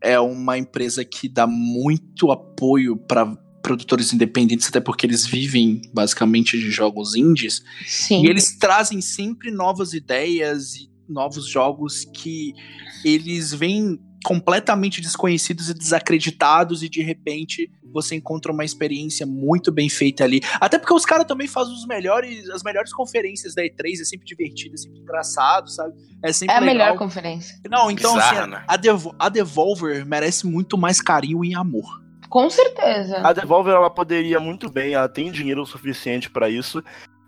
é 0.00 0.18
uma 0.18 0.56
empresa 0.56 1.04
que 1.04 1.28
dá 1.28 1.46
muito 1.46 2.30
apoio 2.30 2.96
para 2.96 3.26
produtores 3.62 4.12
independentes, 4.12 4.68
até 4.68 4.80
porque 4.80 5.04
eles 5.04 5.26
vivem 5.26 5.82
basicamente 5.92 6.58
de 6.58 6.70
jogos 6.70 7.14
indies. 7.14 7.62
Sim. 7.86 8.24
E 8.24 8.28
eles 8.28 8.56
trazem 8.56 9.00
sempre 9.00 9.50
novas 9.50 9.92
ideias 9.92 10.74
e 10.76 10.90
novos 11.08 11.46
jogos 11.46 12.04
que 12.04 12.54
eles 13.04 13.52
vêm 13.52 13.98
completamente 14.24 15.00
desconhecidos 15.00 15.70
e 15.70 15.74
desacreditados 15.74 16.82
e 16.82 16.88
de 16.88 17.02
repente 17.02 17.70
você 17.92 18.14
encontra 18.16 18.52
uma 18.52 18.64
experiência 18.64 19.24
muito 19.24 19.72
bem 19.72 19.88
feita 19.88 20.24
ali. 20.24 20.40
Até 20.60 20.78
porque 20.78 20.92
os 20.92 21.06
caras 21.06 21.26
também 21.26 21.46
fazem 21.48 21.72
os 21.72 21.86
melhores, 21.86 22.48
as 22.50 22.62
melhores 22.62 22.92
conferências 22.92 23.54
da 23.54 23.62
E3, 23.62 24.00
é 24.00 24.04
sempre 24.04 24.26
divertido, 24.26 24.74
é 24.74 24.78
sempre 24.78 25.00
engraçado, 25.00 25.70
sabe? 25.70 25.94
É 26.22 26.32
sempre 26.32 26.54
É 26.54 26.58
a 26.58 26.60
legal. 26.60 26.74
melhor 26.76 26.98
conferência. 26.98 27.56
Não, 27.70 27.90
então 27.90 28.14
Bizarra, 28.14 28.40
assim, 28.42 28.50
né? 28.50 28.64
a, 28.66 28.76
Devo- 28.76 29.14
a 29.18 29.28
Devolver 29.28 30.04
merece 30.04 30.46
muito 30.46 30.76
mais 30.76 31.00
carinho 31.00 31.44
e 31.44 31.54
amor. 31.54 31.86
Com 32.28 32.50
certeza. 32.50 33.18
A 33.18 33.32
Devolver 33.32 33.74
ela 33.74 33.88
poderia 33.88 34.38
muito 34.38 34.68
bem, 34.70 34.92
ela 34.92 35.08
tem 35.08 35.32
dinheiro 35.32 35.64
suficiente 35.64 36.28
pra 36.28 36.50
isso, 36.50 36.82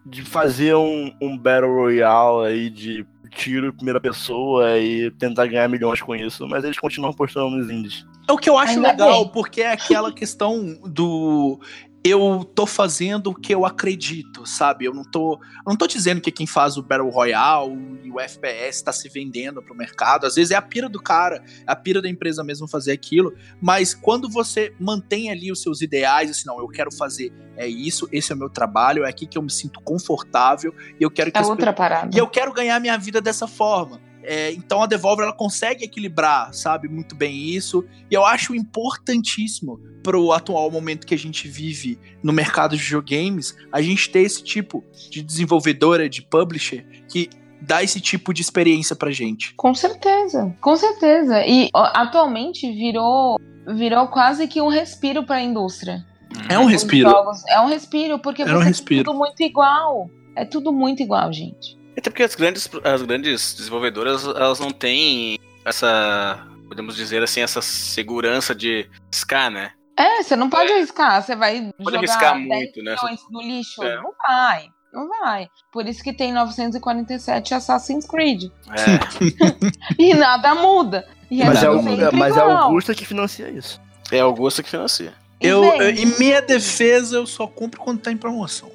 de 0.04 0.22
fazer 0.22 0.74
um, 0.74 1.10
um 1.22 1.38
Battle 1.38 1.72
Royale 1.74 2.46
aí 2.48 2.68
de 2.70 3.06
tiro 3.30 3.68
em 3.68 3.72
primeira 3.72 4.00
pessoa 4.00 4.78
e 4.78 5.10
tentar 5.12 5.46
ganhar 5.46 5.68
milhões 5.68 6.00
com 6.02 6.14
isso, 6.14 6.46
mas 6.48 6.64
eles 6.64 6.78
continuam 6.78 7.12
postando 7.12 7.50
nos 7.56 7.70
indies. 7.70 8.06
É 8.28 8.32
o 8.32 8.36
que 8.36 8.48
eu 8.50 8.58
acho 8.58 8.72
Ainda 8.74 8.90
legal, 8.90 9.24
bem. 9.24 9.32
porque 9.32 9.62
é 9.62 9.72
aquela 9.72 10.12
questão 10.12 10.78
do 10.84 11.58
eu 12.02 12.50
tô 12.54 12.66
fazendo 12.66 13.28
o 13.30 13.34
que 13.34 13.54
eu 13.54 13.66
acredito, 13.66 14.46
sabe? 14.46 14.86
Eu 14.86 14.94
não 14.94 15.04
tô, 15.04 15.34
eu 15.34 15.68
não 15.70 15.76
tô 15.76 15.86
dizendo 15.86 16.20
que 16.20 16.30
quem 16.30 16.46
faz 16.46 16.78
o 16.78 16.82
Battle 16.82 17.10
Royale 17.10 18.00
e 18.02 18.10
o 18.10 18.18
FPS 18.18 18.82
tá 18.82 18.92
se 18.92 19.08
vendendo 19.08 19.62
pro 19.62 19.74
mercado. 19.74 20.26
Às 20.26 20.34
vezes 20.36 20.50
é 20.50 20.54
a 20.56 20.62
pira 20.62 20.88
do 20.88 21.00
cara, 21.00 21.44
é 21.66 21.70
a 21.70 21.76
pira 21.76 22.00
da 22.00 22.08
empresa 22.08 22.42
mesmo 22.42 22.66
fazer 22.66 22.92
aquilo. 22.92 23.34
Mas 23.60 23.94
quando 23.94 24.30
você 24.30 24.74
mantém 24.80 25.30
ali 25.30 25.52
os 25.52 25.60
seus 25.60 25.82
ideais, 25.82 26.30
assim, 26.30 26.46
não, 26.46 26.58
eu 26.58 26.68
quero 26.68 26.90
fazer 26.90 27.32
é 27.56 27.68
isso, 27.68 28.08
esse 28.10 28.32
é 28.32 28.34
o 28.34 28.38
meu 28.38 28.48
trabalho, 28.48 29.04
é 29.04 29.08
aqui 29.10 29.26
que 29.26 29.36
eu 29.36 29.42
me 29.42 29.50
sinto 29.50 29.80
confortável 29.82 30.74
e 30.98 31.02
eu 31.02 31.10
quero 31.10 31.30
que 31.30 31.38
É 31.38 31.42
outra 31.42 31.72
parada. 31.74 32.10
e 32.14 32.18
eu 32.18 32.26
quero 32.26 32.52
ganhar 32.54 32.80
minha 32.80 32.96
vida 32.96 33.20
dessa 33.20 33.46
forma. 33.46 34.00
É, 34.32 34.52
então 34.52 34.80
a 34.80 34.86
Devolver 34.86 35.24
ela 35.24 35.34
consegue 35.34 35.84
equilibrar, 35.84 36.54
sabe, 36.54 36.86
muito 36.88 37.16
bem 37.16 37.36
isso. 37.36 37.84
E 38.08 38.14
eu 38.14 38.24
acho 38.24 38.54
importantíssimo 38.54 39.80
pro 40.04 40.30
atual 40.30 40.70
momento 40.70 41.04
que 41.04 41.14
a 41.14 41.18
gente 41.18 41.48
vive 41.48 41.98
no 42.22 42.32
mercado 42.32 42.76
de 42.76 42.82
videogames, 42.82 43.56
a 43.72 43.82
gente 43.82 44.08
ter 44.08 44.20
esse 44.20 44.42
tipo 44.44 44.84
de 45.10 45.20
desenvolvedora, 45.20 46.08
de 46.08 46.22
publisher, 46.22 46.86
que 47.10 47.28
dá 47.60 47.82
esse 47.82 48.00
tipo 48.00 48.32
de 48.32 48.40
experiência 48.40 48.94
pra 48.94 49.10
gente. 49.10 49.52
Com 49.56 49.74
certeza, 49.74 50.56
com 50.60 50.76
certeza. 50.76 51.44
E 51.44 51.68
ó, 51.74 51.90
atualmente 51.92 52.70
virou, 52.72 53.36
virou 53.74 54.06
quase 54.08 54.46
que 54.46 54.60
um 54.62 54.68
respiro 54.68 55.24
pra 55.26 55.42
indústria. 55.42 56.06
É 56.48 56.56
um 56.56 56.66
respiro. 56.66 57.10
jogos- 57.10 57.44
É 57.48 57.60
um 57.60 57.66
respiro, 57.66 58.18
porque 58.20 58.42
É 58.42 58.44
um 58.44 58.48
você 58.50 58.58
tem 58.58 58.64
respiro. 58.68 59.04
tudo 59.04 59.18
muito 59.18 59.42
igual. 59.42 60.08
É 60.36 60.44
tudo 60.44 60.72
muito 60.72 61.02
igual, 61.02 61.32
gente. 61.32 61.79
Até 62.00 62.10
porque 62.10 62.22
as 62.22 62.34
grandes, 62.34 62.68
as 62.82 63.02
grandes 63.02 63.54
desenvolvedoras, 63.54 64.24
elas 64.24 64.58
não 64.58 64.70
têm 64.70 65.38
essa, 65.64 66.46
podemos 66.66 66.96
dizer 66.96 67.22
assim, 67.22 67.42
essa 67.42 67.60
segurança 67.60 68.54
de 68.54 68.88
riscar, 69.12 69.50
né? 69.50 69.72
É, 69.98 70.22
você 70.22 70.34
não 70.34 70.48
pode 70.48 70.72
arriscar, 70.72 71.22
você 71.22 71.36
vai 71.36 71.70
Pode 71.76 71.96
jogar 71.96 71.98
arriscar 71.98 72.34
10 72.34 72.46
muito, 72.48 72.82
né? 72.82 72.96
no 73.30 73.42
lixo. 73.42 73.82
É. 73.82 73.96
Não 73.96 74.12
vai, 74.26 74.68
não 74.94 75.08
vai. 75.08 75.48
Por 75.70 75.86
isso 75.86 76.02
que 76.02 76.12
tem 76.14 76.32
947 76.32 77.52
Assassin's 77.52 78.06
Creed. 78.06 78.44
É, 78.70 79.94
E 80.02 80.14
nada 80.14 80.54
muda. 80.54 81.06
E 81.30 81.44
Mas 81.44 81.62
é, 81.62 81.68
o, 81.68 81.82
mas 82.14 82.34
é. 82.36 82.40
Augusta 82.40 82.94
que 82.94 83.04
financia 83.04 83.48
isso. 83.50 83.78
é 84.10 84.20
Augusta 84.20 84.62
que 84.62 84.70
financia. 84.70 85.12
E 85.38 85.46
Eu, 85.46 85.62
eu- 85.64 85.90
em 85.90 86.06
minha 86.18 86.40
defesa, 86.40 87.16
eu 87.16 87.26
só 87.26 87.46
compro 87.46 87.78
quando 87.78 88.00
tá 88.00 88.10
em 88.10 88.16
promoção. 88.16 88.70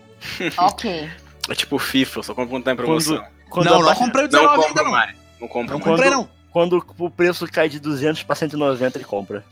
Ok. 0.58 1.10
É 1.50 1.56
tipo 1.56 1.78
FIFA, 1.78 2.24
só 2.24 2.34
compra 2.34 2.50
quando 2.50 2.64
tá 2.64 2.72
em 2.72 2.76
promoção. 2.76 3.24
Quando 3.50 3.66
não, 3.68 3.76
a 3.76 3.80
não 3.80 3.86
parte- 3.86 4.00
comprei 4.00 4.26
o 4.26 4.30
Não 4.32 4.40
19 4.40 4.54
ainda 4.56 4.68
compro 4.68 4.84
não. 4.84 4.92
mais. 4.92 5.16
Não 5.40 5.48
compro 5.48 5.74
Não 5.74 5.80
mais. 5.80 5.92
comprei 5.92 6.10
não. 6.10 6.30
Quando 6.52 6.86
o 7.00 7.10
preço 7.10 7.46
cai 7.52 7.68
de 7.68 7.80
200 7.82 8.24
pra 8.24 8.34
190, 8.36 8.98
ele 8.98 9.04
compra. 9.06 9.44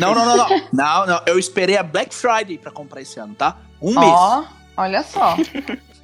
Não, 0.00 0.14
não, 0.14 0.24
não, 0.24 0.36
não. 0.36 0.48
Não, 0.72 1.06
não. 1.06 1.20
Eu 1.26 1.38
esperei 1.38 1.76
a 1.76 1.82
Black 1.82 2.14
Friday 2.14 2.56
pra 2.56 2.70
comprar 2.70 3.02
esse 3.02 3.20
ano, 3.20 3.34
tá? 3.34 3.58
Um 3.80 3.90
mês. 3.92 4.10
Ó, 4.10 4.44
olha 4.78 5.02
só. 5.02 5.36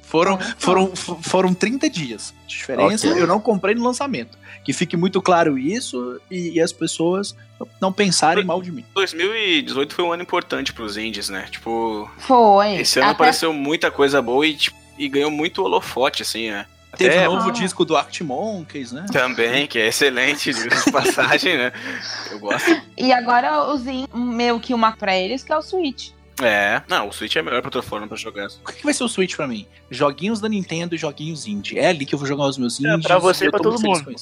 Foram, 0.03 0.37
foram, 0.59 0.95
foram 0.95 1.53
30 1.55 1.89
dias 1.89 2.35
de 2.45 2.55
diferença. 2.55 3.07
Ok. 3.09 3.19
Eu 3.19 3.25
não 3.25 3.39
comprei 3.39 3.73
no 3.73 3.83
lançamento. 3.83 4.37
Que 4.63 4.71
fique 4.71 4.95
muito 4.95 5.19
claro 5.23 5.57
isso 5.57 6.21
e, 6.29 6.51
e 6.51 6.61
as 6.61 6.71
pessoas 6.71 7.35
não 7.81 7.91
pensarem 7.91 8.45
mal 8.45 8.61
de 8.61 8.71
mim. 8.71 8.85
2018 8.93 9.93
foi 9.95 10.05
um 10.05 10.13
ano 10.13 10.21
importante 10.21 10.71
pros 10.71 10.97
indies, 10.97 11.29
né? 11.29 11.47
Tipo, 11.49 12.07
Foi. 12.19 12.75
esse 12.75 12.99
ano 12.99 13.07
Até- 13.09 13.15
apareceu 13.15 13.51
muita 13.51 13.89
coisa 13.89 14.21
boa 14.21 14.45
e, 14.45 14.53
tipo, 14.55 14.77
e 14.97 15.07
ganhou 15.09 15.31
muito 15.31 15.63
holofote, 15.63 16.21
assim, 16.21 16.49
né? 16.51 16.65
Teve 16.97 17.15
Até 17.15 17.27
o 17.27 17.33
novo 17.35 17.49
Ah. 17.49 17.51
disco 17.51 17.83
do 17.83 17.97
Arctic 17.97 18.21
Monkeys, 18.21 18.91
né? 18.91 19.05
também, 19.11 19.65
que 19.65 19.79
é 19.79 19.87
excelente 19.87 20.53
de 20.53 20.67
passagem, 20.91 21.57
né? 21.57 21.71
Eu 22.29 22.37
gosto. 22.39 22.69
E 22.95 23.11
agora 23.11 23.63
os 23.73 23.87
in- 23.87 24.07
meio 24.13 24.59
que 24.59 24.73
uma 24.75 24.91
pra 24.91 25.17
eles, 25.17 25.43
que 25.43 25.51
é 25.51 25.57
o 25.57 25.61
Switch. 25.63 26.11
É, 26.41 26.81
não, 26.87 27.09
o 27.09 27.11
Switch 27.11 27.35
é 27.35 27.39
a 27.39 27.43
melhor 27.43 27.61
plataforma 27.63 28.07
pra 28.07 28.15
jogar. 28.17 28.47
O 28.47 28.65
que 28.67 28.73
que 28.77 28.83
vai 28.83 28.93
ser 28.93 29.03
o 29.03 29.07
Switch 29.07 29.35
pra 29.35 29.47
mim? 29.47 29.67
Joguinhos 29.89 30.39
da 30.39 30.47
Nintendo 30.49 30.93
e 30.93 30.97
joguinhos 30.97 31.47
indie. 31.47 31.77
É 31.79 31.87
ali 31.87 32.05
que 32.05 32.13
eu 32.13 32.19
vou 32.19 32.27
jogar 32.27 32.45
os 32.45 32.57
meus 32.59 32.79
É, 32.83 32.87
indies. 32.87 33.05
pra 33.07 33.17
você 33.17 33.45
e 33.47 33.51
pra 33.51 33.59
todo 33.59 33.79
mundo. 33.81 34.15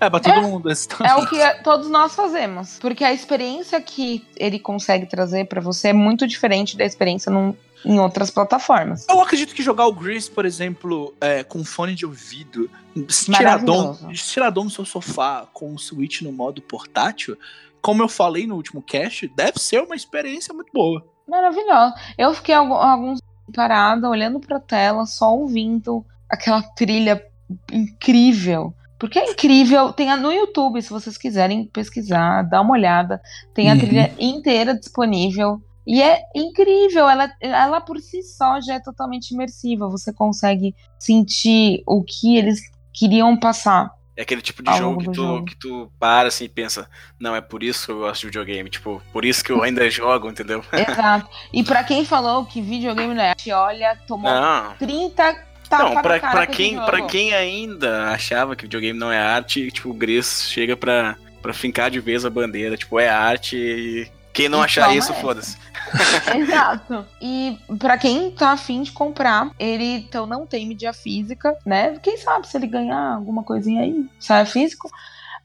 É, 0.00 0.08
pra 0.08 0.20
todo 0.20 0.42
mundo. 0.42 0.70
É 0.70 1.14
o 1.16 1.26
que 1.26 1.62
todos 1.64 1.88
nós 1.90 2.14
fazemos. 2.14 2.78
Porque 2.78 3.02
a 3.04 3.12
experiência 3.12 3.80
que 3.80 4.24
ele 4.36 4.58
consegue 4.58 5.06
trazer 5.06 5.46
pra 5.46 5.60
você 5.60 5.88
é 5.88 5.92
muito 5.92 6.26
diferente 6.26 6.76
da 6.76 6.84
experiência 6.84 7.30
num- 7.32 7.54
em 7.84 7.98
outras 7.98 8.30
plataformas. 8.30 9.06
Eu 9.08 9.20
acredito 9.20 9.54
que 9.54 9.62
jogar 9.62 9.86
o 9.86 9.92
Gris, 9.92 10.28
por 10.28 10.44
exemplo, 10.44 11.14
é, 11.20 11.42
com 11.42 11.64
fone 11.64 11.94
de 11.94 12.04
ouvido, 12.04 12.70
estiradão, 12.94 13.76
Maravilhoso. 13.76 14.10
estiradão 14.10 14.64
no 14.64 14.70
seu 14.70 14.84
sofá, 14.84 15.46
com 15.52 15.74
o 15.74 15.78
Switch 15.78 16.22
no 16.22 16.32
modo 16.32 16.60
portátil, 16.62 17.36
como 17.80 18.02
eu 18.02 18.08
falei 18.08 18.46
no 18.46 18.56
último 18.56 18.82
cast, 18.82 19.28
deve 19.28 19.58
ser 19.58 19.82
uma 19.82 19.94
experiência 19.94 20.52
muito 20.52 20.72
boa. 20.72 21.04
Maravilhoso. 21.28 21.94
Eu 22.16 22.34
fiquei 22.34 22.54
algu- 22.54 22.74
alguns 22.74 23.20
parada, 23.54 24.08
olhando 24.08 24.40
pra 24.40 24.60
tela, 24.60 25.06
só 25.06 25.34
ouvindo 25.34 26.04
aquela 26.28 26.62
trilha 26.62 27.24
incrível 27.72 28.74
Porque 28.98 29.18
é 29.18 29.30
incrível. 29.30 29.92
Tem 29.92 30.10
a, 30.10 30.16
no 30.16 30.32
YouTube, 30.32 30.82
se 30.82 30.90
vocês 30.90 31.16
quiserem 31.16 31.66
pesquisar, 31.66 32.42
dá 32.42 32.60
uma 32.60 32.72
olhada. 32.72 33.22
Tem 33.54 33.70
a 33.70 33.74
uhum. 33.74 33.78
trilha 33.80 34.12
inteira 34.18 34.74
disponível. 34.74 35.62
E 35.88 36.02
é 36.02 36.20
incrível, 36.36 37.08
ela, 37.08 37.32
ela 37.40 37.80
por 37.80 37.98
si 37.98 38.22
só 38.22 38.60
já 38.60 38.74
é 38.74 38.78
totalmente 38.80 39.30
imersiva. 39.30 39.88
Você 39.88 40.12
consegue 40.12 40.76
sentir 40.98 41.82
o 41.86 42.04
que 42.04 42.36
eles 42.36 42.60
queriam 42.92 43.34
passar. 43.34 43.90
É 44.14 44.20
aquele 44.20 44.42
tipo 44.42 44.62
de 44.62 44.76
jogo 44.76 44.98
que 44.98 45.06
tu, 45.06 45.14
jogo. 45.14 45.44
que 45.46 45.56
tu 45.56 45.90
para 45.98 46.28
assim 46.28 46.44
e 46.44 46.48
pensa, 46.48 46.90
não, 47.18 47.34
é 47.34 47.40
por 47.40 47.62
isso 47.62 47.86
que 47.86 47.92
eu 47.92 48.00
gosto 48.00 48.20
de 48.20 48.26
videogame, 48.26 48.68
tipo, 48.68 49.00
por 49.12 49.24
isso 49.24 49.42
que 49.42 49.50
eu 49.50 49.62
ainda 49.62 49.88
jogo, 49.88 50.28
entendeu? 50.28 50.62
Exato. 50.74 51.30
E 51.54 51.62
para 51.62 51.82
quem 51.82 52.04
falou 52.04 52.44
que 52.44 52.60
videogame 52.60 53.14
não 53.14 53.22
é 53.22 53.30
arte, 53.30 53.50
olha, 53.50 53.96
tomou 54.06 54.30
não. 54.30 54.74
30 54.74 55.46
tapas 55.70 55.94
Não, 55.94 56.02
pra, 56.02 56.18
pra 56.18 56.46
quem, 56.46 56.76
pra 56.76 57.02
quem 57.02 57.32
ainda 57.32 58.08
achava 58.10 58.54
que 58.54 58.64
videogame 58.64 58.98
não 58.98 59.10
é 59.10 59.18
arte, 59.18 59.70
tipo, 59.70 59.88
o 59.88 59.94
Gris 59.94 60.50
chega 60.50 60.76
pra, 60.76 61.16
pra 61.40 61.54
fincar 61.54 61.90
de 61.90 62.00
vez 62.00 62.26
a 62.26 62.30
bandeira, 62.30 62.76
tipo, 62.76 62.98
é 62.98 63.08
arte 63.08 63.56
e 63.56 64.18
quem 64.38 64.48
não 64.48 64.60
e 64.60 64.64
achar 64.64 64.94
isso, 64.94 65.10
é. 65.10 65.14
foda-se. 65.16 65.56
Exato. 66.36 67.06
E 67.20 67.58
para 67.78 67.98
quem 67.98 68.30
tá 68.30 68.52
afim 68.52 68.82
de 68.82 68.92
comprar, 68.92 69.50
ele 69.58 69.96
então 69.96 70.26
não 70.26 70.46
tem 70.46 70.66
mídia 70.66 70.92
física, 70.92 71.56
né? 71.64 71.98
Quem 71.98 72.16
sabe 72.16 72.46
se 72.46 72.56
ele 72.56 72.66
ganhar 72.66 73.14
alguma 73.14 73.42
coisinha 73.42 73.82
aí, 73.82 74.08
sai 74.18 74.44
físico. 74.46 74.90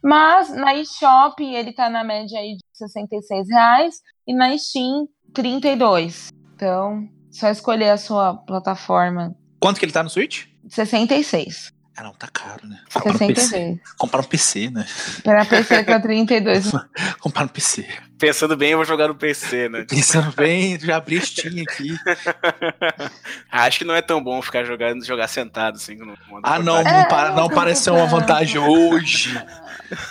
Mas 0.03 0.49
na 0.49 0.75
eShop 0.75 1.41
ele 1.41 1.71
tá 1.71 1.89
na 1.89 2.03
média 2.03 2.37
aí 2.39 2.57
de 2.57 2.63
66 2.73 3.49
reais 3.49 4.01
e 4.27 4.33
na 4.33 4.57
Steam 4.57 5.07
32. 5.33 6.29
Então, 6.55 7.07
só 7.31 7.49
escolher 7.49 7.89
a 7.89 7.97
sua 7.97 8.35
plataforma. 8.35 9.35
Quanto 9.59 9.79
que 9.79 9.85
ele 9.85 9.93
tá 9.93 10.03
no 10.03 10.09
Switch? 10.09 10.45
66. 10.67 11.72
Ah, 11.95 12.01
não, 12.03 12.13
tá 12.13 12.27
caro, 12.27 12.67
né? 12.67 12.79
Comprar 12.91 13.13
um 13.13 13.27
PC. 13.27 13.79
Comprar 13.99 14.21
um 14.21 14.23
PC, 14.23 14.69
né? 14.71 14.85
Para 15.23 15.45
PC 15.45 15.83
tá 15.83 15.99
32. 15.99 16.71
Comprar 17.19 17.43
um 17.45 17.47
PC. 17.47 17.87
Pensando 18.17 18.57
bem, 18.57 18.71
eu 18.71 18.77
vou 18.77 18.85
jogar 18.85 19.07
no 19.07 19.15
PC, 19.15 19.69
né? 19.69 19.85
Pensando 19.89 20.31
bem, 20.31 20.79
já 20.79 20.97
abri 20.97 21.21
Steam 21.21 21.61
aqui. 21.61 21.95
Acho 23.51 23.79
que 23.79 23.85
não 23.85 23.93
é 23.93 24.01
tão 24.01 24.23
bom 24.23 24.41
ficar 24.41 24.63
jogando, 24.63 25.05
jogar 25.05 25.27
sentado 25.27 25.75
assim. 25.75 25.95
No 25.95 26.15
ah, 26.41 26.57
não, 26.57 26.83
não, 26.83 26.89
é, 26.89 27.05
para, 27.05 27.35
não 27.35 27.47
parece 27.47 27.83
ser 27.83 27.91
uma 27.91 28.07
vantagem 28.07 28.59
hoje. 28.59 29.39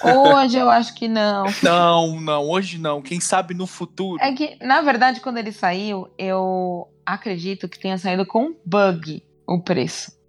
Hoje 0.04 0.59
eu 0.59 0.70
acho 0.70 0.94
que 0.94 1.09
não. 1.09 1.46
Não, 1.62 2.20
não, 2.20 2.48
hoje 2.48 2.78
não. 2.78 3.02
Quem 3.02 3.18
sabe 3.18 3.54
no 3.54 3.66
futuro. 3.66 4.22
É 4.22 4.32
que, 4.32 4.56
na 4.64 4.82
verdade, 4.82 5.20
quando 5.20 5.38
ele 5.38 5.50
saiu, 5.50 6.09
eu 6.16 6.86
acredito 7.04 7.68
que 7.68 7.78
tenha 7.78 7.98
saído 7.98 8.24
com 8.24 8.54
bug 8.64 9.22
o 9.46 9.60
preço. 9.60 10.22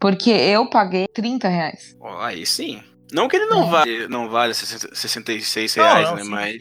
Porque 0.00 0.30
eu 0.30 0.68
paguei 0.68 1.06
30 1.08 1.48
reais. 1.48 1.96
Oh, 2.00 2.08
aí 2.18 2.46
sim. 2.46 2.82
Não 3.12 3.28
que 3.28 3.36
ele 3.36 3.46
não 3.46 3.64
é. 3.64 3.70
vale, 3.70 4.08
não 4.08 4.28
vale 4.28 4.54
66 4.54 5.74
reais, 5.74 6.08
não, 6.08 6.10
não, 6.10 6.16
né? 6.16 6.22
Sim. 6.22 6.30
Mas. 6.30 6.58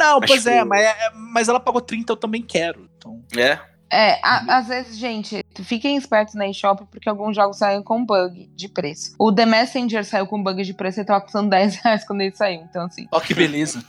Não, 0.00 0.20
mas 0.20 0.30
pois 0.30 0.46
é, 0.46 0.56
tipo... 0.58 0.68
mas, 0.68 0.82
é, 0.82 0.96
mas 1.32 1.48
ela 1.48 1.60
pagou 1.60 1.80
30, 1.80 2.12
eu 2.12 2.16
também 2.16 2.42
quero. 2.42 2.88
Então... 2.96 3.22
É. 3.36 3.58
É, 3.94 4.18
a, 4.22 4.58
às 4.58 4.68
vezes, 4.68 4.96
gente, 4.96 5.44
fiquem 5.64 5.96
espertos 5.96 6.34
na 6.34 6.48
eShop 6.48 6.86
porque 6.90 7.10
alguns 7.10 7.36
jogos 7.36 7.58
saem 7.58 7.82
com 7.82 8.04
bug 8.06 8.50
de 8.54 8.68
preço. 8.68 9.14
O 9.18 9.30
The 9.30 9.44
Messenger 9.44 10.02
saiu 10.02 10.26
com 10.26 10.42
bug 10.42 10.62
de 10.62 10.72
preço 10.72 11.00
e 11.00 11.04
tava 11.04 11.20
custando 11.20 11.50
10 11.50 11.76
reais 11.84 12.06
quando 12.06 12.22
ele 12.22 12.34
saiu. 12.34 12.62
Então, 12.62 12.86
assim. 12.86 13.06
Ó, 13.12 13.20
que 13.20 13.34
beleza. 13.34 13.84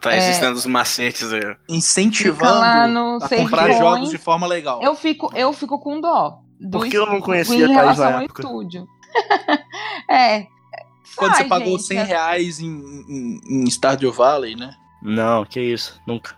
Tá 0.00 0.16
existindo 0.16 0.48
é, 0.48 0.52
os 0.52 0.66
macetes 0.66 1.32
aí. 1.32 1.56
Incentivando 1.68 2.62
a 3.22 3.28
comprar 3.28 3.70
jogos 3.72 4.10
de 4.10 4.18
forma 4.18 4.46
legal. 4.46 4.82
Eu 4.82 4.94
fico, 4.94 5.30
eu 5.34 5.52
fico 5.52 5.78
com 5.78 6.00
dó. 6.00 6.42
Porque 6.70 6.96
eu 6.96 7.06
não 7.06 7.20
conhecia 7.20 7.68
Thais 7.68 7.98
na 7.98 8.22
época. 8.22 8.42
Estúdio. 8.42 8.88
é. 10.10 10.46
Quando 11.16 11.32
Ai, 11.32 11.42
você 11.42 11.44
pagou 11.44 11.78
gente, 11.78 11.86
100 11.86 11.98
é 11.98 12.02
reais 12.02 12.60
em, 12.60 12.66
em, 12.66 13.40
em 13.48 13.66
Stardew 13.70 14.12
Valley, 14.12 14.54
né? 14.54 14.74
Não, 15.02 15.44
que 15.44 15.60
isso, 15.60 16.00
nunca. 16.06 16.36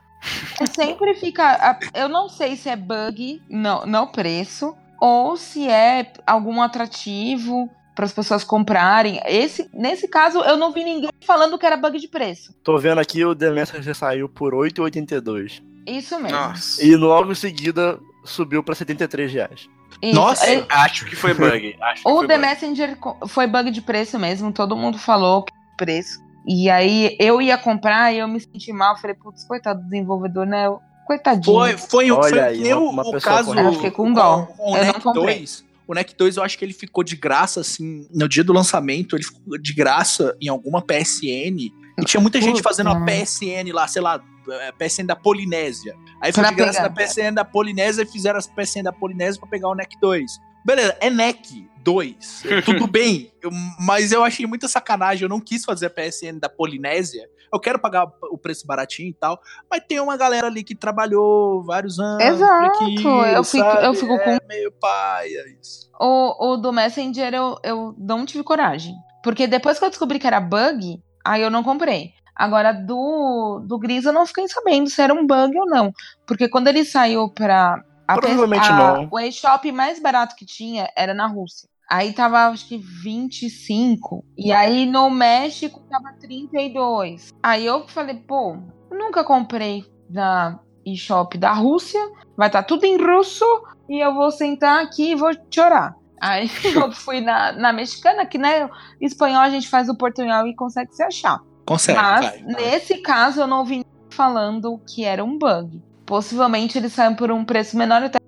É, 0.61 0.66
sempre 0.66 1.15
fica. 1.15 1.78
Eu 1.95 2.09
não 2.09 2.28
sei 2.28 2.57
se 2.57 2.69
é 2.69 2.77
bug 2.77 3.43
no, 3.49 3.86
no 3.86 4.07
preço 4.09 4.77
ou 5.01 5.36
se 5.36 5.69
é 5.69 6.12
algum 6.27 6.61
atrativo 6.61 7.70
para 7.95 8.05
as 8.05 8.12
pessoas 8.12 8.45
comprarem. 8.45 9.20
Esse, 9.27 9.69
nesse 9.73 10.07
caso, 10.07 10.39
eu 10.40 10.57
não 10.57 10.73
vi 10.73 10.85
ninguém 10.85 11.11
falando 11.24 11.59
que 11.59 11.66
era 11.66 11.77
bug 11.77 11.99
de 11.99 12.09
preço. 12.09 12.55
Tô 12.62 12.78
vendo 12.78 13.01
aqui 13.01 13.24
o 13.24 13.35
The 13.35 13.51
Messenger 13.51 13.95
saiu 13.95 14.28
por 14.28 14.55
8,82. 14.55 15.62
Isso 15.86 16.20
mesmo. 16.20 16.39
Nossa. 16.39 16.85
E 16.85 16.95
logo 16.95 17.32
em 17.32 17.35
seguida 17.35 17.99
subiu 18.24 18.62
para 18.62 18.74
73 18.74 19.32
reais. 19.32 19.69
Isso. 20.02 20.14
Nossa, 20.14 20.48
eu... 20.48 20.64
acho 20.68 21.04
que 21.06 21.16
foi 21.16 21.34
bug. 21.34 21.76
Acho 21.80 22.08
o 22.08 22.26
The 22.26 22.36
bug. 22.36 22.46
Messenger 22.46 22.98
foi 23.26 23.46
bug 23.46 23.70
de 23.70 23.82
preço 23.82 24.18
mesmo, 24.18 24.52
todo 24.52 24.76
mundo 24.76 24.98
falou 24.98 25.42
que 25.42 25.52
preço. 25.76 26.20
E 26.46 26.70
aí 26.70 27.16
eu 27.18 27.42
ia 27.42 27.58
comprar 27.58 28.12
e 28.12 28.18
eu 28.18 28.28
me 28.28 28.40
senti 28.40 28.72
mal, 28.72 28.98
falei, 28.98 29.14
putz, 29.14 29.44
coitado 29.44 29.80
do 29.80 29.88
desenvolvedor, 29.88 30.46
né? 30.46 30.64
Coitadinho. 31.06 31.56
Foi, 31.56 31.76
foi, 31.76 32.10
Olha 32.10 32.28
foi 32.28 32.40
aí, 32.40 32.74
uma, 32.74 33.02
uma 33.02 33.16
o 33.16 33.20
caso. 33.20 33.54
Eu 33.54 33.72
fiquei 33.74 33.90
com 33.90 34.12
dó. 34.12 34.46
Com, 34.46 34.56
com 34.56 34.76
eu 34.76 34.84
não 34.84 34.94
comprei. 34.94 35.38
2, 35.38 35.64
o 35.86 35.94
NEC 35.94 36.14
2 36.14 36.36
eu 36.36 36.42
acho 36.42 36.58
que 36.58 36.64
ele 36.64 36.74
ficou 36.74 37.02
de 37.02 37.16
graça, 37.16 37.60
assim, 37.60 38.06
no 38.14 38.28
dia 38.28 38.44
do 38.44 38.52
lançamento, 38.52 39.16
ele 39.16 39.24
ficou 39.24 39.58
de 39.58 39.72
graça 39.72 40.36
em 40.40 40.48
alguma 40.48 40.82
PSN. 40.82 41.72
E 41.98 42.04
tinha 42.04 42.20
muita 42.20 42.40
gente 42.40 42.62
fazendo 42.62 42.90
a 42.90 43.00
PSN 43.04 43.72
lá, 43.72 43.88
sei 43.88 44.00
lá, 44.00 44.22
é, 44.48 44.72
PSN 44.72 45.06
da 45.06 45.16
Polinésia. 45.16 45.94
Aí 46.22 46.32
foi 46.32 46.44
de 46.44 46.54
graça 46.54 46.82
da 46.82 46.90
PSN 46.90 47.34
da 47.34 47.44
Polinésia 47.44 48.02
e 48.02 48.06
fizeram 48.06 48.38
as 48.38 48.46
PSN 48.46 48.84
da 48.84 48.92
Polinésia 48.92 49.40
para 49.40 49.48
pegar 49.48 49.68
o 49.68 49.74
NEC 49.74 49.98
2. 50.00 50.38
Beleza, 50.64 50.96
é 51.00 51.10
NEC 51.10 51.68
2. 51.82 52.42
Tudo 52.64 52.86
bem, 52.86 53.32
eu, 53.42 53.50
mas 53.80 54.12
eu 54.12 54.22
achei 54.22 54.46
muita 54.46 54.68
sacanagem. 54.68 55.24
Eu 55.24 55.28
não 55.28 55.40
quis 55.40 55.64
fazer 55.64 55.86
a 55.86 55.90
PSN 55.90 56.38
da 56.40 56.48
Polinésia. 56.48 57.28
Eu 57.52 57.58
quero 57.58 57.78
pagar 57.78 58.06
o 58.30 58.36
preço 58.36 58.66
baratinho 58.66 59.08
e 59.08 59.14
tal. 59.14 59.40
Mas 59.70 59.82
tem 59.88 59.98
uma 59.98 60.16
galera 60.16 60.46
ali 60.46 60.62
que 60.62 60.74
trabalhou 60.74 61.64
vários 61.64 61.98
anos. 61.98 62.22
Exato. 62.22 62.84
Aqui, 62.84 63.02
eu, 63.02 63.44
fico, 63.44 63.66
eu 63.66 63.94
fico 63.94 64.12
é 64.12 64.38
com. 64.38 64.46
meio 64.46 64.70
paia 64.72 65.44
isso. 65.60 65.90
O, 65.98 66.52
o 66.52 66.56
do 66.58 66.72
Messenger 66.72 67.32
eu, 67.32 67.58
eu 67.64 67.94
não 67.98 68.26
tive 68.26 68.44
coragem. 68.44 68.94
Porque 69.22 69.46
depois 69.46 69.78
que 69.78 69.84
eu 69.84 69.90
descobri 69.90 70.18
que 70.18 70.26
era 70.26 70.40
bug, 70.40 71.02
aí 71.28 71.42
eu 71.42 71.50
não 71.50 71.62
comprei. 71.62 72.12
Agora, 72.34 72.72
do, 72.72 73.60
do 73.66 73.78
Gris, 73.78 74.05
eu 74.05 74.12
não 74.12 74.24
fiquei 74.24 74.46
sabendo 74.48 74.88
se 74.88 75.02
era 75.02 75.12
um 75.12 75.26
bug 75.26 75.59
ou 75.59 75.66
não. 75.66 75.92
Porque 76.26 76.48
quando 76.48 76.68
ele 76.68 76.84
saiu 76.84 77.28
pra. 77.28 77.82
A 78.06 78.14
Provavelmente 78.14 78.68
a, 78.68 78.76
não. 78.76 79.09
O 79.10 79.18
eShop 79.18 79.70
mais 79.72 80.00
barato 80.00 80.36
que 80.36 80.46
tinha 80.46 80.88
era 80.96 81.12
na 81.12 81.26
Rússia. 81.26 81.68
Aí 81.90 82.12
tava, 82.12 82.46
acho 82.48 82.68
que 82.68 82.78
25. 82.78 84.24
E 84.36 84.52
aí 84.52 84.86
no 84.86 85.10
México 85.10 85.82
tava 85.90 86.14
32. 86.20 87.30
Aí 87.42 87.66
eu 87.66 87.86
falei, 87.88 88.14
pô, 88.14 88.56
nunca 88.90 89.24
comprei 89.24 89.84
na 90.09 90.60
eShop 90.86 91.36
da 91.36 91.52
Rússia. 91.52 92.00
Vai 92.36 92.48
estar 92.48 92.62
tá 92.62 92.68
tudo 92.68 92.84
em 92.84 92.96
russo. 92.96 93.44
E 93.88 93.98
eu 93.98 94.14
vou 94.14 94.30
sentar 94.30 94.82
aqui 94.84 95.12
e 95.12 95.16
vou 95.16 95.30
chorar. 95.50 95.97
Aí 96.20 96.51
eu 96.74 96.93
fui 96.93 97.20
na, 97.20 97.53
na 97.53 97.73
mexicana, 97.73 98.27
que 98.27 98.39
né, 98.39 98.69
espanhol 99.01 99.43
a 99.43 99.51
gente 99.51 99.69
faz 99.69 99.89
o 99.89 99.97
portunhol 99.97 100.47
e 100.47 100.55
consegue 100.55 100.95
se 100.95 101.03
achar. 101.03 101.40
Consegue. 101.66 101.99
Mas 101.99 102.24
vai, 102.24 102.43
vai. 102.43 102.55
nesse 102.55 102.99
caso 102.99 103.40
eu 103.40 103.47
não 103.47 103.59
ouvi 103.59 103.85
falando 104.11 104.81
que 104.89 105.05
era 105.05 105.24
um 105.24 105.39
bug. 105.39 105.82
Possivelmente 106.07 106.78
eles 106.78 106.93
saem 106.93 107.15
por 107.15 107.31
um 107.31 107.45
preço 107.45 107.77
menor, 107.77 108.03
até 108.03 108.19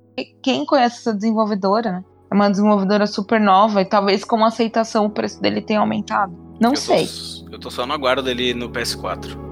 quem 0.42 0.66
conhece 0.66 0.98
essa 0.98 1.14
desenvolvedora, 1.14 1.92
né? 1.92 2.04
É 2.30 2.34
uma 2.34 2.50
desenvolvedora 2.50 3.06
super 3.06 3.40
nova 3.40 3.80
e 3.80 3.84
talvez 3.84 4.22
com 4.22 4.44
aceitação 4.44 5.06
o 5.06 5.10
preço 5.10 5.40
dele 5.40 5.60
tenha 5.60 5.80
aumentado. 5.80 6.32
Não 6.60 6.70
eu 6.70 6.76
sei. 6.76 7.06
Tô, 7.06 7.54
eu 7.54 7.58
tô 7.58 7.70
só 7.70 7.86
no 7.86 7.92
aguardo 7.92 8.22
dele 8.22 8.54
no 8.54 8.70
PS4. 8.70 9.49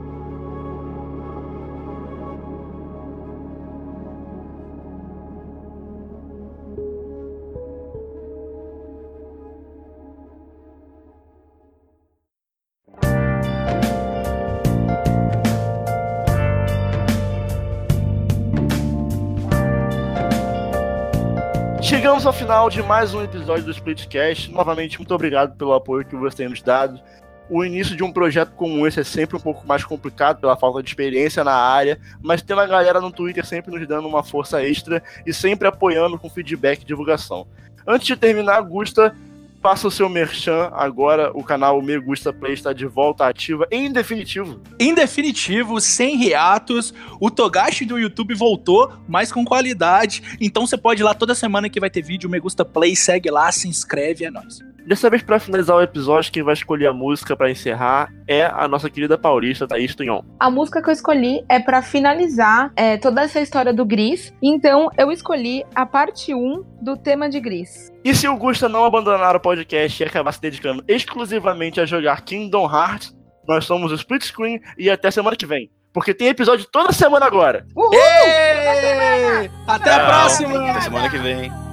Chegamos 22.19 22.27
ao 22.27 22.33
final 22.33 22.69
de 22.69 22.83
mais 22.83 23.15
um 23.15 23.23
episódio 23.23 23.63
do 23.63 23.71
Splitcast. 23.71 24.51
Novamente, 24.51 24.99
muito 24.99 25.15
obrigado 25.15 25.57
pelo 25.57 25.73
apoio 25.73 26.05
que 26.05 26.17
você 26.17 26.39
tem 26.39 26.49
nos 26.49 26.61
dado. 26.61 27.01
O 27.49 27.65
início 27.65 27.95
de 27.95 28.03
um 28.03 28.11
projeto 28.11 28.51
como 28.57 28.85
esse 28.89 28.99
é 28.99 29.05
sempre 29.05 29.37
um 29.37 29.41
pouco 29.41 29.65
mais 29.65 29.85
complicado 29.85 30.41
pela 30.41 30.57
falta 30.57 30.83
de 30.83 30.89
experiência 30.89 31.45
na 31.45 31.55
área, 31.55 31.97
mas 32.21 32.43
tem 32.43 32.57
uma 32.57 32.67
galera 32.67 33.01
no 33.01 33.13
Twitter 33.13 33.47
sempre 33.47 33.71
nos 33.71 33.87
dando 33.87 34.09
uma 34.09 34.25
força 34.25 34.61
extra 34.61 35.01
e 35.25 35.33
sempre 35.33 35.69
apoiando 35.69 36.19
com 36.19 36.29
feedback 36.29 36.83
e 36.83 36.85
divulgação. 36.85 37.47
Antes 37.87 38.09
de 38.09 38.17
terminar, 38.17 38.63
Gusta, 38.63 39.15
faça 39.61 39.89
o 39.89 39.91
seu 39.91 40.09
merchan. 40.09 40.71
Agora 40.73 41.31
o 41.35 41.43
canal 41.43 41.81
Me 41.83 41.99
Gusta 41.99 42.33
Play 42.33 42.55
está 42.55 42.73
de 42.73 42.87
volta 42.87 43.27
ativa 43.27 43.67
em 43.71 43.91
definitivo. 43.93 44.61
Em 44.79 44.95
definitivo, 44.95 45.81
sem 45.81 46.17
reatos. 46.17 46.95
O 47.21 47.31
Togashi 47.31 47.85
do 47.85 47.99
YouTube 47.99 48.35
voltou, 48.35 48.93
mas 49.07 49.33
com 49.33 49.45
qualidade. 49.45 50.23
Então 50.41 50.67
você 50.67 50.77
pode 50.77 51.03
ir 51.03 51.05
lá 51.05 51.15
toda 51.15 51.35
semana 51.35 51.69
que 51.69 51.81
vai 51.81 51.91
ter 51.91 52.03
vídeo. 52.03 52.31
Me 52.31 52.41
Gusta 52.41 52.65
Play, 52.65 52.95
segue 52.97 53.31
lá, 53.31 53.51
se 53.53 53.69
inscreve, 53.69 54.25
é 54.25 54.31
nóis. 54.31 54.59
Dessa 54.89 55.11
vez, 55.11 55.23
para 55.23 55.39
finalizar 55.39 55.77
o 55.77 55.83
episódio, 55.83 56.33
quem 56.33 56.43
vai 56.43 56.55
escolher 56.55 56.87
a 56.87 56.95
música 56.95 57.37
para 57.37 57.51
encerrar 57.51 58.11
é 58.27 58.47
a 58.47 58.67
nossa 58.67 58.89
querida 58.89 59.19
paulista, 59.19 59.69
Thaís 59.69 59.95
Tunhon. 59.95 60.23
A 60.41 60.51
música 60.51 60.81
que 60.81 60.89
eu 60.89 60.93
escolhi 60.95 61.45
é 61.47 61.61
para 61.61 61.83
finalizar 61.83 62.73
é, 62.75 62.97
toda 62.97 63.21
essa 63.21 63.39
história 63.39 63.71
do 63.71 63.85
Gris. 63.85 64.33
Então, 64.43 64.89
eu 64.97 65.13
escolhi 65.13 65.63
a 65.75 65.85
parte 65.85 66.35
1 66.35 66.65
do 66.81 66.97
tema 66.97 67.29
de 67.29 67.39
Gris. 67.39 67.93
E 68.03 68.15
se 68.15 68.27
o 68.27 68.37
Gusta 68.39 68.67
não 68.67 68.87
abandonar 68.87 69.37
o 69.37 69.41
podcast 69.49 70.03
e 70.03 70.07
acabar 70.07 70.33
se 70.33 70.41
dedicando 70.43 70.85
exclusivamente 70.87 71.81
a 71.81 71.87
jogar 71.87 72.21
Kingdom 72.21 72.71
Hearts, 72.71 73.17
nós 73.47 73.65
somos 73.65 73.91
o 73.91 73.95
Split 73.95 74.23
Screen 74.23 74.61
e 74.77 74.91
até 74.91 75.11
semana 75.11 75.35
que 75.37 75.47
vem. 75.47 75.71
Porque 75.91 76.13
tem 76.13 76.29
episódio 76.29 76.67
toda 76.71 76.93
semana 76.93 77.25
agora. 77.25 77.67
Uhul! 77.75 77.95
Até, 77.95 78.81
semana. 78.81 79.51
até 79.67 79.91
a 79.95 80.07
próxima! 80.07 80.71
Até 80.71 80.81
semana 80.83 81.09
que 81.09 81.17
vem. 81.17 81.68